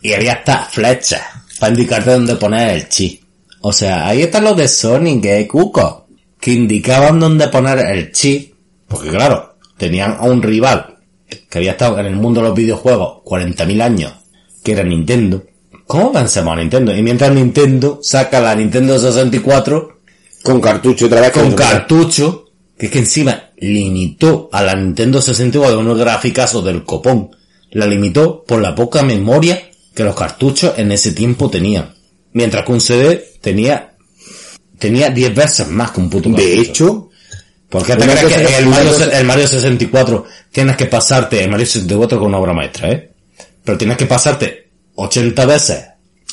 y 0.00 0.12
había 0.12 0.34
hasta 0.34 0.64
flechas 0.66 1.22
para 1.58 1.72
indicarte 1.72 2.10
dónde 2.12 2.36
poner 2.36 2.70
el 2.76 2.88
chi. 2.88 3.20
O 3.62 3.72
sea, 3.72 4.06
ahí 4.06 4.22
están 4.22 4.44
los 4.44 4.56
de 4.56 4.68
Sonic, 4.68 5.22
que 5.22 5.48
cuco, 5.48 6.06
que 6.40 6.52
indicaban 6.52 7.18
dónde 7.20 7.48
poner 7.48 7.80
el 7.80 8.12
chi, 8.12 8.54
porque 8.88 9.10
claro, 9.10 9.56
tenían 9.76 10.12
a 10.18 10.22
un 10.22 10.40
rival 10.40 10.98
que 11.48 11.58
había 11.58 11.72
estado 11.72 11.98
en 11.98 12.06
el 12.06 12.16
mundo 12.16 12.40
de 12.40 12.48
los 12.48 12.56
videojuegos 12.56 13.22
40.000 13.24 13.82
años, 13.82 14.12
que 14.62 14.72
era 14.72 14.84
Nintendo. 14.84 15.44
¿Cómo 15.86 16.12
pensamos 16.12 16.52
a 16.54 16.60
Nintendo? 16.60 16.94
Y 16.96 17.02
mientras 17.02 17.32
Nintendo 17.32 17.98
saca 18.02 18.40
la 18.40 18.54
Nintendo 18.54 18.98
64 18.98 19.99
Con 20.42 20.60
cartucho 20.60 21.06
otra 21.06 21.20
vez. 21.20 21.30
con 21.30 21.52
cartucho, 21.54 22.46
que 22.78 22.86
es 22.86 22.92
que 22.92 22.98
encima 23.00 23.50
limitó 23.58 24.48
a 24.52 24.62
la 24.62 24.74
Nintendo 24.74 25.20
64 25.20 25.76
de 25.76 25.82
unos 25.82 25.98
graficazos 25.98 26.64
del 26.64 26.84
copón. 26.84 27.30
La 27.72 27.86
limitó 27.86 28.42
por 28.44 28.60
la 28.60 28.74
poca 28.74 29.02
memoria 29.02 29.62
que 29.94 30.02
los 30.02 30.14
cartuchos 30.16 30.74
en 30.78 30.92
ese 30.92 31.12
tiempo 31.12 31.50
tenían. 31.50 31.94
Mientras 32.32 32.64
que 32.64 32.72
un 32.72 32.80
CD 32.80 33.24
tenía, 33.40 33.92
tenía 34.78 35.10
10 35.10 35.34
veces 35.34 35.68
más 35.68 35.90
que 35.90 36.00
un 36.00 36.08
puto 36.10 36.30
De 36.30 36.58
hecho, 36.58 37.10
¿Por 37.68 37.84
qué 37.84 37.94
te 37.96 38.02
crees 38.04 38.20
que 38.24 38.44
que- 38.44 38.58
el 38.58 38.66
Mario, 38.66 38.92
el 39.12 39.24
Mario 39.24 39.46
64 39.46 40.24
tienes 40.50 40.76
que 40.76 40.86
pasarte, 40.86 41.44
el 41.44 41.50
Mario 41.50 41.66
64 41.66 42.18
con 42.18 42.28
una 42.28 42.38
obra 42.38 42.52
maestra, 42.52 42.90
eh? 42.90 43.12
Pero 43.64 43.78
tienes 43.78 43.96
que 43.96 44.06
pasarte 44.06 44.70
80 44.96 45.46
veces 45.46 45.84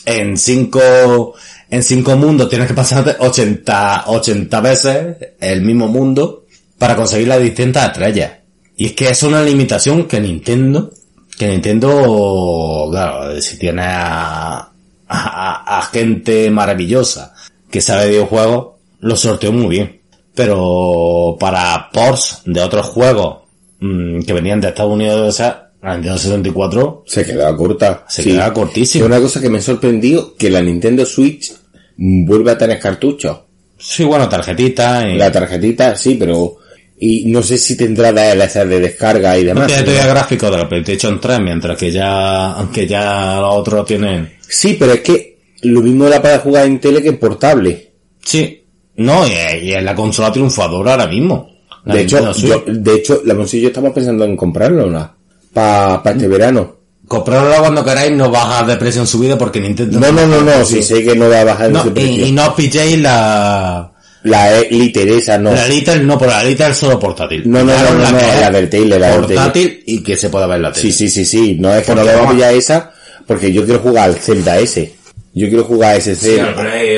en 0.06 0.38
5, 0.38 1.36
en 1.70 1.84
5 1.84 2.16
mundos 2.16 2.50
tienes 2.50 2.68
que 2.68 2.74
pasarte 2.74 3.16
80, 3.20 4.06
80 4.08 4.62
veces 4.62 5.18
el 5.40 5.62
mismo 5.62 5.88
mundo 5.88 6.46
para 6.78 6.96
conseguir 6.96 7.28
las 7.28 7.42
distintas 7.42 7.88
estrellas. 7.88 8.32
Y 8.76 8.88
es 8.88 8.94
que 8.94 9.10
es 9.10 9.24
una 9.24 9.42
limitación 9.42 10.08
que 10.08 10.20
Nintendo, 10.20 10.92
que 11.38 11.48
Nintendo, 11.48 12.88
claro, 12.92 13.42
si 13.42 13.58
tiene 13.58 13.82
a, 13.84 14.70
a, 15.08 15.78
a 15.80 15.82
gente 15.84 16.50
maravillosa 16.52 17.34
que 17.70 17.82
sabe 17.82 18.04
de 18.04 18.10
videojuegos, 18.12 18.76
lo 19.00 19.16
sorteó 19.16 19.52
muy 19.52 19.68
bien. 19.68 20.02
Pero 20.36 21.36
para 21.40 21.90
ports 21.92 22.44
de 22.46 22.62
otros 22.62 22.86
juegos 22.88 23.40
mm, 23.80 24.22
que 24.22 24.34
venían 24.34 24.62
de 24.62 24.70
Estados 24.70 24.94
Unidos, 24.94 25.28
o 25.28 25.32
sea, 25.32 25.67
la 25.82 25.94
Nintendo 25.94 26.18
64 26.18 27.04
se 27.06 27.26
quedaba 27.26 27.56
corta. 27.56 28.06
se 28.08 28.24
quedaba 28.24 28.54
cortísimo. 28.54 29.06
Es 29.06 29.12
una 29.12 29.22
cosa 29.22 29.40
que 29.40 29.50
me 29.50 29.62
sorprendió, 29.62 30.36
que 30.36 30.50
la 30.50 30.62
Nintendo 30.62 31.06
Switch 31.06 31.54
vuelve 31.98 32.52
a 32.52 32.58
tener 32.58 32.80
cartuchos. 32.80 33.38
Sí, 33.78 34.04
bueno, 34.04 34.28
tarjetita 34.28 35.08
y... 35.08 35.18
La 35.18 35.32
tarjetita, 35.32 35.96
sí, 35.96 36.16
pero... 36.16 36.58
Y 37.00 37.26
no 37.26 37.44
sé 37.44 37.60
si 37.60 37.78
tendrá 37.78 38.12
DLC 38.12 38.66
de 38.66 38.80
descarga 38.80 39.38
y 39.38 39.44
No 39.44 39.50
demás. 39.50 39.68
tiene 39.68 39.84
pero- 39.84 39.94
todavía 39.98 40.14
gráficos 40.16 40.50
de 40.52 40.58
la 40.58 40.68
PlayStation 40.68 41.22
3, 41.22 41.40
mientras 41.42 41.78
que 41.78 41.92
ya, 41.92 42.54
aunque 42.54 42.88
ya 42.88 43.38
los 43.40 43.54
otros 43.54 43.86
tienen... 43.86 44.34
Sí, 44.42 44.76
pero 44.80 44.94
es 44.94 45.02
que 45.02 45.38
lo 45.62 45.82
mismo 45.82 46.08
era 46.08 46.22
para 46.22 46.40
jugar 46.40 46.66
en 46.66 46.80
tele 46.80 47.04
que 47.04 47.10
en 47.10 47.18
portable. 47.20 47.92
Sí. 48.24 48.64
No, 48.96 49.28
y, 49.28 49.32
es 49.72 49.84
la 49.84 49.94
consola 49.94 50.32
triunfadora 50.32 50.94
ahora 50.94 51.08
mismo. 51.08 51.52
De 51.86 52.02
hecho, 52.02 52.34
yo, 52.34 52.64
de 52.68 52.96
hecho, 52.96 53.22
la 53.24 53.34
y 53.36 53.62
yo 53.62 53.68
estamos 53.68 53.94
pensando 53.94 54.26
en 54.26 54.36
comprarlo, 54.36 54.88
¿no? 54.88 55.17
Para 55.58 56.16
este 56.16 56.28
verano. 56.28 56.76
Comprarla 57.08 57.60
cuando 57.60 57.84
queráis, 57.86 58.12
no 58.12 58.30
baja 58.30 58.64
de 58.66 58.76
precio 58.76 59.02
en 59.02 59.08
subida 59.08 59.38
porque 59.38 59.62
Nintendo... 59.62 59.98
No, 60.00 60.12
no, 60.12 60.28
no, 60.28 60.42
no, 60.42 60.66
si 60.66 60.84
sé 60.84 61.04
que 61.04 61.16
no 61.16 61.30
va 61.30 61.40
a 61.40 61.44
bajar 61.46 61.72
No, 61.72 61.86
y, 61.88 61.90
precio. 61.92 62.26
y 62.26 62.32
no 62.34 62.48
os 62.48 62.54
pilléis 62.54 63.00
la... 63.00 63.94
La 64.24 64.60
e- 64.60 64.68
literesa 64.72 65.38
no. 65.38 65.54
La 65.54 65.68
Little, 65.68 66.00
no, 66.04 66.18
pero 66.20 66.32
la 66.32 66.44
Little 66.44 66.68
es 66.68 66.78
solo 66.78 67.00
portátil. 67.00 67.44
No, 67.50 67.64
no, 67.64 67.72
no, 67.74 67.94
no, 67.94 68.12
no, 68.12 68.18
la 68.42 68.50
del 68.52 68.70
Taylor, 68.70 69.00
la 69.00 69.12
del 69.12 69.22
Portátil 69.22 69.84
y 69.86 70.04
que 70.04 70.18
se 70.18 70.30
pueda 70.30 70.48
ver 70.48 70.60
la 70.60 70.74
tele. 70.74 70.82
Sí, 70.82 70.92
sí, 70.92 71.10
sí, 71.10 71.24
sí. 71.24 71.56
No 71.60 71.74
es 71.74 71.86
que 71.86 71.96
no 71.96 72.04
le 72.04 72.14
vamos 72.14 72.32
a 72.32 72.34
pillar 72.34 72.54
esa, 72.54 72.92
porque 73.26 73.54
yo 73.54 73.64
quiero 73.64 73.80
jugar 73.80 74.10
al 74.10 74.16
Zelda 74.16 74.60
ese. 74.60 74.96
Yo 75.34 75.48
quiero 75.48 75.64
jugar 75.64 75.92
a 75.94 75.96
ese 75.96 76.14
Zelda. 76.16 76.54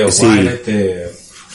Sí, 0.09 0.25
este- 0.47 1.05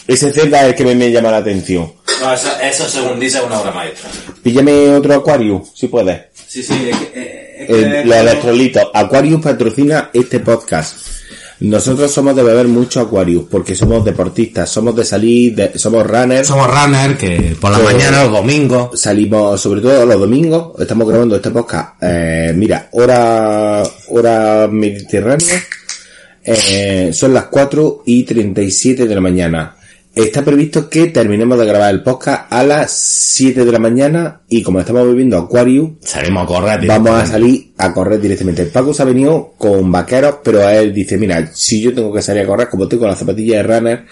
ese 0.06 0.32
Zelda 0.32 0.60
es 0.60 0.66
el 0.68 0.74
que 0.76 0.84
me, 0.84 0.94
me 0.94 1.10
llama 1.10 1.30
la 1.32 1.38
atención. 1.38 1.90
No, 2.20 2.32
eso, 2.32 2.48
eso 2.62 2.88
según 2.88 3.18
dice 3.18 3.38
es 3.38 3.44
una 3.44 3.58
obra 3.58 3.72
maestra. 3.72 4.10
Píllame 4.44 4.90
otro 4.94 5.14
Aquarius, 5.14 5.70
si 5.74 5.88
puedes. 5.88 6.20
Sí, 6.54 6.62
sí, 6.62 6.72
es 6.88 6.96
que... 6.98 7.10
eh, 7.16 7.66
es 7.68 7.68
El- 7.68 8.08
los 8.08 8.16
electrolitos. 8.18 8.84
Aquarius 8.94 9.40
patrocina 9.42 10.10
este 10.12 10.38
podcast. 10.38 10.96
Nosotros 11.60 12.12
somos 12.12 12.36
de 12.36 12.44
beber 12.44 12.68
mucho 12.68 13.00
Aquarius, 13.00 13.46
porque 13.50 13.74
somos 13.74 14.04
deportistas, 14.04 14.70
somos 14.70 14.94
de 14.94 15.04
salir, 15.04 15.54
de- 15.56 15.76
somos 15.78 16.06
runners. 16.06 16.46
Somos 16.46 16.68
runner 16.68 17.16
que 17.16 17.56
por 17.60 17.72
la 17.72 17.78
mañana, 17.78 18.22
los 18.24 18.32
domingos... 18.34 19.00
Salimos, 19.00 19.60
sobre 19.60 19.80
todo 19.80 20.06
los 20.06 20.20
domingos, 20.20 20.80
estamos 20.80 21.08
grabando 21.08 21.34
este 21.34 21.50
podcast. 21.50 21.94
Eh, 22.02 22.52
mira, 22.54 22.88
hora, 22.92 23.82
hora 24.10 24.68
mediterránea, 24.70 25.60
eh, 26.44 27.10
son 27.12 27.34
las 27.34 27.46
4 27.46 28.02
y 28.06 28.22
37 28.22 29.06
de 29.08 29.14
la 29.14 29.20
mañana. 29.20 29.76
Está 30.14 30.44
previsto 30.44 30.88
que 30.88 31.08
terminemos 31.08 31.58
de 31.58 31.66
grabar 31.66 31.92
el 31.92 32.02
podcast 32.02 32.46
a 32.52 32.62
las 32.62 32.92
7 32.92 33.64
de 33.64 33.72
la 33.72 33.80
mañana 33.80 34.42
y 34.48 34.62
como 34.62 34.78
estamos 34.78 35.04
bebiendo 35.08 35.36
Aquarius, 35.36 35.90
Salimos 36.02 36.44
a 36.44 36.46
correr. 36.46 36.86
vamos 36.86 37.10
a 37.10 37.26
salir 37.26 37.72
a 37.78 37.92
correr 37.92 38.20
directamente. 38.20 38.64
Paco 38.66 38.94
se 38.94 39.02
ha 39.02 39.06
venido 39.06 39.54
con 39.58 39.90
vaqueros, 39.90 40.36
pero 40.44 40.68
él 40.68 40.94
dice, 40.94 41.18
mira, 41.18 41.50
si 41.52 41.80
yo 41.80 41.92
tengo 41.92 42.12
que 42.12 42.22
salir 42.22 42.42
a 42.44 42.46
correr, 42.46 42.68
como 42.68 42.86
tengo 42.86 43.06
las 43.08 43.18
zapatillas 43.18 43.56
de 43.56 43.62
runner, 43.74 44.04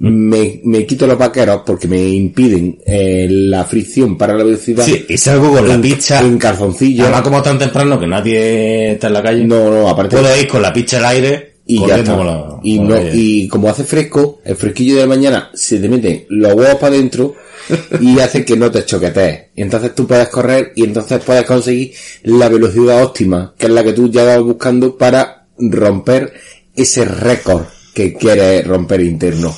me, 0.00 0.60
me 0.64 0.84
quito 0.84 1.06
los 1.06 1.16
vaqueros 1.16 1.62
porque 1.64 1.88
me 1.88 2.06
impiden 2.08 2.78
eh, 2.86 3.26
la 3.30 3.64
fricción 3.64 4.18
para 4.18 4.34
la 4.34 4.44
velocidad. 4.44 4.84
Sí, 4.84 5.06
y 5.08 5.16
salgo 5.16 5.50
con 5.50 5.66
la 5.66 5.80
picha. 5.80 6.20
en 6.20 6.36
calzoncillo. 6.36 7.04
Además, 7.04 7.22
como 7.22 7.40
tan 7.42 7.58
temprano 7.58 7.98
que 7.98 8.06
nadie 8.06 8.92
está 8.92 9.06
en 9.06 9.12
la 9.14 9.22
calle, 9.22 9.44
No, 9.44 9.70
no, 9.70 9.88
aparte 9.88 10.14
puedo 10.14 10.36
ir 10.38 10.46
con 10.46 10.60
la 10.60 10.74
picha 10.74 10.98
al 10.98 11.06
aire 11.06 11.54
y 11.68 11.78
ya 11.86 11.98
está. 11.98 12.16
la- 12.24 12.58
y, 12.62 12.78
no, 12.80 12.96
y 13.14 13.46
como 13.48 13.68
hace 13.68 13.84
fresco, 13.84 14.40
el 14.44 14.56
fresquillo 14.56 14.96
de 14.96 15.02
la 15.02 15.06
mañana 15.06 15.50
se 15.54 15.78
te 15.78 15.88
meten 15.88 16.24
los 16.30 16.54
huevos 16.54 16.74
para 16.80 16.94
adentro 16.96 17.34
y 18.00 18.18
hace 18.18 18.44
que 18.44 18.56
no 18.56 18.70
te 18.70 18.84
choquetees. 18.84 19.40
Y 19.54 19.62
entonces 19.62 19.94
tú 19.94 20.06
puedes 20.06 20.28
correr 20.28 20.72
y 20.74 20.84
entonces 20.84 21.22
puedes 21.24 21.44
conseguir 21.44 21.92
la 22.24 22.48
velocidad 22.48 23.04
óptima, 23.04 23.54
que 23.56 23.66
es 23.66 23.72
la 23.72 23.84
que 23.84 23.92
tú 23.92 24.10
ya 24.10 24.24
vas 24.24 24.40
buscando 24.42 24.96
para 24.96 25.46
romper 25.58 26.32
ese 26.74 27.04
récord 27.04 27.62
que 27.94 28.14
quieres 28.14 28.66
romper 28.66 29.00
interno. 29.02 29.54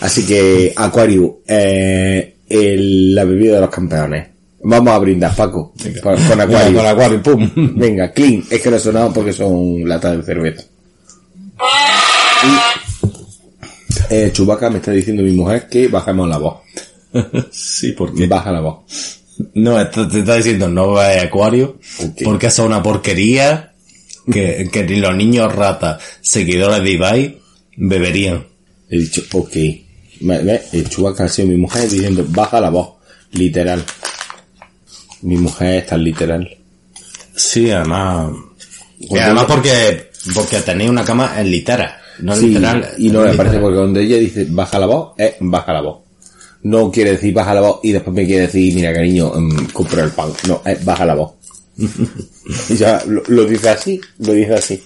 Así 0.00 0.24
que, 0.26 0.72
Aquarius, 0.76 1.30
eh, 1.46 2.36
el- 2.48 3.14
la 3.14 3.24
bebida 3.24 3.56
de 3.56 3.60
los 3.62 3.70
campeones. 3.70 4.28
Vamos 4.62 4.92
a 4.92 4.98
brindar, 4.98 5.34
Paco, 5.34 5.72
con, 6.02 6.14
con 6.16 6.38
Venga, 6.38 6.72
con 6.74 6.86
Aquarius, 6.86 7.22
pum. 7.22 7.50
Venga, 7.76 8.12
clean. 8.12 8.44
Es 8.50 8.60
que 8.60 8.70
no 8.70 8.76
he 8.76 8.80
sonado 8.80 9.10
porque 9.12 9.32
son 9.32 9.88
latas 9.88 10.18
de 10.18 10.22
cerveza. 10.22 10.64
Y, 14.10 14.14
eh, 14.14 14.30
Chubaca 14.32 14.70
me 14.70 14.78
está 14.78 14.92
diciendo 14.92 15.22
mi 15.22 15.32
mujer 15.32 15.68
que 15.68 15.88
bajemos 15.88 16.28
la 16.28 16.38
voz. 16.38 16.58
sí, 17.50 17.92
porque... 17.92 18.26
Baja 18.26 18.52
la 18.52 18.60
voz. 18.60 18.78
No, 19.54 19.86
te 19.88 20.18
está 20.18 20.36
diciendo 20.36 20.68
no 20.68 20.98
Acuario, 20.98 21.78
porque 22.24 22.48
es 22.48 22.58
una 22.58 22.82
porquería 22.82 23.72
que, 24.30 24.68
que 24.70 24.84
ni 24.84 24.96
los 24.96 25.16
niños 25.16 25.54
ratas, 25.54 26.02
seguidores 26.20 26.82
de 26.82 26.90
Ibai, 26.90 27.40
beberían. 27.76 28.46
He 28.88 28.98
dicho, 28.98 29.22
ok. 29.32 29.56
El 30.72 30.88
Chubaca 30.88 31.24
ha 31.24 31.28
sido 31.28 31.48
mi 31.48 31.56
mujer 31.56 31.88
diciendo 31.88 32.24
baja 32.28 32.60
la 32.60 32.70
voz. 32.70 32.90
Literal. 33.32 33.84
Mi 35.22 35.36
mujer 35.36 35.76
es 35.76 35.86
tan 35.86 36.02
literal. 36.02 36.48
Sí, 37.34 37.70
además... 37.70 38.32
Y 38.98 39.06
Cuando 39.06 39.26
además 39.26 39.44
porque, 39.46 40.09
porque 40.34 40.60
tenéis 40.60 40.90
una 40.90 41.04
cama 41.04 41.40
en 41.40 41.50
litera, 41.50 42.00
no 42.20 42.36
Sí, 42.36 42.48
literal. 42.48 42.88
y 42.98 43.10
no 43.10 43.22
me 43.22 43.34
parece 43.34 43.58
porque 43.58 43.76
cuando 43.78 44.00
ella 44.00 44.16
dice 44.18 44.46
baja 44.50 44.78
la 44.78 44.86
voz, 44.86 45.12
es 45.16 45.34
baja 45.40 45.72
la 45.72 45.80
voz. 45.82 45.98
No 46.62 46.90
quiere 46.90 47.12
decir 47.12 47.32
baja 47.32 47.54
la 47.54 47.62
voz 47.62 47.80
y 47.82 47.92
después 47.92 48.14
me 48.14 48.26
quiere 48.26 48.42
decir, 48.42 48.74
mira 48.74 48.92
cariño, 48.92 49.32
mm, 49.34 49.66
compra 49.72 50.04
el 50.04 50.10
pan. 50.10 50.30
No, 50.46 50.60
es 50.64 50.84
baja 50.84 51.06
la 51.06 51.14
voz. 51.14 51.32
y 52.68 52.76
ya 52.76 53.02
lo, 53.06 53.22
lo 53.28 53.44
dice 53.46 53.70
así, 53.70 54.00
lo 54.18 54.32
dice 54.34 54.54
así. 54.54 54.82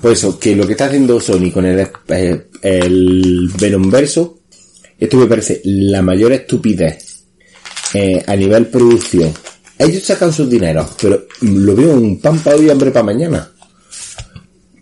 Por 0.00 0.12
eso, 0.12 0.38
que 0.38 0.56
lo 0.56 0.66
que 0.66 0.72
está 0.72 0.86
haciendo 0.86 1.20
Sony 1.20 1.50
con 1.52 1.64
el, 1.66 1.86
eh, 2.08 2.46
el 2.62 3.50
Venom 3.58 3.90
Verso, 3.90 4.38
esto 4.98 5.16
me 5.16 5.26
parece 5.26 5.60
la 5.64 6.00
mayor 6.02 6.32
estupidez 6.32 7.24
eh, 7.94 8.22
a 8.26 8.36
nivel 8.36 8.66
producción. 8.66 9.32
Ellos 9.78 10.02
sacan 10.02 10.32
sus 10.32 10.48
dineros, 10.48 10.90
pero 11.00 11.26
lo 11.42 11.74
veo 11.74 11.94
un 11.94 12.20
pan 12.20 12.38
para 12.40 12.56
hoy 12.56 12.66
y 12.66 12.70
hambre 12.70 12.90
para 12.90 13.04
mañana. 13.04 13.50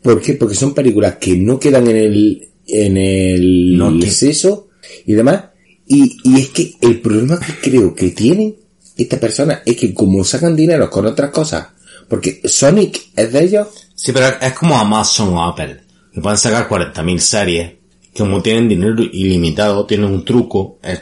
¿Por 0.03 0.21
qué? 0.21 0.35
Porque 0.35 0.55
son 0.55 0.75
películas 0.75 1.17
que 1.17 1.37
no 1.37 1.59
quedan 1.59 1.89
en 1.89 1.97
el, 1.97 2.49
en 2.67 2.97
el 2.97 3.77
No, 3.77 4.01
seso 4.03 4.69
y 5.07 5.13
demás. 5.15 5.45
Y, 5.87 6.17
y 6.25 6.41
es 6.41 6.49
que 6.49 6.75
el 6.81 7.01
problema 7.01 7.39
que 7.41 7.71
creo 7.71 7.95
que 7.95 8.11
tienen 8.11 8.57
esta 8.97 9.19
persona 9.19 9.63
es 9.65 9.77
que 9.77 9.95
como 9.95 10.25
sacan 10.25 10.57
dinero 10.57 10.91
con 10.91 11.07
otras 11.07 11.31
cosas, 11.31 11.69
porque 12.09 12.41
Sonic 12.45 13.11
es 13.17 13.33
de 13.33 13.45
ellos, 13.45 13.69
Sí, 13.95 14.13
pero 14.13 14.29
es 14.41 14.53
como 14.53 14.79
Amazon 14.79 15.35
o 15.35 15.43
Apple, 15.43 15.81
que 16.13 16.21
pueden 16.21 16.39
sacar 16.39 16.69
40.000 16.69 17.19
series, 17.19 17.73
que 18.13 18.19
como 18.21 18.41
tienen 18.41 18.69
dinero 18.69 19.03
ilimitado, 19.03 19.87
tienen 19.87 20.11
un 20.11 20.25
truco, 20.25 20.79
el, 20.83 21.01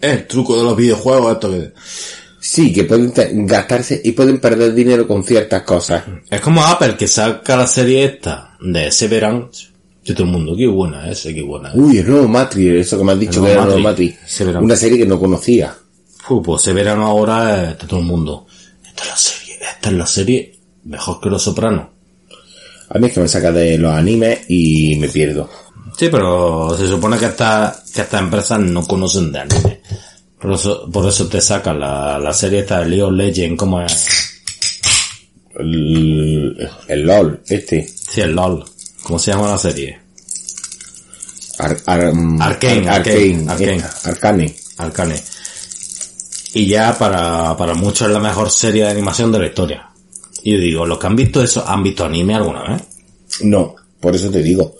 el 0.00 0.26
truco 0.28 0.56
de 0.56 0.62
los 0.62 0.76
videojuegos, 0.76 1.32
esto 1.32 1.50
que 1.50 1.72
Sí, 2.40 2.72
que 2.72 2.84
pueden 2.84 3.12
gastarse 3.46 4.00
y 4.02 4.12
pueden 4.12 4.40
perder 4.40 4.72
dinero 4.72 5.06
con 5.06 5.22
ciertas 5.22 5.62
cosas. 5.62 6.04
Es 6.28 6.40
como 6.40 6.64
Apple 6.64 6.96
que 6.96 7.06
saca 7.06 7.56
la 7.56 7.66
serie 7.66 8.04
esta 8.04 8.56
de 8.60 8.90
Severance. 8.90 9.68
Y 10.02 10.14
todo 10.14 10.24
el 10.24 10.32
mundo, 10.32 10.56
qué 10.56 10.66
buena 10.66 11.10
es, 11.10 11.22
qué 11.22 11.42
buena 11.42 11.68
es. 11.68 11.74
Uy, 11.74 11.98
el 11.98 12.08
nuevo 12.08 12.26
Matrix, 12.26 12.86
eso 12.86 12.98
que 12.98 13.04
me 13.04 13.12
has 13.12 13.20
dicho 13.20 13.40
El 13.40 13.46
que 13.46 13.52
era 13.52 13.62
el 13.62 13.68
nuevo 13.68 13.82
Matrix. 13.82 14.40
Una 14.40 14.74
serie 14.74 14.98
que 14.98 15.06
no 15.06 15.20
conocía. 15.20 15.76
Pues 16.42 16.62
Severance 16.62 17.02
ahora 17.02 17.72
es 17.72 17.78
de 17.78 17.86
todo 17.86 18.00
el 18.00 18.06
mundo. 18.06 18.46
Esta 18.86 19.02
es 19.02 19.08
la 19.10 19.16
serie, 19.16 19.54
esta 19.60 19.90
es 19.90 19.94
la 19.96 20.06
serie 20.06 20.58
mejor 20.84 21.20
que 21.20 21.28
Los 21.28 21.42
Sopranos. 21.42 21.86
A 22.88 22.98
mí 22.98 23.06
es 23.06 23.12
que 23.12 23.20
me 23.20 23.28
saca 23.28 23.52
de 23.52 23.78
los 23.78 23.92
animes 23.92 24.40
y 24.48 24.96
me 24.96 25.08
pierdo. 25.08 25.48
Sí, 25.96 26.08
pero 26.10 26.76
se 26.76 26.88
supone 26.88 27.18
que 27.18 27.26
esta, 27.26 27.82
que 27.94 28.00
estas 28.00 28.20
empresas 28.20 28.58
no 28.60 28.84
conocen 28.86 29.30
de 29.30 29.40
anime. 29.40 29.79
Por 30.40 30.52
eso, 30.54 30.90
por 30.90 31.06
eso 31.08 31.28
te 31.28 31.40
sacan 31.40 31.78
la, 31.80 32.18
la 32.18 32.32
serie 32.32 32.60
esta 32.60 32.80
de 32.80 32.86
League 32.88 33.02
of 33.02 33.12
Legends, 33.12 33.58
como 33.58 33.82
es, 33.82 34.06
El, 35.58 36.68
el 36.88 37.02
LOL, 37.02 37.42
este. 37.48 37.86
sí, 37.86 38.20
el 38.22 38.32
LOL. 38.34 38.64
¿Cómo 39.02 39.18
se 39.18 39.32
llama 39.32 39.50
la 39.50 39.58
serie? 39.58 39.98
Ar, 41.58 41.76
ar- 41.86 42.14
mm, 42.14 42.40
Arcane, 42.40 42.88
Ar- 42.88 42.96
Arcane, 43.00 43.44
Arcane, 43.50 43.84
Arcane. 44.04 44.54
Arcane. 44.78 45.22
Y 46.54 46.66
ya 46.66 46.96
para, 46.98 47.54
para 47.56 47.74
muchos 47.74 48.08
es 48.08 48.12
la 48.12 48.20
mejor 48.20 48.50
serie 48.50 48.84
de 48.84 48.90
animación 48.90 49.30
de 49.30 49.38
la 49.40 49.46
historia. 49.46 49.90
Y 50.42 50.52
yo 50.52 50.58
digo, 50.58 50.86
los 50.86 50.98
que 50.98 51.06
han 51.06 51.16
visto 51.16 51.42
eso, 51.42 51.66
¿han 51.68 51.82
visto 51.82 52.04
anime 52.04 52.34
alguna 52.34 52.62
vez? 52.64 52.82
No, 53.42 53.76
por 54.00 54.16
eso 54.16 54.30
te 54.30 54.42
digo. 54.42 54.74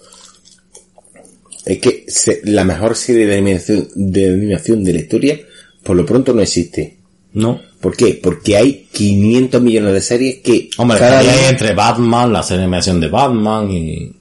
Es 1.67 1.79
que 1.79 2.07
se- 2.09 2.41
la 2.45 2.65
mejor 2.65 2.97
serie 2.97 3.27
de 3.27 3.35
animación, 3.37 3.89
de 3.95 4.27
animación 4.33 4.83
de 4.83 4.93
la 4.95 5.01
historia, 5.01 5.39
por 5.83 5.97
lo 5.97 6.05
pronto 6.07 6.33
no 6.33 6.43
existe. 6.43 6.97
No. 7.33 7.61
¿Por 7.81 7.97
qué? 7.97 8.19
Porque 8.23 8.57
hay 8.57 8.89
500 8.93 9.63
millones 9.63 9.93
de 9.95 10.01
series 10.03 10.39
que 10.41 10.69
Hombre, 10.77 10.99
cada 10.99 11.23
día- 11.23 11.49
entre 11.51 11.75
Batman, 11.75 12.33
la 12.33 12.43
serie 12.43 12.59
de 12.59 12.65
animación 12.65 13.01
de 13.01 13.09
Batman 13.09 13.71
y... 13.71 14.13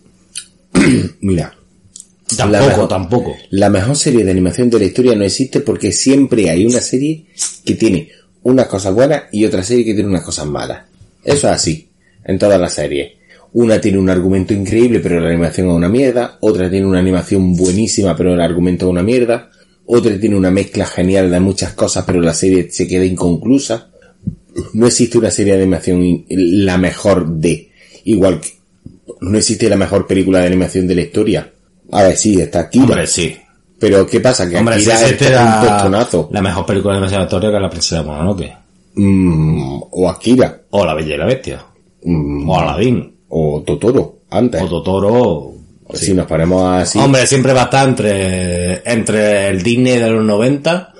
Mira, 1.22 1.54
Tampoco, 2.38 2.66
mejor- 2.68 2.88
tampoco. 2.88 3.36
la 3.50 3.70
mejor 3.70 3.96
serie 3.96 4.24
de 4.24 4.32
animación 4.32 4.70
de 4.70 4.80
la 4.80 4.86
historia 4.86 5.16
no 5.16 5.24
existe 5.26 5.62
porque 5.62 5.92
siempre 5.92 6.50
hay 6.50 6.66
una 6.66 6.80
serie 6.80 7.26
que 7.66 7.74
tiene 7.76 8.10
unas 8.44 8.68
cosas 8.68 8.94
buenas 8.94 9.24
y 9.32 9.46
otra 9.46 9.64
serie 9.64 9.84
que 9.84 9.94
tiene 9.96 10.10
unas 10.10 10.24
cosas 10.24 10.46
malas. 10.46 10.84
Eso 11.24 11.48
es 11.48 11.54
así, 11.54 11.90
en 12.24 12.38
todas 12.38 12.62
las 12.62 12.74
series. 12.74 13.14
Una 13.54 13.82
tiene 13.82 13.98
un 13.98 14.10
argumento 14.12 14.54
increíble 14.54 15.00
pero 15.00 15.20
la 15.20 15.30
animación 15.30 15.68
es 15.70 15.74
una 15.74 15.90
mierda, 15.90 16.38
otra 16.42 16.70
tiene 16.70 16.86
una 16.86 17.00
animación 17.00 17.56
buenísima 17.58 18.16
pero 18.16 18.34
el 18.36 18.42
argumento 18.42 18.86
es 18.86 18.92
una 18.92 19.02
mierda, 19.04 19.50
otra 19.92 20.20
tiene 20.20 20.36
una 20.36 20.52
mezcla 20.52 20.86
genial 20.86 21.32
de 21.32 21.40
muchas 21.40 21.74
cosas 21.74 22.04
pero 22.06 22.22
la 22.22 22.34
serie 22.34 22.70
se 22.72 22.88
queda 22.88 23.06
inconclusa. 23.06 23.90
No 24.74 24.88
existe 24.88 25.18
una 25.18 25.32
serie 25.32 25.54
de 25.54 25.64
animación 25.64 26.26
la 26.30 26.78
mejor 26.78 27.28
de, 27.28 27.72
igual 28.04 28.40
que 28.42 28.50
no 29.22 29.38
existe 29.38 29.70
la 29.70 29.78
mejor 29.78 30.06
película 30.08 30.40
de 30.40 30.48
animación 30.48 30.88
de 30.88 30.96
la 30.96 31.02
historia. 31.02 31.52
A 31.92 32.04
ver, 32.04 32.16
sí, 32.18 32.40
está 32.40 32.62
Akira. 32.62 32.86
Hombre, 32.86 33.08
sí. 33.08 33.36
Pero 33.80 34.06
¿qué 34.06 34.20
pasa? 34.20 34.48
Que 34.50 34.58
Hombre, 34.58 34.80
si 34.80 34.90
Akira 34.92 34.96
es 35.06 35.12
existe 35.14 35.28
un 35.28 35.34
la, 35.46 35.62
tostonazo. 35.68 36.30
la 36.32 36.42
mejor 36.42 36.66
película 36.66 36.94
de 36.94 36.98
animación 36.98 37.20
de 37.20 37.24
la 37.24 37.28
historia 37.28 37.50
que 37.50 37.56
es 37.56 37.62
La 37.62 37.70
Princesa 37.70 38.04
Mononoke. 38.04 38.54
Mm, 38.96 39.82
o 39.92 40.10
Akira. 40.10 40.62
O 40.72 40.86
La 40.86 40.94
Bella 40.94 41.16
y 41.16 41.18
la 41.18 41.26
Bestia. 41.26 41.66
Mm, 42.04 42.50
O 42.50 42.60
Aladdin. 42.60 43.16
o 43.30 43.64
Totoro, 43.66 44.20
antes. 44.30 44.62
O 44.62 44.68
Totoro. 44.68 45.54
Si 45.94 46.14
nos 46.14 46.28
ponemos 46.28 46.64
así. 46.82 47.00
Hombre, 47.00 47.26
siempre 47.26 47.54
va 47.54 47.62
a 47.62 47.66
estar 47.66 47.88
entre, 47.88 48.82
entre 48.90 49.50
el 49.50 49.64
Disney 49.64 49.98
de 49.98 50.10
los 50.10 50.24
90 50.24 50.94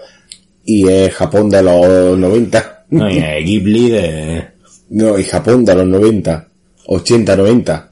Y 0.66 0.88
es 0.88 1.14
Japón 1.14 1.50
de 1.50 1.62
los 1.62 2.18
90. 2.18 2.86
no, 2.90 3.10
y 3.10 3.20
el 3.20 3.46
Ghibli 3.46 3.90
de... 3.90 4.48
No, 4.90 5.20
y 5.20 5.24
Japón 5.24 5.64
de 5.64 5.76
los 5.76 5.88
90. 5.88 6.48
80, 6.88 7.36
90. 7.36 7.90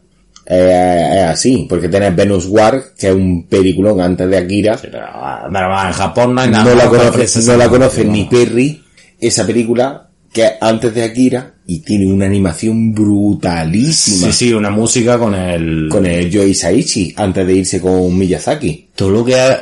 Eh, 0.50 1.10
es 1.18 1.24
así, 1.24 1.68
porque 1.70 1.90
tenés 1.90 2.16
Venus 2.16 2.48
War, 2.48 2.82
que 2.98 3.10
es 3.10 3.14
un 3.14 3.48
peliculón 3.48 4.00
antes 4.00 4.30
de 4.30 4.38
Akira. 4.38 4.80
Pero, 4.82 5.00
ah, 5.04 5.48
pero, 5.52 5.88
en 5.88 5.92
Japón 5.92 6.36
no 6.36 6.42
hay 6.42 6.50
nada. 6.50 6.64
no 6.64 6.76
la 6.76 6.88
conoce, 6.88 7.42
no 7.46 7.58
la 7.58 7.70
conoce 7.70 8.06
ni. 8.06 8.26
Perry, 8.26 8.82
esa 9.20 9.46
película, 9.46 10.07
que 10.32 10.44
es 10.44 10.52
antes 10.62 10.94
de 10.94 11.04
Akira, 11.04 11.54
y 11.66 11.80
tiene 11.80 12.06
una 12.08 12.26
animación 12.26 12.94
brutalísima. 12.94 14.28
Sí, 14.32 14.48
sí, 14.48 14.54
una 14.54 14.70
música 14.70 15.18
con 15.18 15.34
el... 15.36 15.88
con 15.90 16.06
el 16.06 16.32
Joe 16.36 16.48
Hisaishi 16.50 17.14
antes 17.18 17.46
de 17.46 17.54
irse 17.56 17.82
con 17.82 18.18
Miyazaki. 18.18 18.88
todo 18.96 19.10
lo 19.12 19.26
que 19.26 19.36
ha- 19.36 19.62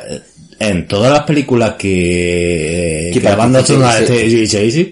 en 0.58 0.86
todas 0.88 1.12
las 1.12 1.22
películas 1.24 1.74
que, 1.74 3.10
Que 3.12 3.20
que 3.20 3.24
la 3.24 3.36
banda 3.36 3.64
sonora 3.64 3.96
de 4.00 4.04
este 4.26 4.46
Jay-Z, 4.46 4.90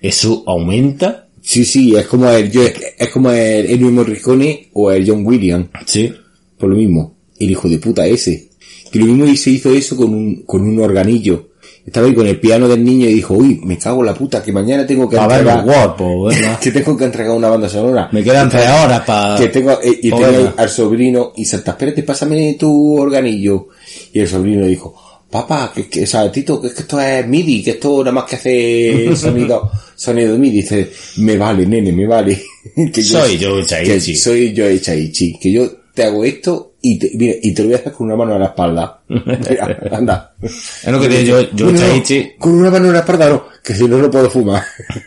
eso 0.00 0.44
aumenta, 0.46 1.28
Sí, 1.44 1.64
sí, 1.64 1.92
es 1.96 2.06
como 2.06 2.30
el 2.30 2.52
Joe- 2.52 2.72
es 2.96 3.08
como 3.08 3.32
el 3.32 3.66
Ennio 3.68 3.90
Morricone 3.90 4.68
o 4.74 4.92
el 4.92 5.08
John 5.08 5.26
Williams, 5.26 5.66
sí, 5.86 6.12
por 6.56 6.70
lo 6.70 6.76
mismo. 6.76 7.16
El 7.36 7.50
hijo 7.50 7.68
de 7.68 7.78
puta 7.78 8.06
ese. 8.06 8.48
Que 8.92 9.00
lo 9.00 9.06
mismo 9.06 9.34
se 9.34 9.50
hizo 9.50 9.72
eso 9.74 9.96
con 9.96 10.14
un, 10.14 10.42
con 10.46 10.60
un 10.62 10.78
organillo. 10.80 11.48
Estaba 11.84 12.06
ahí 12.06 12.14
con 12.14 12.26
el 12.26 12.38
piano 12.38 12.68
del 12.68 12.84
niño 12.84 13.08
y 13.08 13.14
dijo, 13.14 13.34
uy, 13.34 13.60
me 13.64 13.76
cago 13.76 14.00
en 14.00 14.06
la 14.06 14.14
puta, 14.14 14.40
que 14.42 14.52
mañana 14.52 14.86
tengo 14.86 15.08
que 15.08 15.16
para 15.16 15.38
ver 15.38 15.48
entregar, 15.48 15.64
guapos, 15.64 16.34
¿verdad? 16.34 16.60
que 16.60 16.70
tengo 16.70 16.96
que 16.96 17.04
entregar 17.04 17.32
una 17.32 17.48
banda 17.48 17.68
sonora. 17.68 18.08
Me 18.12 18.22
quedan 18.22 18.48
tres 18.48 18.68
horas 18.68 19.00
para... 19.00 19.36
que 19.36 19.48
tengo, 19.48 19.72
eh, 19.82 19.98
y 20.00 20.10
tengo 20.10 20.20
verla. 20.20 20.54
al 20.56 20.68
sobrino 20.68 21.32
y 21.36 21.44
Santa, 21.44 21.72
espérate, 21.72 22.04
pásame 22.04 22.54
tu 22.58 22.98
organillo. 23.00 23.68
Y 24.12 24.20
el 24.20 24.28
sobrino 24.28 24.64
dijo, 24.64 24.94
papá, 25.28 25.72
que, 25.74 25.88
que, 25.88 26.04
o 26.04 26.06
sea, 26.06 26.30
Tito, 26.30 26.60
que, 26.60 26.68
es 26.68 26.74
que 26.74 26.82
esto 26.82 27.00
es 27.00 27.26
MIDI, 27.26 27.64
que 27.64 27.70
esto 27.72 27.98
nada 28.04 28.12
más 28.12 28.24
que 28.24 28.36
hace 28.36 29.16
sonido, 29.16 29.68
sonido 29.96 30.38
MIDI. 30.38 30.62
Dice, 30.62 30.90
me 31.16 31.36
vale, 31.36 31.66
nene, 31.66 31.90
me 31.90 32.06
vale. 32.06 32.40
que 32.92 33.02
Soy 33.02 33.38
yo, 33.38 33.64
Chaichi. 33.64 34.14
soy 34.14 34.52
yo, 34.52 34.64
Chaichi, 34.78 35.36
que 35.38 35.50
yo 35.50 35.81
te 35.94 36.04
hago 36.04 36.24
esto 36.24 36.74
y 36.80 36.98
te, 36.98 37.10
mira, 37.14 37.34
y 37.42 37.52
te 37.54 37.62
lo 37.62 37.68
voy 37.68 37.74
a 37.76 37.78
hacer 37.78 37.92
con 37.92 38.06
una 38.06 38.16
mano 38.16 38.34
en 38.34 38.40
la 38.40 38.46
espalda. 38.46 39.00
Mira, 39.08 39.78
anda. 39.92 40.34
Es 40.40 40.86
lo 40.90 40.98
que 41.00 41.08
digo 41.08 41.40
yo, 41.40 41.48
yo 41.52 41.70
no, 41.70 41.78
Chaichi, 41.78 42.32
con 42.38 42.52
una 42.54 42.70
mano 42.70 42.86
en 42.86 42.92
la 42.94 42.98
espalda 43.00 43.28
no, 43.28 43.44
que 43.62 43.74
si 43.74 43.86
no, 43.86 43.98
no 43.98 44.10
puedo 44.10 44.28
fumar. 44.30 44.64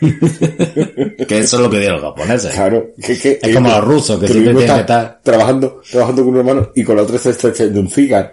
que 1.28 1.38
eso 1.38 1.56
es 1.56 1.62
lo 1.62 1.68
que 1.70 1.78
digan 1.78 1.94
los 1.94 2.02
japoneses. 2.02 2.52
Claro, 2.54 2.90
que, 3.04 3.18
que, 3.18 3.38
Es 3.42 3.54
como 3.54 3.68
los 3.68 3.84
rusos, 3.84 4.20
que 4.20 4.26
lo 4.28 4.32
siempre 4.32 4.54
tienen 4.54 4.76
que 4.76 4.80
estar- 4.82 5.20
trabajando, 5.22 5.80
trabajando 5.90 6.24
con 6.24 6.34
una 6.34 6.42
mano 6.42 6.70
y 6.74 6.82
con 6.84 6.96
la 6.96 7.02
otra 7.02 7.18
se 7.18 7.30
está 7.30 7.48
echando 7.48 7.80
un 7.80 7.90
cigarro. 7.90 8.30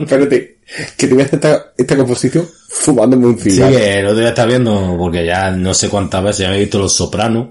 Espérate, 0.00 0.58
que 0.96 1.06
te 1.08 1.12
voy 1.14 1.22
a 1.22 1.26
hacer 1.26 1.36
esta, 1.40 1.72
esta 1.76 1.96
composición 1.96 2.46
fumándome 2.68 3.26
un 3.26 3.38
Sí, 3.38 3.50
cigarro. 3.50 3.76
que 3.76 3.98
el 3.98 4.06
otro 4.06 4.18
día 4.20 4.28
está 4.28 4.46
viendo, 4.46 4.94
porque 4.98 5.26
ya 5.26 5.50
no 5.50 5.74
sé 5.74 5.88
cuántas 5.88 6.22
veces 6.22 6.38
ya 6.46 6.54
he 6.54 6.60
visto 6.60 6.78
Los 6.78 6.94
Sopranos, 6.94 7.48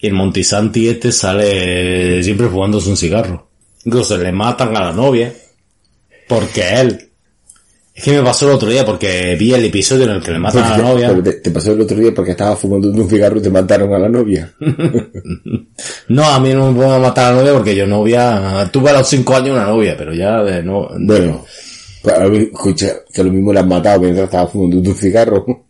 y 0.00 0.06
el 0.06 0.14
Montisanti 0.14 0.88
este 0.88 1.12
sale 1.12 2.22
siempre 2.22 2.48
fumándose 2.48 2.88
un 2.88 2.96
cigarro. 2.96 3.48
Incluso 3.84 4.16
le 4.16 4.32
matan 4.32 4.76
a 4.76 4.86
la 4.86 4.92
novia, 4.92 5.32
porque 6.28 6.62
él... 6.80 7.06
Es 7.92 8.04
que 8.04 8.12
me 8.12 8.22
pasó 8.22 8.48
el 8.48 8.54
otro 8.54 8.70
día, 8.70 8.86
porque 8.86 9.36
vi 9.38 9.52
el 9.52 9.64
episodio 9.64 10.04
en 10.04 10.12
el 10.12 10.22
que 10.22 10.30
le 10.30 10.38
matan 10.38 10.64
a 10.64 10.78
la 10.78 10.82
novia. 10.82 11.14
te, 11.24 11.32
te 11.34 11.50
pasó 11.50 11.72
el 11.72 11.82
otro 11.82 11.98
día 11.98 12.14
porque 12.14 12.30
estabas 12.30 12.58
fumando 12.58 12.88
un 12.88 13.10
cigarro 13.10 13.38
y 13.38 13.42
te 13.42 13.50
mataron 13.50 13.92
a 13.92 13.98
la 13.98 14.08
novia. 14.08 14.52
No, 16.08 16.24
a 16.24 16.40
mí 16.40 16.52
no 16.52 16.72
me 16.72 16.76
puedo 16.76 16.98
matar 16.98 17.26
a 17.26 17.30
la 17.30 17.40
novia 17.40 17.52
porque 17.52 17.76
yo 17.76 17.86
novia... 17.86 18.68
Tuve 18.72 18.90
a 18.90 18.94
los 18.94 19.08
cinco 19.08 19.36
años 19.36 19.50
una 19.50 19.66
novia, 19.66 19.96
pero 19.96 20.12
ya 20.12 20.42
de 20.42 20.62
no... 20.62 20.88
Bueno, 20.98 21.44
pues, 22.02 22.18
a 22.18 22.26
escucha, 22.26 22.96
que 23.12 23.22
lo 23.22 23.30
mismo 23.30 23.52
le 23.52 23.60
han 23.60 23.68
matado 23.68 24.00
mientras 24.00 24.24
estaba 24.24 24.46
fumando 24.46 24.90
un 24.90 24.96
cigarro. 24.96 25.66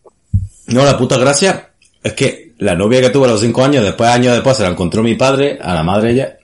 No, 0.69 0.85
la 0.85 0.97
puta 0.97 1.19
gracia 1.19 1.71
es 2.03 2.13
que 2.15 2.50
la 2.61 2.75
novia 2.75 3.01
que 3.01 3.11
tuve 3.11 3.27
a 3.27 3.31
los 3.33 3.41
5 3.41 3.65
años, 3.65 3.85
después 3.85 4.09
años 4.11 4.35
después 4.35 4.57
se 4.57 4.63
la 4.63 4.69
encontró 4.71 5.03
mi 5.03 5.15
padre, 5.17 5.59
a 5.61 5.75
la 5.75 5.83
madre 5.83 6.13
ella, 6.13 6.39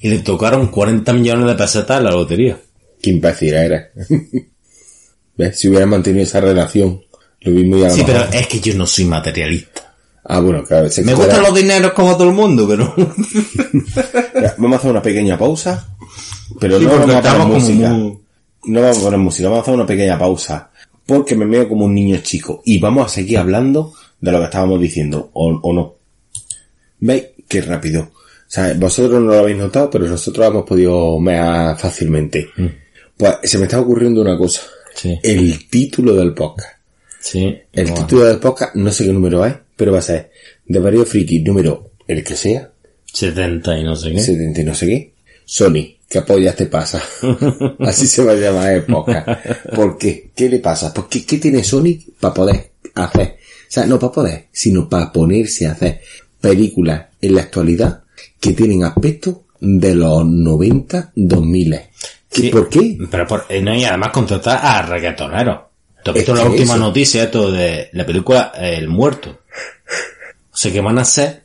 y 0.00 0.08
le 0.08 0.18
tocaron 0.20 0.68
40 0.68 1.12
millones 1.12 1.46
de 1.46 1.54
pesetas 1.54 1.98
en 1.98 2.04
la 2.04 2.10
lotería. 2.10 2.58
Qué 3.02 3.10
imbécil 3.10 3.54
era. 3.54 3.88
¿Ves? 5.36 5.58
Si 5.58 5.68
hubieran 5.68 5.88
mantenido 5.88 6.24
esa 6.24 6.40
relación, 6.40 7.00
lo 7.40 7.84
a 7.86 7.88
lo 7.88 7.94
Sí, 7.94 8.02
pero 8.04 8.24
es 8.32 8.46
que 8.46 8.60
yo 8.60 8.74
no 8.74 8.86
soy 8.86 9.04
materialista. 9.06 9.94
Ah, 10.24 10.40
bueno, 10.40 10.62
claro. 10.64 10.84
Me 10.84 10.90
fuera- 10.90 11.16
gustan 11.16 11.42
los 11.42 11.54
dineros 11.54 11.92
como 11.92 12.16
todo 12.16 12.28
el 12.28 12.34
mundo, 12.34 12.66
pero... 12.68 12.94
Ya, 14.40 14.54
vamos 14.58 14.76
a 14.76 14.78
hacer 14.78 14.90
una 14.90 15.02
pequeña 15.02 15.38
pausa. 15.38 15.88
Pero 16.60 16.78
Sí, 16.78 16.84
no 16.84 16.90
vamos 16.90 17.14
a 17.14 17.22
poner 17.22 17.46
música. 17.46 17.88
muy- 17.90 18.18
No 18.64 18.82
vamos 18.82 18.98
a 18.98 19.02
poner 19.02 19.18
música, 19.18 19.48
vamos 19.48 19.58
a 19.60 19.62
hacer 19.62 19.74
una 19.74 19.86
pequeña 19.86 20.18
pausa. 20.18 20.70
Porque 21.06 21.34
me 21.34 21.46
veo 21.46 21.68
como 21.68 21.86
un 21.86 21.94
niño 21.94 22.18
chico. 22.22 22.60
Y 22.66 22.78
vamos 22.78 23.06
a 23.06 23.08
seguir 23.08 23.38
hablando 23.38 23.94
de 24.20 24.32
lo 24.32 24.38
que 24.38 24.44
estábamos 24.44 24.80
diciendo, 24.80 25.30
o, 25.32 25.48
o 25.62 25.72
no. 25.72 25.96
¿Veis? 27.00 27.24
Qué 27.48 27.62
rápido. 27.62 28.02
O 28.12 28.12
sea, 28.52 28.74
vosotros 28.74 29.20
no 29.20 29.28
lo 29.32 29.38
habéis 29.38 29.56
notado, 29.56 29.90
pero 29.90 30.06
nosotros 30.06 30.46
hemos 30.46 30.64
podido 30.64 31.18
mear 31.18 31.78
fácilmente. 31.78 32.48
Pues 33.16 33.36
se 33.44 33.58
me 33.58 33.64
está 33.64 33.80
ocurriendo 33.80 34.20
una 34.20 34.36
cosa. 34.36 34.62
Sí. 34.94 35.18
El 35.22 35.68
título 35.68 36.14
del 36.14 36.34
podcast. 36.34 36.76
Sí. 37.20 37.56
El 37.72 37.86
Bueno. 37.86 38.00
título 38.02 38.24
del 38.24 38.38
podcast, 38.38 38.74
no 38.74 38.90
sé 38.92 39.04
qué 39.04 39.12
número 39.12 39.44
es, 39.46 39.54
pero 39.76 39.92
va 39.92 39.98
a 39.98 40.02
ser 40.02 40.30
de 40.66 40.78
varios 40.78 41.08
friki, 41.08 41.40
número 41.40 41.90
el 42.06 42.24
que 42.24 42.34
sea, 42.34 42.70
70 43.12 43.78
y 43.78 43.84
no 43.84 43.94
sé 43.96 44.10
qué. 44.12 44.20
70 44.20 44.60
y 44.60 44.64
no 44.64 44.74
sé 44.74 44.86
qué. 44.86 45.12
Sony, 45.44 45.96
¿qué 46.08 46.22
pollas 46.22 46.56
te 46.56 46.66
pasa? 46.66 47.02
Así 47.80 48.06
se 48.06 48.24
va 48.24 48.32
a 48.32 48.36
llamar 48.36 48.72
el 48.72 48.84
podcast. 48.84 49.28
¿Por 49.74 49.96
qué? 49.98 50.30
¿Qué 50.34 50.48
le 50.48 50.58
pasa? 50.60 50.92
¿Por 50.94 51.08
qué, 51.08 51.24
qué 51.24 51.38
tiene 51.38 51.62
Sony 51.62 51.98
para 52.20 52.34
poder 52.34 52.70
hacer 52.94 53.36
sea, 53.72 53.86
no 53.86 53.98
para 53.98 54.12
poder, 54.12 54.46
sino 54.52 54.88
para 54.88 55.12
ponerse 55.12 55.66
a 55.66 55.72
hacer 55.72 56.00
películas 56.40 57.06
en 57.20 57.34
la 57.34 57.42
actualidad 57.42 58.02
que 58.40 58.52
tienen 58.52 58.84
aspecto 58.84 59.44
de 59.60 59.94
los 59.94 60.24
90, 60.26 61.12
2000. 61.14 61.70
¿Qué- 62.30 62.42
Sí. 62.42 62.48
¿Por 62.50 62.68
qué? 62.68 62.96
Pero 63.10 63.26
por, 63.26 63.44
eh, 63.48 63.60
no, 63.60 63.74
y 63.74 63.84
además 63.84 64.10
contratar 64.12 64.58
a 64.62 64.82
reggaetoneros. 64.82 65.60
¿Tú 66.02 66.10
has 66.12 66.16
visto 66.16 66.34
la 66.34 66.44
última 66.44 66.74
eso. 66.74 66.78
noticia 66.78 67.24
esto 67.24 67.50
de 67.52 67.88
la 67.92 68.06
película 68.06 68.52
El 68.58 68.88
Muerto? 68.88 69.40
O 70.52 70.56
sea, 70.56 70.72
que 70.72 70.80
van 70.80 70.98
a 70.98 71.04
ser 71.04 71.42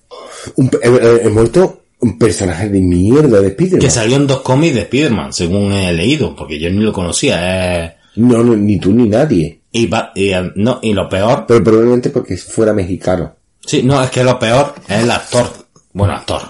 Un, 0.56 0.68
eh, 0.68 0.70
eh, 0.84 1.22
he 1.24 1.30
muerto 1.30 1.84
un 2.02 2.18
personaje 2.20 2.70
de 2.70 2.80
mierda 2.80 3.42
de 3.42 3.50
Spiderman. 3.52 3.80
que 3.82 3.90
salió 3.90 4.16
en 4.16 4.28
dos 4.28 4.42
cómics 4.42 4.76
de 4.76 4.82
Spider-Man, 4.82 5.34
según 5.34 5.72
he 5.74 5.92
leído, 5.92 6.36
porque 6.36 6.60
yo 6.60 6.70
ni 6.70 6.84
lo 6.84 6.94
conocía. 6.94 7.84
eh, 7.86 7.96
No, 8.18 8.44
no, 8.44 8.56
ni 8.56 8.78
tú 8.80 8.94
ni 8.94 9.10
nadie. 9.10 9.60
Y, 9.82 9.88
va- 9.88 10.12
y, 10.16 10.30
eh, 10.30 10.52
no, 10.56 10.80
y 10.82 10.94
lo 10.94 11.08
peor, 11.10 11.46
Pero 11.48 11.64
probablemente 11.64 12.10
porque 12.10 12.38
fuera 12.38 12.74
mexicano. 12.74 13.36
sí, 13.66 13.84
no, 13.84 14.02
es 14.04 14.10
que 14.10 14.24
lo 14.24 14.38
peor 14.40 14.74
es 14.88 15.04
el 15.04 15.12
actor. 15.12 15.48
Bueno, 15.94 16.14
actor. 16.14 16.42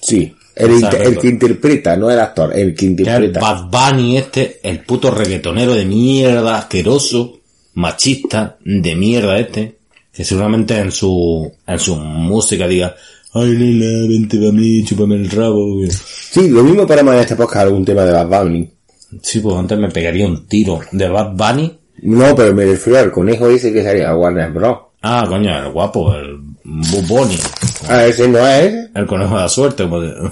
Sí. 0.00 0.34
El, 0.56 0.70
inter- 0.72 1.02
el 1.02 1.18
que 1.18 1.28
interpreta, 1.28 1.96
no 1.96 2.10
el 2.10 2.20
actor, 2.20 2.52
el 2.56 2.74
que 2.74 2.94
Que 2.94 3.02
es 3.02 3.08
el 3.08 3.24
interpreta. 3.24 3.40
Bad 3.40 3.64
Bunny 3.92 4.16
este, 4.18 4.60
el 4.62 4.80
puto 4.80 5.10
reggaetonero 5.10 5.74
de 5.74 5.84
mierda, 5.84 6.58
asqueroso, 6.58 7.38
machista, 7.74 8.56
de 8.64 8.94
mierda 8.94 9.38
este, 9.38 9.78
que 10.12 10.24
seguramente 10.24 10.78
en 10.78 10.92
su, 10.92 11.50
en 11.66 11.78
su 11.78 11.96
música 11.96 12.68
diga, 12.68 12.94
ay 13.32 13.50
nena, 13.50 14.06
vente 14.08 14.38
para 14.38 14.52
mí, 14.52 14.84
chúpame 14.84 15.16
el 15.16 15.28
rabo. 15.30 15.74
güey". 15.78 15.90
Sí, 15.90 16.48
lo 16.48 16.62
mismo 16.62 16.86
para 16.86 17.02
más 17.02 17.16
en 17.16 17.20
este 17.22 17.34
podcast 17.36 17.62
algún 17.66 17.84
tema 17.84 18.02
de 18.04 18.12
Bad 18.12 18.28
Bunny. 18.44 18.70
Sí, 19.22 19.40
pues 19.40 19.56
antes 19.56 19.76
me 19.78 19.90
pegaría 19.90 20.26
un 20.26 20.46
tiro 20.46 20.80
de 20.92 21.08
Bad 21.08 21.32
Bunny. 21.34 21.78
No, 22.04 22.34
pero 22.34 22.54
me 22.54 22.64
refiero 22.64 22.98
al 23.00 23.10
conejo 23.12 23.48
ese 23.48 23.72
que 23.72 23.82
salía 23.82 24.10
a 24.10 24.16
Warner 24.16 24.50
Bros. 24.52 24.78
Ah, 25.02 25.24
coño, 25.28 25.56
el 25.58 25.70
guapo, 25.72 26.14
el 26.14 26.38
Bunny. 26.64 27.38
Ah, 27.88 28.04
ese 28.06 28.28
no 28.28 28.46
es. 28.46 28.90
El 28.94 29.06
conejo 29.06 29.34
de 29.36 29.42
la 29.42 29.48
suerte. 29.48 29.86
de- 29.86 30.30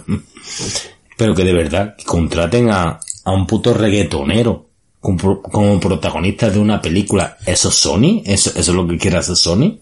Pero 1.17 1.35
que 1.35 1.45
de 1.45 1.53
verdad 1.53 1.95
contraten 2.07 2.71
a, 2.71 2.99
a 3.25 3.33
un 3.33 3.47
puto 3.47 3.75
reggaetonero 3.75 4.67
como, 5.01 5.17
pro- 5.19 5.43
como 5.43 5.79
protagonista 5.81 6.49
de 6.51 6.59
una 6.59 6.81
película. 6.81 7.37
¿Eso 7.47 7.69
es 7.71 7.75
Sony? 7.75 8.23
¿Eso, 8.25 8.51
¿Eso 8.51 8.71
es 8.71 8.77
lo 8.77 8.87
que 8.87 8.99
quiere 8.99 9.19
hacer 9.19 9.37
Sony? 9.37 9.79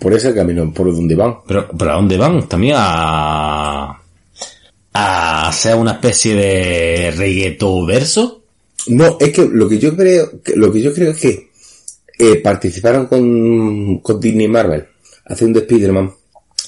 Por 0.00 0.12
ese 0.14 0.34
camino, 0.34 0.72
por 0.72 0.94
donde 0.94 1.14
van. 1.14 1.36
Pero, 1.46 1.68
pero 1.78 1.92
¿a 1.92 1.94
dónde 1.96 2.16
van? 2.16 2.46
También 2.48 2.74
a... 2.78 4.00
a 4.92 5.48
hacer 5.48 5.76
una 5.76 5.92
especie 5.92 6.34
de 6.34 7.10
reggaeton 7.16 7.86
verso. 7.86 8.33
No, 8.88 9.16
es 9.18 9.32
que 9.32 9.46
lo 9.50 9.68
que 9.68 9.78
yo 9.78 9.96
creo, 9.96 10.42
que- 10.42 10.56
lo 10.56 10.72
que 10.72 10.80
yo 10.82 10.92
creo 10.92 11.10
es 11.12 11.18
que 11.18 11.50
eh, 12.18 12.36
participaron 12.36 13.06
con, 13.06 13.98
con 13.98 14.20
Disney 14.20 14.46
Marvel 14.48 14.84
haciendo 15.26 15.60
Spider-Man 15.60 16.12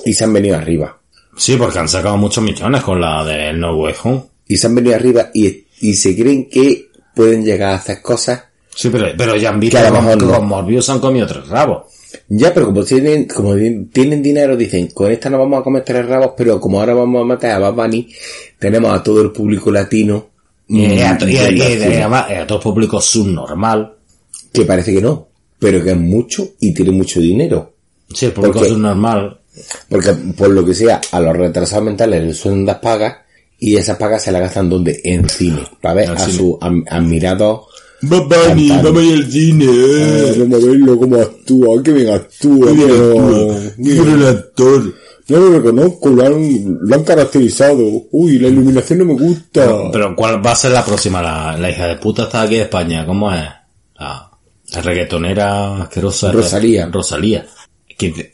y 0.05 0.12
se 0.14 0.24
han 0.24 0.32
venido 0.32 0.56
arriba. 0.56 0.98
Sí, 1.36 1.56
porque 1.56 1.78
han 1.78 1.88
sacado 1.88 2.16
muchos 2.16 2.43
millones 2.43 2.82
con 2.82 3.01
la 3.01 3.22
del 3.24 3.60
No 3.60 3.76
Way 3.76 3.94
Home. 4.05 4.22
Y 4.48 4.56
se 4.56 4.66
han 4.66 4.74
venido 4.74 4.94
arriba 4.97 5.30
y, 5.34 5.66
y 5.80 5.94
se 5.94 6.16
creen 6.16 6.48
que 6.48 6.88
pueden 7.14 7.44
llegar 7.44 7.72
a 7.72 7.76
hacer 7.76 8.01
cosas. 8.01 8.44
Sí, 8.74 8.88
pero, 8.90 9.06
pero 9.16 9.36
ya 9.36 9.51
han 9.51 9.60
visto 9.60 9.76
Que 9.78 9.84
a 9.84 9.90
lo 9.90 9.97
que 9.97 10.02
mejor 10.02 10.18
con, 10.18 10.28
no. 10.28 10.34
con 10.38 10.47
Morbius 10.48 10.88
han 10.90 11.01
comido 11.01 11.26
tres 11.26 11.48
rabos. 11.48 11.84
Ya, 12.28 12.55
pero 12.55 12.66
como 12.66 12.82
tienen, 12.84 13.26
como 13.26 13.55
tienen 13.93 14.22
dinero, 14.22 14.56
dicen, 14.56 14.88
con 14.88 15.10
esta 15.10 15.28
no 15.28 15.38
vamos 15.38 15.60
a 15.60 15.62
comer 15.64 15.84
tres 15.84 16.06
rabos, 16.06 16.32
pero 16.36 16.59
como 16.60 16.80
ahora 16.80 16.94
vamos 16.94 17.20
a 17.22 17.24
matar 17.24 17.51
a 17.52 17.59
Bad 17.59 17.74
Bunny, 17.74 18.09
tenemos 18.59 18.93
a 18.93 19.02
todo 19.02 19.20
el 19.22 19.32
público 19.32 19.70
latino. 19.70 20.28
Y, 20.68 20.86
mm, 20.86 21.02
a, 21.05 21.18
to- 21.18 21.28
y- 21.28 21.36
a 21.38 22.47
todo 22.47 22.60
público 22.60 23.01
subnormal. 23.01 23.93
que 24.52 24.64
parece 24.64 24.93
que 24.94 25.01
no, 25.02 25.28
pero 25.59 25.82
que 25.84 25.90
es 25.90 25.97
mucho 25.97 26.48
y 26.60 26.72
tiene 26.72 26.90
mucho 26.90 27.20
dinero. 27.20 27.72
Sí, 28.12 28.26
el 28.26 28.32
público 28.32 28.59
Porque- 28.59 28.70
subnormal. 28.70 29.40
Porque, 29.88 30.12
por 30.36 30.51
lo 30.51 30.64
que 30.64 30.74
sea, 30.74 31.01
a 31.12 31.20
los 31.20 31.34
retrasados 31.36 31.84
mentales 31.84 32.22
les 32.24 32.36
suelen 32.36 32.64
dar 32.66 32.80
pagas 32.80 33.16
y 33.59 33.76
esas 33.76 33.97
pagas 33.97 34.22
se 34.22 34.30
las 34.32 34.43
gastan 34.43 34.68
donde? 34.68 35.01
En 35.05 35.28
cine. 35.28 35.62
Para 35.80 35.94
ver 35.94 36.10
a 36.10 36.18
cine. 36.18 36.36
su 36.38 36.59
am- 36.60 36.84
admirado. 36.90 37.66
Bunny, 38.02 38.68
Cantando. 38.68 38.93
vamos 38.93 39.02
a 39.02 39.05
ir 39.06 39.14
al 39.24 39.32
cine. 39.32 39.64
eh. 39.66 40.34
Vamos 40.38 40.62
a 40.62 40.66
verlo 40.66 40.98
cómo 40.98 41.16
actúa, 41.16 41.82
que 41.82 41.93
bien 41.93 42.09
actúa. 42.10 42.66
Qué 42.68 42.72
bien 42.74 42.88
pero- 42.88 43.10
actúa. 43.20 43.72
Qué 43.82 44.01
buen 44.01 44.22
actor. 44.24 44.94
No 45.28 45.38
lo 45.38 45.58
reconozco, 45.58 46.08
lo 46.10 46.24
han, 46.24 46.78
lo 46.80 46.94
han 46.94 47.02
caracterizado. 47.04 47.78
Uy, 48.12 48.38
la 48.38 48.48
iluminación 48.48 49.00
no 49.00 49.04
me 49.06 49.14
gusta. 49.14 49.42
Pero, 49.64 49.90
pero 49.92 50.14
¿cuál 50.16 50.44
va 50.44 50.52
a 50.52 50.56
ser 50.56 50.70
la 50.72 50.84
próxima? 50.84 51.20
La, 51.20 51.56
la 51.56 51.70
hija 51.70 51.86
de 51.88 51.96
puta 51.96 52.24
está 52.24 52.42
aquí 52.42 52.54
de 52.56 52.62
España. 52.62 53.04
¿Cómo 53.04 53.32
es? 53.32 53.42
La, 53.98 54.30
la 54.72 54.82
reggaetonera 54.82 55.82
asquerosa. 55.82 56.30
Rosalía. 56.30 56.86
Rosalía. 56.92 57.44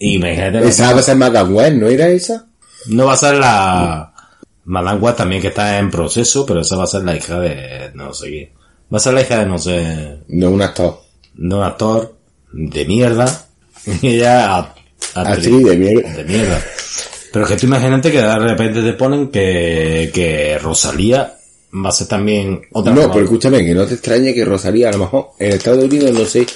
Imagínate, 0.01 0.61
la- 0.61 0.69
Esa 0.69 0.93
va 0.93 1.01
a 1.01 1.03
ser 1.03 1.17
Madame 1.17 1.55
Web, 1.55 1.75
¿no 1.75 1.87
era 1.89 2.09
esa? 2.09 2.47
no 2.89 3.07
va 3.07 3.13
a 3.13 3.17
ser 3.17 3.37
la 3.37 4.13
Madame 4.65 4.99
Web 5.01 5.15
también 5.17 5.41
que 5.41 5.49
está 5.49 5.79
en 5.79 5.89
proceso, 5.91 6.45
pero 6.45 6.61
esa 6.63 6.77
va 6.77 6.83
a 6.85 6.89
ser 6.89 7.05
la 7.05 7.17
hija 7.17 7.39
de 7.39 7.91
no 7.95 8.13
sé 8.13 8.29
qué. 8.29 8.53
Va 8.93 8.97
a 8.99 9.01
ser 9.01 9.15
la 9.15 9.21
hija 9.23 9.39
de 9.39 9.47
no 9.47 9.57
sé, 9.59 10.19
No, 10.29 10.51
un 10.51 10.61
actor. 10.63 11.01
de 11.35 11.55
un 11.55 11.63
actor 11.63 12.17
de 12.53 12.85
mierda. 12.85 13.47
Y 14.03 14.09
ella 14.17 14.75
a- 15.15 15.21
Actriz 15.33 15.65
de 15.65 15.77
mierda. 15.77 16.11
de 16.15 16.25
mierda. 16.25 16.65
Pero 17.33 17.47
que 17.47 17.57
tú 17.57 17.67
imagínate 17.67 18.11
que 18.13 18.21
de 18.21 18.39
repente 18.39 18.83
te 18.83 18.93
ponen 18.93 19.29
que, 19.29 20.11
que 20.13 20.59
Rosalía 20.59 21.35
va 21.75 21.89
a 21.89 21.93
ser 21.93 22.07
también 22.07 22.61
otra 22.73 22.93
No, 22.93 23.01
forma- 23.03 23.15
pero 23.15 23.25
escúchame, 23.25 23.65
que 23.65 23.75
no 23.75 23.87
te 23.87 23.95
extrañe 23.95 24.35
que 24.35 24.45
Rosalía, 24.45 24.89
a 24.91 24.93
lo 24.93 24.99
mejor, 24.99 25.29
en 25.39 25.53
Estados 25.53 25.85
Unidos 25.85 26.13
no 26.13 26.25
sé. 26.27 26.47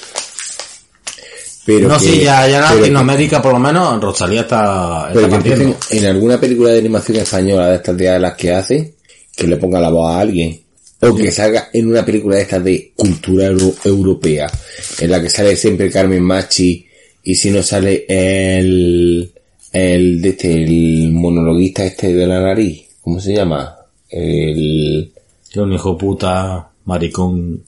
Pero 1.65 1.89
no, 1.89 1.97
que, 1.99 2.05
sí, 2.05 2.19
ya, 2.23 2.47
ya 2.47 2.59
en 2.61 2.73
que- 2.75 2.79
Latinoamérica 2.81 3.41
por 3.41 3.51
lo 3.53 3.59
menos 3.59 4.01
Rosalía 4.01 4.41
está, 4.41 5.09
Pero 5.13 5.25
está 5.27 5.43
que 5.43 5.75
en 5.97 6.05
alguna 6.05 6.39
película 6.39 6.69
de 6.71 6.79
animación 6.79 7.17
española 7.17 7.67
de 7.69 7.75
estas 7.75 7.97
de 7.97 8.19
las 8.19 8.35
que 8.35 8.53
hace, 8.53 8.93
que 9.35 9.47
le 9.47 9.57
ponga 9.57 9.79
la 9.79 9.89
voz 9.89 10.09
a 10.09 10.19
alguien. 10.21 10.61
O 11.01 11.13
que 11.13 11.29
salga 11.31 11.69
en 11.73 11.87
una 11.89 12.03
película 12.05 12.37
de 12.37 12.41
estas 12.43 12.63
de 12.63 12.91
cultura 12.95 13.47
euro- 13.47 13.75
europea, 13.83 14.49
en 14.99 15.11
la 15.11 15.21
que 15.21 15.29
sale 15.29 15.55
siempre 15.55 15.91
Carmen 15.91 16.23
Machi, 16.23 16.86
y 17.27 17.35
si 17.35 17.51
no 17.51 17.61
sale 17.61 18.05
el, 18.07 19.29
el, 19.73 20.21
de 20.21 20.29
este, 20.29 20.63
el 20.63 21.11
monologuista 21.11 21.85
este 21.85 22.13
de 22.13 22.25
la 22.25 22.39
nariz, 22.39 22.85
¿cómo 23.01 23.19
se 23.19 23.35
llama? 23.35 23.75
El, 24.09 25.11
Que 25.51 25.59
un 25.59 25.73
hijo 25.73 25.97
puta, 25.97 26.69
maricón. 26.85 27.65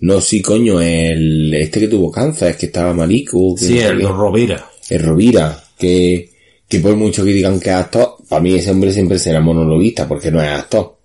no, 0.00 0.18
sí, 0.18 0.40
coño, 0.40 0.80
el, 0.80 1.52
este 1.52 1.80
que 1.80 1.88
tuvo 1.88 2.10
cáncer, 2.10 2.52
es 2.52 2.56
que 2.56 2.66
estaba 2.66 2.94
marico. 2.94 3.54
que 3.54 3.66
Sí, 3.66 3.74
no 3.80 3.90
el. 3.90 4.00
Rovira. 4.00 4.70
el 4.88 5.02
Rovira, 5.02 5.62
que, 5.78 6.30
que 6.66 6.80
por 6.80 6.96
mucho 6.96 7.22
que 7.22 7.34
digan 7.34 7.60
que 7.60 7.68
es 7.68 7.76
actor, 7.76 8.16
para 8.26 8.40
mí 8.40 8.54
ese 8.54 8.70
hombre 8.70 8.94
siempre 8.94 9.18
será 9.18 9.42
monologuista, 9.42 10.08
porque 10.08 10.30
no 10.30 10.42
es 10.42 10.48
actor. 10.48 10.96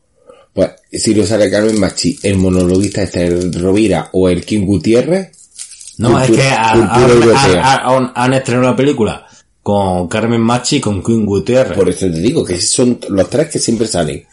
Pues, 0.53 0.71
si 0.93 1.13
lo 1.13 1.25
sale 1.25 1.51
Carmen 1.51 1.77
Machi, 1.77 2.17
el 2.23 2.37
monologuista 2.37 3.03
este 3.03 3.25
el 3.25 3.51
Rovira 3.51 4.11
o 4.13 4.29
el 4.29 4.45
King 4.45 4.65
Gutiérrez, 4.65 5.31
No, 5.97 6.09
Cultura- 6.11 6.25
es 6.25 6.31
que 6.31 6.47
ha- 6.49 8.11
han, 8.15 8.33
estrenado 8.33 8.67
la 8.69 8.75
película 8.75 9.27
con 9.63 10.07
Carmen 10.07 10.41
Machi 10.41 10.77
y 10.77 10.79
con 10.81 11.03
Queen 11.03 11.25
Gutiérrez. 11.25 11.75
por 11.77 11.89
eso 11.89 12.05
te 12.05 12.19
digo 12.19 12.43
que 12.45 12.59
son 12.61 12.99
los 13.09 13.29
tres 13.29 13.49
que 13.49 13.59
siempre 13.59 13.87
salen. 13.87 14.25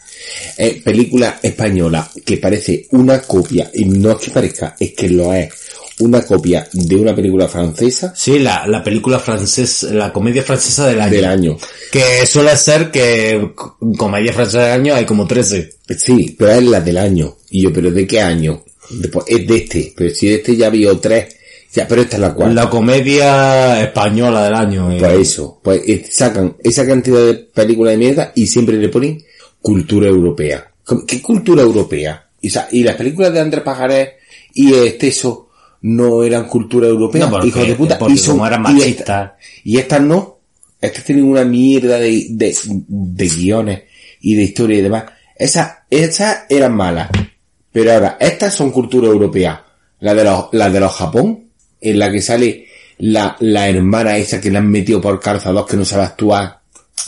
Eh, 0.57 0.81
película 0.83 1.39
española 1.41 2.09
que 2.25 2.37
parece 2.37 2.87
una 2.91 3.21
copia, 3.21 3.69
y 3.73 3.85
no 3.85 4.11
es 4.11 4.17
que 4.17 4.31
parezca, 4.31 4.75
es 4.79 4.93
que 4.93 5.09
lo 5.09 5.33
es, 5.33 5.49
una 5.99 6.21
copia 6.25 6.67
de 6.73 6.95
una 6.95 7.15
película 7.15 7.47
francesa 7.47 8.13
Sí, 8.15 8.39
la, 8.39 8.65
la 8.67 8.83
película 8.83 9.17
francesa, 9.19 9.87
la 9.93 10.11
comedia 10.11 10.43
francesa 10.43 10.87
del 10.87 10.99
año. 11.01 11.11
del 11.11 11.25
año. 11.25 11.57
Que 11.91 12.25
suele 12.25 12.55
ser 12.57 12.91
que 12.91 13.51
co- 13.55 13.77
comedia 13.97 14.33
francesa 14.33 14.63
del 14.63 14.71
año 14.81 14.95
hay 14.95 15.05
como 15.05 15.25
13. 15.27 15.69
Sí, 15.97 16.35
pero 16.37 16.51
es 16.51 16.63
la 16.63 16.81
del 16.81 16.97
año. 16.97 17.37
Y 17.49 17.63
yo, 17.63 17.71
¿pero 17.73 17.91
de 17.91 18.05
qué 18.07 18.19
año? 18.21 18.63
Después, 18.89 19.25
es 19.29 19.47
de 19.47 19.57
este. 19.57 19.93
Pero 19.95 20.13
si 20.13 20.27
de 20.27 20.35
este 20.35 20.55
ya 20.57 20.69
vio 20.69 20.97
tres. 20.99 21.33
Ya, 21.75 21.87
pero 21.87 22.01
esta 22.01 22.15
es 22.15 22.21
la 22.21 22.33
cuarta. 22.33 22.53
La 22.53 22.69
comedia 22.69 23.81
española 23.81 24.43
del 24.45 24.55
año. 24.55 24.91
eh. 24.91 24.97
Pues 24.99 25.13
eso. 25.19 25.59
Pues 25.61 25.81
eh, 25.87 26.05
sacan 26.09 26.55
esa 26.63 26.85
cantidad 26.87 27.25
de 27.25 27.33
películas 27.35 27.91
de 27.93 27.97
mierda 27.97 28.31
y 28.35 28.47
siempre 28.47 28.77
le 28.77 28.89
ponen 28.89 29.21
cultura 29.61 30.07
europea. 30.07 30.71
¿Cómo- 30.83 31.05
¿Qué 31.05 31.21
cultura 31.21 31.61
europea? 31.63 32.29
Y, 32.41 32.47
o 32.47 32.51
sea, 32.51 32.67
y 32.71 32.83
las 32.83 32.95
películas 32.95 33.33
de 33.33 33.39
Andrés 33.41 33.63
Pajarés 33.63 34.09
y 34.53 34.73
Esteso 34.73 35.49
no 35.81 36.23
eran 36.23 36.47
cultura 36.47 36.87
europea. 36.87 37.25
No, 37.27 37.45
hijos 37.45 37.67
de 37.67 37.75
puta. 37.75 37.97
y 38.13 38.17
son, 38.17 38.33
como 38.35 38.47
eran 38.47 38.61
y 38.61 38.63
machistas. 38.63 38.99
esta- 38.99 39.37
Y 39.63 39.77
estas 39.77 40.01
no. 40.01 40.39
Estas 40.79 41.03
tienen 41.03 41.25
una 41.25 41.43
mierda 41.43 41.97
de, 41.97 42.27
de, 42.29 42.55
de 42.87 43.27
guiones 43.27 43.83
y 44.21 44.35
de 44.35 44.43
historia 44.43 44.77
y 44.77 44.81
demás. 44.81 45.05
Esas, 45.35 45.71
esas 45.89 46.43
eran 46.49 46.75
malas. 46.75 47.09
Pero 47.71 47.91
ahora, 47.91 48.17
estas 48.19 48.53
son 48.53 48.71
cultura 48.71 49.07
europea. 49.07 49.63
La 49.99 50.13
de 50.13 50.23
los, 50.23 50.45
la 50.51 50.69
de 50.69 50.79
los 50.79 50.91
Japón, 50.93 51.44
en 51.81 51.99
la 51.99 52.11
que 52.11 52.21
sale 52.21 52.67
la, 52.99 53.35
la 53.39 53.69
hermana 53.69 54.17
esa 54.17 54.39
que 54.41 54.49
le 54.51 54.57
han 54.57 54.69
metido 54.69 55.01
por 55.01 55.19
calzados 55.19 55.65
que 55.67 55.77
no 55.77 55.85
sabe 55.85 56.03
actuar, 56.03 56.59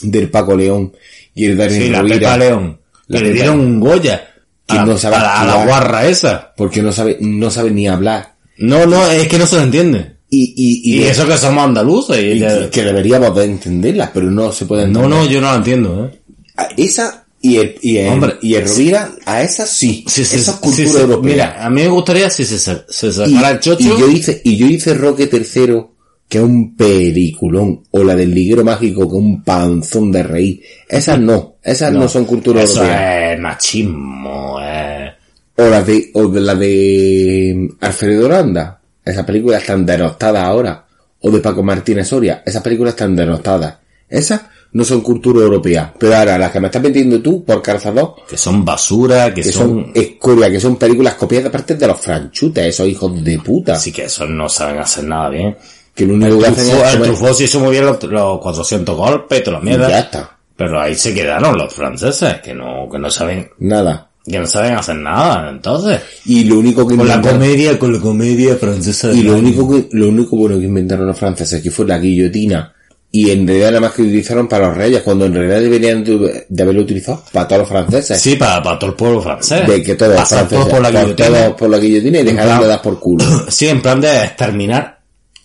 del 0.02 0.30
Paco 0.30 0.54
León 0.56 0.92
y 1.34 1.46
el 1.46 1.56
Daniel 1.56 1.82
Sí, 1.82 1.90
la 1.90 2.02
Pepa 2.04 2.36
León. 2.36 2.80
La 3.08 3.18
que 3.18 3.24
le 3.24 3.32
dieron 3.32 3.60
un 3.60 3.80
Goya. 3.80 4.24
Que 4.66 4.76
a, 4.78 4.84
no 4.84 4.98
sabe 4.98 5.16
a 5.16 5.20
la- 5.22 5.40
a 5.40 5.46
la 5.46 5.64
guarra 5.64 6.06
esa. 6.06 6.52
porque 6.56 6.82
no 6.82 6.92
sabe, 6.92 7.16
no 7.20 7.50
sabe 7.50 7.70
ni 7.70 7.88
hablar. 7.88 8.34
No, 8.58 8.84
no, 8.86 9.10
es 9.10 9.26
que 9.28 9.38
no 9.38 9.46
se 9.46 9.56
lo 9.56 9.62
entiende. 9.62 10.16
Y, 10.28 10.52
y, 10.56 10.96
Y, 10.96 11.00
y, 11.00 11.04
eso 11.04 11.26
que 11.26 11.38
somos 11.38 11.64
andaluces. 11.64 12.18
Y 12.18 12.38
que, 12.40 12.68
que 12.70 12.82
deberíamos 12.84 13.34
de 13.34 13.44
entenderlas, 13.44 14.10
pero 14.12 14.30
no 14.30 14.52
se 14.52 14.66
pueden 14.66 14.92
No, 14.92 15.08
no, 15.08 15.26
yo 15.26 15.40
no 15.40 15.50
lo 15.52 15.56
entiendo, 15.56 16.04
¿eh? 16.12 16.20
A 16.58 16.68
esa 16.76 17.24
y 17.40 17.56
el, 17.58 17.76
y 17.82 17.98
el, 17.98 18.08
Hombre, 18.08 18.36
y 18.42 18.54
el 18.54 18.66
Rovira, 18.66 19.12
a 19.24 19.42
esa 19.42 19.64
sí. 19.64 20.04
Sí, 20.08 20.24
sí, 20.24 20.36
esa 20.36 20.50
es 20.50 20.56
sí, 20.56 20.62
cultura 20.62 21.00
europea. 21.02 21.32
Mira, 21.32 21.64
a 21.64 21.70
mí 21.70 21.82
me 21.82 21.88
gustaría 21.88 22.30
si 22.30 22.44
se, 22.44 22.58
se, 22.58 23.12
sacara 23.12 23.50
el 23.50 23.60
chocho. 23.60 23.84
y 23.84 24.00
yo 24.00 24.08
hice, 24.08 24.40
y 24.44 24.56
yo 24.56 24.66
hice 24.66 24.94
Roque 24.94 25.28
III, 25.32 25.84
que 26.28 26.38
es 26.38 26.44
un 26.44 26.76
peliculón, 26.76 27.84
o 27.92 28.02
la 28.02 28.16
del 28.16 28.34
liguero 28.34 28.64
mágico, 28.64 29.02
que 29.02 29.16
es 29.16 29.22
un 29.22 29.44
panzón 29.44 30.10
de 30.10 30.22
reír. 30.24 30.62
Esas 30.88 31.20
no, 31.20 31.56
esas 31.62 31.92
no, 31.92 32.08
son 32.08 32.24
cultura 32.24 32.62
Eso 32.62 32.80
europea. 32.80 33.32
es 33.34 33.40
machismo, 33.40 34.58
eh. 34.60 35.12
O 35.56 35.66
la 35.68 35.82
de, 35.82 36.10
o 36.14 36.28
de 36.28 36.40
la 36.40 36.54
de 36.54 37.68
Alfredo 37.80 38.26
Oranda. 38.26 38.80
Esas 39.04 39.24
películas 39.24 39.62
están 39.62 39.86
denostadas 39.86 40.44
ahora. 40.44 40.84
O 41.20 41.30
de 41.30 41.40
Paco 41.40 41.64
Martínez 41.64 42.08
Soria. 42.08 42.42
Esas 42.46 42.62
películas 42.62 42.94
están 42.94 43.16
denostadas. 43.16 43.76
Esas 44.08 44.42
no 44.72 44.84
son 44.84 45.00
cultura 45.00 45.40
europea. 45.40 45.92
Pero 45.98 46.14
ahora, 46.16 46.38
las 46.38 46.50
que 46.52 46.60
me 46.60 46.66
estás 46.66 46.82
vendiendo 46.82 47.20
tú 47.20 47.44
por 47.44 47.62
calzador, 47.62 48.14
Que 48.28 48.36
son 48.36 48.64
basura, 48.64 49.32
que, 49.32 49.42
que 49.42 49.50
son... 49.52 49.68
son 49.84 49.92
escoria, 49.94 50.50
que 50.50 50.60
son 50.60 50.76
películas 50.76 51.14
copiadas 51.14 51.48
aparte 51.48 51.74
de 51.74 51.86
los 51.86 51.98
franchutes, 52.00 52.66
esos 52.66 52.86
hijos 52.86 53.24
de 53.24 53.38
puta. 53.38 53.74
Así 53.74 53.90
que 53.92 54.04
esos 54.04 54.28
no 54.28 54.48
saben 54.48 54.78
hacer 54.78 55.04
nada 55.04 55.30
bien. 55.30 55.56
que 55.94 56.06
lo 56.06 56.14
único 56.14 56.38
que 56.38 56.46
hacen 56.46 56.68
es 56.76 56.94
el 56.94 57.02
Truffaut 57.02 57.34
sí 57.34 57.44
hizo 57.44 57.60
muy 57.60 57.70
bien 57.72 57.86
los, 57.86 58.02
los 58.04 58.38
400 58.40 58.96
golpes 58.96 59.42
todas 59.42 59.64
las 59.64 59.74
y 59.74 59.78
ya 59.78 59.98
está. 60.00 60.36
Pero 60.56 60.80
ahí 60.80 60.94
se 60.94 61.14
quedaron 61.14 61.56
los 61.56 61.72
franceses, 61.72 62.40
que 62.42 62.52
no, 62.52 62.88
que 62.90 62.98
no 62.98 63.08
saben, 63.10 63.48
Nada. 63.60 64.10
que 64.24 64.38
no 64.40 64.46
saben 64.46 64.74
hacer 64.74 64.96
nada, 64.96 65.50
entonces. 65.50 66.00
Y 66.26 66.44
lo 66.44 66.58
único 66.58 66.86
que 66.86 66.96
Con 66.96 67.06
la 67.08 67.20
comedia, 67.20 67.78
con 67.78 67.92
la 67.92 68.00
comedia 68.00 68.56
francesa. 68.56 69.12
y 69.12 69.22
lo 69.22 69.36
único 69.36 69.68
que, 69.70 69.88
lo 69.92 70.08
único 70.08 70.36
bueno 70.36 70.58
que 70.58 70.64
inventaron 70.66 71.06
los 71.06 71.16
franceses 71.18 71.62
que 71.62 71.70
fue 71.70 71.86
la 71.86 71.98
guillotina 71.98 72.74
y 73.10 73.30
en 73.30 73.46
realidad 73.46 73.68
nada 73.68 73.80
más 73.80 73.92
que 73.92 74.02
utilizaron 74.02 74.46
para 74.48 74.68
los 74.68 74.76
reyes 74.76 75.00
cuando 75.02 75.24
en 75.26 75.34
realidad 75.34 75.60
deberían 75.60 76.04
de, 76.04 76.44
de 76.48 76.62
haberlo 76.62 76.82
utilizado 76.82 77.22
para 77.32 77.48
todos 77.48 77.60
los 77.60 77.68
franceses 77.68 78.20
Sí, 78.20 78.36
para, 78.36 78.62
para 78.62 78.78
todo 78.78 78.90
el 78.90 78.96
pueblo 78.96 79.22
francés. 79.22 79.66
de 79.66 79.82
que 79.82 79.94
todos 79.94 80.14
los 80.14 80.28
franceses 80.28 80.58
todos 80.58 80.68
por 80.68 80.82
la 80.82 80.90
guillotina. 80.90 81.28
todos 81.28 81.54
por 81.56 81.70
la 81.70 81.78
guillotina 81.78 82.18
y 82.20 82.24
dejaron 82.24 82.60
de 82.60 82.66
dar 82.66 82.82
por 82.82 83.00
culo 83.00 83.24
Sí, 83.48 83.66
en 83.68 83.80
plan 83.80 84.00
de 84.00 84.08
exterminar 84.24 85.00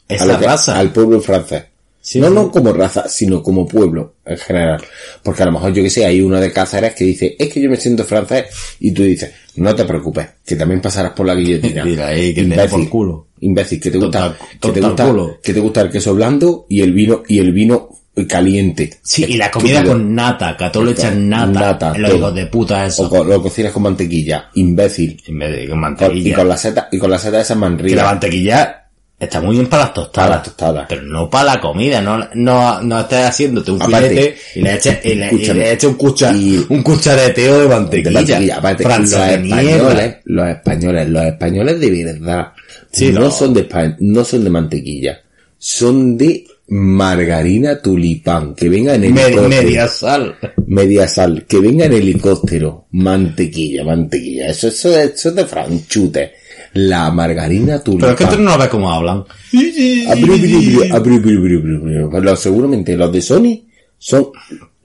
esa 0.08 0.40
que- 0.40 0.46
raza. 0.46 0.78
al 0.78 0.92
pueblo 0.92 1.22
francés 1.22 1.64
Sí, 2.06 2.20
no 2.20 2.28
sí. 2.28 2.34
no 2.34 2.52
como 2.52 2.74
raza 2.74 3.08
sino 3.08 3.42
como 3.42 3.66
pueblo 3.66 4.16
en 4.26 4.38
general 4.38 4.84
porque 5.24 5.44
a 5.44 5.46
lo 5.46 5.54
mejor 5.54 5.72
yo 5.72 5.82
que 5.84 5.90
sé 5.90 6.06
hay 6.06 6.20
uno 6.20 6.38
de 6.42 6.52
Cáceres 6.52 6.94
que 6.96 7.06
dice 7.06 7.34
es 7.40 7.48
que 7.48 7.62
yo 7.62 7.70
me 7.70 7.78
siento 7.78 8.04
francés 8.04 8.44
y 8.82 8.92
tú 8.92 9.04
dices 9.04 9.32
no 9.56 9.74
te 9.74 9.86
preocupes 9.86 10.28
que 10.46 10.58
también 10.58 10.82
pasarás 10.82 11.14
por 11.14 11.26
la 11.26 11.34
guillotina 11.34 11.86
Mira 11.86 12.08
ahí, 12.08 12.34
que 12.34 12.44
te 12.44 12.68
por 12.68 12.90
culo. 12.90 13.28
Imbécil 13.44 13.80
que 13.80 13.92
te 13.92 13.98
gusta 13.98 14.34
Total- 14.34 14.38
que 14.60 14.72
te 14.72 14.86
gusta 14.88 15.06
culo. 15.08 15.40
que 15.44 15.54
te 15.54 15.60
gusta 15.60 15.82
el 15.82 15.90
queso 15.92 16.14
blando 16.16 16.66
y 16.70 16.82
el 16.82 16.94
vino 16.94 17.24
y 17.28 17.40
el 17.40 17.52
vino 17.52 17.90
caliente 18.28 19.00
Sí, 19.02 19.26
y 19.28 19.38
la 19.38 19.50
comida 19.50 19.80
Estúpido. 19.80 19.94
con 19.94 20.14
nata, 20.16 20.56
que 20.56 20.64
a 20.66 20.72
todo 20.72 20.86
le 20.86 20.92
echan 20.92 21.28
nata. 21.30 21.52
Nata, 21.52 21.98
los 21.98 22.10
todo. 22.12 22.20
hijos 22.20 22.36
de 22.36 22.46
puta 22.46 22.84
o 22.84 22.88
eso. 22.88 23.10
co- 23.10 23.24
lo 23.24 23.42
cocinas 23.42 23.72
con 23.72 23.84
mantequilla 23.84 24.50
imbécil 24.54 25.20
En 25.28 25.40
vez 25.40 25.52
de 25.52 25.58
con 25.68 25.70
Con- 25.70 25.78
y 25.78 25.82
mantequilla. 25.82 26.36
con 26.36 26.48
la 26.50 26.58
seta 26.58 26.90
y 26.92 26.98
con 27.00 27.10
la 27.10 27.18
seta 27.18 27.42
esa 27.42 27.56
Que 27.56 27.96
la 27.96 28.04
mantequilla 28.06 28.80
está 29.20 29.40
muy 29.42 29.56
bien 29.56 29.68
para 29.68 29.84
las 29.86 29.94
tostadas. 29.94 30.28
Para 30.28 30.36
las 30.36 30.44
tostadas. 30.44 30.86
Pero 30.90 31.02
no 31.04 31.30
para 31.30 31.56
la 31.56 31.60
comida, 31.62 32.02
no, 32.02 32.20
no, 32.36 32.82
no 32.82 33.00
estés 33.00 33.26
haciéndote 33.26 33.72
un 33.72 33.82
Aparte, 33.82 34.10
filete 34.10 34.36
y 34.56 34.62
le 34.62 34.74
eches, 34.76 35.00
y 35.06 35.10
le, 35.10 35.16
y 35.16 35.22
escúchame, 35.24 35.60
le 35.60 35.72
eches 35.74 35.90
un, 35.90 35.96
cucha- 35.98 36.34
y- 36.36 36.66
un 36.70 36.84
cuchareteo 36.84 37.56
de 37.56 37.62
de 37.64 37.68
mantequilla. 37.70 38.12
mantequilla 38.20 38.58
aparte 38.58 38.84
los 38.84 39.10
de 39.12 39.38
mierda. 39.40 39.62
españoles 39.72 40.16
los 40.26 40.48
españoles 40.50 41.10
los 41.10 41.24
españoles 41.24 41.80
de 41.80 42.04
verdad 42.04 42.48
Sí, 42.92 43.12
no 43.12 43.22
no. 43.22 43.32
son 43.32 43.54
de 43.54 43.68
Espa- 43.68 43.96
no 44.00 44.24
son 44.24 44.44
de 44.44 44.50
mantequilla 44.50 45.20
son 45.58 46.18
de 46.18 46.46
margarina 46.68 47.82
tulipán 47.82 48.54
que 48.56 48.68
venga 48.70 48.96
en 48.96 49.04
helicóptero 49.06 49.48
media 49.50 49.88
sal. 49.88 50.36
media 50.68 51.08
sal, 51.08 51.46
que 51.48 51.60
venga 51.60 51.86
en 51.86 51.94
helicóptero, 51.94 52.88
mantequilla, 52.92 53.84
mantequilla, 53.86 54.48
eso, 54.48 54.68
eso, 54.68 54.98
eso 55.00 55.30
es 55.30 55.36
de 55.36 55.46
franchute. 55.46 56.32
La 56.74 57.12
margarina 57.12 57.82
Pero 57.84 58.10
es 58.10 58.16
que 58.16 58.24
tú 58.26 58.32
tulipán. 58.32 58.44
no 58.46 58.58
ves 58.58 58.68
cómo 58.70 58.92
hablan. 58.92 59.24
Pero 62.12 62.36
seguramente 62.36 62.96
los 62.98 63.12
de 63.12 63.22
Sony 63.22 63.62
son 63.98 64.28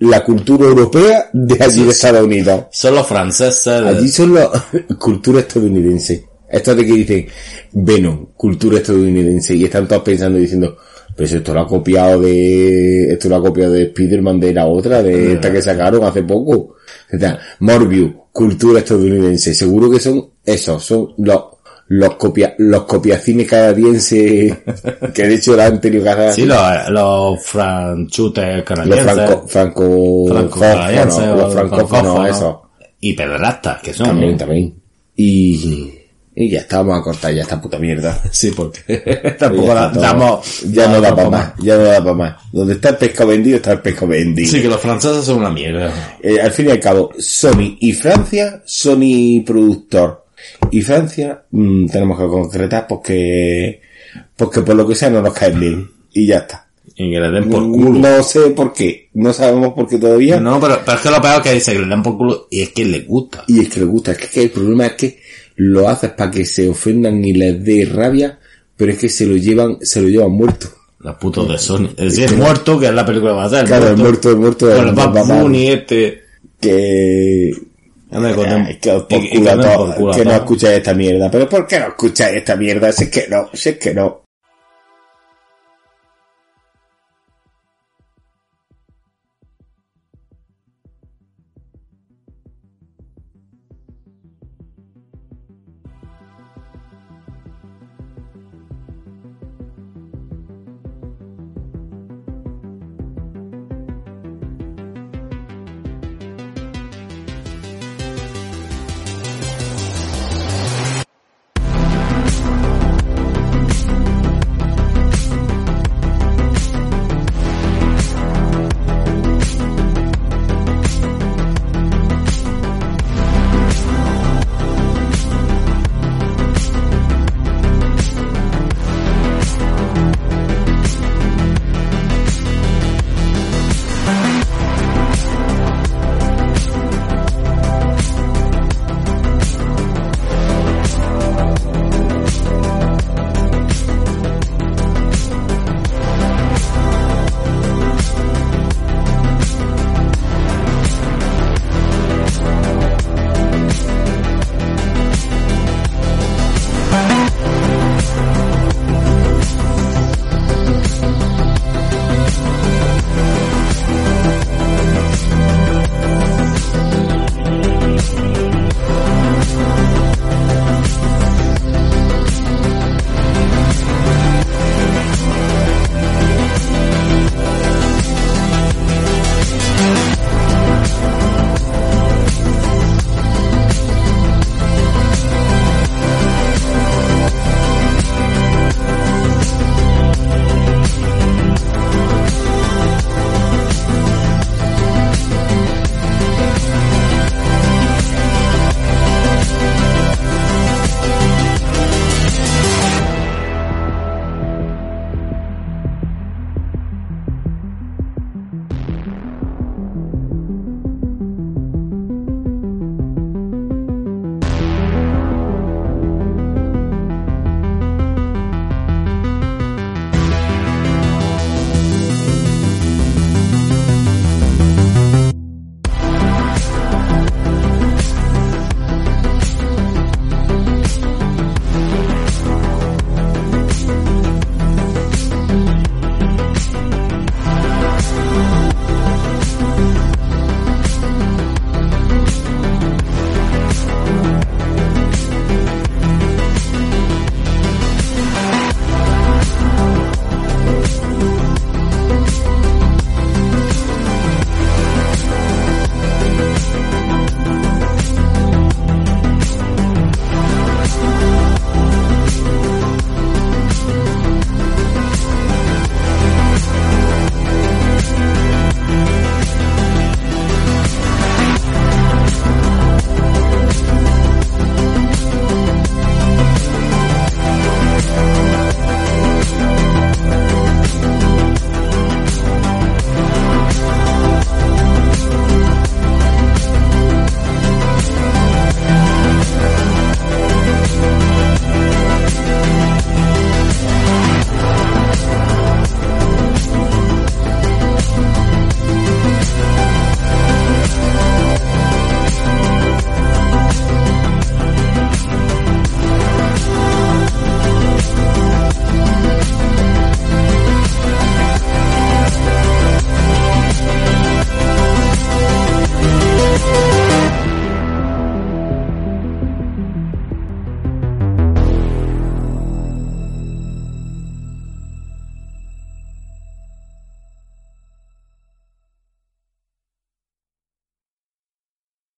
la 0.00 0.22
cultura 0.22 0.66
europea 0.66 1.28
de 1.32 1.62
allí 1.64 1.84
de 1.84 1.90
Estados 1.90 2.22
Unidos. 2.24 2.64
Son 2.70 2.94
los 2.94 3.06
franceses. 3.06 3.66
Allí 3.68 4.08
son 4.08 4.34
la 4.34 4.48
cultura 4.98 5.40
estadounidense. 5.40 6.27
Esto 6.50 6.74
de 6.74 6.86
que 6.86 6.92
dicen 6.92 7.26
Venom, 7.72 8.26
cultura 8.34 8.78
estadounidense, 8.78 9.54
y 9.54 9.64
están 9.64 9.86
todos 9.86 10.02
pensando 10.02 10.38
y 10.38 10.42
diciendo, 10.42 10.76
pues 11.16 11.32
esto 11.32 11.52
lo 11.52 11.60
ha 11.60 11.66
copiado 11.66 12.20
de, 12.20 13.12
esto 13.12 13.28
lo 13.28 13.36
ha 13.36 13.42
copiado 13.42 13.72
de 13.72 13.84
Spider-Man 13.84 14.38
de 14.40 14.54
la 14.54 14.66
otra, 14.66 15.02
de 15.02 15.32
esta 15.32 15.52
que 15.52 15.60
sacaron 15.60 16.04
hace 16.04 16.22
poco. 16.22 16.76
O 17.12 17.18
sea, 17.18 17.38
Morbius, 17.60 18.12
cultura 18.32 18.78
estadounidense. 18.78 19.52
Seguro 19.52 19.90
que 19.90 19.98
son 19.98 20.30
esos, 20.44 20.82
son 20.84 21.14
los, 21.18 21.42
los 21.88 22.14
copia, 22.14 22.54
los 22.58 22.84
copiacines 22.84 23.48
canadienses, 23.48 24.54
que 25.14 25.22
de 25.26 25.34
hecho 25.34 25.56
la 25.56 25.66
han 25.66 25.80
tenido 25.80 26.04
que 26.04 26.32
Sí, 26.32 26.46
los, 26.46 26.58
los 26.90 27.42
franchutes 27.42 28.56
los 28.56 28.64
canadienses. 28.64 29.04
franco, 29.12 29.48
franco, 29.48 30.26
francófonos, 30.28 30.92
los 30.92 31.52
francófonos, 31.52 31.52
francófonos. 31.52 32.28
esos. 32.28 32.56
Y 33.00 33.12
pederastas, 33.14 33.82
que 33.82 33.92
son. 33.92 34.06
También, 34.06 34.36
también. 34.36 34.74
Y, 35.16 35.97
y 36.40 36.48
ya 36.50 36.60
está, 36.60 36.78
vamos 36.78 37.00
a 37.00 37.02
cortar 37.02 37.34
ya 37.34 37.42
esta 37.42 37.60
puta 37.60 37.78
mierda. 37.78 38.22
Sí, 38.30 38.52
porque 38.54 39.34
tampoco 39.38 39.74
la 39.74 39.90
todo. 39.90 40.02
damos. 40.02 40.62
ya 40.70 40.86
no 40.86 41.00
da 41.00 41.16
para 41.16 41.30
más, 41.30 41.52
ya 41.58 41.76
no 41.76 41.82
da 41.82 41.98
para 41.98 42.14
más. 42.14 42.36
Donde 42.52 42.74
está 42.74 42.90
el 42.90 42.96
pescado 42.96 43.30
vendido, 43.30 43.56
está 43.56 43.72
el 43.72 43.80
pescado 43.80 44.08
vendido. 44.08 44.48
Sí, 44.48 44.62
que 44.62 44.68
los 44.68 44.80
franceses 44.80 45.24
son 45.24 45.38
una 45.38 45.50
mierda. 45.50 46.16
Eh, 46.22 46.40
al 46.40 46.52
fin 46.52 46.68
y 46.68 46.70
al 46.70 46.78
cabo, 46.78 47.10
Sony 47.18 47.76
y 47.80 47.92
Francia, 47.92 48.62
Sony 48.64 49.42
productor. 49.44 50.26
Y 50.70 50.80
Francia, 50.82 51.42
mm, 51.50 51.86
tenemos 51.86 52.16
que 52.16 52.26
concretar 52.28 52.86
porque, 52.86 53.80
porque 54.36 54.60
por 54.60 54.76
lo 54.76 54.86
que 54.86 54.94
sea 54.94 55.10
no 55.10 55.20
nos 55.20 55.34
caen 55.34 55.58
bien. 55.58 55.90
Y 56.12 56.26
ya 56.28 56.38
está. 56.38 56.68
Y 56.94 57.10
que 57.10 57.20
le 57.20 57.30
den 57.30 57.50
por 57.50 57.62
culo. 57.64 57.98
No 57.98 58.22
sé 58.22 58.50
por 58.50 58.72
qué, 58.72 59.08
no 59.14 59.32
sabemos 59.32 59.72
por 59.74 59.88
qué 59.88 59.98
todavía. 59.98 60.38
No, 60.38 60.60
pero, 60.60 60.80
pero 60.84 60.98
es 60.98 61.02
que 61.02 61.10
lo 61.10 61.20
peor 61.20 61.34
es 61.36 61.40
que 61.40 61.54
dice 61.54 61.72
que 61.72 61.78
le 61.80 61.86
den 61.88 62.02
por 62.02 62.16
culo 62.16 62.46
y 62.48 62.62
es 62.62 62.68
que 62.68 62.84
le 62.84 63.00
gusta. 63.00 63.44
Y 63.48 63.60
es 63.60 63.68
que 63.68 63.80
le 63.80 63.86
gusta, 63.86 64.12
es 64.12 64.18
que, 64.18 64.28
que 64.28 64.42
el 64.44 64.50
problema 64.50 64.86
es 64.86 64.92
que 64.92 65.27
lo 65.58 65.88
haces 65.88 66.10
para 66.12 66.30
que 66.30 66.44
se 66.44 66.68
ofendan 66.68 67.24
y 67.24 67.32
les 67.32 67.62
dé 67.62 67.84
rabia, 67.84 68.38
pero 68.76 68.92
es 68.92 68.98
que 68.98 69.08
se 69.08 69.26
lo 69.26 69.36
llevan, 69.36 69.78
se 69.82 70.00
lo 70.00 70.08
llevan 70.08 70.30
muerto. 70.30 70.68
Los 71.00 71.16
putos 71.16 71.48
de 71.48 71.58
Sony. 71.58 71.90
Es 71.96 72.16
decir, 72.16 72.24
el 72.32 72.38
muerto, 72.38 72.78
que 72.78 72.86
es 72.86 72.94
la 72.94 73.04
película 73.04 73.32
que 73.32 73.36
va 73.36 73.42
a 73.44 73.46
hacer. 73.46 73.66
Claro, 73.66 73.88
el 73.88 73.96
muerto, 73.96 74.30
el 74.30 74.36
muerto 74.36 74.70
el 74.70 74.94
Bad 74.94 75.14
papá. 75.14 75.40
Bunny 75.40 75.68
este. 75.68 76.22
Que, 76.60 77.52
Anda 78.10 78.34
con 78.34 78.46
Ay, 78.46 78.78
que 78.80 78.90
por 78.90 79.28
culo 79.28 80.12
que 80.14 80.24
no 80.24 80.32
escucháis 80.32 80.78
esta 80.78 80.94
mierda. 80.94 81.30
Pero 81.30 81.48
¿por 81.48 81.66
qué 81.66 81.78
no 81.78 81.88
escucháis 81.88 82.36
esta 82.36 82.56
mierda? 82.56 82.90
Si 82.90 83.04
es 83.04 83.10
que 83.10 83.26
no, 83.28 83.50
si 83.52 83.68
es 83.70 83.78
que 83.78 83.94
no. 83.94 84.22